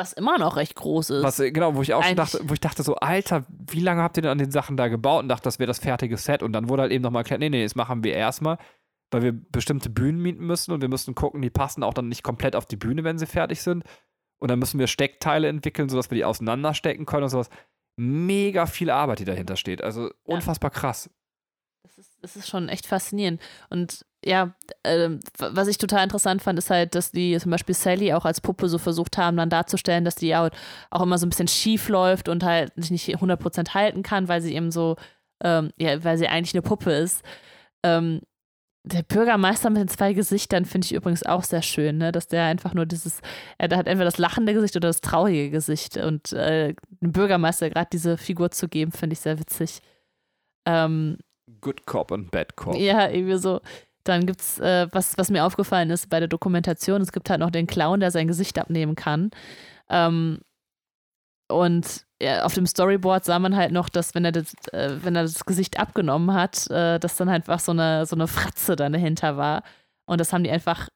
Was 0.00 0.14
immer 0.14 0.38
noch 0.38 0.56
recht 0.56 0.74
groß 0.74 1.10
ist. 1.10 1.22
Was, 1.22 1.38
äh, 1.38 1.52
genau, 1.52 1.76
wo 1.76 1.82
ich 1.82 1.92
auch 1.92 2.02
schon 2.02 2.16
dachte, 2.16 2.40
wo 2.44 2.54
ich 2.54 2.60
dachte 2.60 2.82
so, 2.82 2.96
Alter, 2.96 3.44
wie 3.48 3.80
lange 3.80 4.02
habt 4.02 4.16
ihr 4.16 4.22
denn 4.22 4.30
an 4.30 4.38
den 4.38 4.50
Sachen 4.50 4.76
da 4.76 4.88
gebaut? 4.88 5.22
Und 5.22 5.28
dachte, 5.28 5.44
das 5.44 5.58
wäre 5.58 5.66
das 5.66 5.78
fertige 5.78 6.16
Set. 6.16 6.42
Und 6.42 6.52
dann 6.52 6.68
wurde 6.68 6.82
halt 6.82 6.92
eben 6.92 7.02
nochmal 7.02 7.20
erklärt, 7.20 7.40
nee, 7.40 7.50
nee, 7.50 7.62
das 7.62 7.74
machen 7.74 8.02
wir 8.02 8.14
erstmal, 8.14 8.56
weil 9.10 9.22
wir 9.22 9.32
bestimmte 9.32 9.90
Bühnen 9.90 10.20
mieten 10.20 10.46
müssen 10.46 10.72
und 10.72 10.80
wir 10.80 10.88
müssen 10.88 11.14
gucken, 11.14 11.42
die 11.42 11.50
passen 11.50 11.82
auch 11.82 11.94
dann 11.94 12.08
nicht 12.08 12.22
komplett 12.22 12.56
auf 12.56 12.64
die 12.64 12.76
Bühne, 12.76 13.04
wenn 13.04 13.18
sie 13.18 13.26
fertig 13.26 13.60
sind. 13.60 13.84
Und 14.38 14.50
dann 14.50 14.58
müssen 14.58 14.80
wir 14.80 14.86
Steckteile 14.86 15.48
entwickeln, 15.48 15.90
sodass 15.90 16.10
wir 16.10 16.16
die 16.16 16.24
auseinanderstecken 16.24 17.04
können 17.04 17.24
und 17.24 17.30
sowas. 17.30 17.50
Mega 17.96 18.64
viel 18.64 18.90
Arbeit, 18.90 19.18
die 19.18 19.26
dahinter 19.26 19.56
steht. 19.56 19.82
Also 19.82 20.10
unfassbar 20.24 20.70
krass. 20.70 21.10
Das 21.82 21.96
ist, 21.98 22.12
das 22.20 22.36
ist 22.36 22.48
schon 22.48 22.68
echt 22.68 22.86
faszinierend. 22.86 23.40
Und 23.70 24.04
ja, 24.24 24.54
w- 24.84 25.18
was 25.38 25.66
ich 25.68 25.78
total 25.78 26.04
interessant 26.04 26.42
fand, 26.42 26.58
ist 26.58 26.68
halt, 26.70 26.94
dass 26.94 27.10
die 27.10 27.38
zum 27.38 27.50
Beispiel 27.50 27.74
Sally 27.74 28.12
auch 28.12 28.24
als 28.26 28.40
Puppe 28.40 28.68
so 28.68 28.78
versucht 28.78 29.16
haben, 29.16 29.36
dann 29.38 29.48
darzustellen, 29.50 30.04
dass 30.04 30.14
die 30.14 30.36
auch, 30.36 30.50
auch 30.90 31.02
immer 31.02 31.16
so 31.18 31.26
ein 31.26 31.30
bisschen 31.30 31.48
schief 31.48 31.88
läuft 31.88 32.28
und 32.28 32.44
halt 32.44 32.72
sich 32.76 32.90
nicht 32.90 33.08
100% 33.08 33.74
halten 33.74 34.02
kann, 34.02 34.28
weil 34.28 34.42
sie 34.42 34.54
eben 34.54 34.70
so, 34.70 34.96
ähm, 35.42 35.70
ja, 35.78 36.04
weil 36.04 36.18
sie 36.18 36.28
eigentlich 36.28 36.54
eine 36.54 36.62
Puppe 36.62 36.92
ist. 36.92 37.22
Ähm, 37.82 38.20
der 38.84 39.02
Bürgermeister 39.02 39.70
mit 39.70 39.80
den 39.80 39.88
zwei 39.88 40.12
Gesichtern 40.14 40.64
finde 40.64 40.86
ich 40.86 40.92
übrigens 40.94 41.22
auch 41.24 41.44
sehr 41.44 41.62
schön, 41.62 41.98
ne? 41.98 42.12
dass 42.12 42.28
der 42.28 42.44
einfach 42.44 42.72
nur 42.74 42.86
dieses, 42.86 43.20
er 43.58 43.64
hat 43.76 43.86
entweder 43.86 44.06
das 44.06 44.18
lachende 44.18 44.54
Gesicht 44.54 44.76
oder 44.76 44.88
das 44.88 45.00
traurige 45.02 45.50
Gesicht 45.50 45.96
und 45.98 46.32
äh, 46.32 46.74
dem 47.00 47.12
Bürgermeister 47.12 47.68
gerade 47.70 47.88
diese 47.92 48.16
Figur 48.18 48.50
zu 48.50 48.68
geben, 48.68 48.92
finde 48.92 49.14
ich 49.14 49.20
sehr 49.20 49.38
witzig. 49.38 49.80
Ähm, 50.66 51.18
Good 51.60 51.86
Cop 51.86 52.10
und 52.10 52.30
Bad 52.30 52.56
Cop. 52.56 52.76
ja, 52.76 53.08
irgendwie 53.08 53.38
so. 53.38 53.60
Dann 54.04 54.24
gibt's, 54.26 54.58
äh, 54.58 54.88
was, 54.92 55.18
was 55.18 55.30
mir 55.30 55.44
aufgefallen 55.44 55.90
ist 55.90 56.08
bei 56.08 56.20
der 56.20 56.28
Dokumentation, 56.28 57.02
es 57.02 57.12
gibt 57.12 57.28
halt 57.28 57.40
noch 57.40 57.50
den 57.50 57.66
Clown, 57.66 58.00
der 58.00 58.10
sein 58.10 58.28
Gesicht 58.28 58.58
abnehmen 58.58 58.94
kann. 58.94 59.30
Ähm, 59.90 60.40
und 61.50 62.06
ja, 62.22 62.44
auf 62.44 62.54
dem 62.54 62.66
Storyboard 62.66 63.24
sah 63.24 63.38
man 63.38 63.56
halt 63.56 63.72
noch, 63.72 63.88
dass 63.88 64.14
wenn 64.14 64.24
er 64.24 64.32
das, 64.32 64.54
äh, 64.72 64.96
wenn 65.02 65.16
er 65.16 65.22
das 65.22 65.44
Gesicht 65.44 65.78
abgenommen 65.78 66.32
hat, 66.32 66.70
äh, 66.70 66.98
dass 66.98 67.16
dann 67.16 67.30
halt 67.30 67.42
einfach 67.42 67.60
so 67.60 67.72
eine, 67.72 68.06
so 68.06 68.16
eine 68.16 68.26
Fratze 68.26 68.76
dahinter 68.76 69.36
war. 69.36 69.62
Und 70.06 70.20
das 70.20 70.32
haben 70.32 70.44
die 70.44 70.50
einfach 70.50 70.88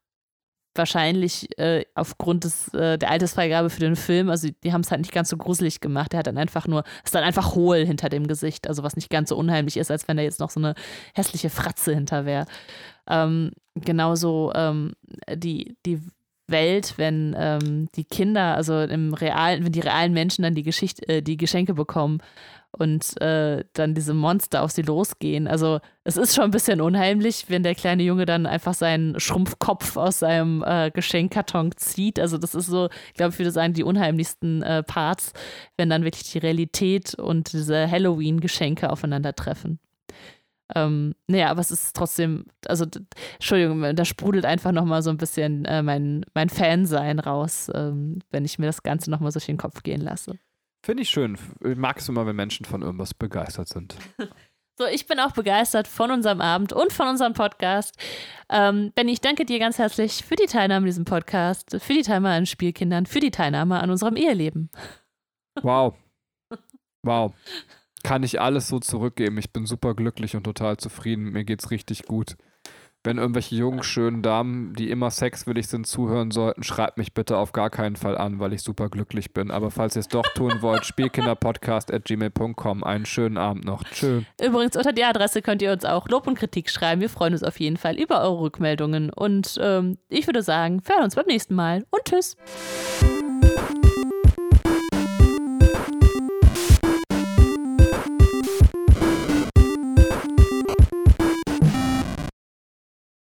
wahrscheinlich 0.77 1.57
äh, 1.57 1.85
aufgrund 1.95 2.43
des, 2.43 2.73
äh, 2.73 2.97
der 2.97 3.09
Altersfreigabe 3.11 3.69
für 3.69 3.79
den 3.79 3.95
Film, 3.95 4.29
also 4.29 4.49
die 4.63 4.73
haben 4.73 4.81
es 4.81 4.91
halt 4.91 5.01
nicht 5.01 5.13
ganz 5.13 5.29
so 5.29 5.37
gruselig 5.37 5.79
gemacht. 5.81 6.11
Der 6.11 6.19
hat 6.19 6.27
dann 6.27 6.37
einfach 6.37 6.67
nur, 6.67 6.83
ist 7.03 7.15
dann 7.15 7.23
einfach 7.23 7.55
hohl 7.55 7.85
hinter 7.85 8.09
dem 8.09 8.27
Gesicht, 8.27 8.67
also 8.67 8.83
was 8.83 8.95
nicht 8.95 9.09
ganz 9.09 9.29
so 9.29 9.37
unheimlich 9.37 9.77
ist, 9.77 9.91
als 9.91 10.07
wenn 10.07 10.17
da 10.17 10.23
jetzt 10.23 10.39
noch 10.39 10.49
so 10.49 10.59
eine 10.59 10.75
hässliche 11.13 11.49
Fratze 11.49 11.93
hinter 11.93 12.25
wäre. 12.25 12.45
Ähm, 13.07 13.51
genauso 13.75 14.51
ähm, 14.55 14.93
die, 15.33 15.77
die 15.85 16.01
Welt, 16.47 16.93
wenn 16.97 17.35
ähm, 17.37 17.89
die 17.95 18.03
Kinder, 18.03 18.55
also 18.55 18.79
im 18.81 19.13
realen, 19.13 19.65
wenn 19.65 19.71
die 19.71 19.79
realen 19.79 20.13
Menschen 20.13 20.43
dann 20.43 20.55
die 20.55 20.63
Geschichte, 20.63 21.07
äh, 21.07 21.21
die 21.21 21.37
Geschenke 21.37 21.73
bekommen 21.73 22.19
und 22.77 23.19
äh, 23.21 23.63
dann 23.73 23.93
diese 23.93 24.13
Monster 24.13 24.63
auf 24.63 24.71
sie 24.71 24.81
losgehen. 24.81 25.47
Also 25.47 25.79
es 26.03 26.17
ist 26.17 26.35
schon 26.35 26.45
ein 26.45 26.51
bisschen 26.51 26.81
unheimlich, 26.81 27.45
wenn 27.47 27.63
der 27.63 27.75
kleine 27.75 28.03
Junge 28.03 28.25
dann 28.25 28.45
einfach 28.45 28.73
seinen 28.73 29.19
Schrumpfkopf 29.19 29.97
aus 29.97 30.19
seinem 30.19 30.63
äh, 30.65 30.91
Geschenkkarton 30.91 31.71
zieht. 31.77 32.19
Also 32.19 32.37
das 32.37 32.55
ist 32.55 32.67
so, 32.67 32.89
glaube, 33.15 33.33
ich 33.33 33.39
würde 33.39 33.51
sagen, 33.51 33.73
die 33.73 33.83
unheimlichsten 33.83 34.61
äh, 34.61 34.83
Parts, 34.83 35.33
wenn 35.77 35.89
dann 35.89 36.03
wirklich 36.03 36.31
die 36.31 36.39
Realität 36.39 37.15
und 37.15 37.53
diese 37.53 37.89
Halloween-Geschenke 37.89 38.89
aufeinandertreffen. 38.89 39.79
Ähm, 40.73 41.13
naja, 41.27 41.51
aber 41.51 41.61
es 41.61 41.69
ist 41.69 41.95
trotzdem, 41.95 42.45
also, 42.67 42.85
Entschuldigung, 43.35 43.95
da 43.95 44.03
sprudelt 44.03 44.45
einfach 44.45 44.71
nochmal 44.71 45.03
so 45.03 45.11
ein 45.11 45.17
bisschen 45.17 45.65
äh, 45.65 45.83
mein, 45.83 46.25
mein 46.33 46.49
Fansein 46.49 47.19
raus, 47.19 47.71
ähm, 47.73 48.19
wenn 48.31 48.45
ich 48.45 48.57
mir 48.57 48.65
das 48.65 48.81
Ganze 48.81 49.11
nochmal 49.11 49.31
so 49.31 49.39
durch 49.39 49.45
den 49.45 49.57
Kopf 49.57 49.83
gehen 49.83 50.01
lasse. 50.01 50.39
Finde 50.85 51.01
ich 51.01 51.09
schön. 51.09 51.35
Ich 51.63 51.75
mag 51.75 51.97
es 51.97 52.07
immer, 52.07 52.27
wenn 52.27 52.35
Menschen 52.35 52.63
von 52.63 52.83
irgendwas 52.83 53.13
begeistert 53.13 53.67
sind. 53.67 53.95
So, 54.77 54.85
ich 54.87 55.07
bin 55.07 55.21
auch 55.21 55.31
begeistert 55.31 55.87
von 55.87 56.11
unserem 56.11 56.41
Abend 56.41 56.73
und 56.73 56.91
von 56.91 57.07
unserem 57.07 57.31
Podcast. 57.31 57.97
Ähm, 58.49 58.91
Benny, 58.93 59.13
ich 59.13 59.21
danke 59.21 59.45
dir 59.45 59.57
ganz 59.57 59.77
herzlich 59.77 60.25
für 60.25 60.35
die 60.35 60.47
Teilnahme 60.47 60.79
an 60.79 60.85
diesem 60.87 61.05
Podcast, 61.05 61.77
für 61.79 61.93
die 61.93 62.01
Teilnahme 62.01 62.35
an 62.35 62.45
Spielkindern, 62.45 63.05
für 63.05 63.21
die 63.21 63.31
Teilnahme 63.31 63.79
an 63.79 63.89
unserem 63.89 64.17
Eheleben. 64.17 64.69
Wow. 65.61 65.95
Wow 67.03 67.33
kann 68.05 68.21
ich 68.21 68.39
alles 68.39 68.67
so 68.67 68.79
zurückgeben. 68.79 69.37
Ich 69.39 69.51
bin 69.51 69.65
super 69.65 69.95
glücklich 69.95 70.35
und 70.35 70.43
total 70.43 70.77
zufrieden. 70.77 71.31
Mir 71.31 71.43
geht's 71.43 71.71
richtig 71.71 72.03
gut. 72.03 72.37
Wenn 73.05 73.19
irgendwelche 73.19 73.55
jungen, 73.55 73.83
schönen 73.83 74.23
Damen, 74.23 74.73
die 74.73 74.89
immer 74.89 75.11
sexwillig 75.11 75.67
sind, 75.67 75.85
zuhören 75.85 76.31
sollten, 76.31 76.63
schreibt 76.63 76.97
mich 76.97 77.13
bitte 77.13 77.37
auf 77.37 77.51
gar 77.53 77.69
keinen 77.69 77.95
Fall 77.95 78.17
an, 78.17 78.39
weil 78.39 78.51
ich 78.51 78.63
super 78.63 78.89
glücklich 78.89 79.31
bin. 79.31 79.51
Aber 79.51 79.69
falls 79.69 79.95
ihr 79.95 79.99
es 79.99 80.07
doch 80.07 80.25
tun 80.33 80.61
wollt, 80.61 80.85
spielkinderpodcast.gmail.com. 80.85 82.83
Einen 82.83 83.05
schönen 83.05 83.37
Abend 83.37 83.65
noch. 83.65 83.83
Tschö. 83.83 84.21
Übrigens, 84.43 84.75
unter 84.75 84.91
die 84.91 85.03
Adresse 85.03 85.43
könnt 85.43 85.61
ihr 85.61 85.71
uns 85.71 85.85
auch 85.85 86.09
Lob 86.09 86.25
und 86.25 86.35
Kritik 86.35 86.71
schreiben. 86.71 86.99
Wir 86.99 87.09
freuen 87.09 87.33
uns 87.33 87.43
auf 87.43 87.59
jeden 87.59 87.77
Fall 87.77 87.95
über 87.95 88.21
eure 88.21 88.41
Rückmeldungen. 88.41 89.11
Und 89.11 89.59
ähm, 89.61 89.99
ich 90.09 90.25
würde 90.27 90.41
sagen, 90.41 90.81
wir 90.83 90.95
hören 90.95 91.05
uns 91.05 91.15
beim 91.15 91.27
nächsten 91.27 91.53
Mal 91.53 91.85
und 91.91 92.05
tschüss. 92.05 92.35